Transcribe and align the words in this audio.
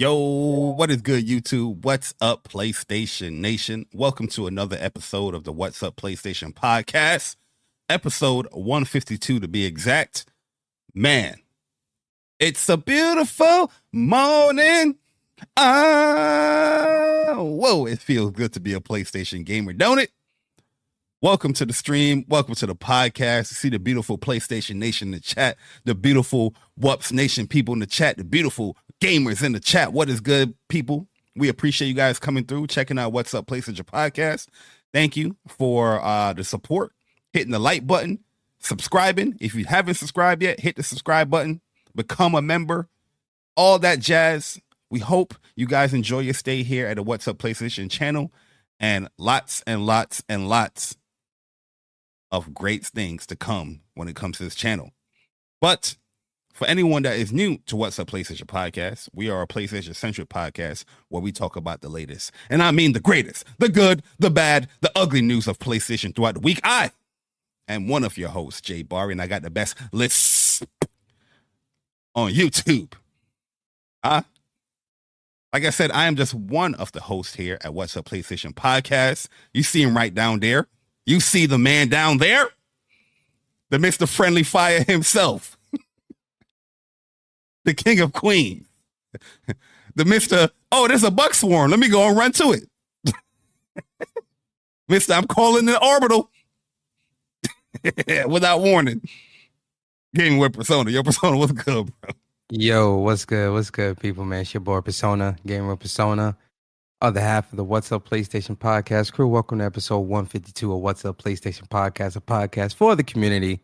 Yo, 0.00 0.14
what 0.14 0.92
is 0.92 1.02
good, 1.02 1.26
YouTube? 1.26 1.82
What's 1.82 2.14
up, 2.20 2.46
PlayStation 2.46 3.40
Nation? 3.40 3.84
Welcome 3.92 4.28
to 4.28 4.46
another 4.46 4.76
episode 4.78 5.34
of 5.34 5.42
the 5.42 5.50
What's 5.50 5.82
Up 5.82 5.96
PlayStation 5.96 6.54
podcast, 6.54 7.34
episode 7.88 8.46
152 8.52 9.40
to 9.40 9.48
be 9.48 9.64
exact. 9.64 10.24
Man, 10.94 11.38
it's 12.38 12.68
a 12.68 12.76
beautiful 12.76 13.72
morning. 13.92 14.98
Ah, 15.56 17.34
whoa, 17.34 17.86
it 17.86 17.98
feels 17.98 18.30
good 18.30 18.52
to 18.52 18.60
be 18.60 18.74
a 18.74 18.80
PlayStation 18.80 19.44
gamer, 19.44 19.72
don't 19.72 19.98
it? 19.98 20.12
Welcome 21.20 21.52
to 21.54 21.66
the 21.66 21.72
stream. 21.72 22.24
Welcome 22.28 22.54
to 22.54 22.66
the 22.66 22.76
podcast. 22.76 23.46
See 23.46 23.70
the 23.70 23.80
beautiful 23.80 24.16
PlayStation 24.16 24.76
Nation 24.76 25.08
in 25.08 25.12
the 25.14 25.20
chat, 25.20 25.56
the 25.84 25.96
beautiful 25.96 26.54
WUPS 26.78 27.10
Nation 27.10 27.48
people 27.48 27.74
in 27.74 27.80
the 27.80 27.86
chat, 27.86 28.16
the 28.16 28.22
beautiful 28.22 28.76
gamers 29.00 29.42
in 29.42 29.52
the 29.52 29.60
chat. 29.60 29.92
What 29.92 30.08
is 30.08 30.20
good, 30.20 30.54
people? 30.68 31.08
We 31.36 31.48
appreciate 31.48 31.88
you 31.88 31.94
guys 31.94 32.18
coming 32.18 32.44
through, 32.44 32.66
checking 32.66 32.98
out 32.98 33.12
What's 33.12 33.34
Up 33.34 33.46
PlayStation 33.46 33.84
podcast. 33.84 34.48
Thank 34.92 35.16
you 35.16 35.36
for 35.46 36.02
uh, 36.02 36.32
the 36.32 36.42
support, 36.42 36.92
hitting 37.32 37.52
the 37.52 37.58
like 37.58 37.86
button, 37.86 38.20
subscribing. 38.58 39.36
If 39.40 39.54
you 39.54 39.64
haven't 39.66 39.94
subscribed 39.94 40.42
yet, 40.42 40.60
hit 40.60 40.76
the 40.76 40.82
subscribe 40.82 41.30
button, 41.30 41.60
become 41.94 42.34
a 42.34 42.42
member, 42.42 42.88
all 43.56 43.78
that 43.80 44.00
jazz. 44.00 44.60
We 44.90 45.00
hope 45.00 45.34
you 45.54 45.66
guys 45.66 45.92
enjoy 45.94 46.20
your 46.20 46.34
stay 46.34 46.62
here 46.62 46.86
at 46.86 46.96
the 46.96 47.02
What's 47.02 47.28
Up 47.28 47.38
PlayStation 47.38 47.90
channel 47.90 48.32
and 48.80 49.08
lots 49.18 49.62
and 49.66 49.86
lots 49.86 50.24
and 50.28 50.48
lots 50.48 50.96
of 52.32 52.52
great 52.54 52.84
things 52.84 53.26
to 53.26 53.36
come 53.36 53.82
when 53.94 54.08
it 54.08 54.16
comes 54.16 54.38
to 54.38 54.44
this 54.44 54.54
channel. 54.54 54.90
But 55.60 55.96
for 56.58 56.66
anyone 56.66 57.04
that 57.04 57.16
is 57.16 57.32
new 57.32 57.56
to 57.66 57.76
What's 57.76 58.00
Up 58.00 58.10
PlayStation 58.10 58.46
Podcast, 58.46 59.08
we 59.14 59.30
are 59.30 59.42
a 59.42 59.46
PlayStation 59.46 59.94
centric 59.94 60.28
podcast 60.28 60.84
where 61.08 61.22
we 61.22 61.30
talk 61.30 61.54
about 61.54 61.82
the 61.82 61.88
latest, 61.88 62.32
and 62.50 62.64
I 62.64 62.72
mean 62.72 62.94
the 62.94 63.00
greatest, 63.00 63.44
the 63.58 63.68
good, 63.68 64.02
the 64.18 64.28
bad, 64.28 64.66
the 64.80 64.90
ugly 64.96 65.22
news 65.22 65.46
of 65.46 65.60
PlayStation 65.60 66.16
throughout 66.16 66.34
the 66.34 66.40
week. 66.40 66.58
I 66.64 66.90
am 67.68 67.86
one 67.86 68.02
of 68.02 68.18
your 68.18 68.30
hosts, 68.30 68.60
JayBari, 68.68 69.12
and 69.12 69.22
I 69.22 69.28
got 69.28 69.42
the 69.42 69.50
best 69.50 69.76
lists 69.92 70.64
on 72.16 72.32
YouTube. 72.32 72.94
Huh? 74.04 74.22
Like 75.52 75.64
I 75.64 75.70
said, 75.70 75.92
I 75.92 76.06
am 76.06 76.16
just 76.16 76.34
one 76.34 76.74
of 76.74 76.90
the 76.90 77.02
hosts 77.02 77.36
here 77.36 77.58
at 77.62 77.72
What's 77.72 77.96
Up 77.96 78.06
PlayStation 78.06 78.52
Podcast. 78.52 79.28
You 79.54 79.62
see 79.62 79.82
him 79.82 79.96
right 79.96 80.12
down 80.12 80.40
there. 80.40 80.66
You 81.06 81.20
see 81.20 81.46
the 81.46 81.56
man 81.56 81.86
down 81.86 82.18
there, 82.18 82.48
the 83.70 83.78
Mr. 83.78 84.08
Friendly 84.08 84.42
Fire 84.42 84.82
himself 84.82 85.57
the 87.68 87.74
king 87.74 88.00
of 88.00 88.14
queens, 88.14 88.66
the 89.94 90.04
Mister. 90.06 90.48
Oh, 90.72 90.88
there's 90.88 91.04
a 91.04 91.10
buck 91.10 91.34
swarm. 91.34 91.70
Let 91.70 91.78
me 91.78 91.88
go 91.88 92.08
and 92.08 92.16
run 92.16 92.32
to 92.32 92.52
it, 92.52 93.14
Mister. 94.88 95.12
I'm 95.12 95.26
calling 95.26 95.66
the 95.66 95.78
orbital 95.84 96.30
without 98.26 98.60
warning. 98.60 99.02
Gaming 100.14 100.38
with 100.38 100.54
Persona. 100.54 100.90
Your 100.90 101.02
Persona, 101.02 101.36
what's 101.36 101.52
good, 101.52 101.92
bro? 102.00 102.10
Yo, 102.50 102.96
what's 102.96 103.26
good? 103.26 103.52
What's 103.52 103.68
good, 103.68 104.00
people, 104.00 104.24
man? 104.24 104.40
It's 104.40 104.54
your 104.54 104.62
boy 104.62 104.80
Persona, 104.80 105.36
Gamer 105.46 105.68
with 105.68 105.80
Persona, 105.80 106.38
other 107.02 107.20
half 107.20 107.52
of 107.52 107.58
the 107.58 107.64
What's 107.64 107.92
Up 107.92 108.08
PlayStation 108.08 108.56
podcast 108.56 109.12
crew. 109.12 109.28
Welcome 109.28 109.58
to 109.58 109.66
episode 109.66 109.98
152 109.98 110.72
of 110.72 110.80
What's 110.80 111.04
Up 111.04 111.18
PlayStation 111.18 111.68
podcast, 111.68 112.16
a 112.16 112.22
podcast 112.22 112.76
for 112.76 112.96
the 112.96 113.04
community, 113.04 113.60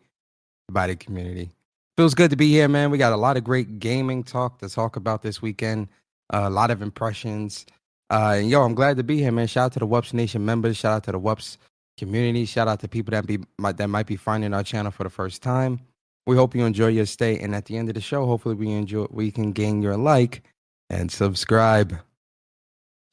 by 0.69 0.85
the 0.85 0.95
community. 0.95 1.54
Feels 1.97 2.13
good 2.13 2.31
to 2.31 2.35
be 2.35 2.49
here, 2.49 2.67
man. 2.67 2.91
We 2.91 2.97
got 2.97 3.13
a 3.13 3.17
lot 3.17 3.37
of 3.37 3.45
great 3.45 3.79
gaming 3.79 4.23
talk 4.23 4.59
to 4.59 4.67
talk 4.67 4.97
about 4.97 5.21
this 5.21 5.41
weekend. 5.41 5.87
Uh, 6.33 6.41
a 6.43 6.49
lot 6.49 6.69
of 6.69 6.81
impressions. 6.81 7.65
Uh, 8.09 8.35
and 8.39 8.49
yo, 8.49 8.63
I'm 8.63 8.75
glad 8.75 8.97
to 8.97 9.03
be 9.03 9.19
here, 9.19 9.31
man. 9.31 9.47
Shout 9.47 9.67
out 9.67 9.73
to 9.73 9.79
the 9.79 9.87
WUPS 9.87 10.13
Nation 10.13 10.43
members. 10.43 10.75
Shout 10.75 10.91
out 10.91 11.03
to 11.05 11.13
the 11.13 11.19
WUPS 11.19 11.57
community. 11.97 12.43
Shout 12.43 12.67
out 12.67 12.81
to 12.81 12.89
people 12.89 13.11
that 13.11 13.25
be 13.25 13.39
that 13.59 13.87
might 13.87 14.07
be 14.07 14.17
finding 14.17 14.53
our 14.53 14.63
channel 14.63 14.91
for 14.91 15.05
the 15.05 15.09
first 15.09 15.41
time. 15.41 15.79
We 16.27 16.35
hope 16.35 16.53
you 16.53 16.65
enjoy 16.65 16.87
your 16.87 17.05
stay, 17.05 17.39
and 17.39 17.55
at 17.55 17.65
the 17.65 17.77
end 17.77 17.87
of 17.87 17.95
the 17.95 18.01
show, 18.01 18.25
hopefully 18.25 18.55
we 18.55 18.71
enjoy 18.71 19.07
we 19.09 19.31
can 19.31 19.53
gain 19.53 19.81
your 19.81 19.95
like 19.95 20.43
and 20.89 21.09
subscribe. 21.09 21.97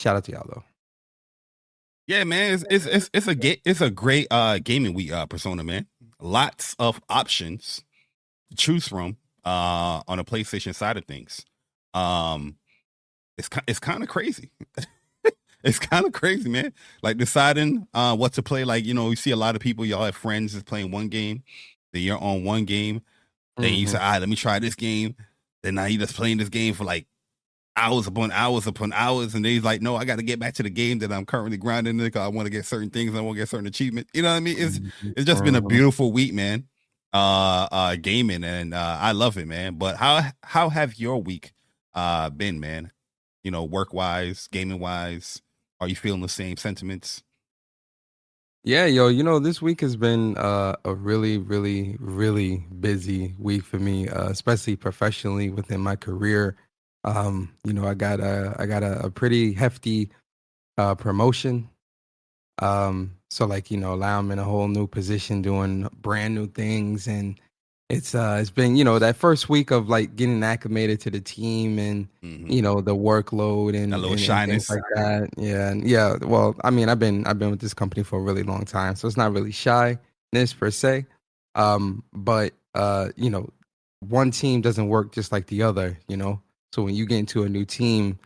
Shout 0.01 0.17
out 0.17 0.25
to 0.25 0.33
y'all 0.33 0.47
though. 0.49 0.65
Yeah, 2.09 2.25
man, 2.25 2.55
it's 2.55 2.65
it's 2.69 2.87
it's, 2.87 3.11
it's 3.15 3.29
a 3.29 3.69
it's 3.69 3.81
a 3.81 3.91
great 3.91 4.27
uh 4.33 4.59
gaming 4.59 4.93
week 4.93 5.13
uh 5.13 5.27
persona, 5.27 5.63
man. 5.63 5.87
Lots 6.21 6.75
of 6.81 7.01
options 7.09 7.85
choose 8.57 8.89
from 8.89 9.17
uh, 9.45 10.03
on 10.09 10.19
a 10.19 10.25
PlayStation 10.25 10.75
side 10.75 10.97
of 10.97 11.05
things. 11.05 11.45
Um, 11.95 12.57
it's 13.39 13.49
it's 13.67 13.79
kind 13.79 14.03
of 14.03 14.09
crazy. 14.09 14.51
it's 15.65 15.79
kind 15.79 16.07
of 16.07 16.13
crazy, 16.13 16.49
man. 16.49 16.73
Like 17.03 17.17
deciding 17.17 17.87
uh, 17.95 18.17
what 18.17 18.33
to 18.35 18.43
play. 18.43 18.65
Like 18.65 18.85
you 18.85 18.95
know, 18.95 19.11
you 19.11 19.17
see 19.17 19.31
a 19.31 19.37
lot 19.37 19.55
of 19.55 19.61
people. 19.61 19.85
Y'all 19.85 20.05
have 20.05 20.17
friends 20.17 20.55
is 20.55 20.63
playing 20.63 20.91
one 20.91 21.09
game. 21.09 21.43
Then 21.93 22.03
you're 22.03 22.19
on 22.19 22.45
one 22.45 22.65
game. 22.65 23.03
Then 23.57 23.67
mm-hmm. 23.67 23.75
you 23.75 23.87
say, 23.87 23.99
"All 23.99 24.13
right, 24.13 24.19
let 24.19 24.29
me 24.29 24.37
try 24.37 24.59
this 24.59 24.75
game." 24.75 25.17
Then 25.63 25.77
now 25.77 25.85
you 25.85 25.99
just 25.99 26.17
playing 26.17 26.39
this 26.39 26.49
game 26.49 26.75
for 26.75 26.85
like 26.85 27.07
hours 27.77 28.07
upon 28.07 28.33
hours 28.33 28.67
upon 28.67 28.93
hours, 28.93 29.35
and 29.35 29.45
then 29.45 29.53
he's 29.53 29.65
like, 29.65 29.83
"No, 29.83 29.97
I 29.97 30.05
got 30.05 30.17
to 30.17 30.23
get 30.23 30.39
back 30.39 30.55
to 30.55 30.63
the 30.63 30.71
game 30.71 31.01
that 31.01 31.13
I'm 31.13 31.27
currently 31.27 31.57
grinding 31.57 31.99
in 31.99 32.05
because 32.05 32.23
I 32.23 32.29
want 32.29 32.47
to 32.47 32.51
get 32.51 32.65
certain 32.65 32.91
things. 32.91 33.15
I 33.15 33.21
want 33.21 33.37
to 33.37 33.43
get 33.43 33.49
certain 33.49 33.67
achievements." 33.67 34.11
You 34.15 34.23
know 34.23 34.31
what 34.31 34.37
I 34.37 34.41
mean? 34.41 34.57
It's 34.59 34.79
mm-hmm. 34.79 35.11
it's 35.17 35.27
just 35.27 35.45
been 35.45 35.57
a 35.57 35.63
beautiful 35.63 36.13
week, 36.13 36.33
man 36.33 36.67
uh 37.13 37.69
uh 37.73 37.97
gaming 37.97 38.45
and 38.45 38.75
uh 38.75 38.99
I 39.01 39.13
love 39.13 39.39
it, 39.39 39.47
man. 39.49 39.77
But 39.77 39.97
how 39.97 40.23
how 40.45 40.71
have 40.71 40.99
your 40.99 41.23
week 41.23 41.53
uh 41.95 42.31
been, 42.31 42.61
man? 42.61 42.93
You 43.45 43.51
know, 43.51 43.65
work 43.65 43.93
wise, 43.95 44.49
gaming 44.53 44.79
wise, 44.81 45.43
are 45.81 45.89
you 45.89 45.97
feeling 45.97 46.23
the 46.23 46.29
same 46.29 46.57
sentiments? 46.57 47.23
Yeah, 48.65 48.87
yo, 48.87 49.09
you 49.09 49.25
know, 49.25 49.41
this 49.41 49.61
week 49.63 49.81
has 49.81 49.97
been 49.97 50.37
uh, 50.39 50.77
a 50.85 50.95
really, 50.95 51.39
really, 51.39 51.97
really 51.99 52.59
busy 52.81 53.35
week 53.39 53.65
for 53.65 53.79
me, 53.79 54.09
uh, 54.09 54.29
especially 54.31 54.77
professionally 54.77 55.51
within 55.51 55.81
my 55.81 55.97
career. 55.97 56.57
Um, 57.05 57.53
you 57.65 57.73
know, 57.73 57.87
I 57.87 57.95
got 57.95 58.21
a 58.21 58.55
I 58.61 58.67
got 58.67 58.85
a, 58.85 59.07
a 59.07 59.11
pretty 59.11 59.53
hefty 59.53 60.11
uh, 60.79 60.95
promotion 60.95 61.69
um, 62.61 63.17
so 63.33 63.47
like, 63.47 63.71
you 63.71 63.79
know, 63.79 63.97
now 63.97 64.19
I'm 64.19 64.31
in 64.31 64.39
a 64.39 64.45
whole 64.45 64.69
new 64.69 64.87
position 64.87 65.41
doing 65.41 65.89
brand 66.03 66.35
new 66.35 66.47
things 66.47 67.07
and 67.07 67.41
it's 67.89 68.15
uh 68.15 68.39
it's 68.39 68.51
been, 68.51 68.77
you 68.77 68.85
know, 68.85 68.99
that 68.99 69.17
first 69.17 69.49
week 69.49 69.71
of 69.71 69.89
like 69.89 70.17
getting 70.17 70.43
acclimated 70.43 71.01
to 71.01 71.11
the 71.11 71.21
team 71.21 71.79
and 71.79 72.09
mm-hmm. 72.23 72.51
you 72.51 72.61
know, 72.61 72.83
the 72.83 72.95
workload 72.95 73.75
and 73.75 73.95
a 73.95 73.97
little 73.97 74.13
and, 74.13 74.21
shyness 74.21 74.69
and 74.69 74.77
like 74.77 74.85
that. 74.95 75.31
Yeah. 75.43 75.71
And 75.71 75.89
yeah, 75.89 76.17
well, 76.21 76.55
I 76.63 76.69
mean, 76.69 76.91
I've 76.91 76.99
been 76.99 77.27
I've 77.27 77.39
been 77.39 77.51
with 77.51 77.61
this 77.61 77.73
company 77.73 78.03
for 78.03 78.19
a 78.19 78.23
really 78.23 78.43
long 78.43 78.67
time, 78.67 78.97
so 78.97 79.09
it's 79.09 79.17
not 79.17 79.33
really 79.33 79.51
shyness 79.51 80.53
per 80.59 80.71
se. 80.71 81.07
Um, 81.55 82.05
but 82.13 82.53
uh, 82.75 83.09
you 83.17 83.31
know, 83.31 83.49
one 84.01 84.31
team 84.31 84.61
doesn't 84.61 84.89
work 84.89 85.13
just 85.13 85.33
like 85.33 85.47
the 85.47 85.63
other, 85.63 85.99
you 86.07 86.19
know. 86.19 86.41
So 86.73 86.83
when 86.83 86.95
you 86.95 87.07
get 87.07 87.19
into 87.19 87.45
a 87.45 87.49
new 87.49 87.65
team, 87.65 88.19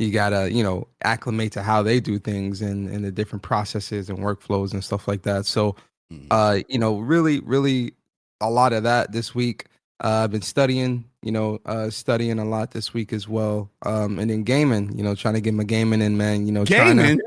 you 0.00 0.10
gotta 0.10 0.50
you 0.50 0.62
know 0.62 0.88
acclimate 1.04 1.52
to 1.52 1.62
how 1.62 1.82
they 1.82 2.00
do 2.00 2.18
things 2.18 2.62
and 2.62 2.88
and 2.88 3.04
the 3.04 3.12
different 3.12 3.42
processes 3.42 4.08
and 4.08 4.18
workflows 4.20 4.72
and 4.72 4.82
stuff 4.82 5.06
like 5.06 5.22
that. 5.22 5.44
So 5.44 5.76
mm. 6.12 6.26
uh 6.30 6.62
you 6.68 6.78
know 6.78 6.98
really 6.98 7.40
really 7.40 7.92
a 8.40 8.50
lot 8.50 8.72
of 8.72 8.82
that 8.84 9.12
this 9.12 9.34
week. 9.34 9.66
Uh, 10.02 10.22
i've 10.24 10.30
been 10.30 10.40
studying 10.40 11.04
you 11.22 11.30
know 11.30 11.60
uh 11.66 11.90
studying 11.90 12.38
a 12.38 12.44
lot 12.44 12.70
this 12.70 12.94
week 12.94 13.12
as 13.12 13.28
well. 13.28 13.70
Um 13.82 14.18
and 14.18 14.30
then 14.30 14.42
gaming 14.42 14.96
you 14.96 15.04
know 15.04 15.14
trying 15.14 15.34
to 15.34 15.42
get 15.42 15.52
my 15.52 15.64
gaming 15.64 16.00
in 16.00 16.16
man 16.16 16.46
you 16.46 16.52
know 16.52 16.64
gaming 16.64 16.96
trying 16.96 17.18
to, 17.18 17.22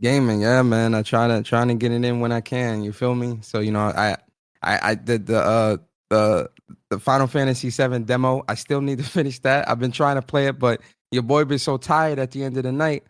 gaming? 0.00 0.40
yeah 0.40 0.62
man. 0.62 0.94
I 0.94 1.02
try 1.02 1.28
to 1.28 1.44
trying 1.44 1.68
to 1.68 1.74
get 1.74 1.92
it 1.92 2.04
in 2.04 2.18
when 2.18 2.32
i 2.32 2.40
can 2.40 2.82
you 2.82 2.92
feel 2.92 3.14
me? 3.14 3.38
So 3.42 3.60
you 3.60 3.70
know 3.70 3.80
i 3.80 4.16
i 4.62 4.90
i 4.90 4.94
did 4.96 5.26
the 5.26 5.38
uh 5.38 5.76
the 6.10 6.50
the 6.90 6.98
final 6.98 7.28
fantasy 7.28 7.70
7 7.70 8.02
demo. 8.02 8.42
I 8.48 8.56
still 8.56 8.80
need 8.80 8.98
to 8.98 9.04
finish 9.18 9.38
that. 9.40 9.68
I've 9.68 9.78
been 9.78 9.92
trying 9.92 10.16
to 10.16 10.22
play 10.22 10.48
it 10.48 10.58
but 10.58 10.80
your 11.16 11.22
boy 11.22 11.44
be 11.44 11.56
so 11.56 11.78
tired 11.78 12.18
at 12.18 12.30
the 12.32 12.44
end 12.44 12.58
of 12.58 12.62
the 12.62 12.72
night. 12.72 13.04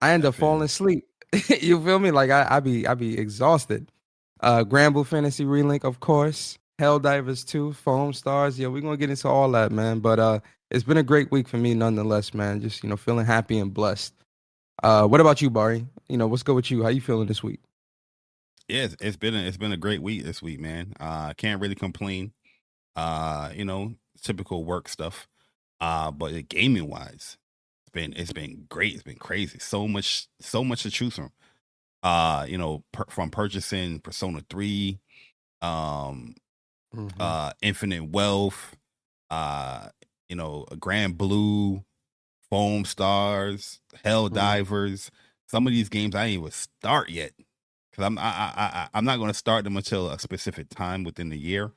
I 0.00 0.12
end 0.12 0.24
up 0.24 0.34
falling 0.34 0.62
asleep. 0.62 1.06
you 1.60 1.82
feel 1.84 1.98
me? 1.98 2.10
Like 2.10 2.30
I, 2.30 2.46
I 2.50 2.60
be 2.60 2.86
I 2.86 2.94
be 2.94 3.18
exhausted. 3.18 3.92
Uh 4.40 4.64
Granblue 4.64 5.06
Fantasy 5.06 5.44
Relink, 5.44 5.84
of 5.84 6.00
course. 6.00 6.58
Helldivers 6.80 7.46
2, 7.46 7.76
Foamstars. 7.84 8.58
Yeah, 8.58 8.68
we're 8.68 8.80
gonna 8.80 8.96
get 8.96 9.10
into 9.10 9.28
all 9.28 9.50
that, 9.52 9.70
man. 9.72 10.00
But 10.00 10.18
uh 10.18 10.40
it's 10.70 10.84
been 10.84 10.96
a 10.96 11.02
great 11.02 11.30
week 11.30 11.46
for 11.46 11.58
me 11.58 11.74
nonetheless, 11.74 12.32
man. 12.32 12.62
Just, 12.62 12.82
you 12.82 12.88
know, 12.88 12.96
feeling 12.96 13.26
happy 13.26 13.58
and 13.58 13.74
blessed. 13.74 14.14
Uh 14.82 15.06
what 15.06 15.20
about 15.20 15.42
you, 15.42 15.50
Bari? 15.50 15.86
You 16.08 16.16
know, 16.16 16.26
what's 16.26 16.42
good 16.42 16.56
with 16.56 16.70
you? 16.70 16.82
How 16.82 16.88
you 16.88 17.02
feeling 17.02 17.28
this 17.28 17.42
week? 17.42 17.60
Yeah, 18.68 18.84
it's, 18.84 18.96
it's 19.00 19.16
been 19.18 19.34
a, 19.34 19.42
it's 19.42 19.58
been 19.58 19.72
a 19.72 19.76
great 19.76 20.00
week 20.00 20.24
this 20.24 20.40
week, 20.40 20.60
man. 20.60 20.94
Uh 20.98 21.34
can't 21.34 21.60
really 21.60 21.74
complain. 21.74 22.32
Uh, 22.96 23.50
you 23.54 23.64
know, 23.64 23.94
typical 24.22 24.64
work 24.64 24.88
stuff. 24.88 25.28
Uh, 25.80 26.10
but 26.10 26.48
gaming 26.48 26.88
wise, 26.88 27.36
it's 27.82 27.90
been 27.92 28.12
it's 28.14 28.32
been 28.32 28.66
great. 28.68 28.94
It's 28.94 29.02
been 29.02 29.16
crazy. 29.18 29.58
So 29.58 29.86
much 29.88 30.28
so 30.40 30.64
much 30.64 30.82
to 30.84 30.90
choose 30.90 31.14
from. 31.16 31.30
Uh, 32.02 32.46
you 32.48 32.58
know, 32.58 32.84
per, 32.92 33.04
from 33.08 33.30
purchasing 33.30 33.98
Persona 34.00 34.42
Three, 34.50 35.00
um, 35.62 36.34
mm-hmm. 36.94 37.20
uh, 37.20 37.50
Infinite 37.62 38.04
Wealth, 38.10 38.76
uh, 39.30 39.88
you 40.28 40.36
know, 40.36 40.66
Granblue, 40.72 41.82
Foam 42.50 42.84
Stars, 42.84 43.80
Hell 44.04 44.28
Mhm. 44.28 44.34
Divers. 44.34 45.10
Some 45.48 45.66
of 45.66 45.72
these 45.72 45.88
games 45.88 46.14
I 46.14 46.26
ain't 46.26 46.40
even 46.40 46.50
start 46.50 47.10
yet 47.10 47.32
because 47.90 48.04
I'm 48.04 48.18
I, 48.18 48.22
I, 48.22 48.52
I 48.56 48.88
I'm 48.94 49.04
not 49.04 49.16
going 49.18 49.30
to 49.30 49.34
start 49.34 49.64
them 49.64 49.76
until 49.76 50.10
a 50.10 50.18
specific 50.18 50.68
time 50.70 51.04
within 51.04 51.30
the 51.30 51.38
year. 51.38 51.72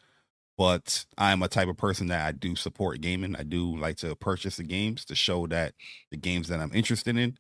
But 0.57 1.06
I'm 1.18 1.44
a 1.44 1.48
type 1.48 1.68
of 1.68 1.77
person 1.77 2.07
that 2.07 2.25
I 2.27 2.31
do 2.31 2.56
support 2.56 3.01
gaming. 3.01 3.36
I 3.36 3.44
do 3.44 3.77
like 3.77 3.98
to 3.98 4.15
purchase 4.15 4.57
the 4.57 4.63
games 4.63 5.06
to 5.06 5.15
show 5.15 5.48
that 5.48 5.74
the 6.12 6.18
games 6.18 6.48
that 6.50 6.59
I'm 6.59 6.74
interested 6.74 7.18
in, 7.18 7.38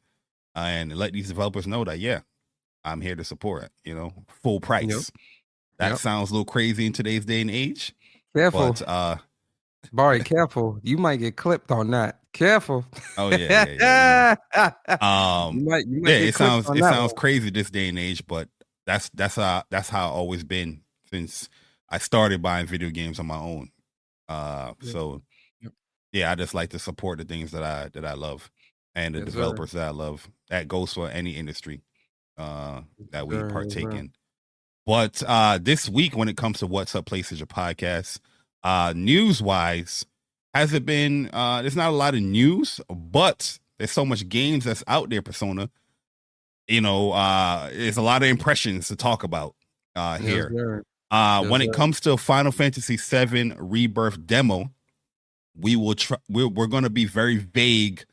uh, 0.55 0.59
and 0.61 0.95
let 0.95 1.13
these 1.13 1.27
developers 1.29 1.67
know 1.67 1.83
that 1.85 1.99
yeah, 1.99 2.21
I'm 2.85 3.01
here 3.01 3.15
to 3.15 3.23
support. 3.23 3.69
You 3.85 3.95
know, 3.95 4.13
full 4.43 4.59
price. 4.61 5.11
That 5.79 5.91
Yep. 5.91 5.99
sounds 5.99 6.31
a 6.31 6.33
little 6.33 6.45
crazy 6.45 6.85
in 6.85 6.93
today's 6.93 7.25
day 7.25 7.41
and 7.41 7.51
age, 7.51 7.93
Careful, 8.35 8.73
but 8.77 8.81
uh, 8.87 9.17
Bari. 9.93 10.21
Careful. 10.21 10.79
You 10.83 10.97
might 10.97 11.17
get 11.17 11.35
clipped 11.37 11.71
on 11.71 11.91
that. 11.91 12.19
Careful. 12.33 12.85
oh 13.17 13.29
yeah, 13.31 13.49
yeah, 13.51 13.73
yeah. 13.79 14.71
you 15.51 15.51
Um, 15.51 15.65
might, 15.65 15.87
you 15.87 16.01
might 16.01 16.09
yeah, 16.09 16.15
it 16.17 16.35
sounds 16.35 16.69
it 16.71 16.85
sounds 16.85 17.13
one. 17.13 17.13
crazy 17.13 17.49
this 17.49 17.69
day 17.69 17.89
and 17.89 17.99
age, 17.99 18.25
but 18.27 18.49
that's 18.85 19.09
that's 19.13 19.35
how 19.35 19.63
that's 19.69 19.89
how 19.89 20.07
I've 20.09 20.13
always 20.15 20.43
been 20.43 20.81
since 21.11 21.49
I 21.89 21.97
started 21.99 22.41
buying 22.41 22.67
video 22.67 22.89
games 22.89 23.19
on 23.19 23.27
my 23.27 23.37
own. 23.37 23.69
Uh, 24.27 24.73
Yeah. 24.81 24.91
so 24.91 25.21
Yep. 25.61 25.73
yeah, 26.11 26.31
I 26.31 26.35
just 26.35 26.53
like 26.53 26.69
to 26.71 26.79
support 26.79 27.19
the 27.19 27.25
things 27.25 27.51
that 27.51 27.63
I 27.63 27.89
that 27.93 28.05
I 28.05 28.13
love 28.13 28.49
and 28.95 29.15
the 29.15 29.19
Yes, 29.19 29.27
sir. 29.29 29.31
developers 29.31 29.71
that 29.71 29.87
I 29.87 29.91
love. 29.91 30.29
That 30.49 30.67
goes 30.67 30.93
for 30.93 31.09
any 31.09 31.31
industry 31.31 31.81
uh 32.37 32.81
that 33.11 33.27
we 33.27 33.35
Sir, 33.35 33.39
yes, 33.39 33.53
partake 33.53 33.83
sir. 33.83 33.91
in. 33.93 34.11
But 34.85 35.23
uh 35.25 35.59
this 35.61 35.87
week 35.89 36.15
when 36.15 36.27
it 36.29 36.37
comes 36.37 36.59
to 36.59 36.67
what's 36.67 36.95
up 36.95 37.05
PlayStation 37.05 37.45
podcast, 37.47 38.19
uh 38.63 38.93
news 38.95 39.41
wise, 39.41 40.05
has 40.53 40.73
it 40.73 40.85
been 40.85 41.29
uh 41.33 41.61
there's 41.61 41.75
not 41.75 41.89
a 41.89 41.95
lot 41.95 42.15
of 42.15 42.21
news, 42.21 42.81
but 42.89 43.59
there's 43.79 43.91
so 43.91 44.05
much 44.05 44.27
games 44.27 44.65
that's 44.65 44.83
out 44.87 45.09
there, 45.09 45.21
Persona. 45.21 45.69
You 46.67 46.81
know, 46.81 47.11
uh 47.13 47.69
there's 47.69 47.97
a 47.97 48.01
lot 48.01 48.23
of 48.23 48.29
impressions 48.29 48.87
to 48.89 48.95
talk 48.97 49.23
about 49.23 49.55
uh 49.95 50.17
here. 50.17 50.51
sir. 50.53 50.83
Uh, 51.09 51.45
when 51.45 51.61
it 51.61 51.71
comes 51.71 51.99
to 52.01 52.17
Final 52.17 52.51
Fantasy 52.51 52.97
VII 52.97 53.53
Rebirth 53.57 54.25
demo, 54.25 54.71
we 55.55 55.75
will 55.75 55.95
try. 55.95 56.17
We're, 56.29 56.49
we're 56.49 56.67
going 56.67 56.83
to 56.83 56.89
be 56.89 57.05
very 57.05 57.37
vague 57.37 58.03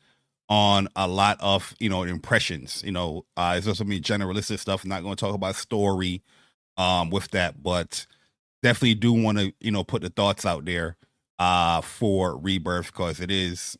on 0.47 0.87
a 0.95 1.07
lot 1.07 1.37
of 1.41 1.75
you 1.79 1.89
know 1.89 2.03
impressions. 2.03 2.81
You 2.85 2.91
know, 2.91 3.25
uh, 3.35 3.55
it's 3.57 3.67
also 3.67 3.83
be 3.83 3.99
generalistic 3.99 4.59
stuff. 4.59 4.85
not 4.85 5.03
going 5.03 5.15
to 5.15 5.19
talk 5.19 5.35
about 5.35 5.55
story 5.55 6.21
um, 6.77 7.09
with 7.09 7.29
that, 7.31 7.61
but 7.61 8.05
definitely 8.63 8.95
do 8.95 9.13
want 9.13 9.37
to 9.39 9.53
you 9.59 9.71
know 9.71 9.83
put 9.83 10.01
the 10.01 10.09
thoughts 10.09 10.45
out 10.45 10.65
there 10.65 10.95
uh, 11.39 11.81
for 11.81 12.37
Rebirth 12.37 12.87
because 12.87 13.19
it 13.19 13.31
is 13.31 13.77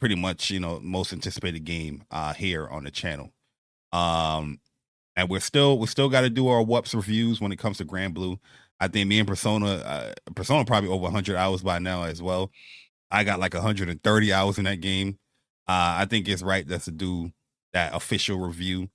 pretty 0.00 0.16
much 0.16 0.50
you 0.50 0.60
know 0.60 0.80
most 0.80 1.12
anticipated 1.12 1.64
game 1.64 2.04
uh, 2.10 2.34
here 2.34 2.66
on 2.68 2.84
the 2.84 2.90
channel. 2.90 3.32
Um, 3.92 4.58
and 5.16 5.28
we're 5.28 5.40
still 5.40 5.78
we 5.78 5.86
still 5.86 6.08
got 6.08 6.22
to 6.22 6.30
do 6.30 6.48
our 6.48 6.62
WUPS 6.64 6.94
reviews 6.94 7.40
when 7.40 7.52
it 7.52 7.58
comes 7.58 7.78
to 7.78 7.84
Granblue. 7.84 8.38
I 8.80 8.88
think 8.88 9.08
me 9.08 9.18
and 9.20 9.28
Persona, 9.28 9.66
uh, 9.76 10.12
Persona 10.34 10.64
probably 10.64 10.90
over 10.90 11.02
100 11.04 11.36
hours 11.36 11.62
by 11.62 11.78
now 11.78 12.02
as 12.04 12.20
well. 12.20 12.50
I 13.10 13.22
got 13.24 13.38
like 13.38 13.54
130 13.54 14.32
hours 14.32 14.58
in 14.58 14.64
that 14.64 14.80
game. 14.80 15.18
Uh, 15.68 16.02
I 16.02 16.06
think 16.08 16.28
it's 16.28 16.42
right 16.42 16.66
that's 16.66 16.86
to 16.86 16.90
do 16.90 17.30
that 17.72 17.94
official 17.94 18.38
review 18.38 18.88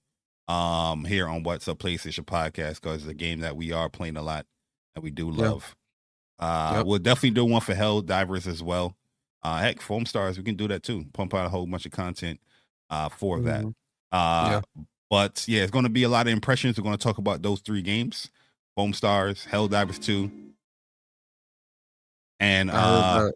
um 0.47 1.05
here 1.05 1.27
on 1.27 1.43
What's 1.43 1.67
Up 1.67 1.77
PlayStation 1.79 2.25
Podcast 2.25 2.75
because 2.81 3.01
it's 3.03 3.11
a 3.11 3.13
game 3.13 3.39
that 3.41 3.55
we 3.55 3.71
are 3.71 3.89
playing 3.89 4.17
a 4.17 4.21
lot 4.23 4.45
and 4.95 5.03
we 5.03 5.11
do 5.11 5.31
Yeah. 5.35 5.49
love. 5.49 5.75
Uh, 6.39 6.73
Yep. 6.77 6.85
we'll 6.85 6.99
definitely 6.99 7.31
do 7.31 7.45
one 7.45 7.61
for 7.61 7.73
Helldivers 7.75 8.47
as 8.47 8.63
well. 8.63 8.95
Uh, 9.43 9.59
heck, 9.59 9.79
Foamstars, 9.79 10.37
we 10.37 10.43
can 10.43 10.55
do 10.55 10.67
that 10.67 10.83
too. 10.83 11.05
Pump 11.13 11.33
out 11.33 11.45
a 11.45 11.49
whole 11.49 11.65
bunch 11.67 11.85
of 11.85 11.91
content 11.91 12.39
uh 12.89 13.09
for 13.09 13.39
that. 13.41 13.63
Mhm. 13.63 13.73
Uh, 14.11 14.61
but 15.09 15.45
yeah, 15.47 15.61
it's 15.63 15.71
going 15.71 15.83
to 15.85 15.89
be 15.89 16.03
a 16.03 16.09
lot 16.09 16.27
of 16.27 16.33
impressions. 16.33 16.77
We're 16.77 16.83
going 16.83 16.97
to 16.97 17.03
talk 17.03 17.17
about 17.17 17.41
those 17.41 17.61
three 17.61 17.81
games: 17.81 18.29
Foam 18.75 18.93
Stars, 18.93 19.47
Helldivers 19.49 20.01
Two, 20.03 20.31
and 22.39 22.69
uh, 22.71 23.25
that. 23.25 23.33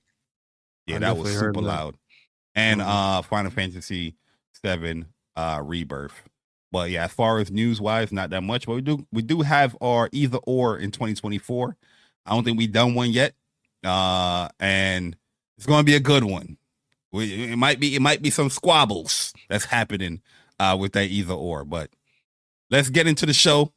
yeah, 0.87 0.95
I 0.97 0.99
that 0.99 1.17
was 1.17 1.31
super 1.33 1.53
that. 1.53 1.61
loud. 1.61 1.95
And 2.55 2.81
Mhm. 2.81 2.85
uh, 2.87 3.21
Final 3.23 3.51
Fantasy 3.51 4.15
Seven 4.63 5.07
uh, 5.35 5.61
Rebirth. 5.63 6.21
But 6.71 6.89
yeah, 6.89 7.05
as 7.05 7.11
far 7.11 7.39
as 7.39 7.51
news 7.51 7.79
wise, 7.81 8.11
not 8.11 8.29
that 8.31 8.41
much. 8.41 8.65
But 8.65 8.75
we 8.75 8.81
do 8.81 9.05
we 9.11 9.21
do 9.21 9.41
have 9.41 9.75
our 9.81 10.09
either 10.11 10.39
or 10.45 10.77
in 10.77 10.91
2024. 10.91 11.75
I 12.25 12.31
don't 12.31 12.43
think 12.43 12.57
we've 12.57 12.71
done 12.71 12.93
one 12.95 13.09
yet, 13.11 13.33
uh, 13.83 14.49
and 14.59 15.15
it's 15.57 15.65
going 15.65 15.81
to 15.81 15.85
be 15.85 15.95
a 15.95 15.99
good 15.99 16.23
one. 16.23 16.57
We, 17.11 17.51
it 17.51 17.57
might 17.57 17.79
be 17.79 17.95
it 17.95 18.01
might 18.01 18.21
be 18.21 18.29
some 18.31 18.49
squabbles 18.49 19.33
that's 19.49 19.65
happening 19.65 20.21
uh, 20.59 20.77
with 20.79 20.93
that 20.93 21.09
either 21.09 21.33
or. 21.33 21.65
But 21.65 21.89
let's 22.69 22.89
get 22.89 23.07
into 23.07 23.25
the 23.25 23.33
show. 23.33 23.73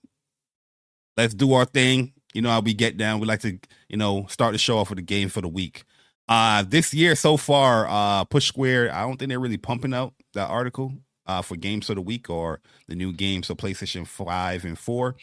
Let's 1.17 1.35
do 1.35 1.53
our 1.55 1.65
thing. 1.65 2.13
You 2.35 2.43
know 2.43 2.51
how 2.51 2.61
we 2.61 2.75
get 2.75 2.97
down. 2.97 3.21
We 3.21 3.27
like 3.27 3.41
to 3.41 3.59
you 3.89 3.97
know 3.97 4.27
start 4.29 4.53
the 4.53 4.59
show 4.59 4.79
off 4.79 4.91
with 4.91 4.99
a 4.99 5.03
game 5.03 5.29
for 5.29 5.41
the 5.41 5.49
week. 5.49 5.85
Uh, 6.29 6.65
this 6.67 6.93
year 6.93 7.15
so 7.15 7.37
far, 7.37 7.87
uh, 7.89 8.25
Push 8.25 8.49
Square. 8.49 8.93
I 8.93 9.03
don't 9.03 9.17
think 9.17 9.29
they're 9.29 9.41
really 9.41 9.57
pumping 9.57 9.95
out 9.95 10.13
that 10.35 10.51
article 10.51 10.93
uh, 11.27 11.43
for 11.43 11.57
games 11.57 11.89
of 11.91 11.97
the 11.97 12.03
week 12.03 12.31
or 12.31 12.61
the 12.89 12.95
new 12.95 13.13
games 13.13 13.47
for 13.47 13.55
PlayStation 13.55 14.07
5 14.07 14.65
and 14.65 14.79
4. 14.79 15.17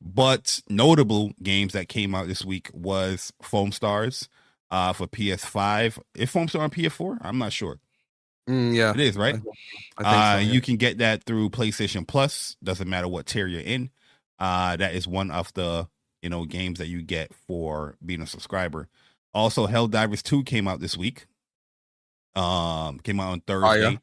But 0.00 0.60
notable 0.68 1.32
games 1.42 1.72
that 1.72 1.88
came 1.88 2.14
out 2.14 2.28
this 2.28 2.44
week 2.44 2.70
was 2.72 3.32
Foamstars 3.42 4.28
uh, 4.70 4.92
for 4.92 5.06
PS5. 5.06 5.98
Is 6.14 6.30
Foam 6.30 6.48
Star 6.48 6.62
on 6.62 6.70
PS4? 6.70 7.18
I'm 7.22 7.38
not 7.38 7.52
sure. 7.52 7.78
Mm, 8.50 8.74
yeah, 8.74 8.90
It 8.90 9.00
is, 9.00 9.16
right? 9.16 9.34
I 9.34 9.38
think 9.38 9.52
Uh, 9.98 10.32
so, 10.34 10.38
yeah. 10.38 10.52
You 10.52 10.60
can 10.60 10.76
get 10.76 10.98
that 10.98 11.24
through 11.24 11.50
PlayStation 11.50 12.06
Plus. 12.06 12.56
Doesn't 12.62 12.88
matter 12.88 13.06
what 13.08 13.26
tier 13.26 13.46
you're 13.46 13.60
in. 13.60 13.90
Uh, 14.38 14.76
that 14.76 14.94
is 14.94 15.06
one 15.06 15.30
of 15.30 15.52
the 15.54 15.88
you 16.22 16.28
know 16.30 16.44
games 16.44 16.78
that 16.78 16.88
you 16.88 17.02
get 17.02 17.32
for 17.46 17.96
being 18.04 18.22
a 18.22 18.26
subscriber. 18.26 18.88
Also, 19.32 19.66
Helldivers 19.66 20.22
2 20.22 20.42
came 20.44 20.66
out 20.66 20.80
this 20.80 20.96
week. 20.96 21.26
Um, 22.34 22.98
came 23.00 23.20
out 23.20 23.30
on 23.32 23.40
Thursday, 23.40 23.86
Oh, 23.86 23.90
yeah? 23.90 23.96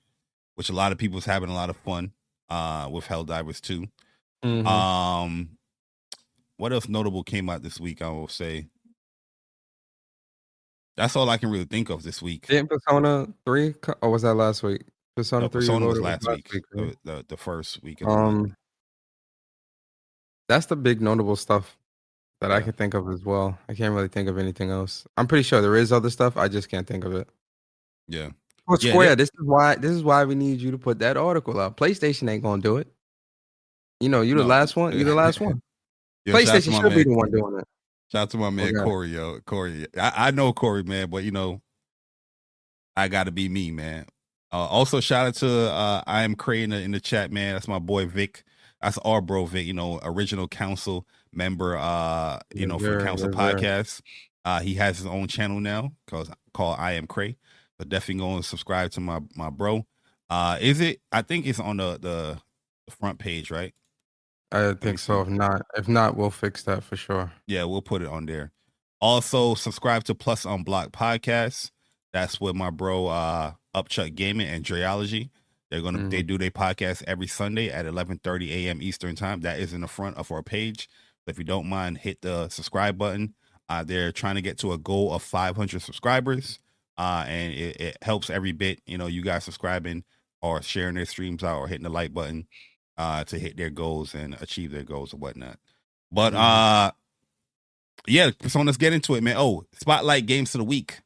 which 0.56 0.70
a 0.70 0.74
lot 0.74 0.92
of 0.92 0.98
people's 0.98 1.26
having 1.26 1.50
a 1.50 1.54
lot 1.54 1.70
of 1.70 1.78
fun 1.78 2.14
uh 2.50 2.88
with 2.92 3.06
Helldivers 3.06 3.60
2. 3.62 3.88
Mhm. 4.44 4.66
Um, 4.66 5.58
what 6.58 6.72
else 6.72 6.88
notable 6.88 7.24
came 7.24 7.50
out 7.50 7.62
this 7.64 7.80
week? 7.80 8.02
I 8.02 8.10
will 8.10 8.28
say. 8.28 8.68
That's 10.98 11.16
all 11.16 11.30
I 11.30 11.38
can 11.38 11.50
really 11.52 11.66
think 11.66 11.90
of 11.90 12.04
this 12.04 12.22
week. 12.22 12.48
Didn't 12.48 12.70
Persona 12.70 13.28
three, 13.46 13.76
or 14.02 14.10
was 14.10 14.24
that 14.24 14.34
last 14.34 14.64
week? 14.64 14.82
Persona 15.16 15.44
No, 15.44 15.50
three. 15.50 15.62
Persona 15.62 15.86
was 15.86 15.98
Reloaded 16.00 16.24
last 16.26 16.36
week, 16.36 16.50
right? 16.74 16.96
the, 17.06 17.12
the 17.14 17.26
the 17.30 17.38
first 17.38 17.82
week. 17.84 18.02
Of 18.02 18.08
the 18.08 18.14
month. 18.16 18.38
Um, 18.50 18.56
that's 20.50 20.66
the 20.66 20.76
big 20.76 21.02
notable 21.02 21.36
stuff 21.36 21.78
that 22.42 22.52
I 22.52 22.62
can 22.62 22.74
think 22.74 22.94
of 22.94 23.10
as 23.10 23.24
well. 23.26 23.58
I 23.68 23.74
can't 23.74 23.94
really 23.94 24.08
think 24.08 24.30
of 24.30 24.38
anything 24.38 24.70
else. 24.70 25.06
I'm 25.18 25.28
pretty 25.28 25.44
sure 25.44 25.62
there 25.62 25.76
is 25.76 25.92
other 25.92 26.10
stuff. 26.10 26.38
I 26.38 26.48
just 26.48 26.70
can't 26.70 26.88
think 26.88 27.04
of 27.06 27.14
it. 27.14 27.28
yeah. 28.08 28.30
Well, 28.68 28.78
Yeah, 28.82 28.92
Square, 28.92 29.16
this 29.16 29.30
is 29.30 29.46
why 29.46 29.76
this 29.76 29.92
is 29.92 30.04
why 30.04 30.26
we 30.26 30.36
need 30.36 30.60
you 30.60 30.72
to 30.72 30.78
put 30.78 31.00
that 31.00 31.16
article 31.16 31.60
out. 31.60 31.78
PlayStation 31.78 32.30
ain't 32.30 32.44
gonna 32.44 32.62
do 32.62 32.78
it. 32.78 32.88
You 34.00 34.10
know, 34.10 34.22
you 34.22 34.36
the 34.36 34.42
No. 34.42 34.48
last 34.48 34.76
one. 34.76 34.94
You're 34.94 35.06
the 35.06 35.16
last 35.16 35.40
one. 35.40 35.62
Yeah, 36.26 36.34
shout 36.34 36.42
out 36.56 36.62
to 36.64 36.70
PlayStation 36.70 36.82
should 36.82 36.96
be 36.96 37.04
the 37.04 37.16
one 37.16 37.32
doing 37.32 37.60
it. 37.60 37.68
Shout 38.12 38.24
out 38.24 38.30
to 38.32 38.38
my 38.38 38.50
man 38.50 38.74
Okay. 38.74 38.84
Corey, 38.84 39.10
yo. 39.10 39.40
Corey. 39.46 39.86
I, 40.00 40.28
I 40.28 40.32
know 40.32 40.54
Corey, 40.54 40.84
man, 40.84 41.10
but 41.10 41.24
you 41.24 41.32
know, 41.32 41.62
I 42.96 43.08
gotta 43.08 43.32
be 43.32 43.50
me, 43.50 43.72
man. 43.72 44.06
Uh, 44.52 44.66
also, 44.66 45.00
shout 45.00 45.28
out 45.28 45.36
to 45.36 45.50
uh 45.72 46.04
I 46.08 46.24
am 46.24 46.36
Cray 46.36 46.64
in 46.64 46.92
the, 46.92 47.00
chat, 47.00 47.32
man. 47.32 47.54
That's 47.54 47.68
my 47.68 47.80
boy 47.80 48.06
Vic. 48.08 48.44
That's 48.82 48.98
our 49.00 49.22
bro 49.22 49.46
Vic, 49.46 49.66
you 49.66 49.74
know, 49.74 50.00
original 50.04 50.48
council 50.48 51.06
member 51.34 51.78
uh, 51.78 52.40
you 52.56 52.66
Yes, 52.66 52.68
know, 52.68 52.80
for 52.80 52.96
council 52.96 53.30
sir. 53.30 53.38
podcast. 53.38 54.02
Uh 54.46 54.60
he 54.62 54.76
has 54.76 54.98
his 54.98 55.06
own 55.08 55.28
channel 55.28 55.60
now 55.60 55.92
called 56.08 56.34
called 56.54 56.78
I 56.80 56.94
am 56.94 57.08
Cray. 57.08 57.38
So 57.78 57.86
definitely 57.86 58.22
go 58.22 58.36
and 58.36 58.46
subscribe 58.46 58.92
to 58.92 59.02
my 59.02 59.20
my 59.36 59.50
bro. 59.50 59.86
Uh 60.30 60.58
is 60.62 60.80
it 60.80 61.02
I 61.12 61.22
think 61.22 61.46
it's 61.46 61.60
on 61.60 61.78
the, 61.78 62.00
the 62.00 62.42
front 62.94 63.20
page, 63.20 63.52
right? 63.52 63.74
I 64.52 64.74
think 64.74 65.00
so. 65.00 65.22
If 65.22 65.28
not, 65.28 65.62
if 65.76 65.88
not, 65.88 66.16
we'll 66.16 66.30
fix 66.30 66.64
that 66.64 66.84
for 66.84 66.96
sure. 66.96 67.32
Yeah, 67.48 67.66
we'll 67.66 67.82
put 67.82 68.02
it 68.02 68.08
on 68.08 68.26
there. 68.26 68.52
Also, 69.02 69.56
subscribe 69.56 70.04
to 70.06 70.16
Plus 70.16 70.46
Unblocked 70.46 70.94
Podcast. 70.94 71.72
That's 72.14 72.40
with 72.40 72.56
my 72.56 72.70
bro 72.70 73.08
uh 73.08 73.54
Upchuck 73.76 74.16
Gaming 74.16 74.48
and 74.48 74.64
Dreology. 74.64 75.30
They're 75.70 75.82
gonna 75.82 76.08
they 76.08 76.24
do 76.24 76.38
their 76.38 76.50
podcast 76.50 77.04
every 77.08 77.28
Sunday 77.28 77.70
at 77.70 77.86
11:30 77.86 78.50
a.m. 78.52 78.82
Eastern 78.82 79.16
time. 79.16 79.42
That 79.42 79.60
is 79.60 79.74
in 79.74 79.82
the 79.82 79.88
front 79.88 80.18
of 80.18 80.32
our 80.32 80.42
page. 80.42 80.90
So 81.26 81.32
if 81.32 81.38
you 81.38 81.44
don't 81.44 81.68
mind, 81.68 81.98
hit 81.98 82.22
the 82.22 82.48
subscribe 82.50 82.98
button. 82.98 83.36
Uh, 83.70 83.84
they're 83.84 84.14
trying 84.14 84.36
to 84.36 84.42
get 84.42 84.58
to 84.60 84.72
a 84.72 84.78
goal 84.78 85.14
of 85.14 85.22
500 85.22 85.82
subscribers, 85.82 86.58
uh, 86.98 87.26
and 87.28 87.54
it, 87.54 87.82
it 87.82 87.98
helps 88.02 88.30
every 88.30 88.54
bit. 88.54 88.80
You 88.86 88.98
know, 88.98 89.08
you 89.08 89.22
guys 89.22 89.44
subscribing 89.44 90.06
or 90.42 90.62
sharing 90.62 90.96
their 90.96 91.06
streams 91.06 91.44
out 91.44 91.60
or 91.60 91.68
hitting 91.68 91.84
the 91.84 91.90
like 91.90 92.14
button 92.14 92.48
uh, 92.98 93.24
to 93.26 93.38
hit 93.40 93.58
their 93.58 93.70
goals 93.70 94.16
and 94.16 94.36
achieve 94.42 94.72
their 94.72 94.84
goals 94.84 95.14
or 95.14 95.18
whatnot. 95.18 95.60
But 96.12 96.34
Mhm. 96.34 96.38
uh, 96.38 96.92
yeah, 98.08 98.32
so 98.48 98.62
let's 98.62 98.78
get 98.78 98.94
into 98.94 99.16
it, 99.16 99.22
man. 99.24 99.36
Oh, 99.38 99.66
spotlight 99.74 100.26
games 100.26 100.56
of 100.56 100.60
the 100.60 100.66
week. 100.66 101.00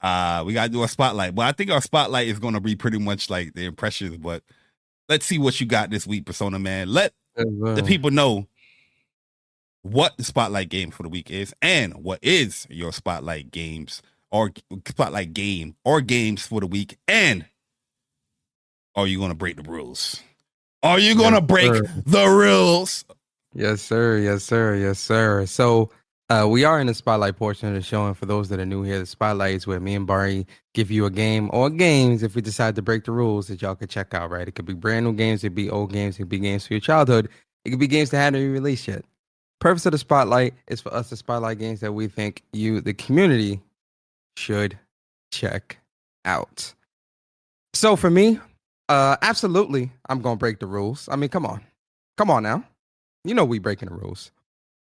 Uh, 0.00 0.44
we 0.46 0.52
gotta 0.52 0.70
do 0.70 0.82
a 0.82 0.88
spotlight. 0.88 1.34
But 1.34 1.46
I 1.46 1.52
think 1.52 1.70
our 1.70 1.80
spotlight 1.80 2.28
is 2.28 2.38
gonna 2.38 2.60
be 2.60 2.76
pretty 2.76 2.98
much 2.98 3.30
like 3.30 3.54
the 3.54 3.64
impressions. 3.64 4.18
But 4.18 4.42
let's 5.08 5.24
see 5.24 5.38
what 5.38 5.58
you 5.60 5.66
got 5.66 5.90
this 5.90 6.06
week, 6.06 6.26
Persona 6.26 6.58
Man. 6.58 6.88
Let 6.88 7.14
the 7.74 7.82
people 7.86 8.10
know 8.10 8.46
what 9.82 10.16
the 10.16 10.24
spotlight 10.24 10.68
game 10.68 10.90
for 10.90 11.02
the 11.02 11.08
week 11.08 11.30
is 11.30 11.54
and 11.60 11.94
what 11.94 12.18
is 12.22 12.66
your 12.70 12.92
spotlight 12.92 13.50
games 13.50 14.02
or 14.30 14.50
spotlight 14.86 15.32
game 15.34 15.76
or 15.84 16.00
games 16.00 16.46
for 16.46 16.60
the 16.60 16.66
week 16.66 16.96
and 17.08 17.46
are 18.94 19.06
you 19.06 19.18
gonna 19.18 19.34
break 19.34 19.56
the 19.56 19.62
rules? 19.62 20.22
Are 20.84 20.98
you 20.98 21.14
gonna 21.14 21.36
yes, 21.36 21.46
break 21.46 21.74
sir. 21.74 22.02
the 22.04 22.26
rules? 22.26 23.06
Yes, 23.54 23.80
sir. 23.80 24.18
Yes, 24.18 24.44
sir. 24.44 24.74
Yes, 24.74 24.98
sir. 24.98 25.46
So 25.46 25.90
uh, 26.28 26.46
we 26.46 26.64
are 26.64 26.78
in 26.78 26.88
the 26.88 26.94
spotlight 26.94 27.36
portion 27.36 27.68
of 27.68 27.74
the 27.74 27.80
show, 27.80 28.06
and 28.06 28.14
for 28.14 28.26
those 28.26 28.50
that 28.50 28.60
are 28.60 28.66
new 28.66 28.82
here, 28.82 28.98
the 28.98 29.06
spotlight 29.06 29.54
is 29.54 29.66
where 29.66 29.80
me 29.80 29.94
and 29.94 30.06
Bari 30.06 30.46
give 30.74 30.90
you 30.90 31.06
a 31.06 31.10
game 31.10 31.48
or 31.54 31.70
games 31.70 32.22
if 32.22 32.34
we 32.34 32.42
decide 32.42 32.76
to 32.76 32.82
break 32.82 33.04
the 33.04 33.12
rules 33.12 33.48
that 33.48 33.62
y'all 33.62 33.74
could 33.74 33.88
check 33.88 34.12
out. 34.12 34.30
Right? 34.30 34.46
It 34.46 34.54
could 34.56 34.66
be 34.66 34.74
brand 34.74 35.06
new 35.06 35.14
games, 35.14 35.42
it 35.42 35.48
could 35.48 35.54
be 35.54 35.70
old 35.70 35.90
games, 35.90 36.16
it 36.16 36.18
could 36.18 36.28
be 36.28 36.38
games 36.38 36.66
for 36.66 36.74
your 36.74 36.82
childhood, 36.82 37.30
it 37.64 37.70
could 37.70 37.80
be 37.80 37.86
games 37.86 38.10
that 38.10 38.18
hadn't 38.18 38.42
been 38.42 38.52
released 38.52 38.86
yet. 38.86 39.06
Purpose 39.60 39.86
of 39.86 39.92
the 39.92 39.98
spotlight 39.98 40.52
is 40.68 40.82
for 40.82 40.92
us 40.92 41.08
to 41.08 41.16
spotlight 41.16 41.58
games 41.58 41.80
that 41.80 41.92
we 41.92 42.08
think 42.08 42.42
you, 42.52 42.82
the 42.82 42.92
community, 42.92 43.62
should 44.36 44.78
check 45.32 45.78
out. 46.26 46.74
So 47.72 47.96
for 47.96 48.10
me, 48.10 48.38
uh, 48.88 49.16
absolutely, 49.22 49.92
I'm 50.08 50.20
gonna 50.20 50.36
break 50.36 50.60
the 50.60 50.66
rules. 50.66 51.08
I 51.10 51.16
mean, 51.16 51.30
come 51.30 51.46
on, 51.46 51.62
come 52.16 52.30
on 52.30 52.42
now, 52.42 52.64
you 53.24 53.34
know 53.34 53.44
we 53.44 53.58
breaking 53.58 53.88
the 53.88 53.94
rules. 53.94 54.30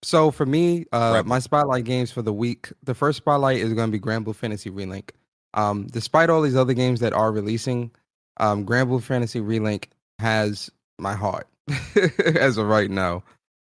So 0.02 0.30
for 0.30 0.44
me, 0.44 0.84
uh, 0.92 1.12
right. 1.14 1.26
my 1.26 1.38
spotlight 1.38 1.84
games 1.84 2.12
for 2.12 2.20
the 2.20 2.32
week, 2.32 2.70
the 2.82 2.94
first 2.94 3.16
spotlight 3.16 3.58
is 3.58 3.72
going 3.72 3.90
to 3.90 3.98
be 3.98 3.98
Granblue 3.98 4.34
Fantasy 4.34 4.70
Relink. 4.70 5.10
Um, 5.54 5.86
despite 5.86 6.28
all 6.28 6.42
these 6.42 6.56
other 6.56 6.74
games 6.74 7.00
that 7.00 7.14
are 7.14 7.32
releasing, 7.32 7.90
um, 8.36 8.66
Granblue 8.66 9.02
Fantasy 9.02 9.40
Relink 9.40 9.86
has 10.18 10.70
my 10.98 11.14
heart 11.14 11.48
as 12.36 12.58
of 12.58 12.66
right 12.66 12.90
now. 12.90 13.22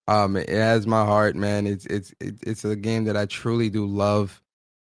Um, 0.07 0.37
it 0.37 0.49
has 0.49 0.87
my 0.87 1.05
heart, 1.05 1.35
man. 1.35 1.67
It's 1.67 1.85
it's 1.85 2.13
it's 2.19 2.65
a 2.65 2.75
game 2.75 3.05
that 3.05 3.17
I 3.17 3.25
truly 3.25 3.69
do 3.69 3.85
love. 3.85 4.41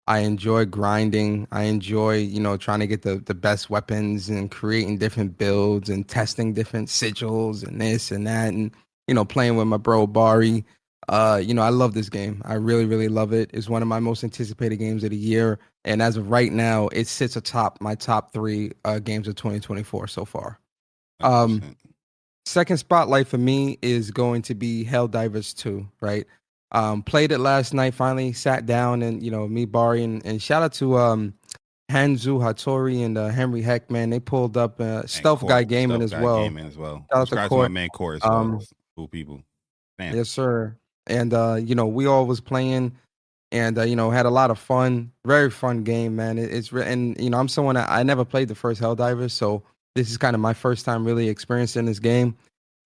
I 0.07 0.19
enjoy 0.19 0.65
grinding. 0.65 1.47
I 1.51 1.63
enjoy, 1.63 2.17
you 2.17 2.39
know, 2.39 2.57
trying 2.57 2.81
to 2.81 2.87
get 2.87 3.03
the 3.03 3.15
the 3.15 3.33
best 3.33 3.69
weapons 3.69 4.29
and 4.29 4.51
creating 4.51 4.97
different 4.97 5.37
builds 5.37 5.89
and 5.89 6.07
testing 6.07 6.53
different 6.53 6.89
sigils 6.89 7.65
and 7.65 7.79
this 7.79 8.11
and 8.11 8.27
that 8.27 8.53
and 8.53 8.71
you 9.07 9.13
know 9.13 9.23
playing 9.23 9.55
with 9.55 9.67
my 9.67 9.77
bro 9.77 10.07
Bari. 10.07 10.65
Uh, 11.09 11.41
you 11.43 11.53
know, 11.53 11.61
I 11.61 11.69
love 11.69 11.93
this 11.93 12.09
game. 12.09 12.41
I 12.45 12.53
really, 12.53 12.85
really 12.85 13.09
love 13.09 13.33
it. 13.33 13.49
It's 13.53 13.67
one 13.67 13.81
of 13.81 13.89
my 13.89 13.99
most 13.99 14.23
anticipated 14.23 14.77
games 14.77 15.03
of 15.03 15.09
the 15.09 15.17
year, 15.17 15.59
and 15.83 16.01
as 16.01 16.15
of 16.15 16.29
right 16.29 16.51
now, 16.51 16.87
it 16.89 17.07
sits 17.07 17.35
atop 17.35 17.81
my 17.81 17.95
top 17.95 18.31
three 18.31 18.71
uh, 18.85 18.99
games 18.99 19.27
of 19.27 19.35
2024 19.35 20.07
so 20.07 20.23
far. 20.23 20.59
Um, 21.19 21.75
second 22.45 22.77
spotlight 22.77 23.27
for 23.27 23.37
me 23.37 23.79
is 23.81 24.11
going 24.11 24.43
to 24.43 24.55
be 24.55 24.85
Helldivers 24.85 25.53
2. 25.57 25.85
Right, 25.99 26.25
um, 26.73 27.03
played 27.03 27.31
it 27.31 27.39
last 27.39 27.73
night. 27.73 27.93
Finally, 27.93 28.33
sat 28.33 28.65
down 28.65 29.01
and 29.01 29.21
you 29.23 29.31
know, 29.31 29.47
me, 29.47 29.65
Bari, 29.65 30.03
and, 30.03 30.25
and 30.25 30.41
shout 30.41 30.63
out 30.63 30.73
to 30.73 30.97
um, 30.97 31.33
Hanzu 31.91 32.39
Hattori 32.39 33.05
and 33.05 33.17
uh, 33.17 33.29
Henry 33.29 33.61
Heckman. 33.61 34.09
They 34.09 34.19
pulled 34.19 34.57
up 34.57 34.79
uh, 34.79 35.05
Stealth 35.05 35.41
Court, 35.41 35.49
Guy 35.49 35.63
Gaming 35.63 36.01
as 36.01 36.13
well. 36.13 36.43
Gaming 36.43 36.65
as 36.65 36.77
well. 36.77 37.05
Shout 37.11 37.31
out 37.33 37.43
to, 37.43 37.49
Court. 37.49 37.71
my 37.71 37.81
main 37.81 37.89
core 37.89 38.15
as 38.15 38.21
well. 38.21 38.33
Um, 38.33 38.61
cool 38.95 39.07
people. 39.07 39.43
Man. 39.99 40.15
Yes, 40.15 40.29
sir 40.29 40.75
and 41.07 41.33
uh, 41.33 41.55
you 41.55 41.75
know 41.75 41.87
we 41.87 42.05
all 42.05 42.25
was 42.25 42.39
playing 42.39 42.91
and 43.51 43.77
uh, 43.77 43.83
you 43.83 43.95
know 43.95 44.09
had 44.09 44.25
a 44.25 44.29
lot 44.29 44.51
of 44.51 44.57
fun 44.57 45.11
very 45.25 45.49
fun 45.49 45.83
game 45.83 46.15
man 46.15 46.37
it, 46.37 46.51
it's 46.51 46.71
re- 46.71 46.85
and 46.85 47.19
you 47.19 47.29
know 47.29 47.37
i'm 47.37 47.47
someone 47.47 47.75
that, 47.75 47.89
i 47.89 48.03
never 48.03 48.25
played 48.25 48.47
the 48.47 48.55
first 48.55 48.81
helldivers 48.81 49.31
so 49.31 49.63
this 49.95 50.09
is 50.09 50.17
kind 50.17 50.35
of 50.35 50.39
my 50.39 50.53
first 50.53 50.85
time 50.85 51.05
really 51.05 51.29
experiencing 51.29 51.85
this 51.85 51.99
game 51.99 52.35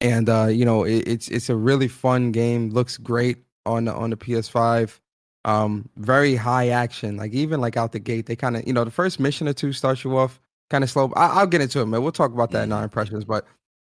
and 0.02 0.30
uh, 0.30 0.46
you 0.46 0.66
know 0.66 0.84
it, 0.84 1.08
it's 1.08 1.28
it's 1.30 1.50
a 1.50 1.56
really 1.56 1.88
fun 1.88 2.32
game 2.32 2.70
looks 2.70 2.98
great 2.98 3.38
on 3.68 3.86
the 3.86 3.94
on 3.94 4.10
the 4.10 4.18
ps5 4.18 5.00
um 5.46 5.88
very 5.98 6.36
high 6.36 6.70
action 6.70 7.18
like 7.18 7.32
even 7.32 7.62
like 7.62 7.78
out 7.78 7.92
the 7.92 8.00
gate 8.00 8.26
they 8.26 8.36
kind 8.36 8.58
of 8.58 8.66
you 8.68 8.74
know 8.74 8.84
the 8.84 8.92
first 8.92 9.20
mission 9.20 9.48
or 9.48 9.54
two 9.54 9.74
starts 9.74 10.04
you 10.04 10.18
off 10.18 10.40
kind 10.70 10.84
of 10.84 10.90
slow 10.90 11.12
I, 11.16 11.42
will 11.42 11.48
get 11.48 11.62
into 11.62 11.82
it 11.82 11.86
man 11.86 12.02
we'll 12.02 12.12
talk 12.12 12.34
about 12.34 12.52
that 12.52 12.64
in 12.64 12.72
our 12.72 12.84
impressions 12.84 13.24
but 13.24 13.46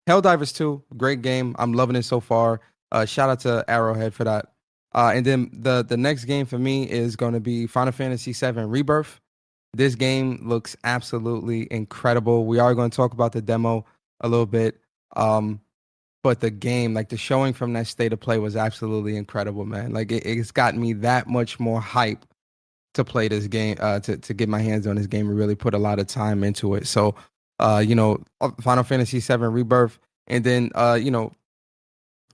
helldivers 0.08 0.54
2 0.54 0.82
great 0.96 1.22
game 1.22 1.56
i'm 1.58 1.72
loving 1.72 1.96
it 1.96 2.04
so 2.04 2.20
far 2.20 2.60
uh, 2.92 3.04
shout 3.04 3.30
out 3.30 3.40
to 3.40 3.64
Arrowhead 3.68 4.14
for 4.14 4.24
that. 4.24 4.52
Uh, 4.94 5.12
and 5.14 5.26
then 5.26 5.50
the 5.52 5.84
the 5.84 5.96
next 5.96 6.24
game 6.24 6.46
for 6.46 6.58
me 6.58 6.88
is 6.88 7.14
going 7.16 7.34
to 7.34 7.40
be 7.40 7.66
Final 7.66 7.92
Fantasy 7.92 8.32
VII 8.32 8.62
Rebirth. 8.62 9.20
This 9.74 9.94
game 9.94 10.40
looks 10.42 10.76
absolutely 10.84 11.68
incredible. 11.70 12.46
We 12.46 12.58
are 12.58 12.74
going 12.74 12.90
to 12.90 12.96
talk 12.96 13.12
about 13.12 13.32
the 13.32 13.42
demo 13.42 13.84
a 14.20 14.28
little 14.28 14.46
bit, 14.46 14.80
um, 15.14 15.60
but 16.28 16.40
the 16.40 16.50
game, 16.50 16.92
like 16.92 17.08
the 17.08 17.16
showing 17.16 17.54
from 17.54 17.72
that 17.72 17.86
state 17.86 18.12
of 18.12 18.20
play, 18.20 18.38
was 18.38 18.54
absolutely 18.54 19.16
incredible, 19.16 19.64
man. 19.64 19.94
Like 19.94 20.12
it, 20.12 20.26
it's 20.26 20.50
gotten 20.50 20.78
me 20.78 20.92
that 20.92 21.26
much 21.26 21.58
more 21.58 21.80
hype 21.80 22.26
to 22.92 23.02
play 23.02 23.28
this 23.28 23.46
game, 23.46 23.78
uh, 23.80 24.00
to 24.00 24.18
to 24.18 24.34
get 24.34 24.46
my 24.46 24.60
hands 24.60 24.86
on 24.86 24.96
this 24.96 25.06
game 25.06 25.26
and 25.30 25.38
really 25.38 25.54
put 25.54 25.72
a 25.72 25.78
lot 25.78 25.98
of 25.98 26.06
time 26.06 26.44
into 26.44 26.74
it. 26.74 26.86
So, 26.86 27.14
uh, 27.60 27.82
you 27.82 27.94
know, 27.94 28.22
Final 28.60 28.84
Fantasy 28.84 29.20
VII 29.20 29.46
Rebirth, 29.46 29.98
and 30.26 30.44
then 30.44 30.70
uh, 30.74 30.98
you 31.00 31.10
know, 31.10 31.32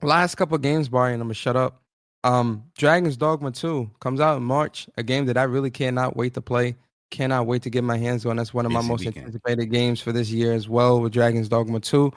last 0.01 0.35
couple 0.35 0.57
games, 0.57 0.89
Bari, 0.89 1.13
and 1.13 1.21
I'm 1.21 1.29
gonna 1.29 1.33
shut 1.35 1.55
up. 1.55 1.81
Um, 2.25 2.65
Dragon's 2.77 3.15
Dogma 3.15 3.51
2 3.51 3.91
comes 4.01 4.19
out 4.19 4.35
in 4.35 4.43
March, 4.43 4.89
a 4.97 5.03
game 5.03 5.25
that 5.27 5.37
I 5.37 5.43
really 5.43 5.71
cannot 5.71 6.17
wait 6.17 6.33
to 6.33 6.41
play. 6.41 6.75
Cannot 7.11 7.45
wait 7.45 7.61
to 7.61 7.69
get 7.69 7.85
my 7.85 7.97
hands 7.97 8.25
on. 8.25 8.35
That's 8.35 8.53
one 8.53 8.65
of 8.65 8.73
my 8.73 8.81
most 8.81 9.05
weekend. 9.05 9.27
anticipated 9.27 9.67
games 9.67 10.01
for 10.01 10.11
this 10.11 10.31
year 10.31 10.51
as 10.51 10.67
well 10.67 10.99
with 10.99 11.13
Dragon's 11.13 11.47
Dogma 11.47 11.79
2. 11.79 12.11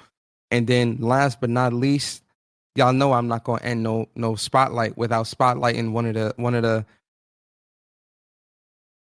And 0.50 0.66
then 0.66 0.98
last 1.00 1.40
but 1.40 1.50
not 1.50 1.72
least, 1.72 2.22
y'all 2.74 2.92
know 2.92 3.12
I'm 3.12 3.28
not 3.28 3.44
gonna 3.44 3.62
end 3.62 3.82
no 3.82 4.08
no 4.14 4.34
spotlight 4.34 4.96
without 4.96 5.26
spotlighting 5.26 5.92
one 5.92 6.06
of 6.06 6.14
the 6.14 6.34
one 6.36 6.54
of 6.54 6.62
the 6.62 6.86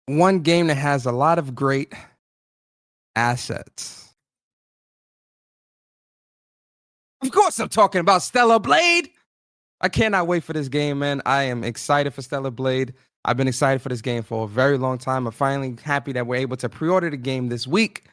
one 0.06 0.40
game 0.40 0.68
that 0.68 0.76
has 0.76 1.06
a 1.06 1.12
lot 1.12 1.38
of 1.38 1.54
great 1.54 1.92
assets 3.16 4.06
Of 7.26 7.32
course, 7.32 7.58
I'm 7.58 7.68
talking 7.68 8.00
about 8.00 8.22
Stellar 8.22 8.60
Blade. 8.60 9.10
I 9.80 9.88
cannot 9.88 10.26
wait 10.28 10.44
for 10.44 10.52
this 10.52 10.68
game, 10.68 11.00
man. 11.00 11.22
I 11.26 11.44
am 11.44 11.64
excited 11.64 12.14
for 12.14 12.22
Stellar 12.22 12.52
Blade. 12.52 12.94
I've 13.24 13.36
been 13.36 13.48
excited 13.48 13.82
for 13.82 13.88
this 13.88 14.00
game 14.00 14.22
for 14.22 14.44
a 14.44 14.48
very 14.48 14.78
long 14.78 14.98
time. 14.98 15.26
I'm 15.26 15.32
finally 15.32 15.76
happy 15.82 16.12
that 16.12 16.26
we're 16.26 16.36
able 16.36 16.56
to 16.58 16.68
pre-order 16.68 17.10
the 17.10 17.16
game 17.16 17.48
this 17.48 17.66
week. 17.66 18.04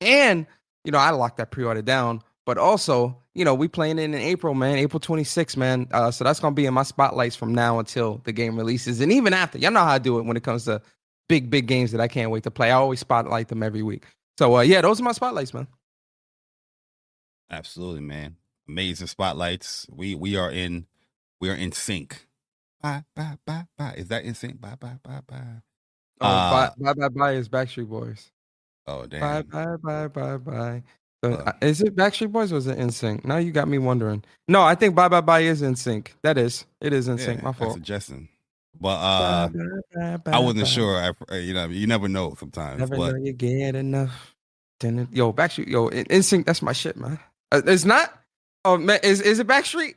And, 0.00 0.46
you 0.84 0.92
know, 0.92 0.98
I 0.98 1.10
locked 1.10 1.36
that 1.36 1.50
pre-order 1.50 1.82
down. 1.82 2.22
But 2.44 2.58
also, 2.58 3.16
you 3.34 3.44
know, 3.44 3.54
we 3.54 3.68
playing 3.68 3.98
it 3.98 4.02
in 4.02 4.14
April, 4.14 4.54
man. 4.54 4.76
April 4.78 5.00
26th, 5.00 5.56
man. 5.56 5.86
Uh, 5.92 6.10
so 6.10 6.24
that's 6.24 6.40
gonna 6.40 6.54
be 6.54 6.66
in 6.66 6.74
my 6.74 6.82
spotlights 6.82 7.36
from 7.36 7.54
now 7.54 7.78
until 7.78 8.20
the 8.24 8.32
game 8.32 8.56
releases. 8.56 9.00
And 9.00 9.12
even 9.12 9.32
after. 9.32 9.58
Y'all 9.58 9.70
know 9.70 9.80
how 9.80 9.92
I 9.92 9.98
do 9.98 10.18
it 10.18 10.22
when 10.24 10.36
it 10.36 10.42
comes 10.42 10.64
to 10.64 10.82
big, 11.28 11.50
big 11.50 11.66
games 11.66 11.92
that 11.92 12.00
I 12.00 12.08
can't 12.08 12.30
wait 12.30 12.42
to 12.44 12.50
play. 12.50 12.70
I 12.70 12.74
always 12.74 13.00
spotlight 13.00 13.48
them 13.48 13.62
every 13.62 13.82
week. 13.82 14.06
So 14.38 14.56
uh, 14.56 14.60
yeah, 14.62 14.80
those 14.80 15.00
are 15.00 15.04
my 15.04 15.12
spotlights, 15.12 15.54
man. 15.54 15.68
Absolutely, 17.50 18.00
man 18.00 18.36
amazing 18.68 19.06
spotlights. 19.06 19.86
We 19.90 20.14
we 20.14 20.36
are 20.36 20.50
in 20.50 20.86
we 21.40 21.50
are 21.50 21.54
in 21.54 21.72
sync. 21.72 22.26
Bye 22.80 23.04
bye 23.14 23.36
bye 23.46 23.66
bye. 23.76 23.94
Is 23.96 24.08
that 24.08 24.24
in 24.24 24.34
sync? 24.34 24.60
Bye 24.60 24.76
bye 24.78 24.98
bye 25.02 25.20
bye. 25.26 25.62
Oh, 26.20 26.26
uh, 26.26 26.50
bye, 26.50 26.70
bye 26.78 26.94
bye 26.94 27.08
bye 27.08 27.32
is 27.32 27.48
Backstreet 27.48 27.88
Boys. 27.88 28.30
Oh 28.86 29.06
damn. 29.06 29.20
Bye 29.20 29.42
bye 29.42 29.76
bye 29.76 30.08
bye 30.08 30.36
bye. 30.38 30.82
So, 31.24 31.34
uh, 31.34 31.52
is 31.62 31.80
it 31.80 31.94
Backstreet 31.94 32.32
Boys 32.32 32.52
or 32.52 32.56
is 32.56 32.66
it 32.66 32.78
NSYNC? 32.78 33.24
Now 33.24 33.36
you 33.36 33.52
got 33.52 33.68
me 33.68 33.78
wondering. 33.78 34.24
No, 34.48 34.62
I 34.62 34.74
think 34.74 34.96
Bye 34.96 35.08
Bye 35.08 35.20
Bye 35.20 35.40
is 35.40 35.62
NSYNC. 35.62 36.08
That 36.22 36.36
is. 36.36 36.66
It 36.80 36.92
is 36.92 37.08
NSYNC. 37.08 37.36
Yeah, 37.36 37.42
My 37.42 37.52
fault. 37.52 37.74
Suggesting. 37.74 38.28
But 38.80 38.88
uh, 38.88 39.48
bye, 39.94 40.16
bye, 40.16 40.32
I 40.32 40.38
wasn't 40.40 40.66
sure. 40.66 41.14
I, 41.30 41.36
you 41.36 41.54
know, 41.54 41.66
you 41.68 41.86
never 41.86 42.08
know 42.08 42.34
sometimes. 42.36 42.80
Never 42.80 42.96
but... 42.96 43.12
know 43.12 43.18
you 43.18 43.32
get 43.32 43.76
enough. 43.76 44.34
Yo, 44.82 45.32
Backstreet, 45.32 45.68
yo, 45.68 45.88
NSYNC. 45.90 46.44
That's 46.44 46.60
my 46.60 46.72
shit, 46.72 46.96
man. 46.96 47.20
Uh, 47.52 47.62
it's 47.66 47.84
not. 47.84 48.12
Oh 48.64 48.76
man, 48.76 48.98
is 49.04 49.20
is 49.20 49.38
it 49.38 49.46
Backstreet? 49.46 49.94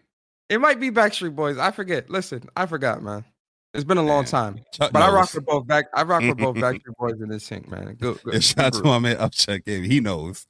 It 0.50 0.62
might 0.62 0.80
be 0.80 0.92
Backstreet 0.92 1.36
Boys. 1.36 1.58
I 1.58 1.72
forget. 1.72 2.08
Listen, 2.12 2.48
I 2.56 2.68
forgot, 2.68 3.02
man. 3.02 3.26
It's 3.74 3.84
been 3.84 3.98
a 3.98 4.04
long 4.04 4.26
time, 4.26 4.60
Chuck 4.74 4.92
but 4.92 5.00
knows. 5.00 5.10
I 5.10 5.14
rock 5.16 5.34
with 5.34 5.46
both 5.46 5.68
back. 5.68 5.86
I 5.96 6.04
rock 6.04 6.22
with 6.22 6.38
both 6.38 6.56
Backstreet 6.58 6.96
Boys 7.00 7.14
and 7.14 7.24
in 7.24 7.30
this 7.30 7.44
sync, 7.44 7.68
man. 7.68 7.96
Good. 8.00 8.22
good, 8.22 8.34
yeah, 8.36 8.40
shout 8.40 8.66
out 8.66 8.74
to 8.74 8.84
my 8.84 9.00
man 9.00 9.18
Upchuck. 9.18 9.68
He 9.68 10.00
knows. 10.00 10.46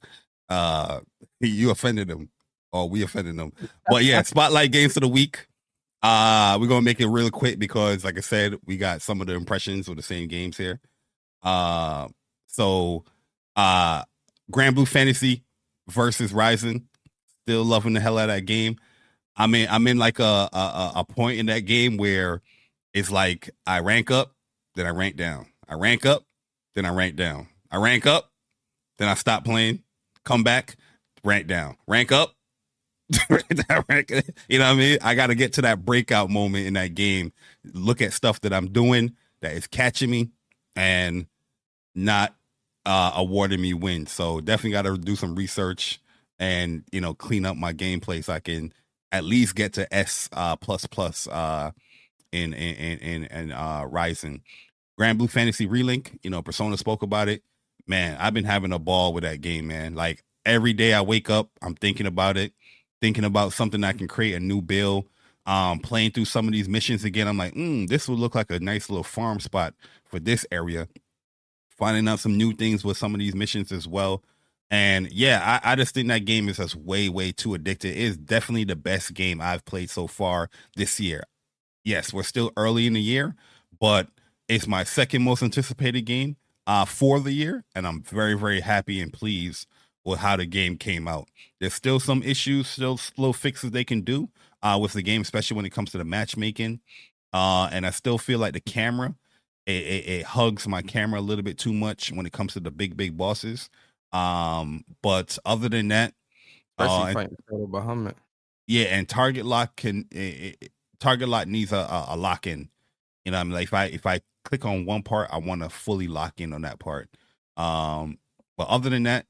Uh, 0.48 1.00
you 1.40 1.70
offended 1.70 2.10
him, 2.10 2.30
or 2.72 2.88
we 2.88 3.02
offended 3.02 3.36
him. 3.36 3.52
But 3.88 4.04
yeah, 4.04 4.22
spotlight 4.22 4.72
games 4.72 4.96
of 4.96 5.02
the 5.02 5.08
week. 5.08 5.46
Uh, 6.02 6.58
we're 6.60 6.68
gonna 6.68 6.82
make 6.82 7.00
it 7.00 7.08
real 7.08 7.30
quick 7.30 7.58
because, 7.58 8.04
like 8.04 8.18
I 8.18 8.20
said, 8.20 8.58
we 8.64 8.76
got 8.76 9.02
some 9.02 9.20
of 9.20 9.26
the 9.26 9.34
impressions 9.34 9.88
of 9.88 9.96
the 9.96 10.02
same 10.02 10.28
games 10.28 10.56
here. 10.56 10.80
Uh, 11.42 12.08
so, 12.46 13.04
uh, 13.56 14.02
Granblue 14.52 14.86
Fantasy 14.86 15.44
versus 15.88 16.32
Rising. 16.32 16.88
Still 17.42 17.64
loving 17.64 17.92
the 17.92 18.00
hell 18.00 18.18
out 18.18 18.28
of 18.28 18.36
that 18.36 18.42
game. 18.42 18.76
I 19.36 19.46
mean, 19.46 19.68
I'm 19.70 19.86
in 19.86 19.98
like 19.98 20.18
a, 20.18 20.48
a 20.52 20.92
a 20.96 21.04
point 21.04 21.38
in 21.38 21.46
that 21.46 21.60
game 21.60 21.96
where 21.96 22.42
it's 22.94 23.10
like 23.10 23.50
I 23.66 23.80
rank 23.80 24.10
up, 24.10 24.32
then 24.74 24.86
I 24.86 24.90
rank 24.90 25.16
down. 25.16 25.46
I 25.68 25.74
rank 25.74 26.06
up, 26.06 26.24
then 26.74 26.86
I 26.86 26.90
rank 26.90 27.16
down. 27.16 27.48
I 27.70 27.76
rank 27.76 28.06
up, 28.06 28.30
then 28.98 29.08
I 29.08 29.14
stop 29.14 29.44
playing, 29.44 29.82
come 30.26 30.42
back, 30.42 30.76
rank 31.24 31.46
down, 31.46 31.76
rank 31.86 32.12
up. 32.12 32.34
rank, 33.88 34.10
you 34.48 34.58
know 34.58 34.64
what 34.66 34.72
I 34.72 34.74
mean? 34.74 34.98
I 35.00 35.14
got 35.14 35.28
to 35.28 35.34
get 35.34 35.54
to 35.54 35.62
that 35.62 35.84
breakout 35.84 36.28
moment 36.28 36.66
in 36.66 36.74
that 36.74 36.94
game. 36.94 37.32
Look 37.72 38.02
at 38.02 38.12
stuff 38.12 38.40
that 38.42 38.52
I'm 38.52 38.68
doing 38.72 39.14
that 39.40 39.52
is 39.52 39.66
catching 39.66 40.10
me 40.10 40.30
and 40.74 41.26
not 41.94 42.34
uh, 42.84 43.12
awarding 43.14 43.60
me 43.60 43.72
wins. 43.74 44.10
So 44.12 44.40
definitely 44.40 44.72
got 44.72 44.82
to 44.82 44.98
do 44.98 45.16
some 45.16 45.34
research 45.34 46.00
and 46.38 46.84
you 46.92 47.00
know 47.00 47.14
clean 47.14 47.46
up 47.46 47.56
my 47.56 47.72
gameplay 47.72 48.22
so 48.22 48.34
I 48.34 48.40
can 48.40 48.72
at 49.10 49.24
least 49.24 49.54
get 49.54 49.72
to 49.74 49.92
S 49.94 50.28
uh, 50.32 50.56
plus 50.56 50.84
plus 50.86 51.26
uh, 51.28 51.70
in 52.32 52.52
in 52.52 52.98
in 52.98 53.24
in 53.24 53.52
uh, 53.52 53.84
Rising. 53.88 54.42
Granblue 54.98 55.30
Fantasy 55.30 55.66
Relink, 55.66 56.18
you 56.22 56.30
know, 56.30 56.40
Persona 56.42 56.76
spoke 56.76 57.02
about 57.02 57.28
it. 57.28 57.42
Man, 57.86 58.16
I've 58.18 58.34
been 58.34 58.44
having 58.44 58.72
a 58.72 58.78
ball 58.78 59.12
with 59.12 59.24
that 59.24 59.40
game, 59.40 59.68
man. 59.68 59.94
Like 59.94 60.24
every 60.44 60.72
day 60.72 60.92
I 60.92 61.02
wake 61.02 61.30
up, 61.30 61.50
I'm 61.62 61.74
thinking 61.74 62.06
about 62.06 62.36
it, 62.36 62.52
thinking 63.00 63.24
about 63.24 63.52
something 63.52 63.84
I 63.84 63.92
can 63.92 64.08
create 64.08 64.34
a 64.34 64.40
new 64.40 64.60
build. 64.60 65.06
Um, 65.46 65.78
playing 65.78 66.10
through 66.10 66.24
some 66.24 66.48
of 66.48 66.52
these 66.52 66.68
missions 66.68 67.04
again, 67.04 67.28
I'm 67.28 67.38
like, 67.38 67.54
mm, 67.54 67.86
this 67.86 68.08
would 68.08 68.18
look 68.18 68.34
like 68.34 68.50
a 68.50 68.58
nice 68.58 68.90
little 68.90 69.04
farm 69.04 69.38
spot 69.38 69.74
for 70.04 70.18
this 70.18 70.44
area. 70.50 70.88
Finding 71.68 72.08
out 72.08 72.18
some 72.18 72.36
new 72.36 72.52
things 72.52 72.84
with 72.84 72.96
some 72.96 73.14
of 73.14 73.20
these 73.20 73.34
missions 73.34 73.70
as 73.70 73.86
well. 73.86 74.24
And 74.72 75.08
yeah, 75.12 75.60
I, 75.62 75.72
I 75.72 75.76
just 75.76 75.94
think 75.94 76.08
that 76.08 76.24
game 76.24 76.48
is 76.48 76.56
just 76.56 76.74
way, 76.74 77.08
way 77.08 77.30
too 77.30 77.54
addicted. 77.54 77.90
It 77.90 77.98
is 77.98 78.16
definitely 78.16 78.64
the 78.64 78.74
best 78.74 79.14
game 79.14 79.40
I've 79.40 79.64
played 79.64 79.88
so 79.88 80.08
far 80.08 80.50
this 80.74 80.98
year. 80.98 81.22
Yes, 81.84 82.12
we're 82.12 82.24
still 82.24 82.50
early 82.56 82.88
in 82.88 82.94
the 82.94 83.00
year, 83.00 83.36
but 83.78 84.08
it's 84.48 84.66
my 84.66 84.82
second 84.82 85.22
most 85.22 85.44
anticipated 85.44 86.02
game 86.02 86.36
uh, 86.66 86.84
for 86.84 87.20
the 87.20 87.32
year, 87.32 87.64
and 87.74 87.86
I'm 87.86 88.02
very, 88.02 88.34
very 88.34 88.60
happy 88.60 89.00
and 89.00 89.12
pleased 89.12 89.66
with 90.04 90.20
how 90.20 90.36
the 90.36 90.46
game 90.46 90.76
came 90.76 91.08
out. 91.08 91.28
There's 91.60 91.74
still 91.74 92.00
some 92.00 92.22
issues, 92.22 92.68
still 92.68 92.96
slow 92.96 93.32
fixes 93.32 93.72
they 93.72 93.84
can 93.84 94.02
do 94.02 94.28
uh, 94.62 94.78
with 94.80 94.92
the 94.92 95.02
game, 95.02 95.22
especially 95.22 95.56
when 95.56 95.66
it 95.66 95.72
comes 95.72 95.90
to 95.92 95.98
the 95.98 96.04
matchmaking. 96.04 96.80
Uh, 97.32 97.68
and 97.72 97.84
I 97.86 97.90
still 97.90 98.18
feel 98.18 98.38
like 98.38 98.52
the 98.52 98.60
camera, 98.60 99.14
it, 99.66 99.72
it, 99.72 100.08
it, 100.08 100.24
hugs 100.24 100.66
my 100.68 100.80
camera 100.80 101.20
a 101.20 101.22
little 101.22 101.42
bit 101.42 101.58
too 101.58 101.72
much 101.72 102.12
when 102.12 102.24
it 102.24 102.32
comes 102.32 102.52
to 102.54 102.60
the 102.60 102.70
big, 102.70 102.96
big 102.96 103.16
bosses. 103.16 103.68
Um, 104.12 104.84
but 105.02 105.36
other 105.44 105.68
than 105.68 105.88
that, 105.88 106.14
especially 106.78 107.10
uh, 107.10 107.14
fighting 107.14 107.36
Bahamut. 107.50 108.14
Yeah, 108.66 108.84
and 108.84 109.08
target 109.08 109.44
lock 109.44 109.76
can 109.76 110.06
it, 110.10 110.72
target 110.98 111.28
lock 111.28 111.46
needs 111.46 111.72
a, 111.72 111.76
a, 111.76 112.06
a 112.10 112.16
lock 112.16 112.46
in. 112.46 112.68
You 113.24 113.32
know, 113.32 113.38
I 113.38 113.44
mean, 113.44 113.52
like 113.52 113.64
if 113.64 113.74
I 113.74 113.84
if 113.86 114.06
I 114.06 114.20
click 114.46 114.64
on 114.64 114.86
one 114.86 115.02
part, 115.02 115.28
I 115.32 115.38
want 115.38 115.62
to 115.62 115.68
fully 115.68 116.08
lock 116.08 116.40
in 116.40 116.52
on 116.52 116.62
that 116.62 116.78
part. 116.80 117.10
Um, 117.56 118.18
but 118.56 118.68
other 118.68 118.90
than 118.90 119.04
that, 119.04 119.26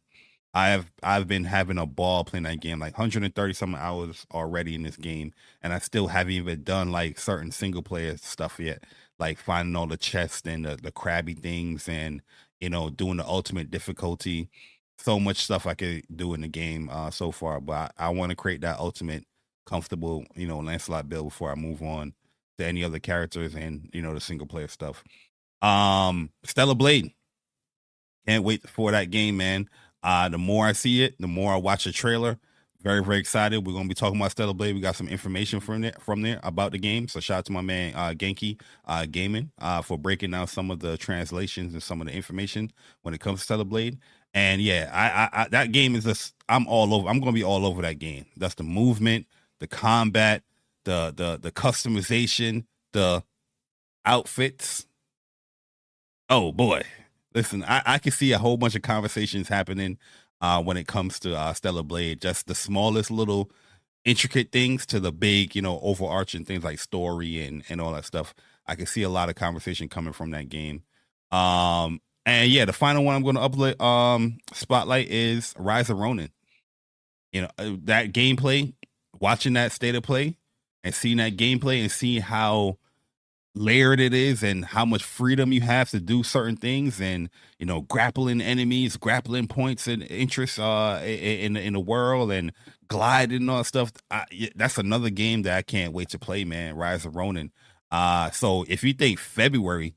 I 0.55 0.69
have 0.71 0.91
I've 1.03 1.29
been 1.29 1.45
having 1.45 1.79
a 1.79 1.87
ball 1.87 2.25
playing 2.25 2.45
that 2.45 2.61
game, 2.61 2.79
like 2.81 2.95
130 2.99 3.55
some 3.55 3.75
hours 3.75 4.27
already 4.33 4.75
in 4.75 4.83
this 4.85 4.97
game, 4.97 5.33
and 5.63 5.73
I 5.73 5.79
still 5.79 6.09
haven't 6.09 6.33
even 6.33 6.65
done 6.65 6.93
like 6.93 7.19
certain 7.19 7.51
single 7.53 7.83
player 7.83 8.17
stuff 8.19 8.59
yet, 8.61 8.85
like 9.19 9.39
finding 9.39 9.77
all 9.77 9.87
the 9.87 9.99
chests 9.99 10.43
and 10.47 10.65
the, 10.65 10.77
the 10.77 10.93
crabby 10.93 11.35
things, 11.35 11.89
and 11.89 12.23
you 12.61 12.71
know 12.71 12.91
doing 12.91 13.19
the 13.19 13.27
ultimate 13.27 13.71
difficulty. 13.71 14.49
So 14.99 15.21
much 15.21 15.39
stuff 15.39 15.67
I 15.67 15.75
could 15.75 16.05
do 16.15 16.35
in 16.35 16.41
the 16.41 16.49
game 16.49 16.89
uh, 16.91 17.11
so 17.11 17.31
far, 17.33 17.61
but 17.61 17.93
I, 17.99 18.07
I 18.07 18.09
want 18.11 18.31
to 18.31 18.37
create 18.37 18.63
that 18.63 18.79
ultimate 18.79 19.25
comfortable, 19.67 20.25
you 20.35 20.47
know, 20.49 20.59
Lancelot 20.61 21.09
build 21.09 21.29
before 21.29 21.53
I 21.53 21.55
move 21.55 21.83
on 21.83 22.15
to 22.59 22.65
any 22.67 22.85
other 22.85 22.99
characters 22.99 23.55
and 23.55 23.89
you 23.93 24.03
know 24.03 24.15
the 24.15 24.21
single 24.21 24.47
player 24.47 24.69
stuff. 24.69 25.03
Um, 25.63 26.31
Stellar 26.45 26.75
Blade, 26.75 27.13
can't 28.27 28.45
wait 28.45 28.69
for 28.69 28.91
that 28.91 29.11
game, 29.11 29.37
man. 29.37 29.69
Uh, 30.03 30.29
the 30.29 30.39
more 30.39 30.67
I 30.67 30.73
see 30.73 31.03
it, 31.03 31.15
the 31.21 31.27
more 31.27 31.53
I 31.53 31.57
watch 31.57 31.85
the 31.85 31.93
trailer. 31.93 32.39
Very, 32.83 33.03
very 33.03 33.19
excited. 33.19 33.67
We're 33.67 33.73
gonna 33.73 33.89
be 33.89 33.95
talking 33.95 34.21
about 34.21 34.31
Stellar 34.31 34.55
Blade. 34.55 34.75
We 34.75 34.81
got 34.81 34.95
some 34.95 35.09
information 35.09 35.59
from 35.59 35.81
there 35.81 35.95
from 35.99 36.23
there 36.23 36.39
about 36.45 36.73
the 36.73 36.79
game. 36.79 37.09
So 37.09 37.19
shout 37.19 37.39
out 37.39 37.45
to 37.47 37.53
my 37.53 37.61
man 37.61 37.95
uh 37.97 38.13
Genki 38.13 38.61
uh 38.85 39.07
Gaming 39.11 39.51
uh 39.59 39.83
for 39.83 39.99
breaking 39.99 40.31
down 40.31 40.47
some 40.47 40.71
of 40.71 40.79
the 40.79 40.97
translations 40.97 41.73
and 41.73 41.83
some 41.83 42.01
of 42.01 42.07
the 42.07 42.13
information 42.13 42.71
when 43.03 43.15
it 43.15 43.21
comes 43.21 43.41
to 43.41 43.45
Stellar 43.45 43.65
Blade. 43.65 43.99
And 44.35 44.61
yeah, 44.61 44.91
I, 44.93 45.41
I, 45.41 45.43
I 45.45 45.49
that 45.49 45.73
game 45.73 45.97
is 45.97 46.05
just 46.05 46.35
I'm 46.49 46.69
all 46.69 46.95
over. 46.95 47.09
I'm 47.09 47.19
gonna 47.19 47.33
be 47.33 47.43
all 47.43 47.67
over 47.67 47.83
that 47.83 47.99
game. 47.99 48.27
That's 48.37 48.55
the 48.55 48.63
movement, 48.63 49.27
the 49.59 49.67
combat, 49.67 50.43
the 50.87 51.13
the 51.15 51.39
the 51.39 51.53
customization, 51.53 52.65
the 52.95 53.23
outfits. 54.07 54.87
Oh 56.31 56.53
boy. 56.53 56.83
Listen, 57.35 57.63
I, 57.65 57.83
I 57.85 57.99
can 57.99 58.13
see 58.13 58.33
a 58.33 58.39
whole 58.39 58.57
bunch 58.57 58.75
of 58.75 58.81
conversations 58.81 59.49
happening 59.49 59.99
uh, 60.41 60.63
when 60.63 60.79
it 60.79 60.87
comes 60.87 61.19
to 61.21 61.37
uh, 61.37 61.53
Stellar 61.53 61.83
Blade. 61.83 62.23
Just 62.23 62.47
the 62.47 62.55
smallest 62.55 63.11
little 63.11 63.51
intricate 64.07 64.53
things 64.53 64.87
to 64.87 64.99
the 65.01 65.13
big, 65.13 65.55
you 65.55 65.61
know, 65.61 65.79
overarching 65.83 66.47
things 66.47 66.65
like 66.65 66.79
story 66.79 67.43
and 67.43 67.63
and 67.69 67.81
all 67.81 67.93
that 67.93 68.07
stuff. 68.07 68.33
I 68.67 68.75
can 68.75 68.87
see 68.87 69.03
a 69.03 69.11
lot 69.11 69.29
of 69.29 69.35
conversation 69.35 69.89
coming 69.89 70.15
from 70.15 70.31
that 70.31 70.49
game. 70.49 70.83
Um, 71.31 72.01
and 72.25 72.51
yeah, 72.51 72.65
the 72.65 72.73
final 72.73 73.05
one 73.05 73.15
I'm 73.15 73.23
going 73.23 73.37
to 73.37 73.43
upload 73.43 73.81
um 73.83 74.39
spotlight 74.55 75.09
is 75.09 75.53
Rise 75.59 75.91
of 75.91 75.99
Ronin. 75.99 76.31
You 77.33 77.43
know, 77.43 77.51
uh, 77.59 77.77
that 77.85 78.13
gameplay, 78.13 78.73
watching 79.21 79.53
that 79.55 79.73
state 79.73 79.95
of 79.95 80.05
play 80.05 80.39
and 80.87 80.95
seeing 80.95 81.19
that 81.19 81.37
gameplay 81.37 81.83
and 81.83 81.93
seeing 81.93 82.23
how 82.23 82.79
layered 83.57 84.01
it 84.01 84.15
is 84.15 84.45
and 84.45 84.65
how 84.65 84.87
much 84.87 85.03
freedom 85.03 85.53
you 85.53 85.63
have 85.63 85.91
to 85.91 86.01
do 86.01 86.23
certain 86.23 86.57
things 86.57 87.03
and 87.03 87.29
you 87.59 87.67
know 87.67 87.83
grappling 87.83 88.41
enemies 88.41 88.97
grappling 88.97 89.49
points 89.49 89.89
and 89.89 90.05
interests 90.05 90.61
uh 90.61 91.03
in 91.05 91.57
in 91.57 91.75
the 91.75 91.81
world 91.81 92.31
and 92.31 92.53
gliding 92.89 93.43
and 93.43 93.51
all 93.51 93.59
that 93.59 93.65
stuff. 93.67 93.93
I, 94.11 94.27
that's 94.55 94.79
another 94.79 95.11
game 95.11 95.43
that 95.43 95.59
i 95.59 95.63
can't 95.63 95.93
wait 95.93 96.11
to 96.11 96.21
play 96.21 96.45
man 96.45 96.77
rise 96.77 97.05
of 97.05 97.17
ronin. 97.17 97.53
Uh 97.91 98.31
so 98.31 98.65
if 98.69 98.85
you 98.85 98.95
think 98.95 99.19
february 99.19 99.97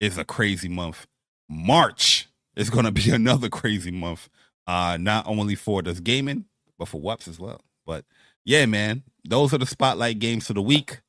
is 0.00 0.18
a 0.18 0.24
crazy 0.24 0.68
month 0.68 1.06
march 1.50 2.28
is 2.56 2.70
to 2.70 2.92
be 2.92 3.10
another 3.12 3.50
crazy 3.50 3.90
month 3.90 4.30
uh 4.68 4.98
not 5.00 5.26
only 5.26 5.56
for 5.56 5.82
this 5.82 6.00
gaming 6.00 6.46
but 6.78 6.88
for 6.88 7.00
WUPS 7.00 7.28
as 7.28 7.40
well. 7.40 7.60
But 7.86 8.04
yeah 8.44 8.66
man 8.66 9.02
those 9.24 9.54
are 9.54 9.58
the 9.58 9.66
spotlight 9.66 10.18
games 10.18 10.46
for 10.46 10.54
the 10.54 10.62
week 10.62 11.00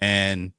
and 0.00 0.52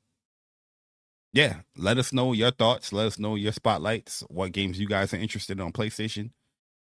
yeah, 1.36 1.58
let 1.76 1.98
us 1.98 2.14
know 2.14 2.32
your 2.32 2.52
thoughts. 2.52 2.94
Let 2.94 3.08
us 3.08 3.20
know 3.20 3.36
your 3.36 3.52
spotlights. 3.52 4.24
What 4.30 4.54
games 4.54 4.80
you 4.80 4.88
guys 4.88 5.14
are 5.14 5.18
interested 5.18 5.60
in 5.60 5.66
on 5.66 5.74
PlayStation, 5.74 6.30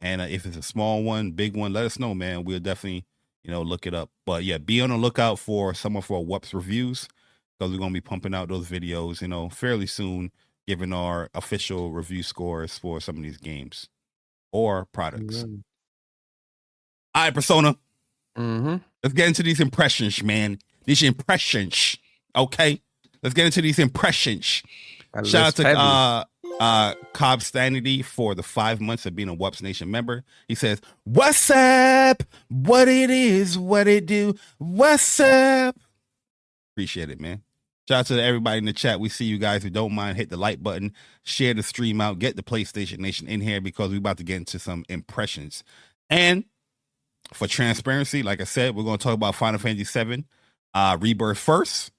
and 0.01 0.21
uh, 0.21 0.25
if 0.27 0.43
it's 0.43 0.57
a 0.57 0.63
small 0.63 1.03
one, 1.03 1.31
big 1.31 1.55
one, 1.55 1.71
let 1.71 1.85
us 1.85 1.99
know, 1.99 2.15
man. 2.15 2.45
We'll 2.45 2.59
definitely 2.59 3.05
you 3.43 3.51
know 3.51 3.61
look 3.61 3.85
it 3.85 3.93
up. 3.93 4.09
But 4.25 4.43
yeah, 4.43 4.57
be 4.57 4.81
on 4.81 4.89
the 4.89 4.97
lookout 4.97 5.37
for 5.37 5.75
some 5.75 5.95
of 5.95 6.09
our 6.09 6.23
WUPS 6.23 6.55
reviews 6.55 7.07
because 7.59 7.71
we're 7.71 7.77
gonna 7.77 7.93
be 7.93 8.01
pumping 8.01 8.33
out 8.33 8.49
those 8.49 8.67
videos, 8.67 9.21
you 9.21 9.27
know, 9.27 9.49
fairly 9.49 9.85
soon, 9.85 10.31
giving 10.67 10.93
our 10.93 11.29
official 11.35 11.91
review 11.91 12.23
scores 12.23 12.75
for 12.75 12.99
some 12.99 13.17
of 13.17 13.21
these 13.21 13.37
games 13.37 13.87
or 14.51 14.85
products. 14.85 15.43
Mm-hmm. 15.43 15.55
All 17.13 17.23
right, 17.23 17.33
Persona. 17.35 17.75
Mm-hmm. 18.35 18.77
Let's 19.03 19.13
get 19.13 19.27
into 19.27 19.43
these 19.43 19.59
impressions, 19.59 20.21
man. 20.23 20.59
These 20.85 21.03
impressions, 21.03 21.97
okay? 22.35 22.81
Let's 23.21 23.33
get 23.33 23.45
into 23.45 23.61
these 23.61 23.79
impressions. 23.79 24.63
Shout 25.23 25.47
out 25.47 25.55
to 25.55 25.77
uh, 25.77 26.23
uh, 26.59 26.93
Cobb 27.13 27.41
Sanity 27.41 28.01
for 28.01 28.35
the 28.35 28.43
five 28.43 28.79
months 28.81 29.05
of 29.05 29.15
being 29.15 29.29
a 29.29 29.35
WUPS 29.35 29.61
Nation 29.61 29.89
member. 29.89 30.23
He 30.47 30.55
says, 30.55 30.81
What's 31.03 31.49
up? 31.49 32.23
What 32.49 32.87
it 32.87 33.09
is, 33.09 33.57
what 33.57 33.87
it 33.87 34.05
do, 34.05 34.35
what's 34.57 35.19
up? 35.19 35.75
Appreciate 36.73 37.09
it, 37.09 37.19
man. 37.19 37.41
Shout 37.87 38.01
out 38.01 38.05
to 38.07 38.21
everybody 38.21 38.59
in 38.59 38.65
the 38.65 38.73
chat. 38.73 38.99
We 38.99 39.09
see 39.09 39.25
you 39.25 39.39
guys 39.39 39.63
who 39.63 39.71
don't 39.71 39.93
mind, 39.93 40.15
hit 40.15 40.29
the 40.29 40.37
like 40.37 40.61
button, 40.61 40.93
share 41.23 41.55
the 41.55 41.63
stream 41.63 41.99
out, 41.99 42.19
get 42.19 42.35
the 42.35 42.43
PlayStation 42.43 42.99
Nation 42.99 43.27
in 43.27 43.41
here 43.41 43.59
because 43.59 43.89
we're 43.89 43.97
about 43.97 44.17
to 44.17 44.23
get 44.23 44.37
into 44.37 44.59
some 44.59 44.85
impressions. 44.89 45.63
And 46.07 46.45
for 47.33 47.47
transparency, 47.47 48.23
like 48.23 48.41
I 48.41 48.45
said, 48.45 48.75
we're 48.75 48.83
going 48.83 48.97
to 48.97 49.03
talk 49.03 49.13
about 49.13 49.35
Final 49.35 49.59
Fantasy 49.59 50.03
VII 50.03 50.25
uh, 50.73 50.97
Rebirth 50.99 51.37
first 51.37 51.91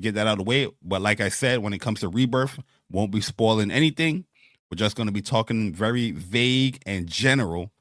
get 0.00 0.14
that 0.14 0.26
out 0.26 0.32
of 0.32 0.38
the 0.38 0.44
way. 0.44 0.68
But 0.82 1.02
like 1.02 1.20
I 1.20 1.28
said, 1.28 1.60
when 1.60 1.72
it 1.72 1.80
comes 1.80 2.00
to 2.00 2.08
rebirth, 2.08 2.58
won't 2.90 3.12
be 3.12 3.20
spoiling 3.20 3.70
anything. 3.70 4.24
We're 4.70 4.76
just 4.76 4.96
going 4.96 5.06
to 5.06 5.12
be 5.12 5.22
talking 5.22 5.72
very 5.72 6.10
vague 6.10 6.80
and 6.86 7.06
general 7.06 7.72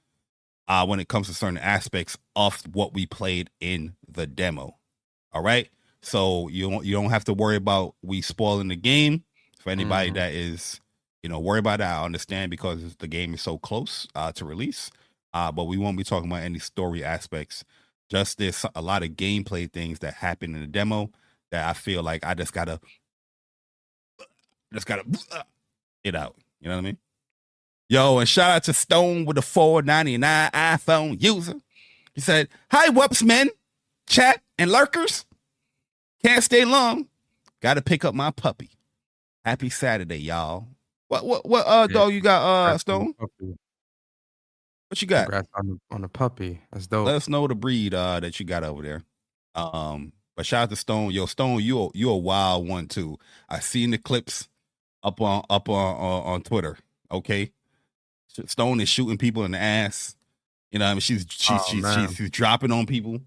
uh, 0.68 0.86
when 0.86 1.00
it 1.00 1.08
comes 1.08 1.28
to 1.28 1.34
certain 1.34 1.58
aspects 1.58 2.18
of 2.36 2.62
what 2.74 2.94
we 2.94 3.06
played 3.06 3.50
in 3.60 3.96
the 4.08 4.26
demo. 4.26 4.78
All 5.34 5.44
right. 5.44 5.70
So 6.02 6.48
you 6.48 6.70
don't 6.70 6.86
you 6.86 6.94
don't 6.94 7.10
have 7.10 7.26
to 7.26 7.34
worry 7.34 7.58
about 7.58 7.96
we 8.02 8.22
spoiling 8.22 8.70
the 8.70 8.76
game 8.76 9.24
for 9.60 9.72
anybody 9.72 10.10
mm-hmm. 10.10 10.18
that 10.18 10.34
is 10.34 10.80
you 11.24 11.30
know 11.30 11.40
worry 11.40 11.60
about 11.60 11.80
that. 11.80 11.98
I 11.98 12.06
understand 12.06 12.50
because 12.50 12.96
the 12.96 13.08
game 13.08 13.34
is 13.34 13.42
so 13.42 13.58
close 13.58 14.08
uh, 14.16 14.32
to 14.34 14.46
release. 14.46 14.90
Uh, 15.38 15.52
but 15.52 15.65
we 15.65 15.78
won't 15.78 15.97
be 15.97 16.04
talking 16.04 16.32
about 16.32 16.41
any 16.41 16.58
story 16.58 17.04
aspects. 17.04 17.63
Just 18.10 18.39
there's 18.39 18.65
a 18.73 18.82
lot 18.82 19.04
of 19.04 19.10
gameplay 19.10 19.71
things 19.71 20.00
that 20.00 20.15
happen 20.15 20.56
in 20.56 20.62
the 20.62 20.67
demo 20.67 21.12
that 21.52 21.69
I 21.69 21.73
feel 21.73 22.02
like 22.02 22.26
I 22.26 22.34
just 22.34 22.54
gotta 22.54 22.80
just 24.73 24.88
gotta 24.88 25.04
it 26.04 26.15
out. 26.15 26.38
You 26.60 26.69
know 26.69 26.76
what 26.76 26.82
I 26.82 26.86
mean? 26.86 26.97
Yo, 27.88 28.17
and 28.17 28.28
shout 28.28 28.50
out 28.50 28.63
to 28.63 28.73
Stone 28.73 29.26
with 29.26 29.36
the 29.36 29.43
499 29.43 30.50
iPhone 30.52 31.21
user. 31.21 31.54
He 32.15 32.21
said, 32.21 32.50
Hi, 32.71 32.89
men, 33.23 33.50
chat, 34.10 34.41
and 34.58 34.71
lurkers. 34.71 35.23
Can't 36.26 36.43
stay 36.43 36.65
long. 36.65 37.10
Gotta 37.62 37.84
pick 37.84 38.04
up 38.04 38.15
my 38.15 38.32
puppy. 38.32 38.71
Happy 39.45 39.69
Saturday, 39.69 40.17
y'all. 40.17 40.67
What 41.10 41.28
what 41.28 41.47
what 41.47 41.67
uh 41.67 41.86
dog 41.86 42.12
you 42.12 42.21
got 42.21 42.41
uh 42.41 42.78
Stone? 42.80 43.13
What 44.89 45.02
you 45.02 45.08
got? 45.08 45.26
Congrats 45.26 45.50
on 45.56 45.67
the, 45.67 45.95
on 45.95 46.02
the 46.02 46.10
puppy. 46.10 46.62
That's 46.71 46.88
dope. 46.88 47.08
Let 47.08 47.15
us 47.15 47.28
know 47.28 47.47
the 47.47 47.56
breed 47.56 47.93
uh 47.93 48.19
that 48.19 48.39
you 48.39 48.45
got 48.45 48.63
over 48.63 48.82
there. 48.82 49.04
Um 49.56 50.13
but 50.36 50.45
shout 50.45 50.63
out 50.63 50.69
to 50.69 50.76
Stone. 50.76 51.12
Yo, 51.12 51.26
Stone, 51.26 51.63
you 51.63 51.82
a, 51.82 51.89
you 51.95 52.10
a 52.12 52.17
wild 52.17 52.67
one 52.67 52.88
too. 52.88 53.17
I 53.50 53.60
seen 53.60 53.89
the 53.89 53.97
clips 53.97 54.47
up 55.04 55.19
on 55.19 55.43
up 55.50 55.67
on 55.67 55.95
on, 55.95 56.23
on 56.23 56.41
Twitter. 56.41 56.78
Okay. 57.12 57.52
Stone 58.45 58.80
is 58.82 58.89
shooting 58.89 59.17
people 59.17 59.45
in 59.45 59.52
the 59.52 59.58
ass. 59.58 60.15
You 60.71 60.80
know, 60.80 60.86
I 60.86 60.93
mean, 60.93 61.00
she's 61.00 61.26
she's 61.30 61.50
Oh, 61.60 61.65
she's, 61.69 61.93
she's 61.93 62.15
she's 62.15 62.30
dropping 62.30 62.71
on 62.71 62.86
people. 62.86 63.19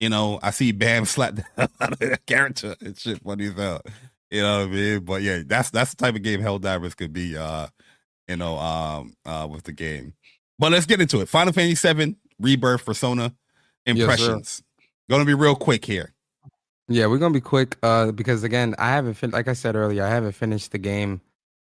You 0.00 0.08
know, 0.08 0.38
I 0.42 0.50
see 0.50 0.72
Bam 0.72 1.04
slap 1.06 1.34
the 1.34 1.44
hell 1.56 1.68
out 1.80 1.92
of 1.92 1.98
that 1.98 2.26
character. 2.26 2.74
It's 2.80 3.02
shit 3.02 3.22
funny 3.22 3.48
as 3.48 3.54
hell. 3.54 3.82
You 4.30 4.42
know 4.42 4.60
what 4.60 4.68
I 4.68 4.70
mean? 4.70 5.00
But 5.04 5.22
yeah, 5.22 5.42
that's 5.46 5.70
that's 5.70 5.90
the 5.90 5.96
type 5.96 6.16
of 6.16 6.22
game 6.22 6.40
Helldivers 6.40 6.96
could 6.96 7.12
be. 7.12 7.36
Uh, 7.36 7.68
you 8.28 8.36
know, 8.36 8.58
um, 8.58 9.14
uh, 9.24 9.46
with 9.48 9.64
the 9.64 9.72
game. 9.72 10.14
But 10.58 10.72
let's 10.72 10.86
get 10.86 11.00
into 11.00 11.20
it. 11.20 11.28
Final 11.28 11.52
Fantasy 11.52 11.92
VII 11.92 12.16
Rebirth 12.40 12.84
Persona 12.84 13.34
impressions. 13.84 14.62
Gonna 15.08 15.24
be 15.24 15.34
real 15.34 15.54
quick 15.54 15.84
here. 15.84 16.12
Yeah, 16.88 17.06
we're 17.06 17.18
gonna 17.18 17.34
be 17.34 17.40
quick 17.40 17.76
uh, 17.82 18.12
because 18.12 18.42
again, 18.42 18.74
I 18.78 18.90
haven't 18.90 19.14
fin- 19.14 19.30
like 19.30 19.48
I 19.48 19.52
said 19.52 19.76
earlier, 19.76 20.04
I 20.04 20.08
haven't 20.08 20.32
finished 20.32 20.72
the 20.72 20.78
game, 20.78 21.20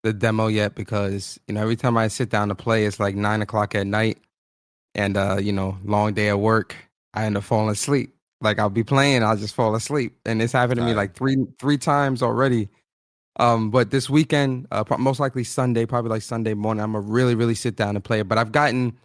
the 0.04 0.14
demo 0.14 0.48
yet 0.48 0.76
because 0.76 1.40
you 1.48 1.54
know 1.54 1.62
every 1.62 1.76
time 1.76 1.98
I 1.98 2.08
sit 2.08 2.30
down 2.30 2.48
to 2.50 2.56
play, 2.56 2.86
it's 2.86 3.00
like 3.00 3.16
nine 3.16 3.42
o'clock 3.42 3.76
at 3.76 3.88
night, 3.88 4.18
and 4.96 5.18
uh, 5.18 5.38
you 5.40 5.52
know, 5.52 5.78
long 5.84 6.14
day 6.14 6.30
at 6.30 6.40
work, 6.40 6.76
I 7.14 7.26
end 7.26 7.38
up 7.38 7.44
falling 7.44 7.72
asleep. 7.72 8.14
Like 8.42 8.58
I'll 8.58 8.70
be 8.70 8.84
playing, 8.84 9.24
I'll 9.24 9.38
just 9.38 9.54
fall 9.54 9.76
asleep, 9.76 10.18
and 10.26 10.42
it's 10.42 10.54
happened 10.54 10.80
to 10.80 10.86
me 10.86 10.94
like 10.94 11.14
three 11.14 11.38
three 11.60 11.78
times 11.78 12.24
already. 12.24 12.70
Um, 13.38 13.72
but 13.72 13.92
this 13.92 14.10
weekend, 14.10 14.68
uh, 14.72 14.84
most 14.98 15.20
likely 15.20 15.44
Sunday, 15.44 15.86
probably 15.86 16.10
like 16.10 16.22
Sunday 16.22 16.54
morning, 16.54 16.84
I'm 16.84 16.94
gonna 16.94 17.06
really 17.06 17.36
really 17.36 17.56
sit 17.56 17.76
down 17.76 17.96
and 17.96 18.04
play 18.04 18.20
it. 18.20 18.28
But 18.28 18.38
I've 18.38 18.52
gotten 18.52 18.98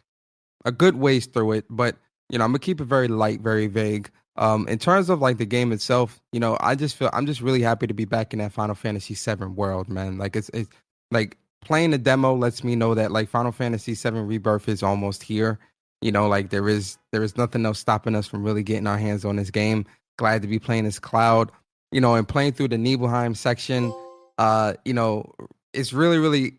a 0.65 0.73
good 0.73 0.97
ways 0.97 1.27
through 1.27 1.53
it, 1.53 1.65
but 1.71 1.97
you 2.29 2.39
know, 2.39 2.45
I'm 2.45 2.51
gonna 2.51 2.59
keep 2.59 2.81
it 2.81 2.85
very 2.85 3.09
light, 3.09 3.41
very 3.41 3.67
vague. 3.67 4.11
Um, 4.39 4.69
in 4.69 4.79
terms 4.79 5.09
of 5.09 5.21
like 5.21 5.39
the 5.39 5.47
game 5.47 5.73
itself, 5.73 6.21
you 6.33 6.41
know, 6.41 6.59
I 6.61 6.75
just 6.75 6.97
feel 6.97 7.09
I'm 7.13 7.27
just 7.27 7.41
really 7.41 7.63
happy 7.63 7.87
to 7.87 7.95
be 7.95 8.05
back 8.05 8.33
in 8.33 8.41
that 8.41 8.53
Final 8.53 8.75
Fantasy 8.75 9.15
VII 9.15 9.47
world, 9.47 9.89
man. 9.89 10.19
Like 10.19 10.37
it's 10.37 10.51
it's 10.51 10.69
like 11.11 11.39
playing 11.63 11.93
the 11.93 11.99
demo 11.99 12.35
lets 12.35 12.63
me 12.63 12.77
know 12.77 12.95
that 12.95 13.13
like 13.13 13.29
Final 13.29 13.53
Fantasy 13.53 13.95
VII 13.95 14.21
Rebirth 14.21 14.69
is 14.69 14.83
almost 14.83 15.23
here. 15.23 15.59
You 16.03 16.13
know, 16.13 16.29
like 16.29 16.51
there 16.51 16.69
is 16.69 16.99
there 17.13 17.23
is 17.23 17.37
nothing 17.37 17.65
else 17.65 17.79
stopping 17.79 18.15
us 18.15 18.27
from 18.27 18.45
really 18.45 18.63
getting 18.63 18.87
our 18.87 18.99
hands 18.99 19.25
on 19.25 19.37
this 19.37 19.51
game. 19.51 19.87
Glad 20.19 20.43
to 20.43 20.49
be 20.49 20.59
playing 20.59 20.85
this 20.85 20.99
cloud, 20.99 21.51
you 21.91 22.01
know, 22.01 22.15
and 22.15 22.29
playing 22.29 22.53
through 22.53 22.69
the 22.69 22.79
Nibelheim 22.79 23.35
section. 23.35 23.93
Uh, 24.39 24.75
you 24.85 24.93
know, 24.93 25.33
it's 25.73 25.93
really 25.93 26.19
really 26.19 26.59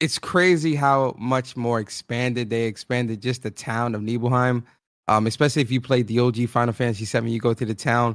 it's 0.00 0.18
crazy 0.18 0.74
how 0.74 1.14
much 1.18 1.56
more 1.56 1.80
expanded 1.80 2.50
they 2.50 2.64
expanded 2.64 3.20
just 3.20 3.42
the 3.42 3.50
town 3.50 3.94
of 3.94 4.02
Nibelheim. 4.02 4.64
Um, 5.08 5.26
especially 5.26 5.62
if 5.62 5.70
you 5.70 5.80
played 5.80 6.06
the 6.06 6.18
OG 6.18 6.48
Final 6.48 6.74
Fantasy 6.74 7.04
VII, 7.06 7.30
you 7.30 7.40
go 7.40 7.54
to 7.54 7.64
the 7.64 7.74
town. 7.74 8.14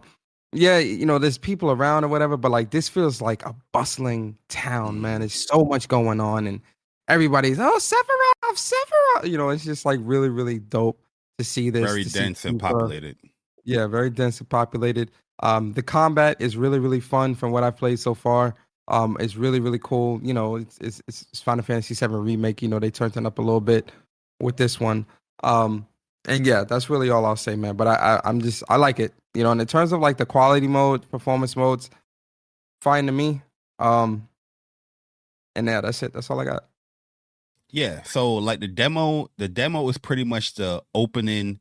Yeah, 0.52 0.78
you 0.78 1.06
know, 1.08 1.18
there's 1.18 1.40
people 1.40 1.72
around 1.72 2.04
or 2.04 2.08
whatever, 2.08 2.38
but 2.38 2.52
like 2.52 2.70
this 2.70 2.88
feels 2.88 3.20
like 3.20 3.44
a 3.46 3.56
bustling 3.72 4.38
town, 4.48 5.02
man. 5.02 5.22
There's 5.22 5.34
so 5.34 5.66
much 5.66 5.88
going 5.88 6.22
on, 6.22 6.46
and 6.46 6.62
everybody's 7.08 7.60
oh 7.60 7.78
Sephiroth, 7.80 8.54
Sephiroth. 8.54 9.30
You 9.30 9.40
know, 9.40 9.50
it's 9.50 9.64
just 9.64 9.86
like 9.86 10.00
really, 10.04 10.30
really 10.30 10.60
dope 10.60 11.02
to 11.40 11.44
see 11.44 11.72
this. 11.72 11.90
Very 11.90 12.04
dense 12.04 12.46
and 12.46 12.60
populated. 12.60 13.18
Yeah, 13.64 13.88
very 13.88 14.12
dense 14.12 14.40
and 14.40 14.50
populated. 14.50 15.10
Um, 15.42 15.74
the 15.74 15.84
combat 15.84 16.38
is 16.40 16.56
really, 16.56 16.80
really 16.80 17.00
fun 17.00 17.36
from 17.36 17.52
what 17.52 17.64
I've 17.64 17.78
played 17.78 18.00
so 18.00 18.14
far. 18.14 18.56
Um, 18.88 19.18
it's 19.20 19.36
really, 19.36 19.60
really 19.60 19.80
cool. 19.80 20.20
You 20.24 20.34
know, 20.34 20.58
it's 20.58 20.78
it's, 20.80 21.02
it's 21.08 21.42
Final 21.42 21.64
Fantasy 21.64 21.94
VII 21.94 22.14
remake. 22.14 22.62
You 22.62 22.68
know, 22.68 22.80
they 22.80 22.92
turned 22.92 23.16
it 23.16 23.26
up 23.26 23.40
a 23.40 23.42
little 23.42 23.62
bit 23.62 23.92
with 24.40 24.58
this 24.58 24.80
one. 24.80 25.06
Um, 25.44 25.88
and 26.26 26.46
yeah, 26.46 26.64
that's 26.64 26.90
really 26.90 27.10
all 27.10 27.26
I'll 27.26 27.36
say, 27.36 27.56
man. 27.56 27.76
But 27.76 27.88
I, 27.88 27.96
I 27.96 28.22
I'm 28.26 28.42
just 28.42 28.64
I 28.70 28.76
like 28.76 29.00
it. 29.00 29.14
You 29.34 29.44
know, 29.44 29.52
and 29.52 29.62
in 29.62 29.68
terms 29.68 29.92
of 29.92 30.00
like 30.00 30.18
the 30.18 30.26
quality 30.26 30.68
mode, 30.68 31.10
performance 31.10 31.56
modes, 31.56 31.90
fine 32.82 33.06
to 33.08 33.12
me. 33.12 33.42
Um, 33.80 34.28
and 35.56 35.68
yeah, 35.68 35.82
that's 35.82 36.04
it. 36.04 36.14
That's 36.14 36.30
all 36.30 36.40
I 36.40 36.46
got. 36.46 36.66
Yeah, 37.70 38.04
so 38.04 38.36
like 38.36 38.60
the 38.60 38.68
demo, 38.68 39.32
the 39.38 39.48
demo 39.48 39.90
is 39.90 39.98
pretty 39.98 40.24
much 40.24 40.54
the 40.54 40.84
opening 40.94 41.60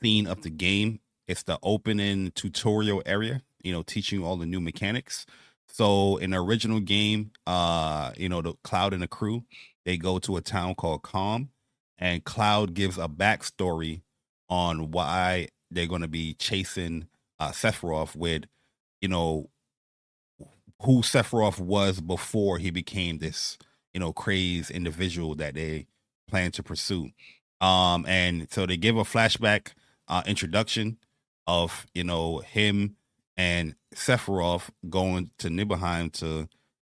scene 0.00 0.26
of 0.26 0.42
the 0.42 0.50
game. 0.50 0.98
It's 1.28 1.42
the 1.42 1.58
opening 1.62 2.32
tutorial 2.32 3.02
area, 3.06 3.42
you 3.62 3.72
know, 3.72 3.82
teaching 3.82 4.24
all 4.24 4.36
the 4.36 4.46
new 4.46 4.60
mechanics. 4.60 5.26
So 5.68 6.16
in 6.16 6.30
the 6.30 6.38
original 6.38 6.80
game, 6.80 7.30
uh, 7.46 8.12
you 8.16 8.28
know, 8.28 8.42
the 8.42 8.54
Cloud 8.64 8.92
and 8.92 9.02
the 9.02 9.08
crew, 9.08 9.44
they 9.84 9.96
go 9.96 10.18
to 10.18 10.36
a 10.36 10.40
town 10.40 10.74
called 10.74 11.02
Kalm, 11.02 11.48
and 11.98 12.24
Cloud 12.24 12.74
gives 12.74 12.98
a 12.98 13.08
backstory 13.08 14.02
on 14.48 14.90
why 14.90 15.48
they're 15.70 15.86
going 15.86 16.02
to 16.02 16.08
be 16.08 16.34
chasing 16.34 17.08
uh, 17.38 17.50
Sephiroth 17.50 18.14
with, 18.14 18.44
you 19.00 19.08
know, 19.08 19.48
who 20.82 21.00
Sephiroth 21.00 21.58
was 21.58 22.00
before 22.00 22.58
he 22.58 22.70
became 22.70 23.18
this, 23.18 23.56
you 23.94 24.00
know, 24.00 24.12
crazed 24.12 24.70
individual 24.70 25.34
that 25.36 25.54
they 25.54 25.86
plan 26.28 26.50
to 26.52 26.62
pursue. 26.62 27.10
Um, 27.60 28.04
and 28.06 28.50
so 28.50 28.66
they 28.66 28.76
give 28.76 28.96
a 28.96 29.04
flashback 29.04 29.68
uh, 30.08 30.22
introduction 30.26 30.98
of 31.46 31.86
you 31.94 32.04
know 32.04 32.38
him 32.38 32.96
and 33.36 33.74
Sephiroth 33.94 34.70
going 34.88 35.30
to 35.38 35.50
Nibelheim 35.50 36.10
to, 36.10 36.48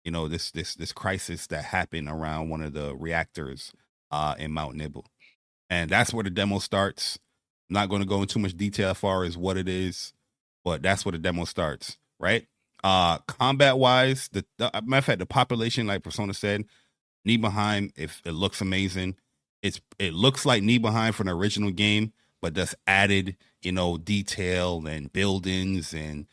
you 0.05 0.11
know, 0.11 0.29
this 0.29 0.51
this 0.51 0.75
this 0.75 0.93
crisis 0.93 1.47
that 1.49 1.65
happened 1.65 2.09
around 2.09 2.49
one 2.49 2.63
of 2.63 2.73
the 2.73 2.95
reactors 2.97 3.73
uh, 4.11 4.35
in 4.39 4.53
Mount 4.53 4.77
Nibel, 4.77 5.05
and 5.69 5.91
that's 5.91 6.13
where 6.13 6.25
the 6.25 6.31
demo 6.31 6.59
starts. 6.59 7.19
I'm 7.69 7.75
not 7.75 7.89
going 7.89 8.01
to 8.01 8.09
go 8.09 8.23
into 8.23 8.35
too 8.35 8.41
much 8.41 8.57
detail 8.57 8.91
as 8.91 8.99
far 8.99 9.25
as 9.25 9.37
what 9.37 9.57
it 9.57 9.69
is, 9.69 10.13
but 10.65 10.83
that's 10.83 11.05
where 11.05 11.13
the 11.13 11.19
demo 11.19 11.45
starts, 11.45 11.99
right? 12.19 12.47
Uh, 12.83 13.19
combat 13.27 13.77
wise, 13.77 14.29
the, 14.33 14.45
the 14.57 14.71
matter 14.85 14.99
of 14.99 15.05
fact, 15.05 15.19
the 15.19 15.27
population, 15.27 15.87
like 15.87 16.03
Persona 16.03 16.33
said, 16.33 16.65
Nibelheim, 17.25 17.91
if 17.97 18.23
it 18.25 18.33
looks 18.33 18.61
amazing, 18.61 19.17
it's 19.63 19.81
it 19.99 20.15
looks 20.15 20.47
like 20.47 20.63
Nibelheim 20.63 21.13
from 21.13 21.27
the 21.27 21.35
original 21.35 21.73
game, 21.73 22.13
but 22.41 22.55
that's 22.55 22.75
added, 22.87 23.37
you 23.63 23.73
know, 23.73 23.97
detail 23.97 24.87
and 24.87 25.13
buildings 25.13 25.93
and 25.93 26.27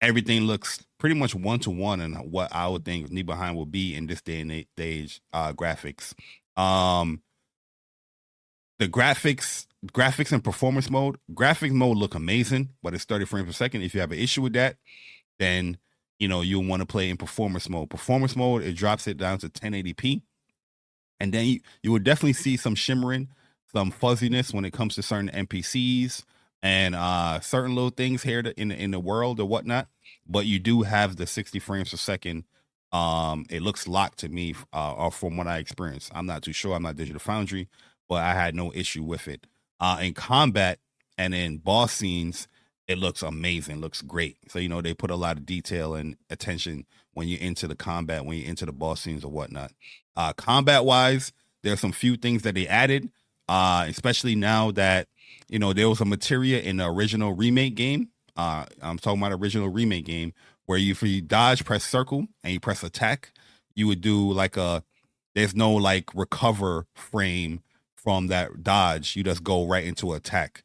everything 0.00 0.42
looks 0.42 0.84
pretty 0.98 1.14
much 1.14 1.34
one 1.34 1.58
to 1.60 1.70
one 1.70 2.00
and 2.00 2.16
what 2.30 2.54
I 2.54 2.68
would 2.68 2.84
think 2.84 3.10
Nibelheim 3.10 3.54
will 3.54 3.66
be 3.66 3.94
in 3.94 4.06
this 4.06 4.20
day 4.20 4.40
and 4.40 4.64
age 4.78 5.20
uh, 5.32 5.52
graphics. 5.52 6.14
Um, 6.56 7.22
the 8.78 8.88
graphics, 8.88 9.66
graphics 9.88 10.32
and 10.32 10.42
performance 10.42 10.90
mode, 10.90 11.16
graphics 11.32 11.72
mode 11.72 11.96
look 11.96 12.14
amazing, 12.14 12.70
but 12.82 12.94
it's 12.94 13.04
30 13.04 13.24
frames 13.24 13.46
per 13.46 13.52
second. 13.52 13.82
If 13.82 13.94
you 13.94 14.00
have 14.00 14.12
an 14.12 14.18
issue 14.18 14.42
with 14.42 14.52
that, 14.52 14.76
then 15.38 15.78
you 16.18 16.28
know 16.28 16.42
you'll 16.42 16.64
want 16.64 16.80
to 16.80 16.86
play 16.86 17.10
in 17.10 17.16
performance 17.16 17.68
mode. 17.68 17.90
Performance 17.90 18.36
mode, 18.36 18.62
it 18.62 18.74
drops 18.74 19.06
it 19.06 19.16
down 19.16 19.38
to 19.38 19.48
1080p, 19.48 20.22
and 21.20 21.32
then 21.32 21.46
you, 21.46 21.60
you 21.82 21.92
will 21.92 21.98
definitely 21.98 22.34
see 22.34 22.56
some 22.56 22.74
shimmering, 22.74 23.28
some 23.72 23.90
fuzziness 23.90 24.52
when 24.52 24.64
it 24.64 24.72
comes 24.72 24.94
to 24.96 25.02
certain 25.02 25.30
NPCs 25.30 26.24
and 26.62 26.94
uh 26.94 27.40
certain 27.40 27.74
little 27.74 27.90
things 27.90 28.22
here 28.24 28.42
to- 28.42 28.60
in 28.60 28.70
in 28.72 28.90
the 28.90 29.00
world 29.00 29.40
or 29.40 29.46
whatnot. 29.46 29.88
But 30.26 30.46
you 30.46 30.58
do 30.58 30.82
have 30.82 31.16
the 31.16 31.26
60 31.26 31.58
frames 31.58 31.90
per 31.90 31.96
second. 31.96 32.44
Um, 32.92 33.44
it 33.50 33.62
looks 33.62 33.86
locked 33.86 34.18
to 34.20 34.28
me, 34.28 34.54
uh, 34.72 34.94
or 34.94 35.10
from 35.10 35.36
what 35.36 35.46
I 35.46 35.58
experienced. 35.58 36.10
I'm 36.14 36.26
not 36.26 36.42
too 36.42 36.52
sure. 36.52 36.74
I'm 36.74 36.82
not 36.82 36.96
Digital 36.96 37.20
Foundry, 37.20 37.68
but 38.08 38.22
I 38.22 38.32
had 38.32 38.54
no 38.54 38.72
issue 38.74 39.02
with 39.02 39.28
it. 39.28 39.46
Uh, 39.80 39.98
in 40.00 40.14
combat 40.14 40.78
and 41.18 41.34
in 41.34 41.58
boss 41.58 41.92
scenes, 41.92 42.48
it 42.86 42.98
looks 42.98 43.22
amazing, 43.22 43.80
looks 43.80 44.00
great. 44.02 44.38
So 44.48 44.58
you 44.58 44.68
know 44.68 44.80
they 44.80 44.94
put 44.94 45.10
a 45.10 45.16
lot 45.16 45.36
of 45.36 45.44
detail 45.46 45.94
and 45.94 46.16
attention 46.30 46.86
when 47.12 47.28
you're 47.28 47.40
into 47.40 47.68
the 47.68 47.74
combat, 47.76 48.24
when 48.24 48.38
you're 48.38 48.48
into 48.48 48.64
the 48.66 48.72
boss 48.72 49.02
scenes 49.02 49.24
or 49.24 49.30
whatnot. 49.30 49.72
Uh, 50.16 50.32
combat 50.32 50.84
wise, 50.84 51.32
there's 51.62 51.80
some 51.80 51.92
few 51.92 52.16
things 52.16 52.42
that 52.42 52.54
they 52.54 52.66
added, 52.66 53.10
uh, 53.48 53.86
especially 53.88 54.34
now 54.34 54.70
that 54.72 55.08
you 55.48 55.58
know 55.58 55.72
there 55.72 55.88
was 55.88 56.00
a 56.00 56.04
materia 56.04 56.60
in 56.60 56.78
the 56.78 56.86
original 56.86 57.32
remake 57.32 57.74
game. 57.76 58.10
Uh, 58.36 58.66
I'm 58.82 58.98
talking 58.98 59.20
about 59.20 59.32
original 59.32 59.68
remake 59.68 60.06
game 60.06 60.32
where 60.66 60.78
you 60.78 60.92
if 60.92 61.02
you 61.02 61.22
dodge, 61.22 61.64
press 61.64 61.84
circle, 61.84 62.26
and 62.44 62.52
you 62.54 62.60
press 62.60 62.82
attack, 62.84 63.32
you 63.74 63.86
would 63.88 64.00
do 64.00 64.32
like 64.32 64.56
a. 64.56 64.84
There's 65.34 65.54
no 65.54 65.72
like 65.72 66.14
recover 66.14 66.86
frame 66.94 67.62
from 67.96 68.28
that 68.28 68.62
dodge. 68.64 69.16
You 69.16 69.24
just 69.24 69.44
go 69.44 69.66
right 69.66 69.84
into 69.84 70.14
attack 70.14 70.62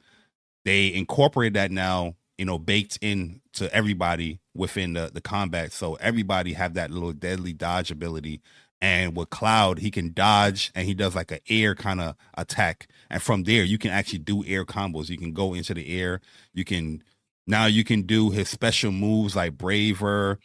they 0.65 0.93
incorporate 0.93 1.53
that 1.53 1.71
now 1.71 2.15
you 2.37 2.45
know 2.45 2.59
baked 2.59 2.97
in 3.01 3.41
to 3.53 3.73
everybody 3.73 4.39
within 4.55 4.93
the 4.93 5.11
the 5.13 5.21
combat 5.21 5.71
so 5.71 5.95
everybody 5.95 6.53
have 6.53 6.73
that 6.75 6.91
little 6.91 7.13
deadly 7.13 7.53
dodge 7.53 7.91
ability 7.91 8.41
And 8.83 9.15
with 9.15 9.29
Cloud, 9.29 9.79
he 9.79 9.89
can 9.89 10.11
dodge 10.11 10.69
and 10.75 10.85
he 10.85 10.93
does 10.93 11.15
like 11.15 11.31
an 11.31 11.39
air 11.49 11.73
kind 11.73 12.01
of 12.01 12.17
attack. 12.33 12.87
And 13.09 13.21
from 13.21 13.43
there, 13.43 13.63
you 13.63 13.77
can 13.77 13.91
actually 13.91 14.19
do 14.19 14.43
air 14.45 14.65
combos. 14.65 15.07
You 15.07 15.17
can 15.17 15.31
go 15.31 15.53
into 15.53 15.73
the 15.73 16.01
air. 16.01 16.19
You 16.53 16.65
can 16.65 17.01
now 17.47 17.65
you 17.65 17.85
can 17.85 18.01
do 18.01 18.29
his 18.31 18.49
special 18.49 18.91
moves 18.91 19.37
like 19.37 19.57
Braver, 19.57 20.37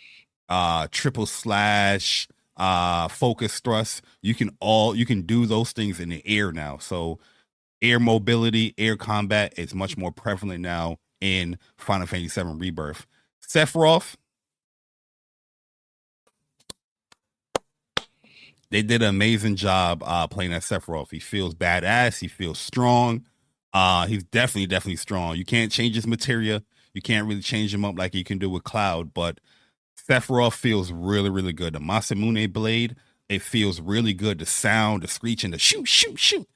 uh, 0.49 0.87
triple 0.93 1.27
slash, 1.27 2.29
uh, 2.57 3.09
focus 3.09 3.59
thrust. 3.59 4.03
You 4.23 4.37
can 4.37 4.57
all 4.61 4.95
you 4.95 5.05
can 5.05 5.23
do 5.23 5.45
those 5.45 5.73
things 5.73 5.99
in 5.99 6.11
the 6.11 6.23
air 6.25 6.53
now. 6.53 6.79
So 6.79 7.19
air 7.83 7.99
mobility, 7.99 8.73
air 8.79 8.97
combat 8.97 9.53
is 9.59 9.75
much 9.75 9.97
more 9.97 10.13
prevalent 10.13 10.61
now 10.61 10.99
in 11.21 11.59
Final 11.77 12.07
Fantasy 12.07 12.41
VII 12.41 12.55
Rebirth. 12.57 13.05
Sephiroth, 13.45 14.15
they 18.71 18.83
did 18.83 19.03
an 19.03 19.09
amazing 19.09 19.57
job 19.57 20.03
uh, 20.05 20.27
playing 20.27 20.51
that 20.51 20.63
Sephiroth. 20.63 21.11
He 21.11 21.21
feels 21.21 21.55
badass. 21.55 22.21
He 22.21 22.29
feels 22.29 22.59
strong. 22.59 23.25
Uh, 23.73 24.07
he's 24.07 24.25
definitely, 24.25 24.67
definitely 24.67 24.97
strong. 24.97 25.37
You 25.37 25.45
can't 25.45 25.73
change 25.73 25.95
his 25.95 26.07
materia. 26.07 26.63
You 26.95 27.03
can't 27.03 27.27
really 27.27 27.41
change 27.43 27.73
him 27.73 27.85
up 27.85 27.99
like 27.99 28.15
you 28.15 28.25
can 28.25 28.39
do 28.39 28.51
with 28.51 28.65
Cloud, 28.65 29.15
but 29.15 29.41
Sephiroth 30.09 30.55
feels 30.55 30.91
really, 30.91 31.31
really 31.31 31.53
good. 31.53 31.75
The 31.75 31.79
Masamune 31.79 32.53
blade, 32.53 32.97
it 33.29 33.43
feels 33.43 33.81
really 33.81 34.15
good. 34.15 34.39
The 34.39 34.47
sound, 34.47 35.03
the 35.03 35.09
screeching, 35.09 35.51
the 35.51 35.59
shoot, 35.59 35.87
shoot, 35.87 36.19
shoot, 36.19 36.49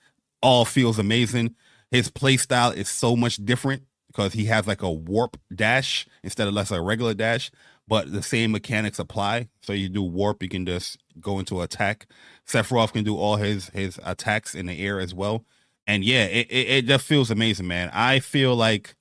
all 0.42 0.64
feels 0.64 0.98
amazing. 0.98 1.54
His 1.90 2.10
play 2.10 2.38
style 2.38 2.70
is 2.70 2.88
so 2.88 3.14
much 3.14 3.36
different 3.36 3.82
because 4.06 4.32
he 4.32 4.46
has 4.46 4.66
like 4.66 4.82
a 4.82 4.90
warp 4.90 5.36
dash 5.54 6.06
instead 6.22 6.48
of 6.48 6.54
less 6.54 6.70
a 6.70 6.80
regular 6.80 7.14
dash 7.14 7.50
but 7.92 8.10
the 8.10 8.22
same 8.22 8.52
mechanics 8.52 8.98
apply. 8.98 9.50
So 9.60 9.74
you 9.74 9.90
do 9.90 10.02
warp, 10.02 10.42
you 10.42 10.48
can 10.48 10.64
just 10.64 10.96
go 11.20 11.38
into 11.38 11.60
attack. 11.60 12.06
Sephiroth 12.46 12.94
can 12.94 13.04
do 13.04 13.18
all 13.18 13.36
his 13.36 13.68
his 13.68 14.00
attacks 14.02 14.54
in 14.54 14.64
the 14.64 14.82
air 14.82 14.98
as 14.98 15.14
well. 15.14 15.44
And 15.86 16.02
yeah, 16.02 16.24
it, 16.24 16.46
it, 16.48 16.68
it 16.70 16.86
just 16.86 17.04
feels 17.04 17.30
amazing, 17.30 17.66
man. 17.66 17.90
I 17.92 18.20
feel 18.20 18.56
like 18.56 18.94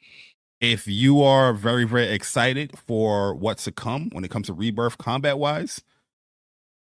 if 0.60 0.90
you 0.90 1.24
are 1.24 1.54
very, 1.54 1.86
very 1.86 2.08
excited 2.08 2.78
for 2.86 3.34
what's 3.34 3.64
to 3.64 3.72
come 3.72 4.10
when 4.12 4.26
it 4.26 4.30
comes 4.30 4.48
to 4.48 4.54
rebirth 4.54 4.98
combat 4.98 5.40
wise, 5.40 5.82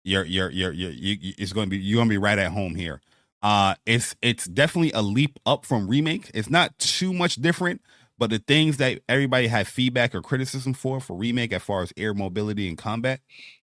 you're 0.05 0.25
you're 0.25 0.51
you're 0.51 0.71
you're 0.71 0.93
you, 0.93 1.35
it's 1.37 1.53
to 1.53 1.67
be 1.67 1.79
you're 1.79 2.05
to 2.05 2.09
be 2.09 2.17
right 2.17 2.39
at 2.39 2.53
home 2.53 2.77
here. 2.77 3.01
Uh 3.43 3.75
it's 3.87 4.15
it's 4.23 4.45
definitely 4.45 4.93
a 4.93 5.03
leap 5.03 5.37
up 5.45 5.67
from 5.67 5.89
remake. 5.89 6.31
It's 6.33 6.49
not 6.49 6.79
too 6.79 7.13
much 7.13 7.43
different, 7.43 7.83
but 8.19 8.31
the 8.31 8.39
things 8.41 8.79
that 8.79 9.01
everybody 9.09 9.47
had 9.47 9.67
feedback 9.69 10.15
or 10.15 10.23
criticism 10.23 10.75
for 10.75 11.01
for 11.01 11.17
remake, 11.17 11.53
as 11.53 11.63
far 11.63 11.83
as 11.83 11.93
air 11.97 12.15
mobility 12.15 12.69
and 12.69 12.77
combat, 12.77 13.21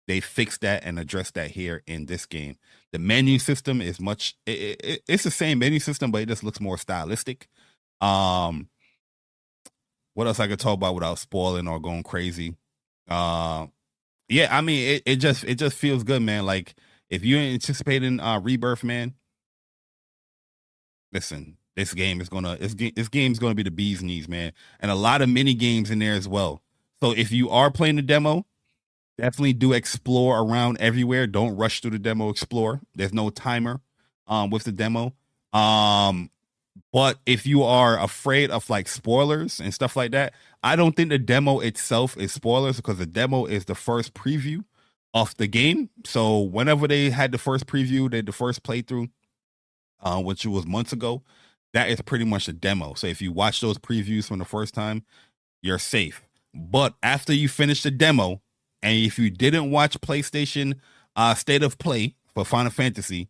they 0.08 0.20
fixed 0.20 0.62
that 0.62 0.84
and 0.86 1.00
addressed 1.00 1.34
that 1.36 1.52
here 1.52 1.82
in 1.88 2.06
this 2.06 2.26
game. 2.26 2.58
The 2.92 3.00
menu 3.00 3.40
system 3.40 3.82
is 3.82 4.00
much. 4.00 4.36
It, 4.46 4.80
it, 4.84 5.02
it's 5.08 5.24
the 5.24 5.32
same 5.32 5.60
menu 5.60 5.80
system, 5.80 6.12
but 6.12 6.22
it 6.22 6.28
just 6.28 6.44
looks 6.44 6.60
more 6.62 6.78
stylistic. 6.78 7.48
Um, 8.02 8.70
what 10.14 10.28
else 10.28 10.40
I 10.40 10.48
could 10.48 10.60
talk 10.60 10.76
about 10.76 10.96
without 10.96 11.20
spoiling 11.20 11.68
or 11.68 11.80
going 11.80 12.04
crazy? 12.04 12.56
Uh, 13.08 13.68
yeah, 14.30 14.56
I 14.56 14.62
mean, 14.62 14.96
it, 14.96 15.04
it 15.06 15.16
just 15.18 15.44
it 15.46 15.56
just 15.56 15.78
feels 15.78 16.04
good, 16.04 16.22
man. 16.22 16.46
Like 16.46 16.76
if 17.10 17.24
you're 17.26 17.40
anticipating 17.40 18.20
uh 18.20 18.40
rebirth, 18.40 18.84
man, 18.84 19.16
listen, 21.12 21.58
this 21.76 21.94
game 21.94 22.22
is 22.22 22.30
gonna 22.30 22.58
this 22.58 22.74
game 22.74 22.94
game's 23.12 23.40
gonna 23.40 23.56
be 23.56 23.64
the 23.64 23.72
bee's 23.72 24.04
knees, 24.04 24.28
man, 24.28 24.54
and 24.80 24.92
a 24.92 24.96
lot 24.96 25.22
of 25.22 25.30
mini 25.30 25.54
games 25.54 25.90
in 25.90 26.00
there 26.00 26.14
as 26.14 26.28
well. 26.28 26.62
So 27.02 27.12
if 27.12 27.32
you 27.32 27.50
are 27.50 27.72
playing 27.72 27.96
the 27.96 28.02
demo, 28.02 28.46
definitely 29.18 29.54
do 29.54 29.74
explore 29.74 30.40
around 30.40 30.78
everywhere. 30.80 31.28
Don't 31.28 31.56
rush 31.56 31.82
through 31.82 31.92
the 31.92 32.00
demo. 32.00 32.30
Explore. 32.30 32.82
There's 32.96 33.14
no 33.14 33.30
timer 33.30 33.82
um 34.28 34.50
with 34.50 34.64
the 34.64 34.72
demo. 34.72 35.14
Um, 35.52 36.30
but 36.92 37.20
if 37.26 37.46
you 37.46 37.64
are 37.64 38.00
afraid 38.00 38.52
of 38.52 38.70
like 38.70 38.88
spoilers 38.88 39.60
and 39.60 39.74
stuff 39.74 39.96
like 39.96 40.12
that, 40.12 40.34
I 40.64 40.76
don't 40.76 40.96
think 40.96 41.10
the 41.10 41.20
demo 41.20 41.60
itself 41.60 42.18
is 42.18 42.32
spoilers 42.32 42.78
because 42.78 42.98
the 42.98 43.06
demo 43.06 43.46
is 43.46 43.66
the 43.66 43.76
first 43.76 44.14
preview 44.14 44.64
of 45.14 45.36
the 45.38 45.48
game. 45.48 45.90
So 46.06 46.40
whenever 46.40 46.88
they 46.88 47.10
had 47.10 47.32
the 47.32 47.38
first 47.38 47.68
preview, 47.68 48.10
they 48.10 48.22
the 48.22 48.32
first 48.32 48.64
playthrough, 48.64 49.10
uh, 50.02 50.22
which 50.22 50.46
was 50.46 50.66
months 50.66 50.94
ago, 50.94 51.24
that 51.74 51.90
is 51.90 52.02
pretty 52.02 52.26
much 52.26 52.48
a 52.48 52.54
demo. 52.54 52.94
So 52.94 53.08
if 53.08 53.22
you 53.22 53.32
watch 53.32 53.62
those 53.62 53.78
previews 53.78 54.28
from 54.28 54.40
the 54.40 54.46
first 54.46 54.74
time, 54.74 55.04
you're 55.62 55.80
safe. 55.80 56.22
But 56.54 56.94
after 57.02 57.34
you 57.34 57.50
finish 57.50 57.84
the 57.84 57.92
demo, 57.92 58.42
and 58.82 58.98
if 58.98 59.18
you 59.18 59.30
didn't 59.30 59.72
watch 59.72 60.00
PlayStation 60.02 60.76
uh, 61.16 61.34
State 61.36 61.64
of 61.64 61.78
Play 61.78 62.16
for 62.34 62.46
Final 62.46 62.72
Fantasy, 62.72 63.30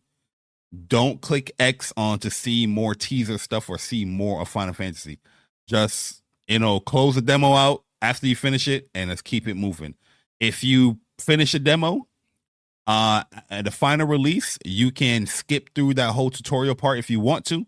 don't 0.88 1.20
click 1.20 1.52
X 1.58 1.92
on 1.96 2.18
to 2.18 2.30
see 2.30 2.66
more 2.66 2.94
teaser 2.94 3.38
stuff 3.38 3.68
or 3.68 3.78
see 3.78 4.04
more 4.04 4.40
of 4.40 4.48
Final 4.48 4.74
Fantasy. 4.74 5.20
Just 5.66 6.22
you 6.48 6.58
know, 6.58 6.80
close 6.80 7.14
the 7.14 7.22
demo 7.22 7.54
out 7.54 7.84
after 8.02 8.26
you 8.26 8.36
finish 8.36 8.68
it, 8.68 8.90
and 8.94 9.08
let's 9.08 9.22
keep 9.22 9.48
it 9.48 9.54
moving. 9.54 9.94
If 10.40 10.62
you 10.62 10.98
finish 11.18 11.54
a 11.54 11.58
demo, 11.58 12.06
uh, 12.86 13.24
at 13.48 13.64
the 13.64 13.70
final 13.70 14.06
release, 14.06 14.58
you 14.64 14.90
can 14.90 15.24
skip 15.26 15.70
through 15.74 15.94
that 15.94 16.12
whole 16.12 16.28
tutorial 16.28 16.74
part 16.74 16.98
if 16.98 17.08
you 17.08 17.18
want 17.18 17.46
to 17.46 17.66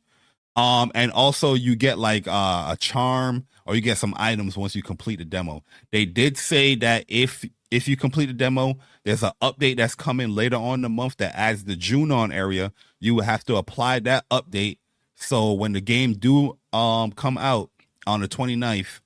um, 0.57 0.93
and 0.95 1.13
also 1.13 1.55
you 1.55 1.77
get 1.77 1.99
like 1.99 2.29
uh, 2.29 2.69
a 2.71 2.79
charm 2.79 3.47
or 3.67 3.77
you 3.77 3.83
get 3.83 3.99
some 3.99 4.15
items 4.19 4.57
once 4.57 4.77
you 4.77 4.83
complete 4.83 5.19
the 5.19 5.27
demo. 5.27 5.65
They 5.93 6.07
did 6.07 6.39
say 6.39 6.77
that 6.77 7.07
if 7.09 7.45
if 7.71 7.89
you 7.89 7.97
complete 7.97 8.27
the 8.27 8.35
demo, 8.35 8.79
there's 9.05 9.25
an 9.25 9.33
update 9.43 9.79
that's 9.79 9.97
coming 9.97 10.31
later 10.31 10.57
on 10.57 10.83
the 10.83 10.91
month 10.91 11.19
that 11.19 11.37
adds 11.37 11.65
the 11.65 11.77
Junon 11.77 12.35
area. 12.35 12.73
You 13.01 13.17
will 13.17 13.25
have 13.25 13.45
to 13.47 13.57
apply 13.57 14.01
that 14.01 14.29
update. 14.31 14.79
So 15.17 15.53
when 15.53 15.73
the 15.73 15.83
game 15.83 16.15
do 16.15 16.59
um 16.73 17.13
come 17.13 17.39
out 17.39 17.71
on 18.07 18.21
the 18.21 18.29
29th, 18.29 19.01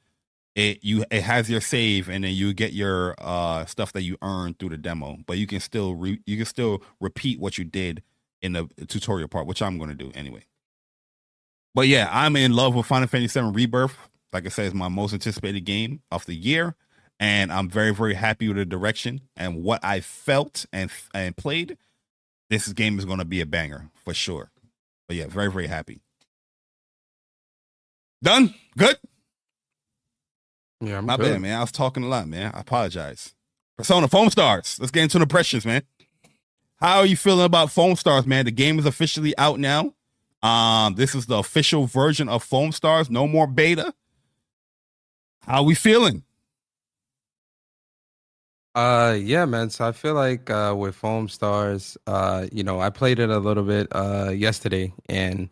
it 0.57 0.85
you 0.85 1.05
it 1.11 1.23
has 1.23 1.51
your 1.51 1.63
save 1.63 2.09
and 2.11 2.25
then 2.25 2.35
you 2.35 2.55
get 2.55 2.73
your 2.75 3.15
uh 3.19 3.67
stuff 3.67 3.93
that 3.95 4.03
you 4.03 4.19
earned 4.23 4.59
through 4.59 4.71
the 4.71 4.79
demo. 4.79 5.19
But 5.27 5.39
you 5.39 5.47
can 5.47 5.61
still 5.61 5.95
re- 5.95 6.21
you 6.27 6.37
can 6.39 6.47
still 6.47 6.83
repeat 7.01 7.41
what 7.41 7.59
you 7.59 7.65
did 7.65 8.03
in 8.43 8.55
the 8.55 8.69
tutorial 8.89 9.29
part, 9.29 9.47
which 9.47 9.63
I'm 9.63 9.79
going 9.79 9.91
to 9.91 9.97
do 9.97 10.13
anyway. 10.15 10.45
But 11.75 11.89
yeah, 11.89 12.09
I'm 12.11 12.37
in 12.37 12.53
love 12.53 12.75
with 12.75 12.87
Final 12.87 13.09
Fantasy 13.09 13.41
VII 13.41 13.51
Rebirth. 13.53 13.97
Like 14.33 14.47
I 14.47 14.49
said, 14.49 14.67
it's 14.67 14.75
my 14.75 14.89
most 14.89 15.13
anticipated 15.13 15.61
game 15.61 16.03
of 16.11 16.27
the 16.27 16.35
year, 16.35 16.75
and 17.19 17.53
I'm 17.53 17.69
very, 17.69 17.93
very 17.93 18.15
happy 18.15 18.49
with 18.49 18.57
the 18.57 18.65
direction 18.65 19.23
and 19.37 19.63
what 19.63 19.85
I 19.85 20.01
felt 20.01 20.67
and 20.73 20.91
and 21.15 21.37
played. 21.37 21.77
This 22.49 22.73
game 22.73 22.99
is 22.99 23.05
going 23.05 23.19
to 23.19 23.25
be 23.25 23.41
a 23.41 23.47
banger 23.47 23.91
for 24.05 24.13
sure. 24.13 24.51
But 25.07 25.17
yeah, 25.17 25.27
very, 25.29 25.51
very 25.51 25.69
happy. 25.69 26.01
Done. 28.23 28.55
Good. 28.77 28.97
Yeah, 30.81 30.99
I'm 30.99 31.07
my 31.07 31.17
good. 31.17 31.33
bad, 31.33 31.41
man. 31.41 31.59
I 31.59 31.61
was 31.61 31.73
talking 31.73 32.03
a 32.03 32.09
lot, 32.09 32.29
man. 32.29 32.53
I 32.55 32.61
apologize. 32.61 33.35
Persona 33.77 34.09
Foamstars. 34.09 34.79
Let's 34.81 34.91
get 34.91 35.05
into 35.05 35.19
the 35.19 35.23
impressions, 35.23 35.65
man. 35.65 35.83
How 36.77 36.99
are 36.99 37.07
you 37.07 37.17
feeling 37.17 37.45
about 37.45 37.69
Foamstars, 37.69 38.27
man? 38.27 38.45
The 38.45 38.51
game 38.51 38.79
is 38.79 38.87
officially 38.87 39.37
out 39.37 39.59
now. 39.59 39.95
Um, 40.43 40.95
this 40.95 41.15
is 41.15 41.27
the 41.27 41.37
official 41.37 41.87
version 41.87 42.29
of 42.29 42.49
Foamstars. 42.49 43.11
No 43.11 43.27
more 43.27 43.47
beta. 43.47 43.93
How 45.43 45.63
we 45.63 45.75
feeling? 45.75 46.25
Uh, 48.75 49.17
yeah, 49.21 49.45
man. 49.45 49.69
So 49.71 49.87
I 49.87 49.93
feel 49.93 50.15
like 50.15 50.49
uh, 50.49 50.75
with 50.79 50.99
Foamstars, 51.01 51.97
uh, 52.07 52.47
you 52.53 52.63
know, 52.63 52.81
I 52.81 52.91
played 52.91 53.19
it 53.19 53.29
a 53.31 53.39
little 53.39 53.65
bit 53.65 53.89
uh 53.93 54.31
yesterday, 54.31 54.93
and 55.09 55.51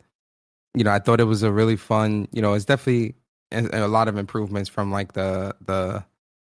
you 0.74 0.84
know, 0.84 0.92
I 0.92 1.00
thought 1.00 1.20
it 1.20 1.24
was 1.24 1.42
a 1.42 1.52
really 1.52 1.76
fun. 1.76 2.28
You 2.32 2.40
know, 2.42 2.54
it's 2.54 2.64
definitely 2.64 3.16
a 3.50 3.86
a 3.86 3.88
lot 3.88 4.08
of 4.08 4.16
improvements 4.16 4.70
from 4.70 4.92
like 4.92 5.12
the 5.14 5.54
the 5.66 6.04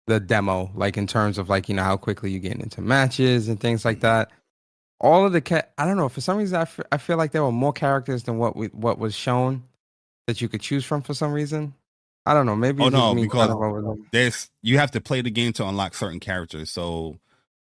the 0.08 0.18
demo, 0.20 0.70
like 0.74 0.96
in 0.96 1.06
terms 1.06 1.38
of 1.38 1.48
like 1.48 1.68
you 1.68 1.76
know 1.76 1.84
how 1.84 1.96
quickly 1.96 2.30
you 2.32 2.40
get 2.40 2.58
into 2.60 2.80
matches 2.80 3.48
and 3.48 3.60
things 3.60 3.84
like 3.84 4.00
that 4.00 4.30
all 5.00 5.24
of 5.24 5.32
the 5.32 5.40
cat 5.40 5.72
i 5.78 5.84
don't 5.84 5.96
know 5.96 6.08
for 6.08 6.20
some 6.20 6.38
reason 6.38 6.56
I, 6.56 6.62
f- 6.62 6.80
I 6.90 6.98
feel 6.98 7.16
like 7.16 7.32
there 7.32 7.42
were 7.42 7.52
more 7.52 7.72
characters 7.72 8.24
than 8.24 8.38
what 8.38 8.56
we 8.56 8.66
what 8.68 8.98
was 8.98 9.14
shown 9.14 9.62
that 10.26 10.40
you 10.40 10.48
could 10.48 10.60
choose 10.60 10.84
from 10.84 11.02
for 11.02 11.14
some 11.14 11.32
reason 11.32 11.74
i 12.26 12.34
don't 12.34 12.46
know 12.46 12.56
maybe 12.56 12.82
Oh 12.82 12.88
no, 12.88 13.14
because 13.14 13.48
kind 13.48 13.86
of 13.86 13.98
there's 14.12 14.50
you 14.62 14.78
have 14.78 14.90
to 14.92 15.00
play 15.00 15.22
the 15.22 15.30
game 15.30 15.52
to 15.54 15.66
unlock 15.66 15.94
certain 15.94 16.20
characters. 16.20 16.70
So 16.70 17.18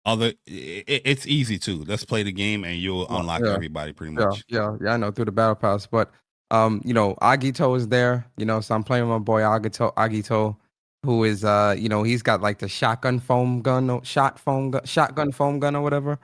other 0.05 0.33
it, 0.47 1.03
it's 1.05 1.27
easy 1.27 1.59
too. 1.59 1.85
Let's 1.87 2.05
play 2.05 2.23
the 2.23 2.33
game 2.33 2.65
and 2.65 2.77
you'll 2.79 3.09
unlock 3.09 3.43
yeah. 3.45 3.55
everybody 3.55 3.93
pretty 3.93 4.13
much. 4.13 4.45
yeah 4.49 4.77
yeah 4.83 4.95
i 4.95 4.97
know 4.97 5.11
through 5.11 5.27
the 5.27 5.33
battle 5.33 5.55
pass 5.55 5.87
but 5.87 6.11
um 6.51 6.81
you 6.85 6.93
know 6.93 7.15
agito 7.23 7.77
is 7.77 7.89
there 7.89 8.27
you 8.37 8.45
know 8.45 8.61
so 8.61 8.75
i'm 8.75 8.83
playing 8.83 9.05
with 9.05 9.13
my 9.13 9.19
boy 9.19 9.41
agito 9.41 9.95
agito 9.95 10.57
who 11.05 11.25
is 11.25 11.45
uh 11.45 11.75
you 11.79 11.89
know 11.89 12.03
he's 12.03 12.23
got 12.23 12.41
like 12.41 12.59
the 12.59 12.69
shotgun 12.69 13.19
foam 13.19 13.63
gun 13.63 13.89
or 13.89 14.05
shot 14.05 14.39
foam 14.39 14.71
gun 14.71 14.85
shotgun 14.85 15.33
foam 15.33 15.59
gun 15.61 15.77
or 15.77 15.83
whatever 15.83 16.19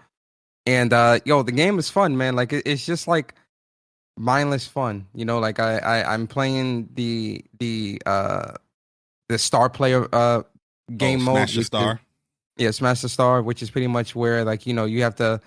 and 0.67 0.93
uh 0.93 1.19
yo 1.25 1.43
the 1.43 1.53
game 1.53 1.79
is 1.79 1.89
fun 1.91 2.17
man 2.17 2.37
like 2.37 2.53
it, 2.53 2.63
it's 2.67 2.85
just 2.85 3.09
like 3.09 3.35
mindless 4.19 4.67
fun 4.67 5.07
you 5.15 5.25
know 5.25 5.39
like 5.39 5.61
I, 5.61 5.79
I 5.79 6.15
i'm 6.15 6.27
playing 6.27 6.89
the 6.95 7.45
the 7.59 8.01
uh 8.07 8.53
the 9.29 9.39
star 9.39 9.69
player 9.69 10.09
uh 10.13 10.43
game 10.97 11.21
oh, 11.21 11.25
mode 11.25 11.37
Smash 11.37 11.55
the 11.55 11.65
star. 11.65 12.01
yeah 12.57 12.71
smash 12.71 13.03
the 13.03 13.09
star 13.09 13.43
which 13.43 13.63
is 13.63 13.71
pretty 13.71 13.89
much 13.89 14.15
where 14.15 14.45
like 14.45 14.67
you 14.67 14.73
know 14.73 14.87
you 14.87 15.03
have 15.03 15.17
to 15.17 15.41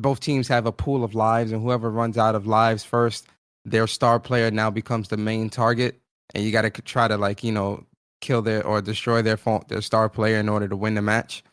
both 0.00 0.20
teams 0.20 0.48
have 0.48 0.66
a 0.66 0.72
pool 0.72 1.04
of 1.04 1.14
lives, 1.14 1.52
and 1.52 1.62
whoever 1.62 1.90
runs 1.90 2.18
out 2.18 2.34
of 2.34 2.46
lives 2.46 2.84
first, 2.84 3.26
their 3.64 3.86
star 3.86 4.18
player 4.18 4.50
now 4.50 4.70
becomes 4.70 5.08
the 5.08 5.16
main 5.16 5.50
target, 5.50 6.00
and 6.34 6.44
you 6.44 6.50
got 6.50 6.62
to 6.62 6.70
try 6.70 7.06
to 7.06 7.16
like 7.16 7.44
you 7.44 7.52
know 7.52 7.84
kill 8.20 8.42
their 8.42 8.64
or 8.66 8.80
destroy 8.80 9.22
their 9.22 9.36
phone, 9.36 9.62
their 9.68 9.82
star 9.82 10.08
player 10.08 10.38
in 10.38 10.48
order 10.48 10.68
to 10.68 10.76
win 10.76 10.94
the 10.94 11.02
match. 11.02 11.44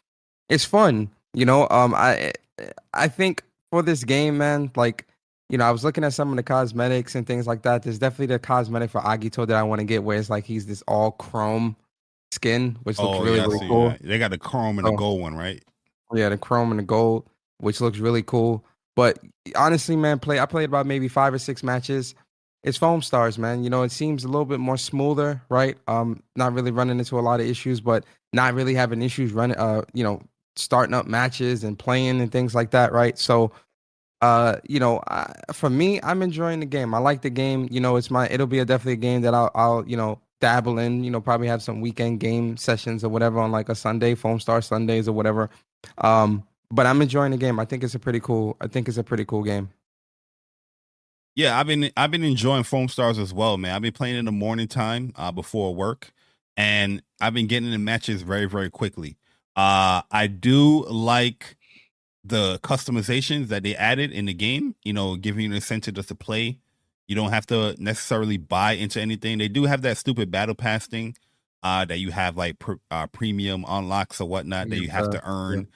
It's 0.50 0.66
fun, 0.66 1.10
you 1.34 1.46
know. 1.46 1.68
Um, 1.70 1.94
I 1.94 2.34
I 2.94 3.08
think 3.08 3.44
for 3.72 3.82
this 3.82 4.04
game, 4.04 4.38
man, 4.38 4.72
like 4.76 5.08
you 5.50 5.58
know, 5.58 5.66
I 5.66 5.72
was 5.72 5.84
looking 5.84 6.04
at 6.04 6.14
some 6.14 6.30
of 6.30 6.36
the 6.36 6.44
cosmetics 6.44 7.16
and 7.16 7.26
things 7.26 7.48
like 7.48 7.62
that. 7.62 7.84
There's 7.84 8.00
definitely 8.00 8.28
the 8.28 8.40
cosmetic 8.40 8.90
for 8.90 9.02
Agito 9.02 9.48
that 9.48 9.56
I 9.56 9.64
want 9.64 9.80
to 9.80 9.86
get, 9.86 10.04
where 10.04 10.18
it's 10.18 10.30
like 10.30 10.46
he's 10.46 10.66
this 10.66 10.84
all 10.88 11.12
chrome 11.12 11.78
skin, 12.32 12.78
which 12.84 13.00
looks 13.00 13.18
oh, 13.18 13.24
really, 13.24 13.38
yeah, 13.38 13.44
really 13.44 13.68
cool. 13.68 13.90
That. 13.90 14.04
They 14.04 14.20
got 14.20 14.32
the 14.32 14.38
chrome 14.38 14.78
and 14.78 14.88
the 14.88 14.92
gold 14.92 15.22
one, 15.22 15.36
right? 15.36 15.64
Yeah, 16.14 16.30
the 16.30 16.38
chrome 16.38 16.72
and 16.72 16.80
the 16.80 16.84
gold, 16.84 17.30
which 17.60 17.80
looks 17.80 18.00
really 18.00 18.24
cool. 18.24 18.66
But 18.96 19.20
honestly, 19.56 19.96
man, 19.96 20.20
play 20.20 20.40
I 20.40 20.46
played 20.46 20.66
about 20.66 20.86
maybe 20.86 21.08
five 21.08 21.34
or 21.34 21.40
six 21.40 21.64
matches. 21.64 22.16
It's 22.64 22.78
Foamstars, 22.78 23.38
man. 23.38 23.64
You 23.64 23.70
know, 23.70 23.84
it 23.84 23.92
seems 23.92 24.26
a 24.26 24.28
little 24.28 24.44
bit 24.44 24.60
more 24.60 24.78
smoother, 24.78 25.42
right? 25.48 25.78
Um, 25.88 26.22
not 26.36 26.54
really 26.54 26.72
running 26.72 27.00
into 27.00 27.18
a 27.18 27.22
lot 27.22 27.40
of 27.40 27.46
issues, 27.46 27.80
but 27.80 28.04
not 28.34 28.54
really 28.54 28.74
having 28.74 29.02
issues 29.02 29.32
running 29.32 29.56
uh, 29.58 29.84
you 29.94 30.04
know, 30.04 30.22
starting 30.58 30.94
up 30.94 31.08
matches 31.08 31.64
and 31.64 31.78
playing 31.78 32.22
and 32.22 32.32
things 32.32 32.54
like 32.56 32.72
that, 32.72 32.92
right? 32.92 33.18
So 33.18 33.52
uh, 34.22 34.56
you 34.68 34.80
know, 34.80 35.02
I, 35.08 35.32
for 35.54 35.70
me, 35.70 36.00
I'm 36.02 36.22
enjoying 36.22 36.60
the 36.60 36.66
game. 36.66 36.94
I 36.94 36.98
like 36.98 37.22
the 37.22 37.30
game. 37.30 37.68
You 37.70 37.80
know, 37.80 37.96
it's 37.98 38.10
my. 38.10 38.28
It'll 38.30 38.48
be 38.48 38.60
a 38.60 38.66
definitely 38.66 38.94
a 38.94 38.96
game 38.96 39.22
that 39.22 39.34
I'll, 39.34 39.52
I'll, 39.54 39.88
you 39.88 39.96
know, 39.96 40.20
dabble 40.42 40.80
in. 40.80 41.04
You 41.04 41.12
know, 41.12 41.22
probably 41.22 41.48
have 41.48 41.62
some 41.62 41.82
weekend 41.82 42.20
game 42.20 42.58
sessions 42.58 43.04
or 43.04 43.10
whatever 43.10 43.40
on 43.40 43.52
like 43.52 43.70
a 43.70 43.76
Sunday, 43.76 44.16
Foam 44.16 44.40
Star 44.40 44.62
Sundays 44.62 45.08
or 45.08 45.14
whatever. 45.14 45.50
Um, 46.00 46.44
but 46.72 46.86
I'm 46.86 47.02
enjoying 47.02 47.32
the 47.32 47.38
game. 47.38 47.60
I 47.60 47.66
think 47.66 47.84
it's 47.84 47.96
a 47.96 48.00
pretty 48.00 48.20
cool. 48.20 48.58
I 48.60 48.68
think 48.68 48.88
it's 48.88 48.98
a 48.98 49.04
pretty 49.04 49.26
cool 49.26 49.44
game. 49.44 49.70
Yeah, 51.36 51.60
I've 51.60 51.68
been 51.68 51.92
I've 51.96 52.10
been 52.10 52.24
enjoying 52.24 52.64
Foam 52.64 52.88
Stars 52.88 53.20
as 53.20 53.32
well, 53.32 53.58
man. 53.58 53.76
I've 53.76 53.84
been 53.84 53.94
playing 53.94 54.16
in 54.16 54.26
the 54.26 54.32
morning 54.32 54.68
time 54.68 55.14
uh, 55.16 55.32
before 55.32 55.76
work, 55.76 56.12
and 56.58 57.04
I've 57.22 57.36
been 57.36 57.46
getting 57.46 57.72
in 57.72 57.84
matches 57.84 58.24
very 58.24 58.46
very 58.46 58.72
quickly. 58.72 59.18
Uh, 59.58 60.04
I 60.12 60.28
do 60.28 60.86
like 60.86 61.58
the 62.24 62.60
customizations 62.60 63.48
that 63.48 63.64
they 63.64 63.76
added 63.76 64.12
in 64.12 64.26
the 64.26 64.34
game. 64.34 64.76
You 64.84 64.94
know, 64.94 65.16
giving 65.16 65.42
you 65.42 65.50
an 65.50 65.56
incentive 65.56 65.96
just 65.96 66.10
to 66.10 66.16
play. 66.16 66.60
You 67.08 67.16
don't 67.16 67.32
have 67.32 67.48
to 67.48 67.76
necessarily 67.80 68.38
buy 68.38 68.74
into 68.74 69.02
anything. 69.02 69.40
They 69.40 69.48
do 69.48 69.64
have 69.64 69.82
that 69.82 69.98
stupid 69.98 70.30
battle 70.30 70.56
pass 70.56 70.88
thing 70.88 71.16
uh, 71.64 71.86
that 71.86 72.00
you 72.00 72.12
have 72.12 72.38
like 72.38 72.60
pr- 72.60 72.74
uh, 72.92 73.08
premium 73.08 73.66
unlocks 73.68 74.22
or 74.22 74.28
whatnot 74.28 74.70
that 74.70 74.80
you 74.80 74.90
have 74.90 75.10
to 75.12 75.22
earn. 75.28 75.68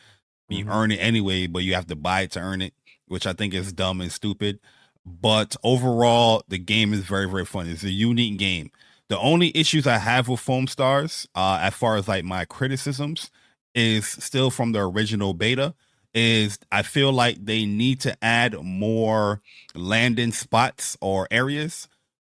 Yeah. 0.49 0.57
You 0.57 0.65
mm-hmm. 0.65 0.73
earn 0.73 0.91
it 0.91 0.97
anyway, 0.97 1.47
but 1.47 1.63
you 1.63 1.73
have 1.73 1.87
to 1.87 1.95
buy 1.95 2.21
it 2.21 2.31
to 2.31 2.39
earn 2.39 2.61
it, 2.61 2.73
which 3.07 3.25
I 3.25 3.33
think 3.33 3.53
is 3.53 3.73
dumb 3.73 4.01
and 4.01 4.11
stupid. 4.11 4.59
But 5.05 5.55
overall, 5.63 6.43
the 6.47 6.59
game 6.59 6.93
is 6.93 7.01
very, 7.01 7.27
very 7.27 7.45
fun. 7.45 7.67
It's 7.67 7.83
a 7.83 7.89
unique 7.89 8.37
game. 8.37 8.69
The 9.07 9.17
only 9.17 9.55
issues 9.57 9.87
I 9.87 9.97
have 9.97 10.27
with 10.27 10.39
Foamstars, 10.39 11.27
uh, 11.33 11.59
as 11.61 11.73
far 11.73 11.95
as 11.95 12.07
like 12.07 12.23
my 12.23 12.45
criticisms, 12.45 13.31
is 13.75 14.07
still 14.07 14.51
from 14.51 14.71
the 14.71 14.79
original 14.79 15.33
beta. 15.33 15.73
Is 16.13 16.59
I 16.71 16.81
feel 16.81 17.13
like 17.13 17.45
they 17.45 17.65
need 17.65 18.01
to 18.01 18.21
add 18.21 18.61
more 18.61 19.41
landing 19.73 20.33
spots 20.33 20.97
or 20.99 21.27
areas 21.31 21.87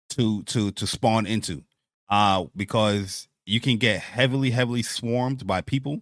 to 0.10 0.44
to 0.44 0.72
to 0.72 0.86
spawn 0.86 1.26
into, 1.26 1.64
uh, 2.08 2.46
because 2.56 3.28
you 3.46 3.60
can 3.60 3.78
get 3.78 4.00
heavily, 4.00 4.52
heavily 4.52 4.84
swarmed 4.84 5.48
by 5.48 5.62
people 5.62 6.02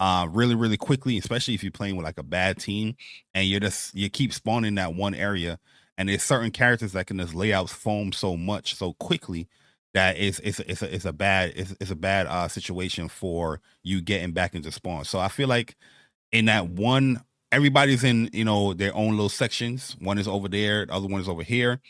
uh 0.00 0.26
really, 0.30 0.56
really 0.56 0.76
quickly, 0.76 1.16
especially 1.16 1.54
if 1.54 1.62
you're 1.62 1.70
playing 1.70 1.94
with 1.94 2.04
like 2.04 2.18
a 2.18 2.24
bad 2.24 2.58
team 2.58 2.96
and 3.34 3.46
you're 3.46 3.60
just 3.60 3.94
you 3.94 4.10
keep 4.10 4.32
spawning 4.32 4.74
that 4.74 4.94
one 4.94 5.14
area. 5.14 5.60
And 5.96 6.08
there's 6.08 6.22
certain 6.24 6.50
characters 6.50 6.92
that 6.92 7.06
can 7.06 7.18
just 7.18 7.34
lay 7.34 7.52
out 7.52 7.70
foam 7.70 8.12
so 8.12 8.36
much 8.36 8.74
so 8.74 8.94
quickly 8.94 9.46
that 9.94 10.18
it's 10.18 10.38
it's 10.40 10.60
it's 10.60 10.82
a, 10.82 10.94
it's 10.94 11.04
a 11.04 11.12
bad 11.12 11.52
it's, 11.56 11.74
it's 11.80 11.90
a 11.90 11.96
bad 11.96 12.26
uh 12.26 12.48
situation 12.48 13.08
for 13.08 13.60
you 13.82 14.00
getting 14.02 14.32
back 14.32 14.54
into 14.54 14.72
spawn. 14.72 15.04
So 15.04 15.18
I 15.18 15.28
feel 15.28 15.48
like 15.48 15.76
in 16.32 16.46
that 16.46 16.68
one 16.68 17.22
everybody's 17.52 18.04
in 18.04 18.30
you 18.32 18.44
know 18.44 18.74
their 18.74 18.94
own 18.96 19.12
little 19.12 19.28
sections. 19.28 19.96
One 20.00 20.18
is 20.18 20.28
over 20.28 20.48
there, 20.48 20.86
the 20.86 20.94
other 20.94 21.08
one 21.08 21.20
is 21.20 21.28
over 21.28 21.42
here. 21.42 21.80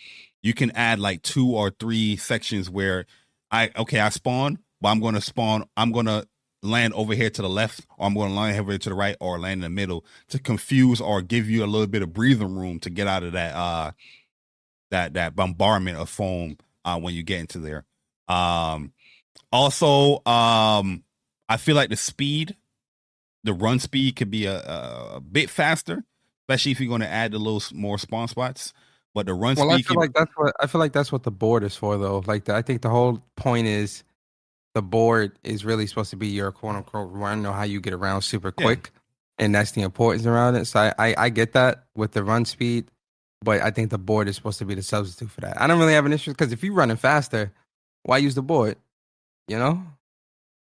You 0.42 0.54
can 0.54 0.72
add 0.72 0.98
like 1.00 1.22
two 1.22 1.50
or 1.56 1.70
three 1.70 2.16
sections 2.16 2.70
where 2.70 3.06
I 3.50 3.70
okay 3.76 4.00
I 4.00 4.10
spawn, 4.10 4.58
but 4.80 4.90
I'm 4.90 5.00
to 5.14 5.20
spawn. 5.20 5.64
I'm 5.76 5.92
to 5.92 6.26
land 6.62 6.94
over 6.94 7.14
here 7.14 7.30
to 7.30 7.42
the 7.42 7.48
left, 7.48 7.86
or 7.98 8.06
I'm 8.06 8.14
to 8.14 8.20
land 8.22 8.58
over 8.60 8.72
here 8.72 8.78
to 8.78 8.88
the 8.90 8.94
right, 8.94 9.16
or 9.20 9.38
land 9.38 9.58
in 9.58 9.62
the 9.62 9.70
middle 9.70 10.04
to 10.28 10.38
confuse 10.38 11.00
or 11.00 11.22
give 11.22 11.50
you 11.50 11.64
a 11.64 11.66
little 11.66 11.86
bit 11.88 12.02
of 12.02 12.12
breathing 12.12 12.56
room 12.56 12.80
to 12.80 12.90
get 12.90 13.06
out 13.06 13.22
of 13.24 13.32
that 13.32 13.54
uh 13.54 13.92
that 14.90 15.14
that 15.14 15.36
bombardment 15.36 15.98
of 15.98 16.08
foam 16.08 16.58
uh 16.84 16.98
when 16.98 17.14
you 17.14 17.22
get 17.22 17.40
into 17.40 17.58
there. 17.58 17.84
Um 18.28 18.92
also 19.50 20.24
um 20.24 21.04
I 21.48 21.56
feel 21.58 21.76
like 21.76 21.90
the 21.90 21.96
speed, 21.96 22.56
the 23.44 23.52
run 23.52 23.78
speed 23.78 24.16
could 24.16 24.30
be 24.30 24.46
a, 24.46 24.58
a, 24.58 25.16
a 25.16 25.20
bit 25.20 25.50
faster, 25.50 26.02
especially 26.42 26.72
if 26.72 26.80
you're 26.80 26.88
going 26.88 27.02
to 27.02 27.08
add 27.08 27.35
a 27.35 27.38
little 27.38 27.62
more 27.76 27.98
spawn 27.98 28.28
spots. 28.28 28.72
But 29.14 29.26
the 29.26 29.35
run 29.35 29.56
well, 29.56 29.70
speed. 29.70 29.74
I 29.74 29.82
feel 29.82 29.94
can... 29.94 29.96
like 29.96 30.12
that's 30.14 30.32
what 30.35 30.54
I 30.61 30.66
feel 30.66 30.78
like 30.78 30.92
that's 30.92 31.12
what 31.12 31.24
the 31.24 31.30
board 31.30 31.64
is 31.64 31.76
for, 31.76 31.98
though. 31.98 32.22
Like 32.26 32.44
the, 32.44 32.54
I 32.54 32.62
think 32.62 32.80
the 32.80 32.88
whole 32.88 33.22
point 33.37 33.66
is 33.66 34.04
the 34.74 34.82
board 34.82 35.38
is 35.44 35.64
really 35.64 35.87
supposed 35.87 36.11
to 36.11 36.16
be 36.16 36.28
your 36.28 36.50
quote 36.52 36.76
unquote 36.76 37.12
run 37.12 37.44
or 37.44 37.52
how 37.52 37.64
you 37.64 37.80
get 37.80 37.92
around 37.92 38.22
super 38.22 38.50
quick. 38.50 38.90
Yeah. 38.92 39.44
And 39.44 39.54
that's 39.54 39.72
the 39.72 39.82
importance 39.82 40.24
around 40.24 40.56
it. 40.56 40.66
So 40.66 40.80
I, 40.80 40.94
I, 40.98 41.14
I, 41.18 41.28
get 41.28 41.52
that 41.52 41.85
with 41.94 42.12
the 42.12 42.22
run 42.22 42.44
speed, 42.44 42.90
but 43.42 43.61
I 43.61 43.70
think 43.70 43.90
the 43.90 43.98
board 43.98 44.28
is 44.28 44.37
supposed 44.37 44.58
to 44.61 44.64
be 44.64 44.74
the 44.74 44.82
substitute 44.82 45.30
for 45.30 45.40
that. 45.40 45.61
I 45.61 45.66
don't 45.66 45.78
really 45.78 45.94
have 45.94 46.06
an 46.06 46.12
issue 46.12 46.30
because 46.30 46.52
if 46.52 46.62
you're 46.62 46.74
running 46.74 46.96
faster, 46.96 47.52
why 48.04 48.18
use 48.18 48.34
the 48.34 48.42
board? 48.42 48.76
You 49.48 49.58
know? 49.58 49.82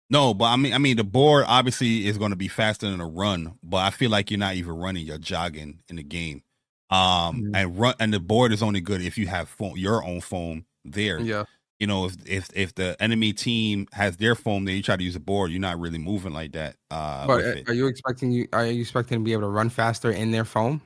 No, 0.10 0.34
but 0.34 0.46
I 0.46 0.56
mean, 0.56 0.74
I 0.74 0.80
mean, 0.80 0.98
the 0.98 1.04
board 1.04 1.46
obviously 1.48 2.08
is 2.08 2.18
going 2.18 2.32
to 2.32 2.36
be 2.36 2.48
faster 2.48 2.90
than 2.90 3.00
a 3.00 3.08
run, 3.08 3.54
but 3.62 3.78
I 3.78 3.92
feel 3.92 4.10
like 4.10 4.32
you're 4.32 4.40
not 4.40 4.56
even 4.56 4.76
running; 4.76 5.06
you're 5.06 5.20
jogging 5.20 5.80
in 5.88 5.98
the 5.98 6.04
game. 6.04 6.42
Um, 6.90 7.00
mm-hmm. 7.00 7.56
and 7.56 7.80
run, 7.80 7.94
and 8.00 8.12
the 8.12 8.20
board 8.20 8.52
is 8.52 8.64
only 8.64 8.82
good 8.82 9.02
if 9.02 9.18
you 9.18 9.28
have 9.28 9.48
foam, 9.48 9.78
your 9.78 10.04
own 10.04 10.22
foam 10.22 10.66
there. 10.84 11.20
Yeah, 11.20 11.44
you 11.80 11.88
know, 11.88 12.06
if 12.06 12.16
if 12.26 12.50
if 12.56 12.76
the 12.76 12.98
enemy 13.00 13.34
team 13.34 13.88
has 13.94 14.18
their 14.18 14.36
foam, 14.36 14.66
then 14.66 14.76
you 14.76 14.82
try 14.82 14.98
to 14.98 15.04
use 15.04 15.16
a 15.16 15.20
board. 15.20 15.52
You're 15.52 15.62
not 15.62 15.80
really 15.80 15.98
moving 15.98 16.34
like 16.34 16.52
that. 16.52 16.76
Uh, 16.92 17.26
but 17.26 17.44
are 17.68 17.74
you 17.74 17.88
expecting 17.88 18.32
you 18.32 18.48
are 18.52 18.66
you 18.66 18.82
expecting 18.82 19.20
to 19.20 19.24
be 19.24 19.32
able 19.32 19.44
to 19.44 19.50
run 19.50 19.70
faster 19.70 20.12
in 20.12 20.32
their 20.32 20.46
foam? 20.46 20.82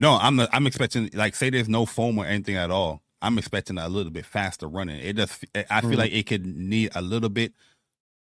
No, 0.00 0.14
I'm 0.14 0.36
not, 0.36 0.48
I'm 0.52 0.66
expecting 0.66 1.10
like 1.14 1.36
say 1.36 1.50
there's 1.50 1.68
no 1.68 1.86
foam 1.86 2.18
or 2.18 2.26
anything 2.26 2.56
at 2.56 2.70
all. 2.70 3.02
I'm 3.22 3.38
expecting 3.38 3.78
a 3.78 3.88
little 3.88 4.12
bit 4.12 4.26
faster 4.26 4.68
running. 4.68 5.00
It 5.00 5.16
just 5.16 5.44
I 5.70 5.80
feel 5.80 5.90
mm. 5.90 5.98
like 5.98 6.12
it 6.12 6.26
could 6.26 6.46
need 6.46 6.90
a 6.94 7.02
little 7.02 7.28
bit 7.28 7.52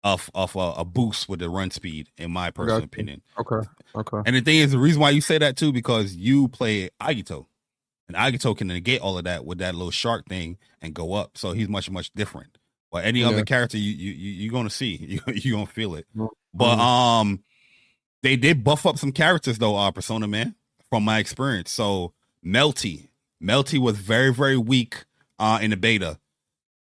of 0.05 0.31
of 0.35 0.55
a, 0.55 0.75
a, 0.79 0.85
boost 0.85 1.29
with 1.29 1.41
the 1.41 1.49
run 1.49 1.71
speed, 1.71 2.11
in 2.19 2.31
my 2.31 2.51
personal 2.51 2.81
gotcha. 2.81 2.87
opinion. 2.87 3.23
Okay, 3.39 3.67
okay. 3.97 4.19
And 4.27 4.37
the 4.37 4.43
thing 4.43 4.59
is, 4.59 4.73
the 4.73 4.79
reason 4.79 5.01
why 5.01 5.11
you 5.11 5.23
say 5.23 5.39
that 5.39 5.57
too 5.57 5.73
because 5.73 6.15
you 6.15 6.49
play 6.49 6.91
Agito. 7.01 7.47
And 8.07 8.17
Agito 8.17 8.55
can 8.55 8.69
negate 8.69 9.01
all 9.01 9.17
of 9.17 9.25
that 9.25 9.47
with 9.47 9.59
that 9.59 9.75
little 9.75 9.91
shark 9.91 10.27
thing 10.29 10.59
and 10.83 10.93
go 10.93 11.15
up. 11.15 11.39
So 11.39 11.53
he's 11.53 11.71
much, 11.71 11.91
much 11.91 12.13
different. 12.13 12.59
But 12.93 13.07
any 13.07 13.21
yeah. 13.21 13.29
other 13.29 13.45
character 13.45 13.79
you 13.79 13.91
you 13.91 14.13
you're 14.13 14.53
gonna 14.53 14.71
see. 14.71 14.97
You 15.01 15.21
you're 15.35 15.57
gonna 15.57 15.67
feel 15.67 15.95
it. 15.95 16.07
Mm-hmm. 16.15 16.27
But 16.53 16.79
um 16.79 17.43
they 18.23 18.37
did 18.37 18.63
buff 18.63 18.87
up 18.87 18.99
some 18.99 19.11
characters 19.11 19.59
though, 19.59 19.77
uh 19.77 19.91
Persona 19.91 20.29
Man, 20.29 20.55
from 20.91 21.03
my 21.03 21.19
experience. 21.19 21.71
So 21.71 22.13
Melty. 22.45 23.09
Melty 23.43 23.79
was 23.79 23.97
very, 23.97 24.33
very 24.33 24.57
weak 24.57 25.05
uh 25.39 25.59
in 25.61 25.71
the 25.71 25.77
beta. 25.77 26.19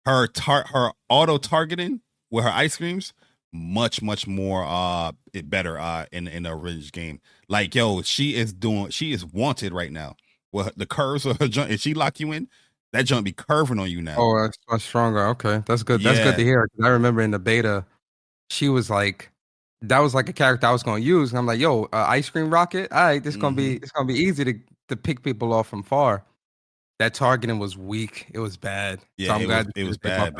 Her 0.06 0.26
tar- 0.26 0.66
her 0.72 0.92
auto 1.08 1.38
targeting 1.38 2.00
with 2.30 2.44
her 2.44 2.50
ice 2.50 2.76
creams, 2.76 3.12
much, 3.52 4.02
much 4.02 4.26
more 4.26 4.64
uh 4.64 5.12
it 5.32 5.50
better 5.50 5.78
uh 5.78 6.06
in 6.12 6.28
in 6.28 6.44
the 6.44 6.52
original 6.52 6.90
game. 6.92 7.20
Like 7.48 7.74
yo, 7.74 8.02
she 8.02 8.34
is 8.34 8.52
doing 8.52 8.90
she 8.90 9.12
is 9.12 9.24
wanted 9.24 9.72
right 9.72 9.92
now 9.92 10.16
well, 10.52 10.70
the 10.76 10.86
curves 10.86 11.26
of 11.26 11.38
her 11.38 11.48
jump, 11.48 11.70
if 11.70 11.80
she 11.80 11.94
lock 11.94 12.20
you 12.20 12.32
in, 12.32 12.48
that 12.92 13.02
jump 13.02 13.24
be 13.24 13.32
curving 13.32 13.78
on 13.78 13.90
you 13.90 14.00
now. 14.00 14.16
Oh, 14.18 14.40
that's 14.42 14.58
much 14.70 14.82
stronger. 14.82 15.26
Okay, 15.28 15.62
that's 15.66 15.82
good. 15.82 16.02
That's 16.02 16.18
yeah. 16.18 16.24
good 16.24 16.36
to 16.36 16.44
hear. 16.44 16.68
I 16.82 16.88
remember 16.88 17.20
in 17.20 17.30
the 17.30 17.38
beta, 17.38 17.84
she 18.50 18.68
was 18.68 18.88
like, 18.88 19.30
that 19.82 19.98
was 19.98 20.14
like 20.14 20.28
a 20.28 20.32
character 20.32 20.66
I 20.66 20.72
was 20.72 20.82
going 20.82 21.02
to 21.02 21.06
use. 21.06 21.30
And 21.30 21.38
I'm 21.38 21.46
like, 21.46 21.60
yo, 21.60 21.84
uh, 21.84 22.06
ice 22.08 22.30
cream 22.30 22.50
rocket. 22.50 22.90
All 22.92 23.02
right, 23.02 23.22
this 23.22 23.34
mm-hmm. 23.34 23.42
gonna 23.42 23.56
be 23.56 23.74
mm-hmm. 23.74 23.82
it's 23.82 23.92
gonna 23.92 24.06
be 24.06 24.14
easy 24.14 24.44
to 24.44 24.54
to 24.88 24.96
pick 24.96 25.22
people 25.22 25.52
off 25.52 25.68
from 25.68 25.82
far. 25.82 26.24
That 26.98 27.14
targeting 27.14 27.58
was 27.58 27.76
weak. 27.76 28.26
It 28.32 28.40
was 28.40 28.56
bad. 28.56 29.00
Yeah, 29.16 29.28
so 29.28 29.34
I'm 29.34 29.42
it 29.42 29.46
glad 29.46 29.66
was, 29.66 29.72
it 29.76 29.84
was 29.84 29.98
bad. 29.98 30.34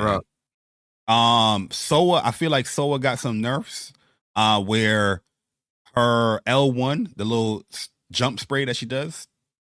Um, 1.06 1.68
Soa, 1.70 2.20
I 2.22 2.32
feel 2.32 2.50
like 2.50 2.66
Soa 2.66 2.98
got 2.98 3.18
some 3.18 3.40
nerfs. 3.40 3.92
Uh, 4.36 4.62
where 4.62 5.22
her 5.94 6.40
L1, 6.46 7.16
the 7.16 7.24
little 7.24 7.64
jump 8.12 8.38
spray 8.38 8.64
that 8.64 8.76
she 8.76 8.86
does, 8.86 9.26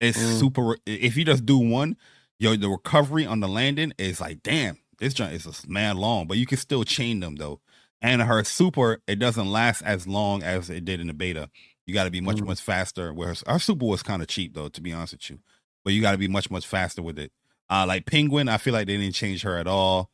is 0.01 0.17
mm. 0.17 0.39
super. 0.39 0.77
If 0.87 1.17
you 1.17 1.25
just 1.25 1.47
do 1.47 1.59
one, 1.59 1.97
yo, 2.39 2.57
the 2.57 2.69
recovery 2.69 3.27
on 3.27 3.41
the 3.41 3.49
landing 3.49 3.93
is 3.99 4.21
like, 4.21 4.43
damn, 4.43 4.79
this 4.99 5.15
jump 5.15 5.33
is 5.33 5.47
a 5.47 5.71
man 5.71 5.97
long, 5.97 6.27
but 6.27 6.37
you 6.37 6.47
can 6.47 6.59
still 6.59 6.85
chain 6.85 7.21
them 7.21 7.37
though. 7.37 7.61
And 8.01 8.21
her 8.23 8.45
super, 8.45 9.01
it 9.07 9.21
doesn't 9.21 9.51
last 9.51 9.83
as 9.83 10.07
long 10.07 10.43
as 10.43 10.69
it 10.69 10.85
did 10.85 11.01
in 11.01 11.07
the 11.07 11.15
beta. 11.15 11.49
You 11.87 11.95
got 11.95 12.05
to 12.05 12.11
be 12.11 12.21
much 12.21 12.37
Mhm. 12.37 12.47
much 12.47 12.61
faster. 12.61 13.13
Where 13.13 13.35
our 13.47 13.59
Super 13.59 13.87
was 13.87 14.03
kind 14.03 14.23
of 14.23 14.29
cheap 14.29 14.55
though, 14.55 14.69
to 14.69 14.81
be 14.81 14.93
honest 14.93 15.15
with 15.15 15.31
you. 15.31 15.39
But 15.85 15.93
you 15.93 16.01
got 16.03 16.13
to 16.13 16.19
be 16.19 16.29
much 16.29 16.51
much 16.51 16.67
faster 16.67 17.03
with 17.03 17.19
it. 17.19 17.33
Uh, 17.71 17.85
like 17.87 18.07
Penguin, 18.07 18.49
I 18.49 18.59
feel 18.59 18.73
like 18.75 18.87
they 18.87 18.97
didn't 18.97 19.15
change 19.15 19.43
her 19.43 19.57
at 19.57 19.67
all. 19.67 20.11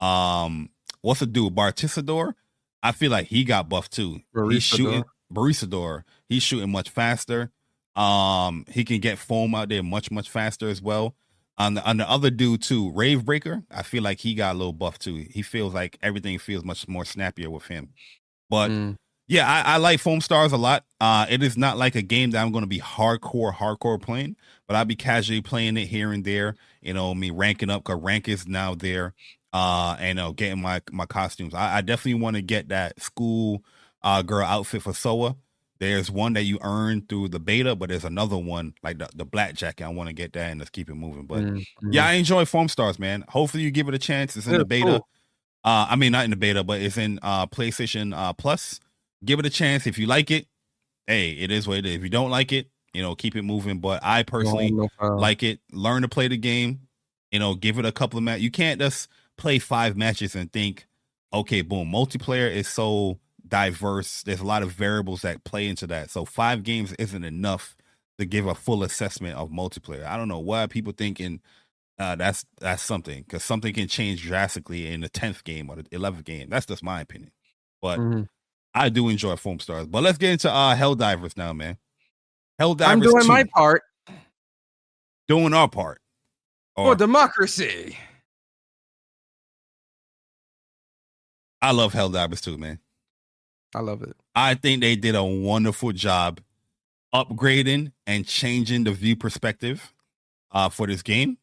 Um, 0.00 0.70
what's 1.02 1.20
the 1.20 1.26
dude 1.26 1.54
Baristador? 1.54 2.34
I 2.82 2.92
feel 2.92 3.10
like 3.10 3.28
he 3.28 3.44
got 3.44 3.68
buffed 3.68 3.92
too. 3.92 4.20
He's 4.50 4.62
shooting 4.64 5.04
Baristador. 5.32 6.02
He's 6.28 6.42
shooting 6.42 6.70
much 6.72 6.90
faster. 6.90 7.50
Um, 7.94 8.64
he 8.68 8.84
can 8.84 8.98
get 9.00 9.18
foam 9.18 9.54
out 9.54 9.68
there 9.68 9.82
much 9.82 10.10
much 10.10 10.30
faster 10.30 10.68
as 10.68 10.80
well. 10.82 11.14
On 11.58 11.74
the 11.74 11.84
on 11.84 11.98
the 11.98 12.10
other 12.10 12.30
dude 12.30 12.62
too, 12.62 12.90
Rave 12.92 13.24
Breaker. 13.24 13.62
I 13.70 13.82
feel 13.82 14.02
like 14.02 14.20
he 14.20 14.34
got 14.34 14.54
a 14.54 14.58
little 14.58 14.72
buff 14.72 14.98
too. 14.98 15.26
He 15.30 15.42
feels 15.42 15.74
like 15.74 15.98
everything 16.02 16.38
feels 16.38 16.64
much 16.64 16.88
more 16.88 17.04
snappier 17.04 17.50
with 17.50 17.66
him. 17.66 17.90
But 18.48 18.70
Mm. 18.70 18.96
Yeah, 19.32 19.50
I, 19.50 19.62
I 19.62 19.76
like 19.78 19.98
Foamstars 19.98 20.52
a 20.52 20.58
lot. 20.58 20.84
Uh, 21.00 21.24
it 21.30 21.42
is 21.42 21.56
not 21.56 21.78
like 21.78 21.94
a 21.94 22.02
game 22.02 22.32
that 22.32 22.42
I'm 22.42 22.52
going 22.52 22.64
to 22.64 22.68
be 22.68 22.80
hardcore, 22.80 23.50
hardcore 23.54 23.98
playing, 23.98 24.36
but 24.68 24.76
I'll 24.76 24.84
be 24.84 24.94
casually 24.94 25.40
playing 25.40 25.78
it 25.78 25.86
here 25.86 26.12
and 26.12 26.22
there. 26.22 26.54
You 26.82 26.92
know, 26.92 27.14
me 27.14 27.30
ranking 27.30 27.70
up 27.70 27.84
because 27.84 27.98
rank 28.02 28.28
is 28.28 28.46
now 28.46 28.74
there. 28.74 29.14
Uh, 29.54 29.96
and 29.98 30.20
uh, 30.20 30.32
getting 30.32 30.60
my 30.60 30.82
my 30.90 31.06
costumes. 31.06 31.54
I, 31.54 31.78
I 31.78 31.80
definitely 31.80 32.20
want 32.20 32.36
to 32.36 32.42
get 32.42 32.68
that 32.68 33.00
school 33.00 33.64
uh 34.02 34.20
girl 34.20 34.44
outfit 34.44 34.82
for 34.82 34.92
Soa. 34.92 35.34
There's 35.78 36.10
one 36.10 36.34
that 36.34 36.42
you 36.42 36.58
earn 36.62 37.06
through 37.08 37.28
the 37.28 37.40
beta, 37.40 37.74
but 37.74 37.88
there's 37.88 38.04
another 38.04 38.36
one 38.36 38.74
like 38.82 38.98
the, 38.98 39.08
the 39.14 39.24
black 39.24 39.54
jacket. 39.54 39.84
I 39.84 39.88
want 39.88 40.08
to 40.08 40.14
get 40.14 40.34
that 40.34 40.50
and 40.50 40.60
let's 40.60 40.70
keep 40.70 40.90
it 40.90 40.94
moving. 40.94 41.24
But 41.24 41.38
Mm, 41.38 41.56
mm. 41.82 41.94
yeah, 41.94 42.04
I 42.06 42.12
enjoy 42.12 42.44
Foamstars, 42.44 42.98
man. 42.98 43.24
Hopefully 43.28 43.62
you 43.62 43.70
give 43.70 43.88
it 43.88 43.94
a 43.94 43.98
chance. 43.98 44.36
It's 44.36 44.46
in 44.46 44.52
Yeah, 44.52 44.58
the 44.58 44.64
beta. 44.66 44.84
cool. 44.86 45.08
Uh, 45.64 45.86
I 45.88 45.96
mean, 45.96 46.12
not 46.12 46.24
in 46.24 46.30
the 46.30 46.36
beta, 46.36 46.62
but 46.64 46.82
it's 46.82 46.98
in 46.98 47.18
uh, 47.22 47.46
PlayStation 47.46 48.14
uh, 48.14 48.34
Plus. 48.34 48.78
Give 49.24 49.38
it 49.38 49.46
a 49.46 49.50
chance. 49.50 49.86
If 49.86 49.98
you 49.98 50.06
like 50.06 50.30
it, 50.30 50.46
hey, 51.06 51.30
it 51.32 51.50
is 51.50 51.68
what 51.68 51.78
it 51.78 51.86
is. 51.86 51.96
If 51.96 52.02
you 52.02 52.10
don't 52.10 52.30
like 52.30 52.52
it, 52.52 52.68
you 52.94 53.02
know, 53.02 53.14
keep 53.14 53.36
it 53.36 53.42
moving. 53.42 53.78
But 53.80 54.00
I 54.02 54.22
personally 54.22 54.70
No, 54.72 54.88
no 55.00 55.16
like 55.16 55.42
it. 55.42 55.60
Learn 55.72 56.02
to 56.02 56.08
play 56.08 56.28
the 56.28 56.36
game. 56.36 56.80
You 57.30 57.38
know, 57.38 57.54
give 57.54 57.78
it 57.78 57.86
a 57.86 57.92
couple 57.92 58.18
of 58.18 58.24
matches. 58.24 58.42
You 58.42 58.50
can't 58.50 58.80
just 58.80 59.08
play 59.38 59.58
five 59.58 59.96
matches 59.96 60.34
and 60.34 60.52
think, 60.52 60.86
okay, 61.32 61.62
boom. 61.62 61.90
Multiplayer 61.90 62.50
is 62.50 62.68
so 62.68 63.18
diverse. 63.48 64.22
There's 64.22 64.40
a 64.40 64.44
lot 64.46 64.62
of 64.62 64.72
variables 64.72 65.22
that 65.22 65.44
play 65.44 65.66
into 65.68 65.86
that. 65.88 66.10
So 66.10 66.24
five 66.24 66.62
games 66.62 66.92
isn't 66.94 67.24
enough 67.24 67.76
to 68.18 68.26
give 68.26 68.46
a 68.46 68.54
full 68.54 68.82
assessment 68.82 69.36
of 69.36 69.50
multiplayer. 69.50 70.04
I 70.04 70.16
don't 70.16 70.28
know 70.28 70.38
why 70.40 70.66
people 70.66 70.92
thinking 70.96 71.40
uh, 71.98 72.16
that's 72.16 72.44
that's 72.60 72.82
something 72.82 73.22
because 73.22 73.44
something 73.44 73.72
can 73.74 73.88
change 73.88 74.22
drastically 74.22 74.88
in 74.92 75.00
the 75.02 75.08
tenth 75.08 75.44
game 75.44 75.70
or 75.70 75.76
the 75.76 75.86
eleventh 75.92 76.24
game. 76.24 76.50
That's 76.50 76.66
just 76.66 76.82
my 76.82 77.00
opinion. 77.00 77.32
But 77.80 78.00
Mhm. 78.00 78.28
I 78.74 78.88
do 78.88 79.08
enjoy 79.08 79.34
Foamstars. 79.34 79.90
But 79.90 80.02
let's 80.02 80.18
get 80.18 80.32
into 80.32 80.50
uh 80.50 80.74
Helldivers 80.74 81.36
now, 81.36 81.52
man. 81.52 81.76
Helldivers 82.60 82.86
I'm 82.86 83.00
doing 83.00 83.22
2, 83.22 83.28
my 83.28 83.44
part 83.44 83.82
doing 85.28 85.54
our 85.54 85.68
part. 85.68 86.00
for 86.74 86.88
Or, 86.88 86.94
democracy. 86.94 87.96
I 91.60 91.70
love 91.72 91.92
Helldivers 91.92 92.42
too, 92.42 92.58
man. 92.58 92.80
I 93.74 93.80
love 93.80 94.02
it. 94.02 94.14
I 94.34 94.54
think 94.54 94.82
they 94.82 94.96
did 94.96 95.14
a 95.14 95.24
wonderful 95.24 95.92
job 95.92 96.40
upgrading 97.14 97.92
and 98.06 98.26
changing 98.26 98.84
the 98.84 98.92
view 98.92 99.16
perspective 99.16 99.92
uh, 100.50 100.68
for 100.68 100.86
this 100.86 101.02
game. 101.02 101.38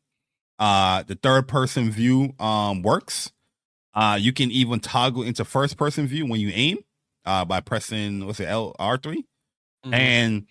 Uh, 0.60 1.04
the 1.04 1.16
third 1.16 1.48
person 1.48 1.90
view 1.90 2.34
um, 2.40 2.84
works. 2.84 3.32
Uh, 3.94 4.18
you 4.20 4.34
can 4.34 4.52
even 4.52 4.80
toggle 4.80 5.24
into 5.24 5.46
first 5.46 5.78
person 5.78 6.06
view 6.06 6.26
when 6.28 6.40
you 6.40 6.52
aim 6.54 6.78
uh, 7.26 7.46
by 7.46 7.60
pressing 7.60 8.26
what's 8.26 8.40
it 8.40 8.48
L 8.48 8.76
R 8.80 8.98
3 8.98 9.26
Mhm. 9.86 9.94
and 9.94 10.46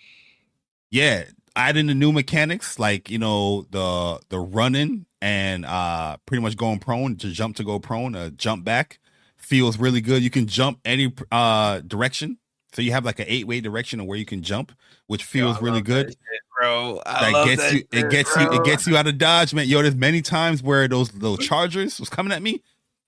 yeah, 0.91 1.25
adding 1.55 1.87
the 1.87 1.95
new 1.95 2.13
mechanics 2.13 2.79
like 2.79 3.11
you 3.11 3.19
know 3.19 3.67
the 3.71 4.19
the 4.31 4.39
running 4.39 5.05
and 5.21 5.67
uh 5.67 6.17
pretty 6.27 6.43
much 6.43 6.57
going 6.57 6.79
prone 6.79 7.17
to 7.17 7.31
jump 7.31 7.57
to 7.57 7.65
go 7.65 7.79
prone, 7.79 8.15
uh, 8.15 8.31
jump 8.31 8.65
back 8.65 8.99
feels 9.37 9.79
really 9.79 10.01
good. 10.01 10.23
You 10.23 10.31
can 10.31 10.47
jump 10.47 10.79
any 10.85 11.13
uh 11.31 11.81
direction, 11.81 12.39
so 12.73 12.81
you 12.83 12.93
have 12.93 13.05
like 13.05 13.19
an 13.19 13.27
eight 13.29 13.47
way 13.47 13.61
direction 13.61 14.01
of 14.01 14.07
where 14.07 14.17
you 14.19 14.25
can 14.25 14.43
jump, 14.43 14.73
which 15.09 15.25
feels 15.25 15.61
really 15.61 15.83
good. 15.83 16.17
bro. 16.59 17.01
That 17.05 17.45
gets 17.45 17.73
you, 17.73 17.85
it 17.93 18.11
gets 18.11 18.35
you, 18.37 18.51
it 18.53 18.65
gets 18.65 18.87
you 18.87 18.97
out 18.97 19.07
of 19.07 19.19
dodge, 19.19 19.53
man. 19.55 19.69
Yo, 19.69 19.83
there's 19.83 19.95
many 19.95 20.23
times 20.23 20.63
where 20.63 20.89
those 20.89 21.11
those 21.11 21.39
chargers 21.47 22.01
was 22.01 22.09
coming 22.09 22.33
at 22.33 22.43
me, 22.43 22.63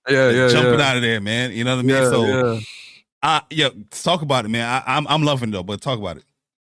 Yeah, 0.07 0.29
yeah, 0.29 0.47
jumping 0.49 0.79
yeah. 0.79 0.89
out 0.89 0.95
of 0.97 1.01
there, 1.01 1.19
man. 1.19 1.51
You 1.51 1.63
know 1.63 1.75
what 1.75 1.79
I 1.79 1.87
mean? 1.87 1.95
Yeah, 1.95 2.09
so, 2.09 2.25
yeah. 2.25 2.59
Uh, 3.23 3.41
yeah, 3.49 3.69
talk 3.91 4.21
about 4.21 4.45
it, 4.45 4.49
man. 4.49 4.67
I, 4.67 4.97
I'm 4.97 5.07
I'm 5.07 5.23
loving 5.23 5.51
though, 5.51 5.63
but 5.63 5.81
talk 5.81 5.99
about 5.99 6.17
it. 6.17 6.23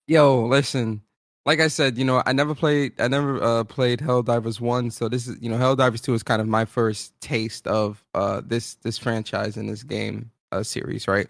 Yo, 0.06 0.46
listen. 0.46 1.02
Like 1.44 1.58
I 1.58 1.66
said, 1.66 1.98
you 1.98 2.04
know, 2.04 2.22
I 2.24 2.32
never 2.32 2.54
played. 2.54 3.00
I 3.00 3.08
never 3.08 3.42
uh, 3.42 3.64
played 3.64 3.98
Helldivers 3.98 4.60
one, 4.60 4.92
so 4.92 5.08
this 5.08 5.26
is, 5.26 5.42
you 5.42 5.50
know, 5.50 5.56
Helldivers 5.56 6.00
two 6.00 6.14
is 6.14 6.22
kind 6.22 6.40
of 6.40 6.46
my 6.46 6.64
first 6.64 7.20
taste 7.20 7.66
of 7.66 8.04
uh, 8.14 8.42
this 8.44 8.74
this 8.76 8.96
franchise 8.96 9.56
and 9.56 9.68
this 9.68 9.82
game 9.82 10.30
uh, 10.52 10.62
series, 10.62 11.08
right? 11.08 11.28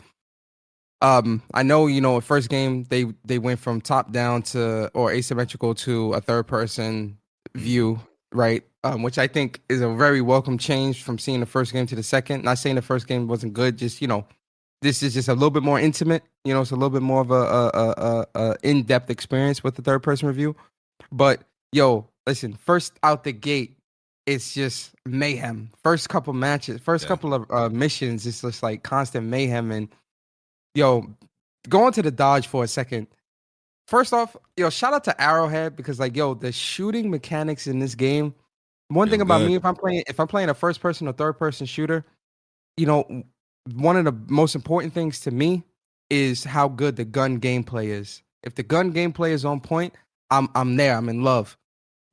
Um, 1.00 1.42
I 1.54 1.62
know, 1.62 1.86
you 1.86 2.00
know, 2.00 2.20
first 2.20 2.50
game 2.50 2.84
they 2.84 3.06
they 3.24 3.38
went 3.38 3.58
from 3.58 3.80
top 3.80 4.12
down 4.12 4.42
to 4.42 4.90
or 4.94 5.10
asymmetrical 5.10 5.74
to 5.76 6.12
a 6.12 6.20
third 6.20 6.46
person 6.46 7.16
view, 7.54 7.98
right? 8.32 8.62
Um, 8.84 9.02
which 9.02 9.16
I 9.16 9.28
think 9.28 9.62
is 9.68 9.80
a 9.80 9.88
very 9.88 10.20
welcome 10.20 10.58
change 10.58 11.02
from 11.02 11.18
seeing 11.18 11.40
the 11.40 11.46
first 11.46 11.72
game 11.72 11.86
to 11.86 11.96
the 11.96 12.02
second. 12.02 12.44
Not 12.44 12.58
saying 12.58 12.76
the 12.76 12.82
first 12.82 13.06
game 13.06 13.28
wasn't 13.28 13.54
good, 13.54 13.78
just 13.78 14.02
you 14.02 14.08
know, 14.08 14.26
this 14.82 15.02
is 15.02 15.14
just 15.14 15.28
a 15.28 15.32
little 15.32 15.50
bit 15.50 15.62
more 15.62 15.80
intimate. 15.80 16.22
You 16.44 16.52
know, 16.52 16.60
it's 16.60 16.72
a 16.72 16.76
little 16.76 16.90
bit 16.90 17.02
more 17.02 17.22
of 17.22 17.30
a, 17.30 17.34
a, 17.34 17.68
a, 17.68 18.26
a, 18.34 18.56
in 18.62 18.82
depth 18.82 19.08
experience 19.10 19.64
with 19.64 19.76
the 19.76 19.82
third 19.82 20.00
person 20.02 20.28
review. 20.28 20.54
But 21.10 21.42
yo, 21.72 22.08
listen, 22.26 22.54
first 22.54 22.92
out 23.02 23.24
the 23.24 23.32
gate, 23.32 23.76
it's 24.26 24.52
just 24.54 24.90
mayhem. 25.06 25.70
First 25.82 26.08
couple 26.08 26.32
matches, 26.32 26.80
first 26.80 27.04
Yeah. 27.04 27.08
couple 27.08 27.32
of 27.34 27.50
uh, 27.50 27.68
missions, 27.70 28.26
it's 28.26 28.42
just 28.42 28.62
like 28.62 28.82
constant 28.82 29.26
mayhem. 29.26 29.70
And 29.70 29.88
yo, 30.74 31.06
going 31.68 31.92
to 31.94 32.02
the 32.02 32.10
dodge 32.10 32.46
for 32.46 32.64
a 32.64 32.68
second. 32.68 33.06
First 33.88 34.12
off, 34.12 34.36
yo, 34.56 34.70
shout 34.70 34.94
out 34.94 35.04
to 35.04 35.20
Arrowhead 35.20 35.76
because 35.76 35.98
like 36.00 36.16
yo, 36.16 36.34
the 36.34 36.52
shooting 36.52 37.10
mechanics 37.10 37.66
in 37.66 37.78
this 37.78 37.94
game. 37.94 38.34
One 38.88 39.08
thing 39.08 39.20
about 39.22 39.38
good. 39.38 39.48
me, 39.48 39.54
if 39.54 39.64
I'm 39.64 39.74
playing, 39.74 40.04
if 40.06 40.20
I'm 40.20 40.28
playing 40.28 40.50
a 40.50 40.54
first 40.54 40.80
person 40.80 41.08
or 41.08 41.12
third 41.12 41.34
person 41.34 41.66
shooter, 41.66 42.04
you 42.76 42.86
know, 42.86 43.24
one 43.74 43.96
of 43.96 44.04
the 44.04 44.16
most 44.28 44.54
important 44.54 44.92
things 44.92 45.20
to 45.20 45.30
me 45.30 45.64
is 46.10 46.44
how 46.44 46.68
good 46.68 46.96
the 46.96 47.04
gun 47.04 47.40
gameplay 47.40 47.86
is. 47.88 48.22
If 48.42 48.54
the 48.54 48.62
gun 48.62 48.92
gameplay 48.92 49.30
is 49.30 49.44
on 49.44 49.60
point, 49.60 49.94
I'm 50.30 50.48
I'm 50.54 50.76
there. 50.76 50.96
I'm 50.96 51.08
in 51.08 51.22
love. 51.22 51.56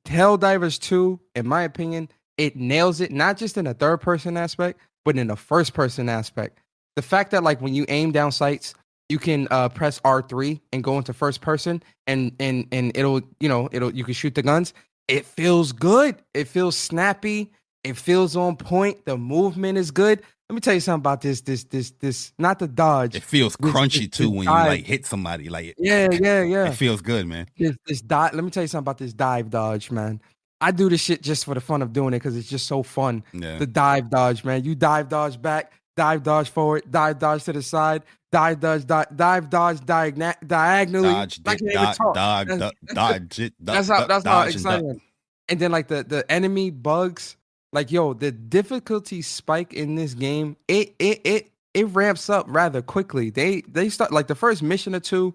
Helldivers 0.06 0.78
2, 0.80 1.20
in 1.34 1.46
my 1.46 1.62
opinion, 1.62 2.08
it 2.38 2.56
nails 2.56 3.00
it 3.00 3.12
not 3.12 3.36
just 3.36 3.58
in 3.58 3.66
a 3.66 3.74
third 3.74 4.00
person 4.00 4.36
aspect, 4.36 4.80
but 5.04 5.18
in 5.18 5.30
a 5.30 5.36
first 5.36 5.74
person 5.74 6.08
aspect. 6.08 6.58
The 6.96 7.02
fact 7.02 7.30
that 7.32 7.42
like 7.42 7.60
when 7.60 7.74
you 7.74 7.84
aim 7.88 8.12
down 8.12 8.32
sights, 8.32 8.74
you 9.08 9.18
can 9.18 9.48
uh, 9.50 9.68
press 9.68 10.00
R3 10.00 10.60
and 10.72 10.84
go 10.84 10.96
into 10.96 11.12
first 11.12 11.40
person 11.40 11.82
and 12.06 12.32
and 12.38 12.66
and 12.72 12.96
it'll, 12.96 13.20
you 13.40 13.48
know, 13.48 13.68
it'll 13.72 13.92
you 13.94 14.04
can 14.04 14.14
shoot 14.14 14.34
the 14.34 14.42
guns. 14.42 14.72
It 15.08 15.26
feels 15.26 15.72
good. 15.72 16.16
It 16.34 16.46
feels 16.46 16.76
snappy. 16.76 17.52
It 17.84 17.96
feels 17.96 18.36
on 18.36 18.56
point. 18.56 19.04
The 19.06 19.16
movement 19.16 19.78
is 19.78 19.90
good. 19.90 20.22
Let 20.48 20.54
me 20.54 20.60
tell 20.60 20.74
you 20.74 20.80
something 20.80 21.00
about 21.02 21.20
this 21.20 21.40
this 21.42 21.64
this 21.64 21.92
this 22.00 22.32
not 22.38 22.58
the 22.58 22.66
dodge. 22.68 23.14
It 23.14 23.22
feels 23.22 23.56
This- 23.56 23.72
crunchy 23.72 24.00
this- 24.10 24.18
too 24.18 24.24
this 24.24 24.32
when 24.32 24.42
you 24.46 24.52
like 24.52 24.84
hit 24.84 25.06
somebody. 25.06 25.48
Like 25.48 25.66
it, 25.66 25.76
Yeah, 25.78 26.08
yeah, 26.10 26.42
yeah. 26.42 26.66
it 26.68 26.74
feels 26.74 27.00
good, 27.00 27.26
man. 27.26 27.46
this, 27.56 27.76
this 27.86 28.00
dive. 28.00 28.34
Let 28.34 28.44
me 28.44 28.50
tell 28.50 28.62
you 28.64 28.66
something 28.66 28.84
about 28.84 28.98
this 28.98 29.12
dive 29.12 29.48
dodge, 29.50 29.90
man. 29.90 30.20
I 30.60 30.72
do 30.72 30.90
this 30.90 31.00
shit 31.00 31.22
just 31.22 31.44
for 31.46 31.54
the 31.54 31.60
fun 31.60 31.80
of 31.80 31.92
doing 31.94 32.12
it 32.12 32.18
because 32.18 32.36
it's 32.36 32.48
just 32.48 32.66
so 32.66 32.82
fun. 32.82 33.22
Yeah. 33.32 33.58
The 33.58 33.66
dive 33.66 34.10
dodge, 34.10 34.44
man. 34.44 34.62
You 34.64 34.74
dive 34.74 35.08
dodge 35.08 35.40
back, 35.40 35.72
dive 35.96 36.22
dodge 36.22 36.50
forward, 36.50 36.82
dive 36.90 37.18
dodge 37.18 37.44
to 37.44 37.54
the 37.54 37.62
side, 37.62 38.02
dive 38.30 38.60
dodge, 38.60 38.84
di- 38.86 39.06
dive 39.16 39.48
dodge 39.48 39.78
diagna- 39.78 40.34
diagonally. 40.46 41.08
Dodge, 41.08 41.40
I 41.46 41.50
dip, 41.54 41.58
can't 41.60 41.62
even 41.62 41.82
dodge, 41.84 41.96
talk. 41.96 42.14
dodge, 42.14 42.48
dodge, 42.92 43.52
That's 43.58 43.88
how 43.88 44.06
that's 44.06 44.24
how 44.26 44.42
exciting. 44.42 45.00
And 45.48 45.58
then 45.60 45.70
like 45.72 45.88
the 45.88 46.02
the 46.04 46.30
enemy 46.30 46.70
bugs, 46.70 47.36
like 47.72 47.90
yo, 47.92 48.14
the 48.14 48.32
difficulty 48.32 49.22
spike 49.22 49.72
in 49.72 49.94
this 49.94 50.14
game, 50.14 50.56
it 50.68 50.94
it 50.98 51.20
it 51.24 51.50
it 51.74 51.86
ramps 51.88 52.28
up 52.28 52.46
rather 52.48 52.82
quickly. 52.82 53.30
They 53.30 53.62
they 53.62 53.88
start 53.88 54.12
like 54.12 54.26
the 54.26 54.34
first 54.34 54.62
mission 54.62 54.94
or 54.94 55.00
two, 55.00 55.34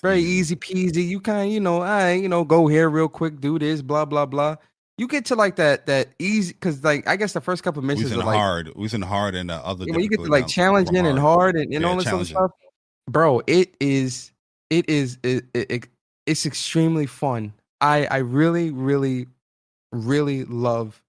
very 0.00 0.20
mm-hmm. 0.20 0.28
easy 0.28 0.56
peasy. 0.56 1.06
You 1.06 1.20
kind 1.20 1.48
of 1.48 1.52
you 1.52 1.60
know, 1.60 1.82
I 1.82 2.12
you 2.12 2.28
know 2.28 2.44
go 2.44 2.66
here 2.66 2.88
real 2.88 3.08
quick, 3.08 3.40
do 3.40 3.58
this, 3.58 3.82
blah 3.82 4.04
blah 4.04 4.26
blah. 4.26 4.56
You 4.96 5.08
get 5.08 5.24
to 5.26 5.34
like 5.34 5.56
that 5.56 5.86
that 5.86 6.08
easy 6.18 6.52
because 6.52 6.84
like 6.84 7.08
I 7.08 7.16
guess 7.16 7.32
the 7.32 7.40
first 7.40 7.62
couple 7.62 7.82
missions 7.82 8.12
are 8.12 8.18
like 8.18 8.36
hard. 8.36 8.68
We 8.76 8.82
was 8.82 8.94
in 8.94 9.02
hard 9.02 9.34
and 9.34 9.50
the 9.50 9.54
other. 9.54 9.86
yeah, 9.86 9.92
when 9.92 10.02
you 10.02 10.10
get 10.10 10.20
to 10.20 10.30
like 10.30 10.46
challenging 10.46 10.96
from 10.96 11.06
and 11.06 11.18
hard 11.18 11.56
and, 11.56 11.72
and 11.72 11.82
Yeah, 11.82 11.88
all 11.88 11.96
this 11.96 12.06
other 12.06 12.24
stuff, 12.24 12.50
bro, 13.08 13.42
it 13.46 13.74
is 13.80 14.30
it 14.68 14.88
is 14.88 15.18
it, 15.22 15.44
it, 15.54 15.70
it- 15.70 15.88
it's 16.26 16.46
extremely 16.46 17.06
fun. 17.06 17.52
I 17.80 18.06
I 18.06 18.18
really 18.18 18.70
really 18.70 19.26
really 19.90 20.44
love 20.44 21.02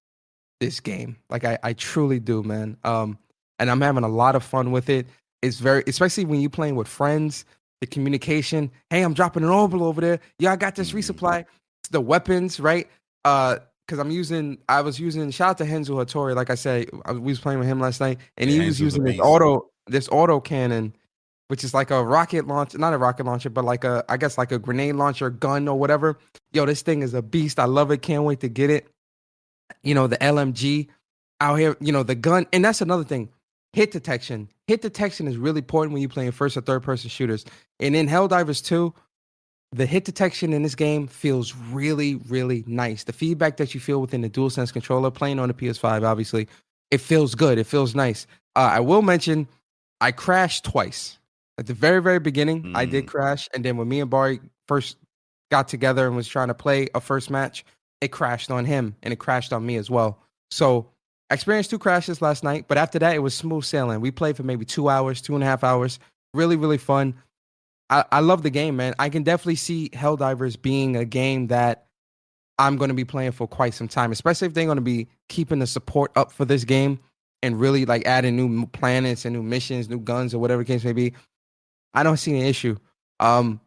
this 0.62 0.80
game. 0.80 1.16
Like 1.28 1.44
I 1.44 1.58
I 1.62 1.72
truly 1.74 2.20
do, 2.20 2.42
man. 2.42 2.76
Um, 2.84 3.18
and 3.58 3.68
I'm 3.70 3.80
having 3.80 4.04
a 4.04 4.08
lot 4.08 4.34
of 4.36 4.42
fun 4.44 4.70
with 4.72 4.88
it. 4.88 5.06
It's 5.42 5.58
very 5.58 5.82
especially 5.88 6.24
when 6.24 6.40
you're 6.40 6.50
playing 6.50 6.76
with 6.76 6.88
friends. 6.88 7.44
the 7.80 7.86
communication. 7.88 8.70
Hey, 8.90 9.02
I'm 9.02 9.12
dropping 9.12 9.42
an 9.42 9.48
orbital 9.48 9.84
over 9.88 10.00
there. 10.00 10.20
Yeah, 10.38 10.52
I 10.52 10.56
got 10.56 10.76
this 10.76 10.92
Mhm. 10.92 10.98
resupply. 10.98 11.44
The 11.90 12.00
weapons, 12.00 12.60
right? 12.60 12.86
Uh, 13.24 13.56
because 13.84 13.98
I'm 13.98 14.12
using, 14.12 14.58
I 14.68 14.82
was 14.82 15.00
using. 15.00 15.28
Shout 15.32 15.50
out 15.50 15.58
to 15.58 15.64
Henzo 15.64 15.96
Hattori. 16.00 16.36
Like 16.36 16.48
I 16.48 16.54
said, 16.54 16.88
I, 17.06 17.10
we 17.10 17.32
was 17.32 17.40
playing 17.40 17.58
with 17.58 17.66
him 17.66 17.80
last 17.80 18.00
night, 18.00 18.18
and 18.36 18.48
Yeah, 18.48 18.60
he 18.60 18.66
was 18.66 18.76
Henzo's 18.76 18.80
using 18.82 19.02
this 19.02 19.18
auto, 19.18 19.66
this 19.88 20.08
auto 20.12 20.38
cannon, 20.38 20.94
which 21.48 21.64
is 21.64 21.74
like 21.74 21.90
a 21.90 22.04
rocket 22.04 22.46
launch, 22.46 22.76
not 22.78 22.94
a 22.94 22.98
rocket 22.98 23.26
launcher, 23.26 23.50
but 23.50 23.64
like 23.64 23.82
a, 23.82 24.04
I 24.08 24.16
guess 24.16 24.38
like 24.38 24.52
a 24.52 24.60
grenade 24.60 24.94
launcher 24.94 25.28
gun 25.28 25.66
or 25.66 25.76
whatever. 25.76 26.16
Yo, 26.52 26.64
this 26.66 26.82
thing 26.82 27.02
is 27.02 27.14
a 27.14 27.20
beast. 27.20 27.58
I 27.58 27.64
love 27.64 27.90
it. 27.90 28.00
Can't 28.00 28.22
wait 28.22 28.38
to 28.40 28.48
get 28.48 28.70
it. 28.70 28.86
You 29.82 29.94
know, 29.94 30.06
the 30.06 30.18
LMG 30.18 30.88
out 31.40 31.56
here, 31.58 31.76
you 31.80 31.92
know, 31.92 32.02
the 32.02 32.14
gun. 32.14 32.46
And 32.52 32.64
that's 32.64 32.80
another 32.80 33.04
thing 33.04 33.30
hit 33.72 33.90
detection. 33.90 34.48
Hit 34.66 34.82
detection 34.82 35.26
is 35.26 35.36
really 35.36 35.60
important 35.60 35.92
when 35.92 36.02
you're 36.02 36.08
playing 36.08 36.32
first 36.32 36.56
or 36.56 36.60
third 36.60 36.82
person 36.82 37.08
shooters. 37.08 37.44
And 37.80 37.96
in 37.96 38.06
Helldivers 38.06 38.64
2, 38.64 38.92
the 39.72 39.86
hit 39.86 40.04
detection 40.04 40.52
in 40.52 40.62
this 40.62 40.74
game 40.74 41.06
feels 41.06 41.54
really, 41.56 42.16
really 42.28 42.64
nice. 42.66 43.04
The 43.04 43.12
feedback 43.14 43.56
that 43.56 43.72
you 43.72 43.80
feel 43.80 44.00
within 44.00 44.20
the 44.20 44.28
DualSense 44.28 44.72
controller, 44.72 45.10
playing 45.10 45.38
on 45.38 45.48
the 45.48 45.54
PS5, 45.54 46.04
obviously, 46.04 46.48
it 46.90 46.98
feels 47.00 47.34
good. 47.34 47.58
It 47.58 47.64
feels 47.64 47.94
nice. 47.94 48.26
Uh, 48.54 48.70
I 48.74 48.80
will 48.80 49.00
mention, 49.00 49.48
I 50.02 50.12
crashed 50.12 50.64
twice. 50.64 51.18
At 51.56 51.66
the 51.66 51.74
very, 51.74 52.02
very 52.02 52.18
beginning, 52.18 52.72
I 52.74 52.84
did 52.84 53.04
Mm. 53.04 53.08
crash. 53.08 53.48
And 53.54 53.64
then 53.64 53.78
when 53.78 53.88
me 53.88 54.00
and 54.00 54.10
Bari 54.10 54.40
first 54.68 54.96
got 55.50 55.68
together 55.68 56.06
and 56.06 56.16
was 56.16 56.28
trying 56.28 56.48
to 56.48 56.54
play 56.54 56.88
a 56.94 57.00
first 57.00 57.30
match, 57.30 57.64
it 58.02 58.08
crashed 58.08 58.50
on 58.50 58.64
him 58.64 58.96
and 59.02 59.12
it 59.12 59.16
crashed 59.16 59.52
on 59.52 59.64
me 59.64 59.76
as 59.76 59.88
well. 59.88 60.18
So 60.50 60.90
I 61.30 61.34
experienced 61.34 61.70
two 61.70 61.78
crashes 61.78 62.20
last 62.20 62.44
night, 62.44 62.66
but 62.68 62.76
after 62.76 62.98
that, 62.98 63.14
it 63.14 63.20
was 63.20 63.32
smooth 63.32 63.64
sailing. 63.64 64.00
We 64.00 64.10
played 64.10 64.36
for 64.36 64.42
maybe 64.42 64.66
two 64.66 64.90
hours, 64.90 65.22
two 65.22 65.34
and 65.34 65.42
a 65.42 65.46
half 65.46 65.64
hours. 65.64 65.98
Really, 66.34 66.56
really 66.56 66.78
fun. 66.78 67.14
I, 67.88 68.04
I 68.10 68.20
love 68.20 68.42
the 68.42 68.50
game, 68.50 68.76
man. 68.76 68.94
I 68.98 69.08
can 69.08 69.22
definitely 69.22 69.56
see 69.56 69.88
Helldivers 69.90 70.60
being 70.60 70.96
a 70.96 71.04
game 71.04 71.46
that 71.46 71.86
I'm 72.58 72.76
going 72.76 72.88
to 72.88 72.94
be 72.94 73.04
playing 73.04 73.32
for 73.32 73.46
quite 73.46 73.72
some 73.72 73.88
time, 73.88 74.12
especially 74.12 74.46
if 74.46 74.54
they're 74.54 74.66
going 74.66 74.76
to 74.76 74.82
be 74.82 75.08
keeping 75.28 75.60
the 75.60 75.66
support 75.66 76.10
up 76.16 76.32
for 76.32 76.44
this 76.44 76.64
game 76.64 76.98
and 77.42 77.58
really 77.58 77.86
like 77.86 78.04
adding 78.04 78.36
new 78.36 78.66
planets 78.66 79.24
and 79.24 79.34
new 79.34 79.42
missions, 79.42 79.88
new 79.88 80.00
guns, 80.00 80.34
or 80.34 80.38
whatever 80.38 80.62
the 80.62 80.66
case 80.66 80.84
may 80.84 80.92
be. 80.92 81.14
I 81.94 82.02
don't 82.02 82.18
see 82.18 82.38
an 82.38 82.46
issue. 82.46 82.76
Um, 83.20 83.60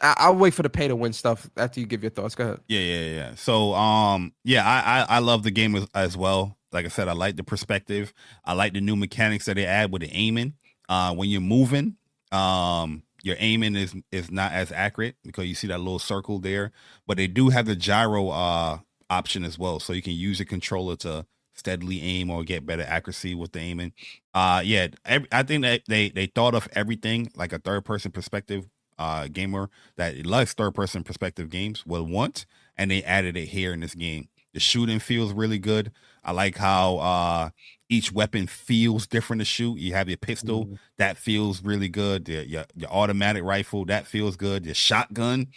I, 0.00 0.14
I'll 0.18 0.36
wait 0.36 0.54
for 0.54 0.62
the 0.62 0.70
pay 0.70 0.88
to 0.88 0.96
win 0.96 1.12
stuff 1.12 1.48
after 1.56 1.80
you 1.80 1.86
give 1.86 2.02
your 2.02 2.10
thoughts. 2.10 2.34
Go 2.34 2.44
ahead. 2.44 2.60
Yeah, 2.68 2.80
yeah, 2.80 3.14
yeah. 3.14 3.34
So, 3.36 3.74
um, 3.74 4.32
yeah, 4.44 4.66
I, 4.66 5.00
I, 5.00 5.16
I 5.16 5.18
love 5.20 5.42
the 5.42 5.50
game 5.50 5.74
as, 5.76 5.86
as 5.94 6.16
well. 6.16 6.56
Like 6.72 6.84
I 6.84 6.88
said, 6.88 7.08
I 7.08 7.12
like 7.12 7.36
the 7.36 7.44
perspective. 7.44 8.12
I 8.44 8.52
like 8.54 8.72
the 8.72 8.80
new 8.80 8.96
mechanics 8.96 9.44
that 9.46 9.54
they 9.54 9.66
add 9.66 9.92
with 9.92 10.02
the 10.02 10.10
aiming. 10.10 10.54
Uh, 10.88 11.14
when 11.14 11.28
you're 11.30 11.40
moving, 11.40 11.96
um, 12.32 13.04
your 13.22 13.36
aiming 13.38 13.76
is 13.76 13.94
is 14.12 14.30
not 14.30 14.52
as 14.52 14.70
accurate 14.70 15.16
because 15.24 15.46
you 15.46 15.54
see 15.54 15.68
that 15.68 15.78
little 15.78 15.98
circle 16.00 16.40
there. 16.40 16.72
But 17.06 17.16
they 17.16 17.26
do 17.26 17.48
have 17.48 17.66
the 17.66 17.76
gyro 17.76 18.28
uh 18.30 18.78
option 19.08 19.44
as 19.44 19.58
well, 19.58 19.80
so 19.80 19.92
you 19.92 20.02
can 20.02 20.12
use 20.12 20.40
your 20.40 20.46
controller 20.46 20.96
to 20.96 21.24
steadily 21.54 22.02
aim 22.02 22.28
or 22.28 22.44
get 22.44 22.66
better 22.66 22.82
accuracy 22.82 23.34
with 23.34 23.52
the 23.52 23.60
aiming. 23.60 23.92
Uh, 24.34 24.60
yeah, 24.64 24.88
ev- 25.04 25.26
I 25.32 25.42
think 25.42 25.62
that 25.62 25.82
they 25.88 26.10
they 26.10 26.26
thought 26.26 26.54
of 26.54 26.68
everything 26.72 27.30
like 27.34 27.52
a 27.52 27.58
third 27.58 27.84
person 27.84 28.10
perspective 28.10 28.68
uh 28.98 29.28
gamer 29.28 29.70
that 29.96 30.24
likes 30.26 30.54
third 30.54 30.74
person 30.74 31.02
perspective 31.02 31.50
games 31.50 31.84
will 31.86 32.04
want 32.06 32.46
and 32.76 32.90
they 32.90 33.02
added 33.04 33.36
it 33.36 33.46
here 33.46 33.72
in 33.72 33.80
this 33.80 33.94
game. 33.94 34.28
The 34.52 34.60
shooting 34.60 34.98
feels 35.00 35.32
really 35.32 35.58
good. 35.58 35.92
I 36.22 36.32
like 36.32 36.56
how 36.56 36.96
uh 36.98 37.50
each 37.88 38.12
weapon 38.12 38.46
feels 38.46 39.06
different 39.06 39.40
to 39.40 39.44
shoot. 39.44 39.78
You 39.78 39.92
have 39.94 40.08
your 40.08 40.16
pistol 40.18 40.66
Mhm. 40.66 40.78
that 40.98 41.16
feels 41.16 41.62
really 41.62 41.88
good. 41.88 42.28
Your, 42.28 42.42
your, 42.42 42.64
your 42.74 42.90
automatic 42.90 43.42
rifle 43.44 43.84
that 43.86 44.06
feels 44.06 44.36
good. 44.36 44.64
Your 44.64 44.74
shotgun 44.74 45.48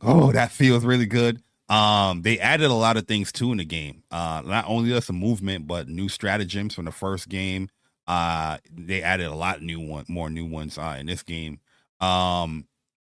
oh 0.00 0.32
that 0.32 0.50
feels 0.52 0.84
really 0.84 1.06
good. 1.06 1.42
Um 1.68 2.22
they 2.22 2.38
added 2.38 2.70
a 2.70 2.74
lot 2.74 2.96
of 2.96 3.06
things 3.06 3.32
too 3.32 3.52
in 3.52 3.58
the 3.58 3.64
game. 3.64 4.02
Uh 4.10 4.42
not 4.44 4.64
only 4.68 4.90
just 4.90 5.06
the 5.06 5.12
movement 5.12 5.66
but 5.66 5.88
new 5.88 6.08
stratagems 6.08 6.74
from 6.74 6.84
the 6.84 6.92
first 6.92 7.28
game. 7.28 7.68
Uh 8.06 8.58
they 8.70 9.02
added 9.02 9.26
a 9.26 9.34
lot 9.34 9.62
new 9.62 9.80
one 9.80 10.04
more 10.08 10.28
new 10.30 10.46
ones 10.46 10.78
uh 10.78 10.96
in 10.98 11.06
this 11.06 11.22
game 11.22 11.60
um 12.02 12.66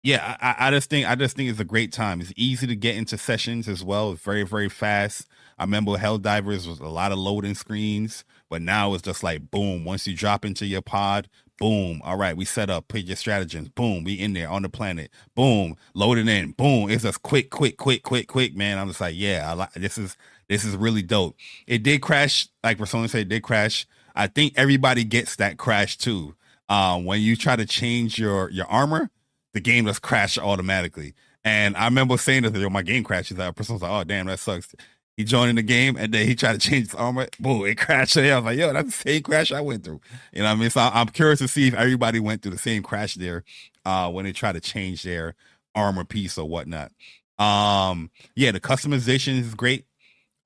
yeah 0.04 0.36
I, 0.40 0.68
I- 0.68 0.70
just 0.72 0.90
think 0.90 1.08
i 1.08 1.14
just 1.16 1.36
think 1.36 1.50
it's 1.50 1.60
a 1.60 1.64
great 1.64 1.92
time. 1.92 2.20
It's 2.22 2.32
easy 2.36 2.66
to 2.68 2.76
get 2.76 2.96
into 2.96 3.18
sessions 3.18 3.68
as 3.68 3.84
well. 3.84 4.12
It's 4.12 4.22
very 4.22 4.44
very 4.44 4.70
fast. 4.70 5.28
I 5.58 5.64
remember 5.64 5.92
Helldivers 5.92 6.66
was 6.68 6.80
a 6.80 6.88
lot 6.88 7.12
of 7.12 7.18
loading 7.18 7.54
screens 7.56 8.24
but 8.50 8.62
now 8.62 8.94
it's 8.94 9.02
just 9.02 9.22
like 9.24 9.50
boom 9.50 9.84
once 9.84 10.06
you 10.06 10.16
drop 10.16 10.44
into 10.44 10.66
your 10.66 10.82
pod 10.82 11.28
boom 11.58 12.00
all 12.04 12.16
right 12.16 12.36
we 12.36 12.44
set 12.44 12.70
up 12.70 12.88
put 12.88 13.02
your 13.02 13.16
stratagems 13.16 13.68
boom 13.70 14.04
we 14.04 14.14
in 14.14 14.34
there 14.34 14.48
on 14.50 14.62
the 14.62 14.68
planet 14.70 15.10
boom 15.36 15.76
loading 15.94 16.28
in 16.28 16.52
boom 16.52 16.90
it's 16.90 17.04
just 17.04 17.22
quick 17.22 17.50
quick 17.50 17.76
quick 17.78 18.02
quick 18.04 18.28
quick 18.28 18.56
man. 18.56 18.78
I'm 18.78 18.88
just 18.88 19.00
like 19.02 19.14
yeah 19.16 19.48
i 19.50 19.54
like 19.54 19.72
this 19.74 19.98
is 19.98 20.16
this 20.48 20.64
is 20.64 20.76
really 20.76 21.02
dope. 21.02 21.36
It 21.66 21.82
did 21.82 22.02
crash 22.02 22.48
like 22.64 22.78
for 22.78 22.84
Persona 22.84 23.08
said 23.08 23.22
it 23.22 23.28
did 23.30 23.42
crash. 23.42 23.86
I 24.16 24.28
think 24.28 24.54
everybody 24.56 25.04
gets 25.04 25.36
that 25.36 25.58
crash 25.58 25.96
too 25.98 26.34
uh, 26.72 26.98
when 26.98 27.20
you 27.20 27.36
try 27.36 27.54
to 27.54 27.66
change 27.66 28.18
your 28.18 28.48
your 28.48 28.64
armor, 28.64 29.10
the 29.52 29.60
game 29.60 29.84
just 29.84 30.00
crash 30.00 30.38
automatically. 30.38 31.12
And 31.44 31.76
I 31.76 31.84
remember 31.84 32.16
saying 32.16 32.44
yo, 32.44 32.70
my 32.70 32.80
game 32.80 33.04
crashes. 33.04 33.36
That 33.36 33.54
person 33.54 33.74
was 33.74 33.82
like, 33.82 33.90
"Oh 33.90 34.04
damn, 34.04 34.26
that 34.26 34.38
sucks." 34.38 34.74
He 35.18 35.24
joined 35.24 35.50
in 35.50 35.56
the 35.56 35.62
game 35.62 35.98
and 35.98 36.14
then 36.14 36.26
he 36.26 36.34
tried 36.34 36.58
to 36.58 36.70
change 36.70 36.86
his 36.86 36.94
armor. 36.94 37.26
Boom, 37.38 37.66
it 37.66 37.76
crashed. 37.76 38.16
I 38.16 38.34
was 38.36 38.46
like, 38.46 38.58
"Yo, 38.58 38.72
that's 38.72 38.86
the 38.86 39.10
same 39.10 39.22
crash 39.22 39.52
I 39.52 39.60
went 39.60 39.84
through." 39.84 40.00
You 40.32 40.40
know 40.40 40.48
what 40.48 40.56
I 40.56 40.60
mean? 40.60 40.70
So 40.70 40.80
I'm 40.80 41.08
curious 41.08 41.40
to 41.40 41.48
see 41.48 41.68
if 41.68 41.74
everybody 41.74 42.20
went 42.20 42.40
through 42.40 42.52
the 42.52 42.58
same 42.58 42.82
crash 42.82 43.16
there 43.16 43.44
uh, 43.84 44.10
when 44.10 44.24
they 44.24 44.32
try 44.32 44.52
to 44.52 44.60
change 44.60 45.02
their 45.02 45.34
armor 45.74 46.04
piece 46.04 46.38
or 46.38 46.48
whatnot. 46.48 46.90
Um, 47.38 48.10
yeah, 48.34 48.50
the 48.50 48.60
customization 48.60 49.38
is 49.38 49.54
great. 49.54 49.84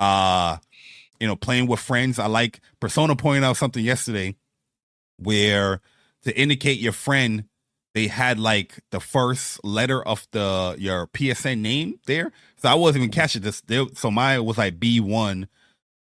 Uh, 0.01 0.57
you 1.21 1.29
know, 1.29 1.37
playing 1.37 1.69
with 1.69 1.79
friends. 1.79 2.19
I 2.19 2.27
like 2.27 2.59
Persona 2.81 3.15
pointed 3.15 3.45
out 3.45 3.57
something 3.57 3.85
yesterday 3.85 4.35
where 5.19 5.81
to 6.27 6.39
indicate 6.39 6.79
your 6.79 6.93
friend 6.93 7.45
they 7.95 8.09
had 8.09 8.39
like 8.39 8.75
the 8.91 9.01
first 9.01 9.65
letter 9.65 10.03
of 10.07 10.29
the 10.33 10.77
your 10.79 11.07
PSN 11.07 11.61
name 11.61 11.99
there. 12.05 12.31
So 12.59 12.69
I 12.69 12.75
wasn't 12.75 13.05
even 13.05 13.11
catching 13.13 13.41
this. 13.41 13.63
So 13.95 14.11
mine 14.11 14.45
was 14.45 14.59
like 14.59 14.79
B 14.79 15.01
one. 15.01 15.49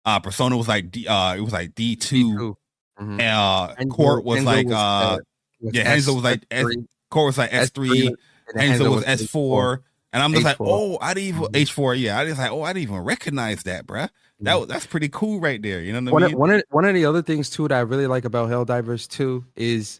Uh 0.05 0.19
Persona 0.21 0.55
was 0.55 0.69
like 0.69 0.89
D 0.89 1.05
uh 1.05 1.35
it 1.35 1.41
was 1.41 1.51
like 1.51 1.75
D 1.75 1.97
two. 1.97 2.57
Mhm. 2.97 3.19
Uh 3.19 3.75
Enzo- 3.75 3.89
Court 3.91 4.23
was 4.23 4.39
Enzo 4.39 4.45
like 4.45 4.65
was, 4.67 4.75
uh 4.75 5.17
was 5.59 5.73
yeah, 5.75 5.95
Enzo 5.97 6.15
was 6.15 6.23
like 6.23 6.45
S- 6.49 6.63
S3, 6.65 6.85
Court 7.09 7.25
was 7.25 7.37
like 7.37 7.53
S 7.53 7.69
three. 7.71 8.15
Enzo 8.55 8.89
was 8.95 9.03
S 9.05 9.23
H4. 9.23 9.29
four. 9.29 9.81
And 10.13 10.21
I'm 10.23 10.31
just 10.33 10.45
like, 10.45 10.57
H4. 10.59 10.65
oh, 10.67 10.97
I 11.01 11.13
didn't 11.13 11.27
even 11.27 11.41
Mhm. 11.43 11.55
H 11.57 11.71
four, 11.73 11.93
yeah. 11.95 12.19
I 12.19 12.25
just 12.25 12.37
like, 12.39 12.51
oh, 12.51 12.63
I 12.63 12.71
didn't 12.73 12.83
even 12.83 12.99
recognize 13.03 13.63
that, 13.63 13.85
bruh. 13.85 14.09
That 14.41 14.55
Mhm. 14.55 14.67
that's 14.69 14.85
pretty 14.85 15.09
cool 15.09 15.39
right 15.41 15.61
there. 15.61 15.81
You 15.81 15.91
know 15.93 16.01
what 16.09 16.13
one 16.13 16.23
I 16.23 16.27
of, 16.27 16.33
one 16.35 16.51
of 16.51 16.63
one 16.69 16.85
of 16.85 16.93
the 16.93 17.03
other 17.05 17.21
things 17.21 17.49
too 17.49 17.67
that 17.67 17.75
I 17.77 17.81
really 17.81 18.07
like 18.07 18.23
about 18.23 18.49
Helldivers 18.49 19.09
too 19.09 19.43
is 19.57 19.99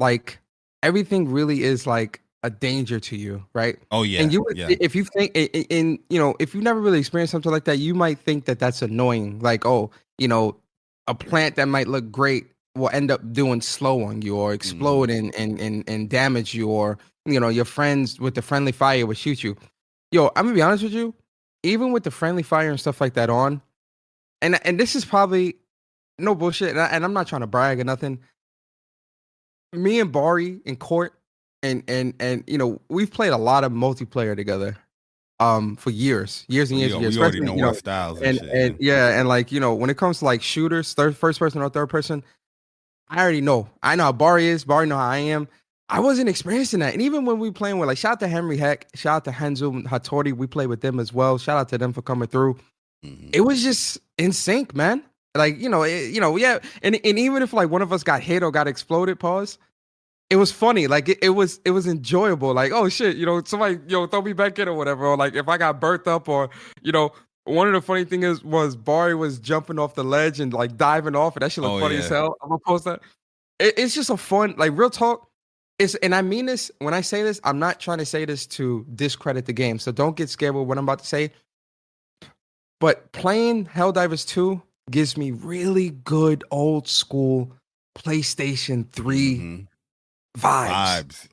like 0.00 0.38
everything 0.82 1.30
really 1.30 1.62
is 1.62 1.86
like 1.86 2.20
a 2.42 2.50
danger 2.50 2.98
to 2.98 3.16
you, 3.16 3.44
right? 3.52 3.76
oh 3.90 4.02
yeah. 4.02 4.20
and 4.20 4.32
you, 4.32 4.44
yeah. 4.54 4.68
if 4.80 4.94
you 4.94 5.04
think, 5.04 5.32
in 5.34 5.98
you 6.08 6.18
know, 6.18 6.34
if 6.40 6.54
you've 6.54 6.64
never 6.64 6.80
really 6.80 6.98
experienced 6.98 7.32
something 7.32 7.52
like 7.52 7.64
that, 7.64 7.78
you 7.78 7.94
might 7.94 8.18
think 8.18 8.46
that 8.46 8.58
that's 8.58 8.82
annoying. 8.82 9.38
Like, 9.40 9.66
oh, 9.66 9.90
you 10.18 10.28
know, 10.28 10.56
a 11.06 11.14
plant 11.14 11.56
that 11.56 11.66
might 11.66 11.86
look 11.86 12.10
great 12.10 12.46
will 12.76 12.90
end 12.92 13.10
up 13.10 13.32
doing 13.32 13.60
slow 13.60 14.04
on 14.04 14.22
you 14.22 14.36
or 14.36 14.48
mm-hmm. 14.48 14.54
explode 14.54 15.10
and 15.10 15.34
and 15.34 15.60
and 15.60 15.84
and 15.88 16.08
damage 16.08 16.54
you, 16.54 16.68
or 16.68 16.98
you 17.26 17.38
know, 17.38 17.48
your 17.48 17.64
friends 17.64 18.18
with 18.18 18.34
the 18.34 18.42
friendly 18.42 18.72
fire 18.72 19.06
will 19.06 19.14
shoot 19.14 19.44
you. 19.44 19.56
Yo, 20.10 20.28
I'm 20.36 20.46
gonna 20.46 20.54
be 20.54 20.62
honest 20.62 20.82
with 20.82 20.92
you. 20.92 21.14
Even 21.62 21.92
with 21.92 22.04
the 22.04 22.10
friendly 22.10 22.42
fire 22.42 22.70
and 22.70 22.80
stuff 22.80 23.02
like 23.02 23.14
that 23.14 23.28
on, 23.28 23.60
and 24.40 24.64
and 24.66 24.80
this 24.80 24.96
is 24.96 25.04
probably 25.04 25.56
no 26.18 26.34
bullshit, 26.34 26.70
and, 26.70 26.80
I, 26.80 26.86
and 26.86 27.04
I'm 27.04 27.12
not 27.12 27.26
trying 27.26 27.42
to 27.42 27.46
brag 27.46 27.80
or 27.80 27.84
nothing. 27.84 28.18
Me 29.72 30.00
and 30.00 30.10
Bari 30.10 30.60
in 30.64 30.76
court, 30.76 31.14
and 31.62 31.82
and 31.88 32.14
and 32.18 32.44
you 32.46 32.58
know, 32.58 32.80
we've 32.88 33.10
played 33.10 33.32
a 33.32 33.36
lot 33.38 33.64
of 33.64 33.72
multiplayer 33.72 34.34
together, 34.34 34.76
um, 35.38 35.76
for 35.76 35.90
years, 35.90 36.44
years 36.48 36.70
and 36.70 36.78
we, 36.78 36.82
years 36.82 36.92
and 36.92 37.00
we 37.00 37.06
years. 37.06 37.18
already 37.18 37.40
know 37.40 37.54
you 37.54 37.66
our 37.66 37.74
styles 37.74 38.18
and, 38.20 38.38
and 38.38 38.40
shit. 38.40 38.48
and 38.50 38.76
yeah, 38.80 39.18
and 39.20 39.28
like 39.28 39.52
you 39.52 39.60
know, 39.60 39.74
when 39.74 39.88
it 39.90 39.96
comes 39.96 40.18
to 40.20 40.24
like 40.24 40.42
shooters, 40.42 40.92
third 40.94 41.16
first 41.16 41.38
person 41.38 41.62
or 41.62 41.68
third 41.68 41.88
person, 41.88 42.24
I 43.08 43.20
already 43.22 43.40
know. 43.40 43.68
I 43.82 43.94
know 43.96 44.04
how 44.04 44.12
Bari 44.12 44.46
is. 44.46 44.64
Bari 44.64 44.86
know 44.86 44.96
how 44.96 45.08
I 45.08 45.18
am. 45.18 45.46
I 45.88 46.00
wasn't 46.00 46.28
experiencing 46.28 46.80
that, 46.80 46.92
and 46.92 47.02
even 47.02 47.24
when 47.24 47.38
we 47.38 47.50
playing 47.50 47.78
with 47.78 47.86
like 47.88 47.98
shout 47.98 48.12
out 48.12 48.20
to 48.20 48.28
Henry 48.28 48.56
Heck, 48.56 48.88
shout 48.94 49.16
out 49.16 49.24
to 49.24 49.30
Henzo 49.30 49.82
Hattori, 49.84 50.32
we 50.32 50.46
played 50.46 50.68
with 50.68 50.80
them 50.80 50.98
as 51.00 51.12
well. 51.12 51.38
Shout 51.38 51.58
out 51.58 51.68
to 51.70 51.78
them 51.78 51.92
for 51.92 52.02
coming 52.02 52.28
through. 52.28 52.56
Mhm. 53.04 53.30
It 53.32 53.40
was 53.42 53.62
just 53.62 53.98
in 54.18 54.32
sync, 54.32 54.74
man. 54.74 55.02
Like 55.36 55.58
you 55.58 55.68
know, 55.68 55.82
it, 55.82 56.12
you 56.12 56.20
know, 56.20 56.36
yeah, 56.36 56.58
and 56.82 56.98
and 57.04 57.18
even 57.18 57.42
if 57.42 57.52
like 57.52 57.70
one 57.70 57.82
of 57.82 57.92
us 57.92 58.02
got 58.02 58.20
hit 58.22 58.42
or 58.42 58.50
got 58.50 58.66
exploded, 58.68 59.18
pause. 59.20 59.58
It 60.28 60.36
was 60.36 60.52
funny, 60.52 60.86
like 60.86 61.08
it, 61.08 61.18
it 61.22 61.30
was 61.30 61.60
it 61.64 61.72
was 61.72 61.86
enjoyable. 61.88 62.54
Like 62.54 62.70
oh 62.72 62.88
shit, 62.88 63.16
you 63.16 63.26
know, 63.26 63.42
somebody 63.44 63.78
yo 63.88 64.06
throw 64.06 64.22
me 64.22 64.32
back 64.32 64.58
in 64.60 64.68
or 64.68 64.74
whatever. 64.74 65.06
Or 65.06 65.16
like 65.16 65.34
if 65.34 65.48
I 65.48 65.56
got 65.58 65.80
burnt 65.80 66.06
up 66.06 66.28
or 66.28 66.50
you 66.82 66.92
know, 66.92 67.10
one 67.44 67.66
of 67.66 67.72
the 67.72 67.80
funny 67.80 68.04
thing 68.04 68.22
is 68.22 68.42
was 68.44 68.76
Bari 68.76 69.14
was 69.16 69.40
jumping 69.40 69.78
off 69.78 69.94
the 69.96 70.04
ledge 70.04 70.38
and 70.38 70.52
like 70.52 70.76
diving 70.76 71.16
off, 71.16 71.34
and 71.36 71.42
that 71.42 71.50
shit 71.52 71.62
look 71.62 71.72
Oh, 71.72 71.80
funny 71.80 71.96
yeah. 71.96 72.02
as 72.02 72.08
hell. 72.08 72.36
I'm 72.42 72.48
gonna 72.50 72.60
post 72.64 72.84
that. 72.84 73.00
It, 73.58 73.74
it's 73.76 73.94
just 73.94 74.08
a 74.10 74.16
fun, 74.16 74.54
like 74.56 74.70
real 74.76 74.90
talk. 74.90 75.28
it's 75.80 75.96
and 75.96 76.14
I 76.14 76.22
mean 76.22 76.46
this 76.46 76.70
when 76.78 76.94
I 76.94 77.00
say 77.00 77.22
this, 77.24 77.40
I'm 77.42 77.58
not 77.58 77.80
trying 77.80 77.98
to 77.98 78.06
say 78.06 78.24
this 78.24 78.46
to 78.48 78.86
discredit 78.94 79.46
the 79.46 79.52
game. 79.52 79.78
So 79.80 79.90
don't 79.90 80.16
get 80.16 80.28
scared 80.28 80.54
with 80.54 80.66
what 80.68 80.78
I'm 80.78 80.84
about 80.84 81.00
to 81.00 81.06
say. 81.06 81.32
But 82.78 83.10
playing 83.12 83.66
Helldivers 83.66 84.26
2 84.28 84.62
gives 84.90 85.16
me 85.16 85.30
really 85.30 85.90
good 85.90 86.44
old 86.50 86.88
school 86.88 87.52
PlayStation 87.96 88.88
3 88.90 89.38
Mhm. 89.38 89.66
vibes. 90.38 90.68
vibes. 91.04 91.28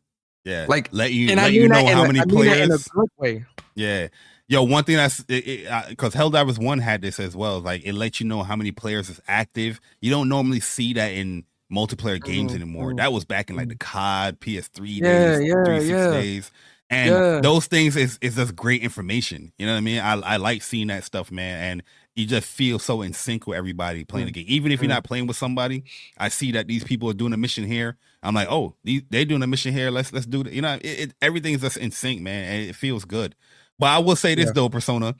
Yeah, 0.46 0.66
Like, 0.70 0.90
let 0.92 1.12
you 1.12 1.30
And 1.30 1.40
I 1.42 1.50
mean 1.50 1.62
you 1.62 1.68
know 1.68 1.86
how 1.88 2.04
a- 2.04 2.08
many 2.08 2.20
I 2.20 2.26
mean 2.26 2.46
that 2.46 2.58
in 2.60 2.64
a 2.64 2.68
players. 2.68 2.84
good 2.88 3.10
way. 3.18 3.46
Yeah. 3.76 4.08
Yo, 4.48 4.64
one 4.64 4.86
thing 4.86 4.96
that's 4.96 5.22
because 5.24 6.16
Helldivers 6.16 6.58
One 6.58 6.80
had 6.80 7.02
this 7.02 7.20
as 7.20 7.36
well. 7.36 7.60
Like 7.60 7.84
it 7.86 7.94
lets 7.94 8.22
you 8.22 8.26
know 8.26 8.44
how 8.44 8.56
many 8.56 8.72
players 8.72 9.10
is 9.10 9.20
active. 9.28 9.82
You 10.00 10.10
don't 10.10 10.30
normally 10.30 10.62
see 10.62 10.94
that 10.94 11.10
in 11.12 11.44
multiplayer 11.72 12.24
games 12.24 12.54
Mhm, 12.54 12.56
anymore. 12.56 12.94
mhm. 12.94 12.98
That 12.98 13.12
was 13.12 13.26
back 13.26 13.50
in 13.50 13.58
like 13.58 13.68
the 13.68 13.76
COD, 13.76 14.40
PS3 14.40 15.02
Yeah, 15.02 15.02
days, 15.02 15.42
yeah, 15.42 15.64
360 15.66 15.92
yeah. 15.92 16.12
days. 16.12 16.52
And 16.90 17.12
Yeah. 17.16 17.42
those 17.42 17.68
things 17.68 17.98
is 17.98 18.18
is 18.22 18.36
just 18.36 18.56
great 18.56 18.82
information. 18.82 19.52
You 19.58 19.66
know 19.66 19.74
what 19.74 19.80
I 19.80 19.82
mean? 19.82 20.00
I 20.00 20.14
I 20.14 20.38
like 20.38 20.64
seeing 20.64 20.88
that 20.88 21.04
stuff, 21.04 21.30
man. 21.30 21.62
And 21.72 21.84
you 22.18 22.26
just 22.26 22.48
feel 22.48 22.80
so 22.80 23.04
in 23.04 23.14
sync 23.14 23.46
with 23.46 23.58
everybody 23.58 24.04
playing 24.04 24.26
the 24.26 24.32
game. 24.32 24.46
Even 24.48 24.72
if 24.72 24.82
you're 24.82 24.88
Mm. 24.88 24.96
not 24.96 25.04
playing 25.04 25.28
with 25.28 25.38
somebody, 25.38 25.84
I 26.18 26.30
see 26.30 26.52
that 26.54 26.68
these 26.68 26.84
people 26.84 27.10
are 27.10 27.14
doing 27.14 27.32
a 27.32 27.38
mission 27.38 27.64
here. 27.64 27.96
I'm 28.24 28.34
like, 28.34 28.48
oh, 28.50 28.74
they're 28.84 29.24
doing 29.26 29.44
a 29.44 29.48
mission 29.48 29.72
here. 29.72 29.92
Let's 29.92 30.12
let's 30.12 30.26
do 30.26 30.42
it. 30.42 30.52
You 30.52 30.64
know, 30.64 30.74
it, 30.82 30.86
it, 30.86 31.14
everything's 31.22 31.62
just 31.62 31.78
in 31.78 31.92
sync, 31.92 32.22
man, 32.22 32.44
and 32.46 32.70
it 32.70 32.76
feels 32.76 33.06
good. 33.06 33.36
But 33.78 33.88
I 33.88 34.00
will 34.00 34.16
say 34.16 34.34
this 34.34 34.48
Yeah. 34.48 34.54
though, 34.56 34.70
Persona. 34.70 35.14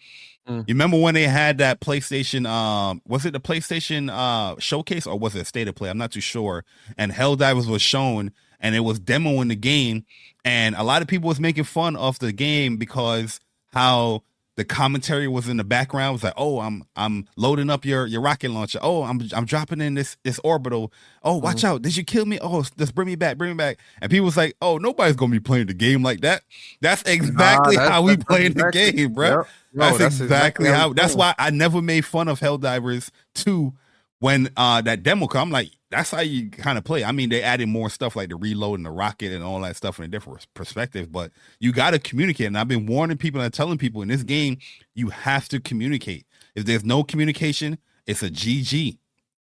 Mm. 0.50 0.60
You 0.68 0.74
remember 0.74 0.98
when 0.98 1.14
they 1.14 1.28
had 1.28 1.60
that 1.60 1.82
PlayStation? 1.82 2.48
Um, 2.50 3.02
was 3.08 3.26
it 3.26 3.32
the 3.34 3.40
PlayStation 3.40 4.10
uh 4.10 4.56
showcase 4.60 5.06
or 5.06 5.20
was 5.20 5.36
it 5.36 5.42
a 5.44 5.46
State 5.46 5.68
of 5.68 5.76
Play? 5.76 5.90
I'm 5.92 5.98
not 6.00 6.12
too 6.12 6.22
sure. 6.22 6.66
And 6.98 7.12
Hell 7.12 7.38
Helldivers 7.38 7.68
was 7.68 7.84
shown, 7.84 8.32
and 8.60 8.74
it 8.74 8.80
was 8.80 9.00
demoing 9.00 9.50
the 9.50 9.56
game, 9.56 10.04
and 10.44 10.74
a 10.76 10.84
lot 10.84 11.04
of 11.04 11.08
people 11.08 11.28
was 11.28 11.40
making 11.40 11.66
fun 11.66 11.96
of 11.96 12.18
the 12.18 12.32
game 12.32 12.78
because 12.78 13.40
how 13.74 14.24
the 14.58 14.66
commentary 14.66 15.28
was 15.28 15.48
in 15.48 15.56
the 15.58 15.64
background. 15.64 16.10
It 16.10 16.14
was 16.14 16.24
like, 16.26 16.34
oh, 16.36 16.60
I'm 16.60 16.84
I'm 16.96 17.28
loading 17.38 17.70
up 17.70 17.86
your 17.86 18.06
your 18.08 18.20
rocket 18.22 18.52
launcher. 18.52 18.80
Oh, 18.82 19.04
I'm 19.04 19.22
I'm 19.34 19.46
dropping 19.46 19.80
in 19.80 19.94
this 19.94 20.18
this 20.24 20.40
orbital. 20.44 20.92
Oh, 21.24 21.38
watch 21.38 21.64
out! 21.64 21.84
Did 21.84 21.96
you 21.96 22.04
kill 22.04 22.26
me? 22.26 22.40
Oh, 22.42 22.64
just 22.78 22.94
bring 22.96 23.06
me 23.08 23.16
back, 23.16 23.38
bring 23.38 23.52
me 23.52 23.56
back. 23.56 23.78
And 24.02 24.12
people 24.12 24.26
was 24.26 24.36
like, 24.36 24.56
oh, 24.62 24.78
nobody's 24.78 25.16
gonna 25.16 25.32
be 25.32 25.40
playing 25.40 25.68
the 25.68 25.74
game 25.74 26.04
like 26.04 26.22
that. 26.22 26.42
That's 26.82 27.04
exactly 27.04 27.76
Nah, 27.76 27.82
that's- 27.84 27.90
how 27.90 28.02
we 28.02 28.16
that's 28.16 28.26
playing 28.26 28.54
the 28.56 28.72
game, 28.72 29.14
bro. 29.14 29.30
Yep. 29.30 29.48
No, 29.74 29.98
that's, 29.98 30.20
exactly 30.20 30.70
how. 30.70 30.92
That's 30.94 31.14
why 31.16 31.36
I 31.38 31.52
never 31.52 31.82
made 31.82 32.04
fun 32.04 32.28
of 32.28 32.40
Helldivers 32.40 33.12
two 33.36 33.74
when 34.20 34.50
uh 34.58 34.82
that 34.82 35.04
demo 35.04 35.28
come. 35.28 35.50
I'm 35.50 35.52
like, 35.52 35.70
that's 35.90 36.12
how 36.12 36.20
you 36.22 36.50
kind 36.50 36.78
of 36.78 36.84
play. 36.84 37.04
I 37.04 37.12
mean, 37.12 37.30
they 37.30 37.42
added 37.42 37.70
more 37.70 37.90
stuff 37.90 38.16
like 38.16 38.30
the 38.30 38.36
reload 38.36 38.80
and 38.80 38.86
the 38.86 38.92
rocket 38.92 39.32
and 39.32 39.44
all 39.44 39.62
that 39.62 39.76
stuff 39.78 40.00
in 40.00 40.06
a 40.06 40.08
different 40.08 40.46
perspective. 40.54 41.12
But 41.12 41.32
you 41.60 41.72
got 41.72 41.92
to 41.92 42.00
communicate. 42.00 42.48
And 42.48 42.58
I've 42.58 42.68
been 42.68 42.86
warning 42.86 43.18
people 43.18 43.40
and 43.42 43.54
telling 43.54 43.78
people 43.78 44.02
in 44.02 44.10
this 44.10 44.24
game, 44.24 44.58
you 44.96 45.10
have 45.10 45.48
to 45.50 45.60
communicate. 45.60 46.26
If 46.56 46.66
there's 46.66 46.84
no 46.84 47.04
communication, 47.04 47.78
it's 48.06 48.22
a 48.24 48.30
GG. 48.30 48.98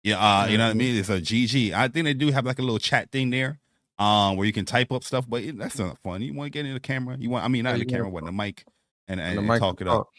Yeah, 0.04 0.18
uh, 0.20 0.48
you 0.48 0.58
know 0.58 0.66
what 0.66 0.72
I 0.72 0.74
Mhm. 0.74 0.78
mean. 0.78 0.96
It's 0.98 1.10
a 1.10 1.20
GG. 1.22 1.74
I 1.74 1.88
think 1.88 2.06
they 2.06 2.14
do 2.14 2.32
have 2.32 2.46
like 2.46 2.60
a 2.60 2.62
little 2.62 2.80
chat 2.80 3.12
thing 3.12 3.30
there, 3.30 3.60
um, 4.00 4.36
where 4.38 4.46
you 4.46 4.54
can 4.54 4.66
type 4.66 4.92
up 4.92 5.04
stuff. 5.04 5.26
But 5.28 5.44
it, 5.44 5.58
that's 5.58 5.80
not 5.80 5.98
fun. 6.04 6.22
You 6.22 6.34
want 6.34 6.48
to 6.48 6.58
get 6.58 6.66
in 6.66 6.74
the 6.74 6.80
camera. 6.80 7.16
You 7.20 7.30
want, 7.30 7.46
I 7.46 7.48
mean, 7.48 7.64
not 7.64 7.74
in 7.74 7.80
the 7.80 7.86
camera, 7.86 8.12
but 8.12 8.20
in 8.20 8.26
the 8.26 8.32
mic 8.32 8.64
and, 9.08 9.20
and, 9.20 9.36
the 9.38 9.40
and 9.40 9.48
mic- 9.48 9.60
talk 9.60 9.82
it 9.82 9.88
up. 9.88 10.10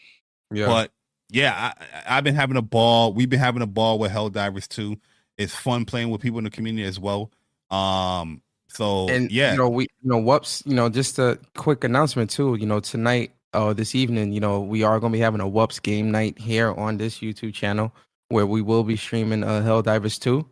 Yeah. 0.51 0.65
But 0.67 0.91
yeah, 1.29 1.71
I, 2.07 2.17
I've 2.17 2.23
been 2.23 2.35
having 2.35 2.57
a 2.57 2.61
ball. 2.61 3.13
We've 3.13 3.29
been 3.29 3.39
having 3.39 3.61
a 3.61 3.67
ball 3.67 3.99
with 3.99 4.11
Helldivers 4.11 4.67
too. 4.67 4.97
It's 5.39 5.55
fun 5.55 5.85
playing 5.85 6.11
with 6.11 6.21
people 6.21 6.37
in 6.37 6.43
the 6.43 6.49
community 6.51 6.87
as 6.87 6.99
well. 6.99 7.31
Um, 7.71 8.41
so 8.67 9.07
and 9.09 9.31
yeah, 9.31 9.53
you 9.53 9.57
know 9.57 9.69
we 9.69 9.87
you 10.03 10.09
know 10.09 10.19
WUPS 10.19 10.61
you 10.65 10.75
know 10.75 10.89
just 10.89 11.17
a 11.17 11.39
quick 11.55 11.83
announcement 11.83 12.29
too 12.29 12.55
you 12.55 12.67
know 12.67 12.79
tonight 12.79 13.31
uh 13.53 13.73
this 13.73 13.95
evening 13.95 14.31
you 14.31 14.39
know 14.39 14.59
we 14.59 14.83
are 14.83 14.99
going 14.99 15.11
to 15.11 15.17
be 15.17 15.21
having 15.21 15.41
a 15.41 15.47
WUPS 15.47 15.79
game 15.81 16.11
night 16.11 16.37
here 16.37 16.71
on 16.73 16.97
this 16.97 17.17
youtube 17.17 17.51
channel 17.53 17.91
where 18.27 18.45
we 18.45 18.61
will 18.61 18.83
be 18.83 18.95
streaming 18.95 19.43
uh 19.43 19.61
helldivers 19.63 20.19
2 20.19 20.45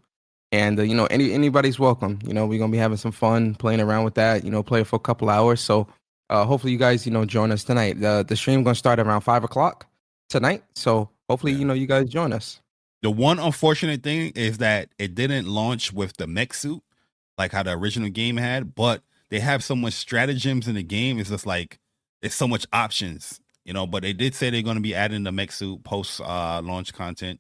and 0.51 0.79
uh, 0.79 0.81
you 0.81 0.95
know 0.95 1.05
any 1.11 1.31
anybody's 1.31 1.77
welcome. 1.77 2.17
You 2.25 2.33
know 2.33 2.47
we're 2.47 2.57
going 2.57 2.71
to 2.71 2.75
be 2.75 2.79
having 2.79 2.97
some 2.97 3.11
fun 3.11 3.53
playing 3.53 3.81
around 3.81 4.03
with 4.03 4.15
that 4.15 4.43
you 4.43 4.49
know 4.49 4.63
play 4.63 4.83
for 4.83 4.95
a 4.95 4.99
couple 4.99 5.29
hours. 5.29 5.61
So 5.61 5.87
uh 6.31 6.43
hopefully 6.45 6.71
you 6.73 6.79
guys 6.79 7.05
you 7.05 7.11
know 7.11 7.25
join 7.25 7.51
us 7.51 7.63
tonight. 7.63 7.99
The 8.01 8.25
the 8.27 8.35
stream 8.35 8.63
going 8.63 8.73
to 8.73 8.79
start 8.79 8.99
around 8.99 9.21
five 9.21 9.43
o'clock 9.43 9.85
tonight. 10.29 10.63
So 10.73 11.09
hopefully 11.29 11.51
Yeah. 11.51 11.59
you 11.59 11.65
know 11.65 11.73
you 11.75 11.85
guys 11.85 12.09
join 12.09 12.33
us 12.33 12.61
the 13.01 13.11
one 13.11 13.39
unfortunate 13.39 14.03
thing 14.03 14.31
is 14.35 14.57
that 14.59 14.89
it 14.97 15.15
didn't 15.15 15.47
launch 15.47 15.93
with 15.93 16.17
the 16.17 16.27
mech 16.27 16.53
suit 16.53 16.81
like 17.37 17.51
how 17.51 17.63
the 17.63 17.71
original 17.71 18.09
game 18.09 18.37
had, 18.37 18.73
but 18.75 19.03
they 19.29 19.39
have 19.39 19.63
so 19.63 19.75
much 19.75 19.93
stratagems 19.93 20.67
in 20.67 20.75
the 20.75 20.83
game. 20.83 21.19
It's 21.19 21.29
just 21.29 21.45
like 21.45 21.79
it's 22.21 22.35
so 22.35 22.47
much 22.47 22.65
options, 22.73 23.39
you 23.65 23.73
know. 23.73 23.85
But 23.85 24.01
they 24.03 24.13
did 24.13 24.33
say 24.33 24.49
they're 24.49 24.61
going 24.61 24.77
to 24.77 24.81
be 24.81 24.95
adding 24.95 25.23
the 25.23 25.31
mech 25.31 25.51
suit 25.51 25.83
post 25.83 26.21
uh, 26.21 26.61
launch 26.63 26.93
content. 26.93 27.39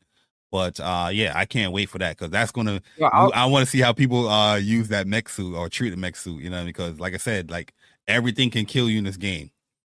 But 0.51 0.79
uh, 0.79 1.09
yeah, 1.11 1.33
I 1.35 1.45
can't 1.45 1.73
wait 1.73 1.89
for 1.89 1.97
that 1.97 2.17
because 2.17 2.31
that's 2.31 2.51
gonna. 2.51 2.81
Yeah, 2.97 3.09
I'll- 3.11 3.51
want 3.51 3.65
to 3.65 3.69
see 3.69 3.79
how 3.79 3.91
people 3.93 4.29
uh, 4.29 4.55
use 4.57 4.89
that 4.89 5.07
mech 5.07 5.29
suit 5.29 5.55
or 5.55 5.67
treat 5.69 5.89
the 5.89 5.97
mech 5.97 6.15
suit. 6.15 6.41
You 6.43 6.49
know, 6.49 6.63
because 6.63 6.99
like 6.99 7.13
I 7.13 7.17
said, 7.17 7.49
like 7.49 7.73
everything 8.07 8.49
can 8.49 8.65
kill 8.65 8.89
you 8.89 8.99
in 8.99 9.03
this 9.03 9.17
game. 9.17 9.51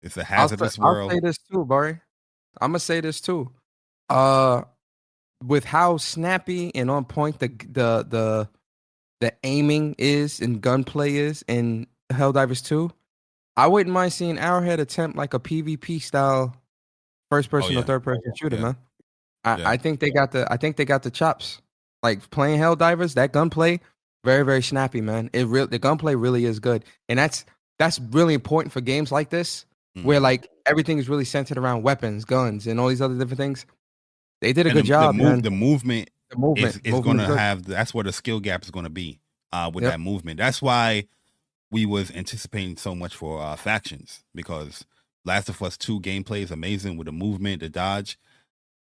It's 0.04 0.16
a 0.16 0.22
I'll, 0.22 0.26
hazardous 0.26 0.76
say, 0.76 0.82
I'll 0.82 0.88
world. 0.94 1.12
say 1.12 1.20
this 1.20 1.38
too, 1.40 1.66
Bari. 1.66 2.00
I'm 2.62 2.70
gonna 2.72 2.80
say 2.80 3.02
this 3.02 3.20
too. 3.20 3.52
Uh, 4.10 4.62
with 5.46 5.64
how 5.66 5.98
snappy 5.98 6.74
and 6.76 6.90
on 6.90 7.06
point 7.06 7.40
the 7.40 7.48
the 7.72 8.06
the 8.10 8.50
the 9.20 9.34
aiming 9.44 9.96
is 9.98 10.40
and 10.40 10.62
gunplay 10.62 11.16
is 11.16 11.44
in 11.48 11.88
Helldivers 12.12 12.64
2, 12.66 12.90
I 13.56 13.68
wouldn't 13.68 13.94
mind 13.94 14.14
seeing 14.14 14.38
Arrowhead 14.38 14.80
attempt 14.80 15.18
like 15.18 15.34
a 15.34 15.40
PvP 15.40 16.02
style 16.02 16.56
first 17.32 17.50
person 17.50 17.72
Oh, 17.72 17.74
yeah. 17.74 17.80
or 17.80 17.84
third 17.84 18.04
person 18.04 18.32
shooter, 18.36 18.56
Yeah. 18.58 18.62
man. 18.62 18.78
I, 19.44 19.58
Yeah. 19.58 19.70
I 19.70 19.78
think 19.78 20.00
they 20.00 20.10
got 20.12 20.32
the 20.32 20.52
I 20.52 20.58
think 20.58 20.76
they 20.78 20.86
got 20.86 21.04
the 21.04 21.12
chops. 21.12 21.62
Like 22.04 22.30
playing 22.30 22.60
Helldivers, 22.60 23.16
that 23.16 23.34
gunplay, 23.34 23.80
very 24.24 24.44
very 24.46 24.62
snappy, 24.62 25.02
man. 25.02 25.30
It 25.34 25.46
real 25.48 25.68
the 25.68 25.80
gunplay 25.80 26.16
really 26.16 26.46
is 26.46 26.60
good, 26.60 26.86
and 27.10 27.18
that's 27.20 27.46
that's 27.80 28.00
really 28.00 28.34
important 28.34 28.72
for 28.74 28.82
games 28.82 29.12
like 29.12 29.30
this 29.30 29.66
Mhm. 29.98 30.04
where 30.04 30.20
like 30.20 30.48
everything 30.66 31.00
is 31.00 31.10
really 31.10 31.26
centered 31.26 31.58
around 31.58 31.82
weapons, 31.84 32.24
guns, 32.26 32.68
and 32.68 32.80
all 32.80 32.88
these 32.88 33.02
other 33.02 33.16
different 33.18 33.38
things. 33.38 33.66
They 34.42 34.54
did 34.54 34.68
a 34.68 34.72
good 34.72 34.86
the, 34.86 34.90
job, 34.90 35.16
the, 35.16 35.18
move, 35.18 35.24
man. 35.24 35.42
the 35.44 35.52
movement 35.52 36.10
the 36.30 36.38
movement 36.38 36.76
is, 36.76 36.94
is 36.94 37.00
going 37.00 37.18
to 37.18 37.28
have 37.30 37.64
that's 37.64 37.94
where 37.94 38.04
the 38.04 38.12
skill 38.12 38.40
gap 38.40 38.64
is 38.64 38.72
going 38.72 38.84
to 38.86 38.90
be 38.90 39.20
uh 39.54 39.72
with 39.74 39.84
Yep. 39.84 39.92
that 39.94 40.00
movement 40.00 40.38
that's 40.38 40.62
why 40.62 41.06
we 41.72 41.86
was 41.86 42.12
anticipating 42.12 42.78
so 42.78 42.96
much 42.96 43.16
for 43.16 43.42
uh 43.42 43.56
factions 43.56 44.24
because 44.36 44.86
last 45.26 45.50
of 45.50 45.62
us 45.62 45.78
2 45.78 46.02
gameplay 46.02 46.42
is 46.44 46.52
amazing 46.52 46.98
with 46.98 47.06
the 47.06 47.12
movement 47.12 47.62
the 47.62 47.70
dodge 47.70 48.18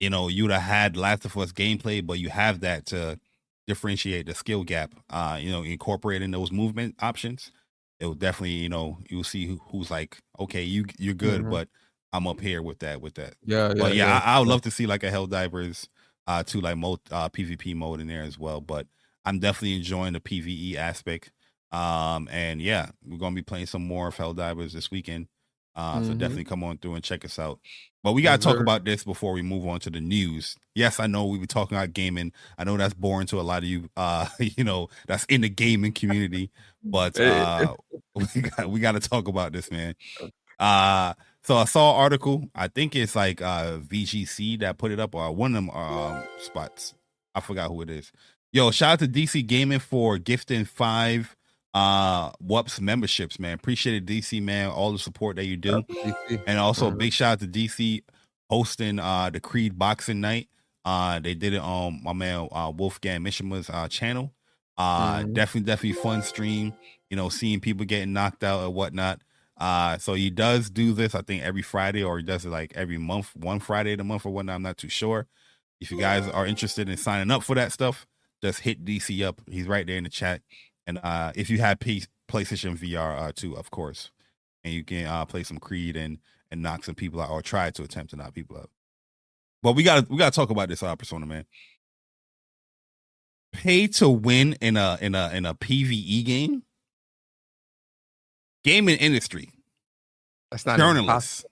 you 0.00 0.10
know 0.10 0.28
you'd 0.28 0.50
have 0.50 0.62
had 0.62 0.96
last 0.96 1.24
of 1.24 1.36
us 1.38 1.52
gameplay 1.52 2.04
but 2.06 2.18
you 2.18 2.28
have 2.30 2.60
that 2.60 2.86
to 2.86 3.18
differentiate 3.66 4.26
the 4.26 4.34
skill 4.34 4.64
gap 4.64 4.92
uh 5.10 5.38
you 5.40 5.50
know 5.50 5.62
incorporating 5.62 6.30
those 6.32 6.52
movement 6.52 6.94
options 7.00 7.52
it 8.00 8.06
will 8.06 8.14
definitely 8.14 8.50
you 8.50 8.68
know 8.68 8.98
you'll 9.08 9.24
see 9.24 9.46
who, 9.46 9.60
who's 9.70 9.90
like 9.90 10.18
okay 10.40 10.62
you 10.62 10.84
you're 10.98 11.14
good 11.14 11.42
Mhm. 11.42 11.50
but 11.50 11.68
i'm 12.16 12.26
up 12.26 12.40
here 12.40 12.62
with 12.62 12.78
that 12.80 13.00
with 13.00 13.14
that 13.14 13.34
Yeah, 13.46 13.72
yeah, 13.76 13.82
but 13.82 13.94
yeah, 13.94 14.20
I, 14.24 14.36
I 14.36 14.38
would 14.38 14.48
love 14.48 14.62
to 14.62 14.70
see 14.70 14.86
like 14.86 15.02
a 15.04 15.10
Helldivers 15.10 15.88
uh 16.26 16.42
to 16.44 16.60
like 16.60 16.76
mode 16.76 17.00
uh 17.10 17.28
PvP 17.28 17.74
mode 17.74 18.00
in 18.00 18.08
there 18.08 18.22
as 18.22 18.38
well. 18.38 18.60
But 18.60 18.86
I'm 19.24 19.38
definitely 19.38 19.76
enjoying 19.76 20.14
the 20.14 20.20
PvE 20.20 20.76
aspect. 20.76 21.30
Um 21.72 22.28
and 22.30 22.60
yeah, 22.62 22.90
we're 23.04 23.18
gonna 23.18 23.34
be 23.34 23.42
playing 23.42 23.66
some 23.66 23.86
more 23.86 24.08
of 24.08 24.16
Helldivers 24.16 24.72
this 24.72 24.90
weekend. 24.90 25.28
Uh 25.74 26.00
so 26.00 26.14
Mhm. 26.14 26.18
definitely 26.18 26.44
come 26.44 26.64
on 26.64 26.78
through 26.78 26.94
and 26.94 27.04
check 27.04 27.24
us 27.24 27.38
out. 27.38 27.60
But 28.02 28.12
we 28.12 28.22
gotta 28.22 28.38
talk 28.38 28.60
about 28.60 28.84
this 28.84 29.04
before 29.04 29.32
we 29.32 29.42
move 29.42 29.66
on 29.66 29.80
to 29.80 29.90
the 29.90 30.00
news. 30.00 30.56
Yes, 30.74 31.00
I 31.00 31.06
know 31.06 31.26
we 31.26 31.38
were 31.38 31.46
talking 31.46 31.76
about 31.76 31.92
gaming. 31.92 32.32
I 32.58 32.64
know 32.64 32.76
that's 32.76 32.94
boring 32.94 33.26
to 33.28 33.40
a 33.40 33.42
lot 33.42 33.62
of 33.62 33.68
you 33.68 33.88
uh 33.96 34.26
you 34.38 34.64
know 34.64 34.88
that's 35.06 35.24
in 35.26 35.42
the 35.42 35.48
gaming 35.50 35.92
community, 35.92 36.50
but 36.90 37.20
uh 37.20 37.74
we 38.34 38.40
got 38.42 38.70
we 38.70 38.80
gotta 38.80 39.00
talk 39.00 39.28
about 39.28 39.52
this, 39.52 39.70
man. 39.70 39.94
Uh 40.58 41.14
so 41.46 41.56
I 41.56 41.64
saw 41.64 41.94
an 41.94 42.00
article. 42.02 42.44
I 42.54 42.68
think 42.68 42.96
it's 42.96 43.14
like 43.16 43.40
uh 43.42 43.78
VGC 43.78 44.60
that 44.60 44.78
put 44.78 44.90
it 44.92 45.00
up 45.00 45.14
or 45.14 45.32
one 45.34 45.54
of 45.54 45.64
them 45.64 45.70
um 45.70 46.24
spots. 46.38 46.94
I 47.34 47.40
forgot 47.40 47.68
who 47.68 47.82
it 47.82 47.90
is. 47.90 48.12
Yo, 48.52 48.70
shout 48.70 48.94
out 48.94 48.98
to 49.00 49.08
DC 49.08 49.46
Gaming 49.46 49.78
for 49.78 50.18
gifting 50.18 50.64
five 50.64 51.36
uh 51.74 52.30
WUPS 52.40 52.80
memberships, 52.80 53.38
man. 53.38 53.54
Appreciate 53.54 53.96
it, 53.96 54.06
DC 54.06 54.42
man, 54.42 54.70
all 54.70 54.92
the 54.92 54.98
support 54.98 55.36
that 55.36 55.44
you 55.44 55.56
do. 55.56 55.84
And 56.46 56.58
also 56.58 56.90
big 56.90 57.12
shout 57.12 57.32
out 57.34 57.40
to 57.40 57.46
DC 57.46 58.02
hosting 58.50 58.98
uh 58.98 59.30
the 59.30 59.40
Creed 59.40 59.78
boxing 59.78 60.20
night. 60.20 60.48
Uh 60.84 61.20
they 61.20 61.34
did 61.34 61.52
it 61.54 61.60
on 61.60 62.00
my 62.02 62.12
man 62.12 62.48
uh 62.52 62.72
Wolfgang 62.76 63.22
Mishima's 63.22 63.70
uh 63.70 63.88
channel. 63.88 64.32
Uh 64.78 65.20
Mhm. 65.20 65.34
definitely, 65.34 65.66
definitely 65.66 66.02
fun 66.02 66.22
stream, 66.22 66.74
you 67.10 67.16
know, 67.16 67.28
seeing 67.28 67.60
people 67.60 67.84
getting 67.86 68.12
knocked 68.12 68.42
out 68.44 68.62
or 68.64 68.70
whatnot. 68.70 69.20
Uh 69.58 69.98
so 69.98 70.14
he 70.14 70.30
does 70.30 70.70
do 70.70 70.92
this, 70.92 71.14
I 71.14 71.22
think, 71.22 71.42
every 71.42 71.62
Friday, 71.62 72.02
or 72.04 72.18
he 72.18 72.24
does 72.24 72.44
it 72.46 72.50
like 72.50 72.72
every 72.76 72.98
month, 72.98 73.34
one 73.36 73.60
Friday 73.60 73.92
of 73.92 73.98
the 73.98 74.04
month 74.04 74.26
or 74.26 74.30
whatnot. 74.32 74.56
I'm 74.56 74.62
not 74.62 74.78
too 74.78 74.88
sure. 74.88 75.26
If 75.80 75.90
you 75.90 75.98
guys 75.98 76.28
are 76.28 76.46
interested 76.46 76.88
in 76.88 76.96
signing 76.96 77.30
up 77.30 77.42
for 77.42 77.54
that 77.56 77.72
stuff, 77.72 78.06
just 78.42 78.60
hit 78.60 78.84
DC 78.84 79.24
up. 79.26 79.40
He's 79.50 79.66
right 79.66 79.86
there 79.86 79.98
in 79.98 80.04
the 80.04 80.10
chat. 80.10 80.42
And 80.86 80.98
uh 81.02 81.32
if 81.36 81.50
you 81.50 81.58
have 81.58 81.80
P- 81.80 82.04
PlayStation 82.28 82.76
VR 82.78 83.28
uh, 83.28 83.32
2, 83.34 83.56
of 83.56 83.70
course, 83.70 84.10
and 84.64 84.74
you 84.74 84.84
can 84.84 85.06
uh, 85.06 85.24
play 85.24 85.42
some 85.44 85.58
Creed 85.58 85.96
and 85.96 86.18
and 86.50 86.62
knock 86.62 86.84
some 86.84 86.94
people 86.94 87.20
out 87.20 87.30
or 87.30 87.42
try 87.42 87.70
to 87.70 87.82
attempt 87.82 88.10
to 88.10 88.16
knock 88.16 88.34
people 88.34 88.56
out. 88.58 88.70
But 89.62 89.74
we 89.74 89.82
got 89.82 90.08
we 90.10 90.18
got 90.18 90.32
to 90.32 90.36
talk 90.36 90.50
about 90.50 90.68
this 90.68 90.82
uh, 90.82 90.96
persona, 90.96 91.26
man. 91.26 91.46
Pay 93.52 93.88
to 93.88 94.08
win 94.08 94.54
in 94.60 94.76
a 94.76 94.98
in 95.00 95.14
a 95.14 95.30
in 95.32 95.46
a 95.46 95.54
PVE 95.54 96.24
game. 96.24 96.62
Gaming 98.66 98.96
industry. 98.96 99.52
That's 100.50 100.66
not 100.66 100.76
journalists. 100.76 101.44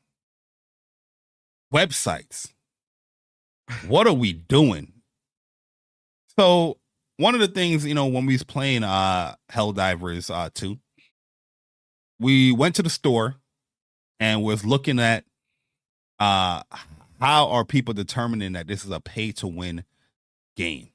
Websites. 1.73 2.49
what 3.87 4.09
are 4.09 4.12
we 4.12 4.33
doing? 4.33 4.93
So 6.37 6.79
one 7.19 7.37
of 7.37 7.41
the 7.41 7.47
things, 7.47 7.87
you 7.87 7.95
know, 7.95 8.07
when 8.07 8.27
we 8.27 8.35
was 8.35 8.43
playing 8.43 8.83
uh 8.83 9.37
Helldivers 9.49 10.29
uh 10.29 10.51
2, 10.53 10.77
we 12.19 12.51
went 12.51 12.75
to 12.75 12.83
the 12.83 12.91
store 12.91 13.37
and 14.19 14.43
was 14.43 14.65
looking 14.65 14.99
at 14.99 15.25
uh 16.19 16.65
how 17.21 17.47
are 17.49 17.65
people 17.65 17.95
determining 17.95 18.55
that 18.55 18.67
this 18.67 18.85
is 18.85 18.91
a 18.91 18.99
pay 18.99 19.31
to 19.31 19.47
win 19.47 19.85
game 20.57 20.89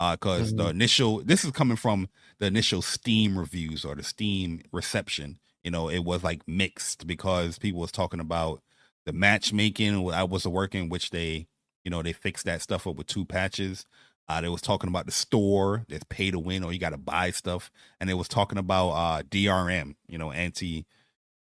uh 0.00 0.16
because 0.16 0.52
mm-hmm. 0.52 0.64
the 0.64 0.68
initial 0.68 1.22
this 1.22 1.46
is 1.46 1.50
coming 1.50 1.78
from 1.78 2.10
the 2.40 2.46
initial 2.46 2.82
steam 2.82 3.38
reviews 3.38 3.86
or 3.86 3.94
the 3.94 4.02
steam 4.02 4.60
reception 4.70 5.38
you 5.66 5.70
know 5.70 5.90
it 5.90 6.04
was 6.04 6.24
like 6.24 6.40
mixed 6.48 7.06
because 7.06 7.58
people 7.58 7.80
was 7.80 7.92
talking 7.92 8.20
about 8.20 8.62
the 9.04 9.12
matchmaking 9.12 10.10
i 10.12 10.24
was 10.24 10.46
working 10.46 10.88
which 10.88 11.10
they 11.10 11.46
you 11.84 11.90
know 11.90 12.02
they 12.02 12.14
fixed 12.14 12.46
that 12.46 12.62
stuff 12.62 12.86
up 12.86 12.96
with 12.96 13.06
two 13.06 13.26
patches 13.26 13.84
uh, 14.28 14.40
they 14.40 14.48
was 14.48 14.60
talking 14.60 14.88
about 14.88 15.06
the 15.06 15.12
store 15.12 15.84
that's 15.88 16.04
pay 16.08 16.30
to 16.30 16.38
win 16.38 16.64
or 16.64 16.72
you 16.72 16.78
got 16.78 16.90
to 16.90 16.98
buy 16.98 17.30
stuff, 17.30 17.70
and 18.00 18.10
they 18.10 18.14
was 18.14 18.28
talking 18.28 18.58
about 18.58 18.90
uh, 18.90 19.22
DRM, 19.22 19.94
you 20.08 20.18
know, 20.18 20.32
anti, 20.32 20.84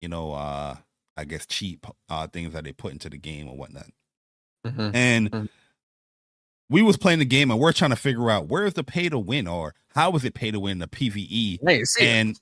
you 0.02 0.10
know, 0.10 0.34
uh, 0.34 0.76
I 1.16 1.26
guess 1.26 1.46
cheap 1.46 1.88
uh, 2.10 2.28
things 2.28 2.54
that 2.54 2.66
they 2.66 2.74
put 2.74 2.92
into 2.92 3.10
the 3.10 3.18
game 3.18 3.48
or 3.48 3.56
whatnot. 3.56 3.88
Mm-hmm. 4.68 4.96
And 4.96 5.32
mm-hmm. 5.32 5.46
we 6.70 6.82
was 6.82 6.98
playing 6.98 7.20
the 7.20 7.26
game 7.26 7.52
and 7.52 7.60
we're 7.60 7.72
trying 7.72 7.92
to 7.92 7.96
figure 7.96 8.30
out 8.30 8.48
where 8.48 8.66
is 8.66 8.74
the 8.74 8.84
pay 8.84 9.08
to 9.08 9.20
win 9.20 9.48
or 9.48 9.76
how 9.90 10.12
is 10.16 10.26
it 10.26 10.34
pay 10.34 10.52
to 10.52 10.60
win 10.60 10.80
the 10.80 10.88
PVE. 10.88 11.60
Hey, 11.66 11.84
and 12.02 12.38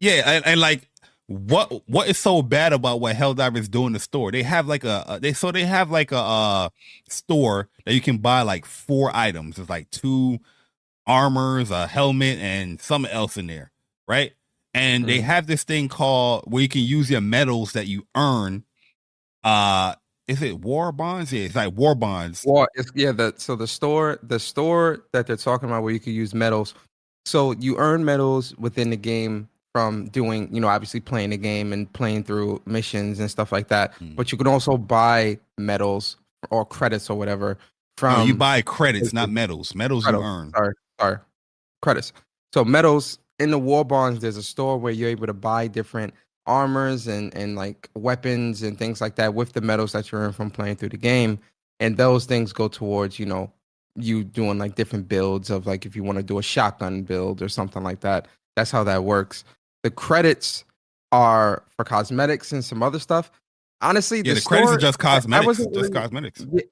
yeah, 0.00 0.22
and, 0.24 0.46
and, 0.46 0.60
like 0.60 0.88
what 1.28 1.86
what 1.86 2.08
is 2.08 2.16
so 2.16 2.40
bad 2.40 2.72
about 2.72 3.00
what 3.00 3.14
Helldivers 3.14 3.70
do 3.70 3.86
in 3.86 3.92
the 3.92 4.00
store? 4.00 4.32
They 4.32 4.42
have 4.42 4.66
like 4.66 4.82
a, 4.82 5.04
a 5.06 5.20
they 5.20 5.34
so 5.34 5.52
they 5.52 5.64
have 5.64 5.90
like 5.90 6.10
a, 6.10 6.16
a 6.16 6.70
store 7.08 7.68
that 7.84 7.92
you 7.92 8.00
can 8.00 8.16
buy 8.18 8.42
like 8.42 8.64
four 8.64 9.14
items. 9.14 9.58
It's 9.58 9.68
like 9.68 9.90
two 9.90 10.40
armors, 11.06 11.70
a 11.70 11.86
helmet, 11.86 12.38
and 12.38 12.80
something 12.80 13.12
else 13.12 13.36
in 13.36 13.46
there, 13.46 13.70
right? 14.06 14.32
And 14.72 15.04
mm-hmm. 15.04 15.08
they 15.08 15.20
have 15.20 15.46
this 15.46 15.64
thing 15.64 15.88
called 15.88 16.44
where 16.46 16.62
you 16.62 16.68
can 16.68 16.82
use 16.82 17.10
your 17.10 17.20
medals 17.20 17.72
that 17.72 17.86
you 17.86 18.06
earn. 18.16 18.64
Uh 19.44 19.94
is 20.28 20.42
it 20.42 20.60
war 20.60 20.92
bonds? 20.92 21.30
Yeah, 21.30 21.42
it's 21.44 21.56
like 21.56 21.74
war 21.74 21.94
bonds. 21.94 22.42
War, 22.46 22.68
it's, 22.74 22.90
yeah. 22.94 23.12
The 23.12 23.34
so 23.36 23.54
the 23.54 23.66
store, 23.66 24.18
the 24.22 24.38
store 24.38 25.04
that 25.12 25.26
they're 25.26 25.36
talking 25.36 25.68
about, 25.68 25.82
where 25.82 25.92
you 25.92 26.00
can 26.00 26.14
use 26.14 26.34
medals. 26.34 26.74
So 27.26 27.52
you 27.52 27.76
earn 27.76 28.04
medals 28.04 28.54
within 28.56 28.88
the 28.88 28.96
game 28.96 29.48
from 29.78 30.08
doing, 30.08 30.52
you 30.52 30.60
know, 30.60 30.66
obviously 30.66 30.98
playing 30.98 31.30
the 31.30 31.36
game 31.36 31.72
and 31.72 31.90
playing 31.92 32.24
through 32.24 32.60
missions 32.66 33.20
and 33.20 33.30
stuff 33.30 33.52
like 33.52 33.68
that. 33.68 33.94
Mm. 34.00 34.16
But 34.16 34.32
you 34.32 34.38
can 34.38 34.48
also 34.48 34.76
buy 34.76 35.38
medals 35.56 36.16
or 36.50 36.64
credits 36.64 37.08
or 37.08 37.16
whatever 37.16 37.58
from. 37.96 38.18
No, 38.18 38.24
you 38.24 38.34
buy 38.34 38.60
credits, 38.62 39.12
not 39.12 39.30
medals. 39.30 39.76
Medals 39.76 40.04
you 40.04 40.20
earn. 40.20 40.50
Sorry, 40.50 40.74
sorry, 41.00 41.18
credits. 41.80 42.12
So 42.52 42.64
medals 42.64 43.20
in 43.38 43.52
the 43.52 43.58
war 43.58 43.84
bonds. 43.84 44.20
There's 44.20 44.36
a 44.36 44.42
store 44.42 44.78
where 44.78 44.92
you're 44.92 45.10
able 45.10 45.28
to 45.28 45.32
buy 45.32 45.68
different 45.68 46.12
armors 46.44 47.06
and 47.06 47.32
and 47.36 47.54
like 47.54 47.88
weapons 47.94 48.62
and 48.62 48.76
things 48.78 49.00
like 49.00 49.14
that 49.14 49.34
with 49.34 49.52
the 49.52 49.60
medals 49.60 49.92
that 49.92 50.10
you 50.10 50.18
earn 50.18 50.32
from 50.32 50.50
playing 50.50 50.74
through 50.74 50.88
the 50.88 50.96
game 50.96 51.38
and 51.78 51.98
those 51.98 52.24
things 52.24 52.54
go 52.54 52.68
towards 52.68 53.18
you 53.18 53.26
know 53.26 53.52
you 53.96 54.24
doing 54.24 54.56
like 54.56 54.74
different 54.74 55.06
builds 55.08 55.50
of 55.50 55.66
like 55.66 55.84
if 55.84 55.94
you 55.94 56.02
want 56.02 56.16
to 56.16 56.22
do 56.22 56.38
a 56.38 56.42
shotgun 56.42 57.02
build 57.02 57.42
or 57.42 57.50
something 57.50 57.82
like 57.82 58.00
that 58.00 58.26
that's 58.56 58.70
how 58.70 58.82
that 58.82 59.04
works 59.04 59.44
the 59.82 59.90
credits 59.90 60.64
are 61.12 61.62
for 61.76 61.84
cosmetics 61.84 62.52
and 62.52 62.64
some 62.64 62.82
other 62.82 62.98
stuff 62.98 63.30
honestly 63.80 64.18
yeah 64.18 64.24
the, 64.24 64.34
the 64.34 64.40
store, 64.40 64.58
credits 64.58 64.72
are 64.72 64.78
just 64.78 64.98
cosmetics 64.98 65.44
I 65.44 65.46
wasn't 65.46 65.74
just 65.74 65.82
really, 65.84 65.94
cosmetics 65.94 66.46
yeah, 66.52 66.62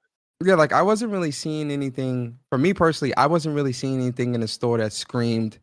yeah 0.44 0.54
like 0.54 0.72
i 0.72 0.82
wasn't 0.82 1.12
really 1.12 1.30
seeing 1.30 1.70
anything 1.70 2.38
for 2.50 2.58
me 2.58 2.74
personally 2.74 3.16
i 3.16 3.26
wasn't 3.26 3.54
really 3.54 3.72
seeing 3.72 4.00
anything 4.00 4.34
in 4.34 4.40
the 4.40 4.48
store 4.48 4.78
that 4.78 4.92
screamed 4.92 5.58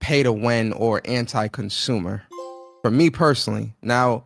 pay 0.00 0.22
to 0.22 0.32
win 0.32 0.72
or 0.74 1.00
anti-consumer 1.04 2.22
for 2.84 2.90
me 2.90 3.08
personally. 3.08 3.74
Now, 3.80 4.24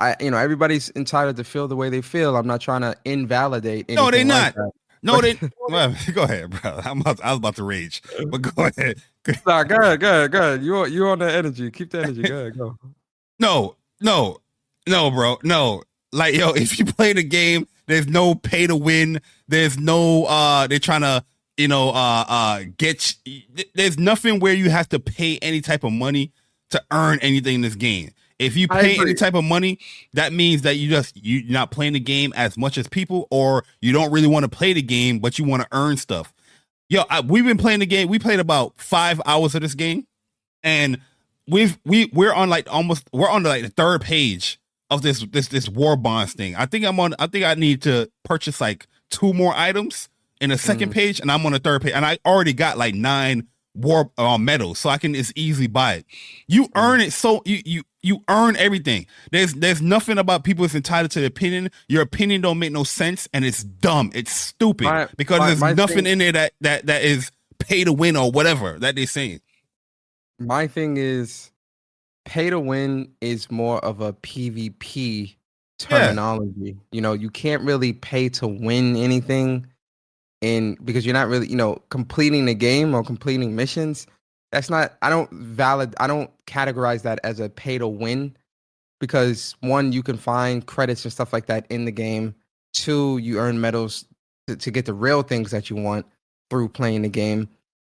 I 0.00 0.16
you 0.18 0.30
know 0.30 0.38
everybody's 0.38 0.90
entitled 0.96 1.36
to 1.36 1.44
feel 1.44 1.68
the 1.68 1.76
way 1.76 1.90
they 1.90 2.00
feel. 2.00 2.34
I'm 2.34 2.46
not 2.46 2.62
trying 2.62 2.80
to 2.80 2.96
invalidate. 3.04 3.90
No, 3.90 4.10
they're 4.10 4.24
not. 4.24 4.56
Like 4.56 4.72
no, 5.02 5.20
they. 5.20 5.38
well, 5.68 5.94
go 6.14 6.22
ahead, 6.22 6.48
bro. 6.48 6.80
I'm 6.82 7.02
about, 7.02 7.20
I 7.22 7.32
was 7.32 7.38
about 7.38 7.56
to 7.56 7.64
rage, 7.64 8.02
but 8.30 8.40
go 8.40 8.64
ahead. 8.64 9.02
nah, 9.46 9.62
go 9.64 9.76
ahead, 9.76 10.00
go 10.00 10.08
ahead, 10.08 10.32
go 10.32 10.38
ahead. 10.38 10.62
You 10.62 10.86
you 10.86 11.06
on 11.06 11.18
the 11.18 11.30
energy? 11.30 11.70
Keep 11.70 11.90
the 11.90 12.02
energy. 12.02 12.22
Go 12.22 12.36
ahead, 12.36 12.58
go. 12.58 12.76
No, 13.40 13.74
no, 14.00 14.38
no, 14.86 15.10
bro, 15.10 15.38
no. 15.42 15.82
Like 16.12 16.36
yo, 16.36 16.50
if 16.54 16.78
you 16.78 16.84
play 16.84 17.12
the 17.12 17.24
game, 17.24 17.66
there's 17.86 18.06
no 18.06 18.36
pay 18.36 18.68
to 18.68 18.76
win. 18.76 19.20
There's 19.48 19.76
no 19.76 20.24
uh, 20.26 20.68
they're 20.68 20.78
trying 20.78 21.00
to 21.00 21.24
you 21.56 21.68
know 21.68 21.88
uh 21.90 22.24
uh 22.28 22.62
get. 22.78 23.16
There's 23.74 23.98
nothing 23.98 24.38
where 24.38 24.54
you 24.54 24.70
have 24.70 24.88
to 24.90 25.00
pay 25.00 25.38
any 25.38 25.60
type 25.60 25.82
of 25.82 25.92
money 25.92 26.32
to 26.70 26.82
earn 26.92 27.18
anything 27.22 27.56
in 27.56 27.60
this 27.62 27.74
game. 27.74 28.12
If 28.38 28.56
you 28.56 28.66
pay 28.66 28.98
any 29.00 29.14
type 29.14 29.34
of 29.34 29.44
money, 29.44 29.78
that 30.12 30.32
means 30.32 30.62
that 30.62 30.76
you 30.76 30.90
just 30.90 31.16
you're 31.16 31.50
not 31.50 31.70
playing 31.70 31.92
the 31.92 32.00
game 32.00 32.32
as 32.34 32.56
much 32.56 32.76
as 32.76 32.88
people, 32.88 33.28
or 33.30 33.64
you 33.80 33.92
don't 33.92 34.10
really 34.10 34.26
want 34.26 34.42
to 34.42 34.48
play 34.48 34.72
the 34.72 34.82
game, 34.82 35.20
but 35.20 35.38
you 35.38 35.44
want 35.44 35.62
to 35.62 35.68
earn 35.72 35.96
stuff. 35.96 36.33
Yo, 36.88 37.02
I, 37.08 37.20
we've 37.20 37.44
been 37.44 37.58
playing 37.58 37.80
the 37.80 37.86
game. 37.86 38.08
We 38.08 38.18
played 38.18 38.40
about 38.40 38.74
five 38.76 39.20
hours 39.24 39.54
of 39.54 39.62
this 39.62 39.74
game, 39.74 40.06
and 40.62 41.00
we've 41.48 41.78
we 41.84 42.10
we're 42.12 42.32
on 42.32 42.50
like 42.50 42.72
almost 42.72 43.08
we're 43.12 43.28
on 43.28 43.42
like 43.42 43.62
the 43.62 43.70
third 43.70 44.02
page 44.02 44.60
of 44.90 45.02
this 45.02 45.24
this 45.30 45.48
this 45.48 45.68
war 45.68 45.96
bonds 45.96 46.34
thing. 46.34 46.54
I 46.56 46.66
think 46.66 46.84
I'm 46.84 47.00
on. 47.00 47.14
I 47.18 47.26
think 47.26 47.44
I 47.44 47.54
need 47.54 47.82
to 47.82 48.10
purchase 48.24 48.60
like 48.60 48.86
two 49.10 49.32
more 49.32 49.54
items 49.56 50.08
in 50.40 50.50
the 50.50 50.58
second 50.58 50.90
mm. 50.90 50.94
page, 50.94 51.20
and 51.20 51.32
I'm 51.32 51.44
on 51.46 51.52
the 51.52 51.58
third 51.58 51.82
page, 51.82 51.92
and 51.94 52.04
I 52.04 52.18
already 52.26 52.52
got 52.52 52.76
like 52.76 52.94
nine 52.94 53.48
war 53.74 54.10
uh, 54.18 54.38
medals, 54.38 54.78
so 54.78 54.90
I 54.90 54.98
can 54.98 55.14
just 55.14 55.32
easily 55.36 55.66
buy 55.66 55.94
it. 55.94 56.06
You 56.46 56.64
mm-hmm. 56.64 56.78
earn 56.78 57.00
it, 57.00 57.12
so 57.12 57.42
you 57.44 57.62
you 57.64 57.82
you 58.04 58.22
earn 58.28 58.56
everything. 58.56 59.06
There's 59.30 59.54
there's 59.54 59.80
nothing 59.82 60.18
about 60.18 60.44
people 60.44 60.62
that's 60.62 60.74
entitled 60.74 61.10
to 61.12 61.20
the 61.20 61.26
opinion. 61.26 61.70
Your 61.88 62.02
opinion 62.02 62.42
don't 62.42 62.58
make 62.58 62.72
no 62.72 62.84
sense, 62.84 63.28
and 63.32 63.44
it's 63.44 63.64
dumb. 63.64 64.10
It's 64.14 64.32
stupid 64.32 64.84
my, 64.84 65.08
because 65.16 65.38
my, 65.38 65.46
there's 65.46 65.60
my 65.60 65.72
nothing 65.72 66.04
thing, 66.04 66.06
in 66.06 66.18
there 66.18 66.32
that 66.32 66.52
that 66.60 66.86
that 66.86 67.02
is 67.02 67.30
pay 67.58 67.84
to 67.84 67.92
win 67.92 68.16
or 68.16 68.30
whatever 68.30 68.78
that 68.78 68.96
they're 68.96 69.06
saying. 69.06 69.40
My 70.38 70.66
thing 70.66 70.96
is, 70.96 71.50
pay 72.24 72.50
to 72.50 72.60
win 72.60 73.12
is 73.20 73.50
more 73.50 73.84
of 73.84 74.00
a 74.00 74.12
PvP 74.12 75.36
terminology. 75.78 76.52
Yeah. 76.60 76.72
You 76.92 77.00
know, 77.00 77.12
you 77.12 77.30
can't 77.30 77.62
really 77.62 77.92
pay 77.92 78.28
to 78.30 78.46
win 78.46 78.96
anything 78.96 79.66
and 80.44 80.76
because 80.84 81.06
you're 81.06 81.14
not 81.14 81.28
really 81.28 81.48
you 81.48 81.56
know 81.56 81.82
completing 81.88 82.44
the 82.44 82.54
game 82.54 82.94
or 82.94 83.02
completing 83.02 83.56
missions 83.56 84.06
that's 84.54 84.70
not 84.70 84.96
i 85.02 85.10
don't 85.10 85.30
valid 85.32 85.94
i 85.98 86.06
don't 86.06 86.30
categorize 86.46 87.02
that 87.02 87.18
as 87.24 87.40
a 87.40 87.48
pay 87.48 87.76
to 87.76 87.88
win 87.88 88.36
because 89.00 89.54
one 89.60 89.92
you 89.92 90.02
can 90.02 90.16
find 90.16 90.64
credits 90.64 91.04
and 91.04 91.12
stuff 91.12 91.32
like 91.32 91.46
that 91.46 91.66
in 91.68 91.84
the 91.84 91.92
game. 91.92 92.34
Two 92.72 93.18
you 93.18 93.38
earn 93.38 93.60
medals 93.60 94.06
to, 94.46 94.56
to 94.56 94.70
get 94.70 94.86
the 94.86 94.94
real 94.94 95.22
things 95.22 95.50
that 95.50 95.68
you 95.68 95.76
want 95.76 96.06
through 96.50 96.68
playing 96.68 97.02
the 97.02 97.08
game. 97.08 97.48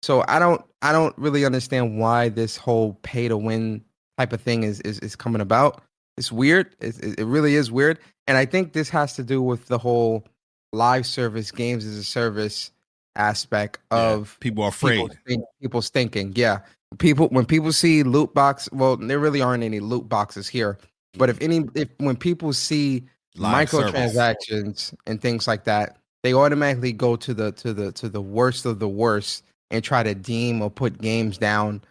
So 0.02 0.24
i 0.28 0.40
don't 0.40 0.62
i 0.82 0.92
don't 0.92 1.18
really 1.18 1.46
understand 1.46 2.00
why 2.00 2.30
this 2.30 2.58
whole 2.58 3.00
pay 3.04 3.28
to 3.28 3.38
win 3.38 3.84
type 4.18 4.34
of 4.34 4.42
thing 4.42 4.64
is 4.64 4.82
is, 4.82 5.00
is 5.00 5.16
coming 5.16 5.42
about. 5.42 5.82
It's 6.18 6.32
weird. 6.32 6.76
It, 6.80 7.20
it 7.20 7.26
really 7.26 7.56
is 7.56 7.72
weird. 7.72 8.00
And 8.28 8.36
i 8.36 8.46
think 8.46 8.74
this 8.74 8.90
has 8.90 9.14
to 9.16 9.24
do 9.24 9.42
with 9.42 9.68
the 9.68 9.78
whole 9.78 10.26
live 10.74 11.06
service 11.06 11.52
games 11.52 11.86
as 11.86 11.96
a 11.98 12.04
service 12.04 12.72
aspect 13.18 13.80
of 13.92 14.38
yeah, 14.40 14.44
people 14.44 14.64
are 14.64 14.70
afraid. 14.70 14.96
People, 14.98 15.16
think, 15.28 15.44
people's 15.62 15.90
thinking. 15.90 16.34
Yeah. 16.36 16.60
People 17.00 17.28
when 17.30 17.46
people 17.46 17.72
see 17.74 18.04
loot 18.04 18.34
box, 18.34 18.70
well, 18.72 18.96
there 18.96 19.20
really 19.20 19.42
aren't 19.42 19.64
any 19.64 19.80
loot 19.80 20.08
boxes 20.08 20.48
here. 20.48 20.78
But 21.18 21.30
if 21.30 21.42
any 21.42 21.66
if 21.76 21.90
when 21.98 22.16
people 22.16 22.54
see 22.54 23.04
live 23.36 23.70
microtransactions 23.70 24.78
service. 24.78 24.96
and 25.06 25.22
things 25.22 25.48
like 25.48 25.66
that, 25.66 25.98
they 26.24 26.34
automatically 26.34 26.94
go 26.94 27.16
to 27.18 27.34
the 27.34 27.52
to 27.54 27.74
the 27.74 27.92
to 27.94 28.08
the 28.08 28.22
worst 28.22 28.66
of 28.66 28.80
the 28.80 28.88
worst 28.88 29.44
and 29.70 29.84
try 29.84 30.04
to 30.04 30.16
deem 30.16 30.62
or 30.62 30.70
put 30.70 31.02
games 31.02 31.38
down 31.38 31.82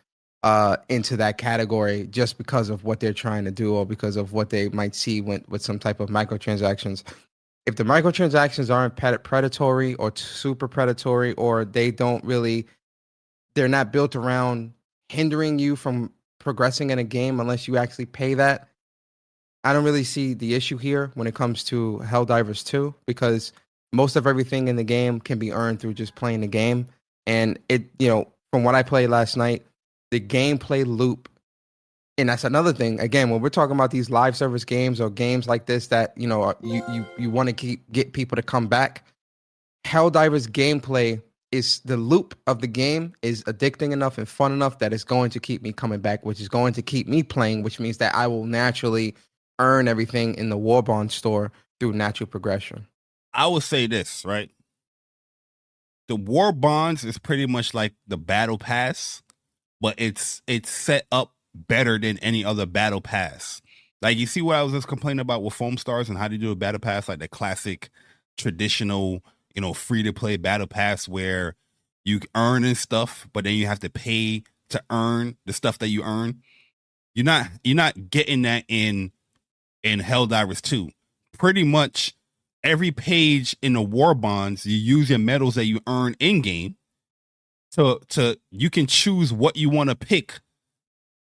uh, 0.42 0.76
into 0.88 1.16
that 1.16 1.38
category 1.38 2.06
just 2.06 2.38
because 2.38 2.70
of 2.70 2.84
what 2.84 3.00
they're 3.00 3.12
trying 3.12 3.44
to 3.44 3.50
do 3.50 3.74
or 3.74 3.84
because 3.84 4.16
of 4.16 4.32
what 4.32 4.50
they 4.50 4.68
might 4.68 4.94
see 4.94 5.20
with, 5.20 5.46
with 5.48 5.60
some 5.60 5.78
type 5.78 5.98
of 6.00 6.08
microtransactions 6.08 7.02
if 7.66 7.76
the 7.76 7.84
microtransactions 7.84 8.72
aren't 8.72 8.96
predatory 9.24 9.94
or 9.96 10.14
super 10.14 10.68
predatory 10.68 11.34
or 11.34 11.64
they 11.64 11.90
don't 11.90 12.24
really 12.24 12.66
they're 13.54 13.68
not 13.68 13.92
built 13.92 14.14
around 14.14 14.72
hindering 15.08 15.58
you 15.58 15.76
from 15.76 16.12
progressing 16.38 16.90
in 16.90 16.98
a 16.98 17.04
game 17.04 17.40
unless 17.40 17.66
you 17.66 17.76
actually 17.76 18.06
pay 18.06 18.34
that. 18.34 18.68
I 19.64 19.72
don't 19.72 19.84
really 19.84 20.04
see 20.04 20.34
the 20.34 20.54
issue 20.54 20.76
here 20.76 21.10
when 21.14 21.26
it 21.26 21.34
comes 21.34 21.64
to 21.64 22.00
Helldivers 22.04 22.64
2 22.64 22.94
because 23.06 23.52
most 23.92 24.14
of 24.14 24.26
everything 24.26 24.68
in 24.68 24.76
the 24.76 24.84
game 24.84 25.18
can 25.20 25.38
be 25.38 25.52
earned 25.52 25.80
through 25.80 25.94
just 25.94 26.14
playing 26.14 26.42
the 26.42 26.46
game. 26.46 26.86
And 27.26 27.58
it, 27.68 27.90
you 27.98 28.08
know, 28.08 28.28
from 28.52 28.62
what 28.62 28.76
I 28.76 28.84
played 28.84 29.08
last 29.08 29.36
night, 29.36 29.66
the 30.12 30.20
gameplay 30.20 30.86
loop, 30.86 31.28
and 32.18 32.28
that's 32.28 32.44
another 32.44 32.72
thing. 32.72 32.98
Again, 33.00 33.30
when 33.30 33.40
we're 33.40 33.48
talking 33.48 33.74
about 33.74 33.90
these 33.90 34.10
live 34.10 34.36
service 34.36 34.64
games 34.64 35.00
or 35.00 35.10
games 35.10 35.46
like 35.46 35.66
this 35.66 35.88
that 35.88 36.12
you 36.16 36.26
know 36.26 36.54
you 36.62 36.82
you 36.90 37.06
you 37.18 37.30
want 37.30 37.48
to 37.48 37.52
keep 37.52 37.90
get 37.92 38.12
people 38.12 38.36
to 38.36 38.42
come 38.42 38.66
back, 38.66 39.04
Helldivers 39.84 40.48
gameplay 40.48 41.22
is 41.52 41.80
the 41.80 41.96
loop 41.96 42.34
of 42.46 42.60
the 42.60 42.66
game 42.66 43.12
is 43.22 43.44
addicting 43.44 43.92
enough 43.92 44.18
and 44.18 44.28
fun 44.28 44.52
enough 44.52 44.78
that 44.78 44.92
it's 44.92 45.04
going 45.04 45.30
to 45.30 45.40
keep 45.40 45.62
me 45.62 45.72
coming 45.72 46.00
back, 46.00 46.24
which 46.24 46.40
is 46.40 46.48
going 46.48 46.72
to 46.72 46.82
keep 46.82 47.06
me 47.06 47.22
playing, 47.22 47.62
which 47.62 47.78
means 47.78 47.98
that 47.98 48.14
I 48.14 48.26
will 48.26 48.44
naturally 48.44 49.14
earn 49.58 49.88
everything 49.88 50.34
in 50.34 50.48
the 50.48 50.56
War 50.56 50.82
Bond 50.82 51.12
store 51.12 51.52
through 51.78 51.92
natural 51.92 52.26
progression. 52.26 52.86
I 53.32 53.46
will 53.46 53.60
say 53.60 53.86
this, 53.86 54.24
right? 54.24 54.50
The 56.08 56.16
War 56.16 56.52
Bonds 56.52 57.04
is 57.04 57.18
pretty 57.18 57.46
much 57.46 57.74
like 57.74 57.94
the 58.06 58.16
Battle 58.16 58.58
Pass, 58.58 59.22
but 59.80 59.94
it's 59.98 60.42
it's 60.46 60.70
set 60.70 61.06
up 61.12 61.32
better 61.56 61.98
than 61.98 62.18
any 62.18 62.44
other 62.44 62.66
Battle 62.66 63.00
Pass. 63.00 63.62
Like 64.02 64.18
you 64.18 64.26
see 64.26 64.42
what 64.42 64.56
I 64.56 64.62
was 64.62 64.72
just 64.72 64.88
complaining 64.88 65.20
about 65.20 65.42
with 65.42 65.54
Foamstars 65.54 66.08
and 66.08 66.18
how 66.18 66.28
to 66.28 66.38
do 66.38 66.50
a 66.50 66.56
Battle 66.56 66.80
Pass, 66.80 67.08
like 67.08 67.18
the 67.18 67.28
classic 67.28 67.90
traditional, 68.36 69.22
you 69.54 69.62
know, 69.62 69.72
free 69.72 70.02
to 70.02 70.12
play 70.12 70.36
Battle 70.36 70.66
Pass 70.66 71.08
where 71.08 71.54
you 72.04 72.20
earn 72.34 72.64
and 72.64 72.76
stuff, 72.76 73.28
but 73.32 73.44
then 73.44 73.54
you 73.54 73.66
have 73.66 73.80
to 73.80 73.90
pay 73.90 74.44
to 74.70 74.82
earn 74.90 75.36
the 75.46 75.52
stuff 75.52 75.78
that 75.78 75.88
you 75.88 76.02
earn. 76.02 76.42
You're 77.14 77.24
not 77.24 77.48
you're 77.64 77.76
not 77.76 78.10
getting 78.10 78.42
that 78.42 78.64
in 78.68 79.12
in 79.82 80.00
Helldivers 80.00 80.60
2. 80.60 80.90
Pretty 81.38 81.64
much 81.64 82.14
every 82.62 82.90
page 82.90 83.56
in 83.62 83.72
the 83.72 83.82
war 83.82 84.14
bonds, 84.14 84.66
you 84.66 84.76
use 84.76 85.08
your 85.08 85.18
medals 85.18 85.54
that 85.54 85.64
you 85.64 85.80
earn 85.86 86.14
in 86.18 86.42
game. 86.42 86.76
So 87.70 88.00
to 88.10 88.38
you 88.50 88.70
can 88.70 88.86
choose 88.86 89.32
what 89.32 89.56
you 89.56 89.70
want 89.70 89.90
to 89.90 89.96
pick 89.96 90.40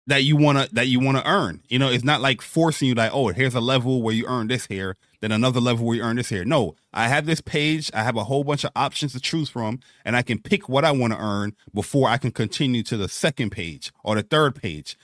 that 0.07 0.23
you 0.23 0.37
want 0.37 0.59
to 0.59 0.75
that 0.75 0.87
you 0.87 1.01
want 1.01 1.19
to 1.19 1.29
earn. 1.29 1.63
You 1.69 1.79
know, 1.79 1.91
it's 1.91 2.05
not 2.05 2.21
like 2.21 2.41
forcing 2.41 2.89
you 2.89 2.95
like, 2.95 3.13
oh, 3.13 3.29
here's 3.29 3.55
a 3.55 3.61
level 3.61 4.03
where 4.03 4.15
you 4.15 4.27
earn 4.27 4.47
this 4.47 4.67
here, 4.67 4.97
then 5.21 5.33
another 5.33 5.61
level 5.61 5.85
where 5.87 5.97
you 5.97 6.03
earn 6.03 6.17
this 6.17 6.29
here. 6.29 6.45
No, 6.45 6.77
I 6.93 7.09
have 7.09 7.27
this 7.27 7.41
page, 7.41 7.91
I 7.93 8.03
have 8.03 8.17
a 8.17 8.25
whole 8.25 8.45
bunch 8.45 8.65
of 8.65 8.71
options 8.77 9.13
to 9.13 9.21
choose 9.21 9.49
from, 9.49 9.81
and 10.05 10.17
I 10.17 10.23
can 10.23 10.39
pick 10.39 10.69
what 10.69 10.85
I 10.85 10.93
want 10.93 11.13
to 11.13 11.19
earn 11.19 11.55
before 11.75 12.09
I 12.09 12.19
can 12.19 12.31
continue 12.31 12.83
to 12.85 12.97
the 12.97 13.09
second 13.09 13.51
page 13.51 13.93
or 14.05 14.15
the 14.15 14.23
third 14.23 14.55
page. 14.55 14.97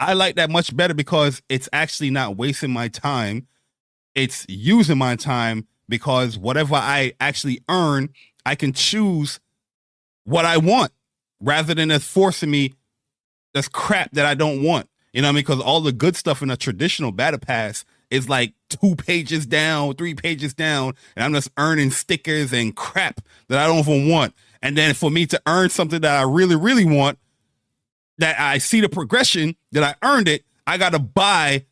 I 0.00 0.14
like 0.14 0.36
that 0.36 0.50
much 0.50 0.76
better 0.76 0.94
because 0.94 1.42
it's 1.48 1.68
actually 1.72 2.10
not 2.10 2.36
wasting 2.36 2.70
my 2.70 2.88
time. 2.88 3.46
It's 4.14 4.46
using 4.48 4.98
my 4.98 5.16
time 5.16 5.66
because 5.88 6.38
whatever 6.38 6.74
I 6.74 7.12
actually 7.20 7.60
earn, 7.68 8.10
I 8.44 8.54
can 8.54 8.72
choose 8.72 9.40
what 10.24 10.44
I 10.44 10.56
want 10.56 10.92
rather 11.40 11.74
than 11.74 11.90
as 11.90 12.06
forcing 12.06 12.50
me 12.50 12.74
that's 13.56 13.68
crap 13.68 14.12
that 14.12 14.26
I 14.26 14.34
don't 14.34 14.62
want. 14.62 14.86
You 15.14 15.22
know 15.22 15.28
what 15.28 15.30
I 15.30 15.32
mean? 15.36 15.44
Because 15.44 15.62
all 15.62 15.80
the 15.80 15.92
good 15.92 16.14
stuff 16.14 16.42
in 16.42 16.50
a 16.50 16.58
traditional 16.58 17.10
battle 17.10 17.40
pass 17.40 17.86
is 18.10 18.28
like 18.28 18.52
two 18.68 18.94
pages 18.96 19.46
down, 19.46 19.94
three 19.94 20.14
pages 20.14 20.52
down, 20.52 20.92
and 21.16 21.24
I'm 21.24 21.32
just 21.32 21.48
earning 21.56 21.90
stickers 21.90 22.52
and 22.52 22.76
crap 22.76 23.22
that 23.48 23.58
I 23.58 23.66
don't 23.66 23.78
even 23.78 24.10
want. 24.10 24.34
And 24.60 24.76
then 24.76 24.92
for 24.92 25.10
me 25.10 25.24
to 25.28 25.40
earn 25.46 25.70
something 25.70 26.02
that 26.02 26.18
I 26.18 26.24
really, 26.24 26.54
really 26.54 26.84
want, 26.84 27.18
that 28.18 28.38
I 28.38 28.58
see 28.58 28.82
the 28.82 28.90
progression 28.90 29.56
that 29.72 29.82
I 29.82 30.06
earned 30.06 30.28
it, 30.28 30.44
I 30.66 30.76
gotta 30.76 30.98
buy, 30.98 31.64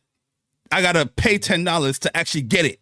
I 0.71 0.81
gotta 0.81 1.05
pay 1.05 1.37
ten 1.37 1.63
dollars 1.63 1.99
to 1.99 2.17
actually 2.17 2.41
get 2.41 2.65
it. 2.65 2.79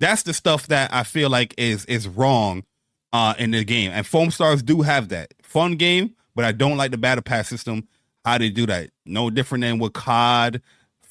That's 0.00 0.22
the 0.22 0.32
stuff 0.32 0.68
that 0.68 0.94
I 0.94 1.02
feel 1.02 1.28
like 1.28 1.54
is 1.58 1.84
is 1.84 2.08
wrong 2.08 2.64
uh 3.12 3.34
in 3.38 3.50
the 3.50 3.64
game. 3.64 3.90
And 3.90 4.06
Foamstars 4.06 4.64
do 4.64 4.80
have 4.80 5.10
that. 5.10 5.34
Fun 5.42 5.76
game, 5.76 6.14
but 6.34 6.46
I 6.46 6.52
don't 6.52 6.78
like 6.78 6.90
the 6.90 6.96
battle 6.96 7.20
pass 7.20 7.48
system. 7.48 7.86
How 8.28 8.38
they 8.38 8.50
do 8.50 8.66
that. 8.66 8.90
No 9.06 9.30
different 9.30 9.62
than 9.62 9.78
with 9.78 9.94
COD, 9.94 10.62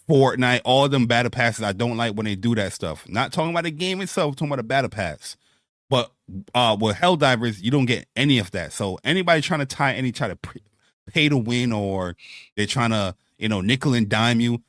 Fortnite, 0.09 0.61
all 0.65 0.89
them 0.89 1.07
battle 1.07 1.31
passes. 1.31 1.63
I 1.63 1.73
don't 1.73 1.97
like 1.97 2.13
when 2.15 2.25
they 2.25 2.35
do 2.35 2.55
that 2.55 2.73
stuff. 2.73 3.07
Not 3.09 3.33
talking 3.33 3.51
about 3.51 3.65
the 3.65 3.71
game 3.71 4.01
itself, 4.01 4.35
talking 4.35 4.49
about 4.49 4.57
the 4.57 4.63
battle 4.63 4.89
pass. 4.89 5.37
But 5.89 6.11
uh 6.55 6.77
with 6.79 6.97
Helldivers, 6.97 7.61
you 7.63 7.71
don't 7.71 7.85
get 7.85 8.07
any 8.15 8.39
of 8.39 8.51
that. 8.51 8.73
So 8.73 8.99
anybody 9.03 9.41
trying 9.41 9.61
to 9.61 9.65
tie 9.65 9.93
any 9.93 10.11
try 10.11 10.27
to 10.29 10.35
pre- 10.37 10.61
pay 11.07 11.29
to 11.29 11.37
win 11.37 11.71
or 11.73 12.15
they're 12.55 12.65
trying 12.67 12.91
to, 12.91 13.15
you 13.37 13.49
know, 13.49 13.61
nickel 13.61 13.93
and 13.93 14.09
dime 14.09 14.39
you. 14.39 14.63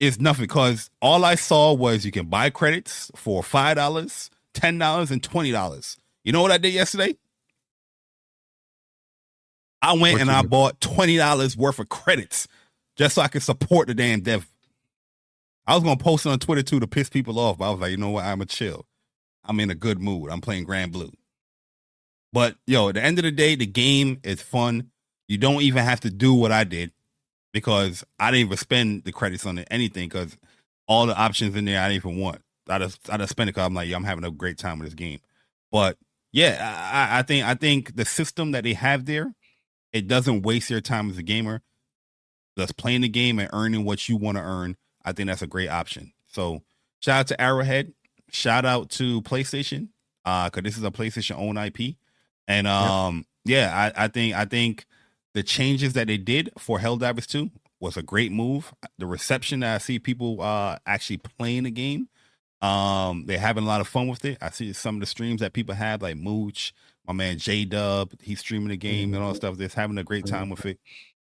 It's 0.00 0.20
nothing 0.20 0.44
because 0.44 0.90
all 1.02 1.24
I 1.24 1.34
saw 1.36 1.72
was 1.72 2.04
you 2.06 2.12
can 2.12 2.26
buy 2.26 2.50
credits 2.50 3.10
for 3.16 3.42
five 3.42 3.76
dollars, 3.76 4.30
ten 4.54 4.78
dollars, 4.78 5.10
and 5.10 5.22
twenty 5.22 5.52
dollars. 5.52 5.96
You 6.24 6.32
know 6.32 6.42
what 6.42 6.52
I 6.52 6.58
did 6.58 6.74
yesterday? 6.74 7.16
I 9.82 9.92
went 9.92 10.14
What 10.14 10.20
and 10.22 10.30
I 10.30 10.42
bought 10.42 10.80
twenty 10.80 11.16
dollars 11.16 11.56
worth 11.56 11.78
of 11.78 11.88
credits 11.88 12.48
just 12.96 13.14
so 13.14 13.22
I 13.22 13.28
could 13.28 13.42
support 13.42 13.86
the 13.88 13.94
damn 13.94 14.20
dev. 14.20 14.46
I 15.66 15.74
was 15.74 15.84
gonna 15.84 15.96
post 15.96 16.26
it 16.26 16.30
on 16.30 16.38
Twitter 16.38 16.62
too 16.62 16.80
to 16.80 16.86
piss 16.86 17.08
people 17.08 17.38
off, 17.38 17.58
but 17.58 17.68
I 17.68 17.70
was 17.70 17.80
like, 17.80 17.90
you 17.90 17.96
know 17.96 18.10
what? 18.10 18.24
I'm 18.24 18.40
a 18.40 18.46
chill. 18.46 18.86
I'm 19.44 19.60
in 19.60 19.70
a 19.70 19.74
good 19.74 20.00
mood. 20.00 20.30
I'm 20.30 20.40
playing 20.40 20.66
Granblue. 20.66 21.12
But 22.32 22.56
yo, 22.66 22.88
at 22.88 22.94
the 22.96 23.02
end 23.02 23.18
of 23.18 23.22
the 23.24 23.30
day, 23.30 23.54
the 23.54 23.66
game 23.66 24.18
is 24.22 24.42
fun. 24.42 24.90
You 25.28 25.38
don't 25.38 25.62
even 25.62 25.84
have 25.84 26.00
to 26.00 26.10
do 26.10 26.34
what 26.34 26.52
I 26.52 26.64
did 26.64 26.92
because 27.52 28.04
I 28.18 28.30
didn't 28.30 28.46
even 28.46 28.56
spend 28.58 29.04
the 29.04 29.12
credits 29.12 29.46
on 29.46 29.58
anything 29.70 30.08
because 30.08 30.36
all 30.86 31.06
the 31.06 31.16
options 31.16 31.54
in 31.56 31.64
there 31.64 31.80
I 31.80 31.88
didn't 31.88 32.04
even 32.06 32.18
want. 32.20 32.42
I 32.68 32.78
just 32.78 33.08
I 33.10 33.16
just 33.16 33.30
spent 33.30 33.48
it 33.48 33.54
because 33.54 33.66
I'm 33.66 33.74
like, 33.74 33.88
yeah, 33.88 33.96
I'm 33.96 34.04
having 34.04 34.24
a 34.24 34.30
great 34.30 34.58
time 34.58 34.78
with 34.78 34.88
this 34.88 34.94
game. 34.94 35.20
But 35.70 35.96
yeah, 36.32 36.58
I- 36.92 37.18
I 37.18 37.22
think 37.22 37.46
I 37.46 37.54
think 37.54 37.96
the 37.96 38.04
system 38.04 38.50
that 38.52 38.64
they 38.64 38.74
have 38.74 39.06
there, 39.06 39.34
it 39.92 40.08
doesn't 40.08 40.42
waste 40.42 40.70
your 40.70 40.80
time 40.80 41.10
as 41.10 41.18
a 41.18 41.22
gamer. 41.22 41.62
Just 42.56 42.76
playing 42.76 43.02
the 43.02 43.08
game 43.08 43.38
and 43.38 43.48
earning 43.52 43.84
what 43.84 44.08
you 44.08 44.16
want 44.16 44.36
to 44.36 44.42
earn. 44.42 44.76
I 45.04 45.12
think 45.12 45.28
that's 45.28 45.42
a 45.42 45.46
great 45.46 45.68
option. 45.68 46.12
So 46.26 46.62
shout 47.00 47.20
out 47.20 47.26
to 47.28 47.40
Arrowhead. 47.40 47.92
Shout 48.30 48.64
out 48.64 48.90
to 48.90 49.22
PlayStation. 49.22 49.88
Uh, 50.24 50.50
cause 50.50 50.62
this 50.62 50.76
is 50.76 50.84
a 50.84 50.90
PlayStation 50.90 51.38
owned 51.38 51.58
IP. 51.58 51.96
And 52.46 52.66
um, 52.66 53.24
yeah, 53.44 53.92
I, 53.96 54.04
I 54.04 54.08
think 54.08 54.34
I 54.34 54.44
think 54.44 54.86
the 55.34 55.42
changes 55.42 55.92
that 55.94 56.08
they 56.08 56.18
did 56.18 56.50
for 56.58 56.78
Helldivers 56.78 57.26
2 57.26 57.50
was 57.80 57.96
a 57.96 58.02
great 58.02 58.32
move. 58.32 58.74
The 58.98 59.06
reception 59.06 59.60
that 59.60 59.74
I 59.76 59.78
see 59.78 59.98
people 59.98 60.42
uh 60.42 60.78
actually 60.84 61.18
playing 61.18 61.64
the 61.64 61.70
game, 61.70 62.08
um, 62.60 63.24
they're 63.26 63.38
having 63.38 63.64
a 63.64 63.66
lot 63.66 63.80
of 63.80 63.88
fun 63.88 64.08
with 64.08 64.24
it. 64.24 64.38
I 64.40 64.50
see 64.50 64.72
some 64.72 64.96
of 64.96 65.00
the 65.00 65.06
streams 65.06 65.40
that 65.40 65.52
people 65.52 65.74
have, 65.74 66.02
like 66.02 66.16
Mooch, 66.16 66.74
my 67.08 67.14
man 67.14 67.38
J 67.38 67.64
Dub, 67.64 68.12
he's 68.20 68.40
streaming 68.40 68.68
the 68.68 68.76
game 68.76 69.14
and 69.14 69.24
all 69.24 69.34
stuff. 69.34 69.56
They're 69.56 69.68
having 69.74 69.96
a 69.98 70.04
great 70.04 70.26
time 70.26 70.50
with 70.50 70.66
it. 70.66 70.78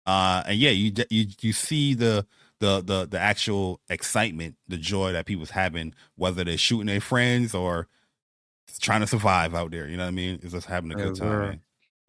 Uh, 0.07 0.43
and 0.47 0.59
yeah, 0.59 0.71
you 0.71 0.93
you 1.09 1.27
you 1.41 1.53
see 1.53 1.95
the 1.95 2.27
the 2.61 2.83
the 2.83 3.07
the 3.07 3.19
actual 3.19 3.81
excitement, 3.89 4.57
the 4.69 4.77
joy 4.77 5.13
that 5.13 5.25
people's 5.25 5.51
having, 5.51 5.95
whether 6.17 6.45
they're 6.45 6.59
shooting 6.59 6.87
their 6.87 7.01
friends 7.01 7.55
or 7.55 7.89
trying 8.79 9.01
to 9.01 9.07
survive 9.07 9.55
out 9.55 9.71
there. 9.71 9.89
You 9.89 9.97
know 9.97 10.05
what 10.05 10.09
I 10.09 10.13
mean? 10.13 10.39
It's 10.43 10.53
just 10.53 10.67
having 10.67 10.93
a 10.93 10.95
good 10.95 11.17
time. 11.17 11.41
man. 11.41 11.61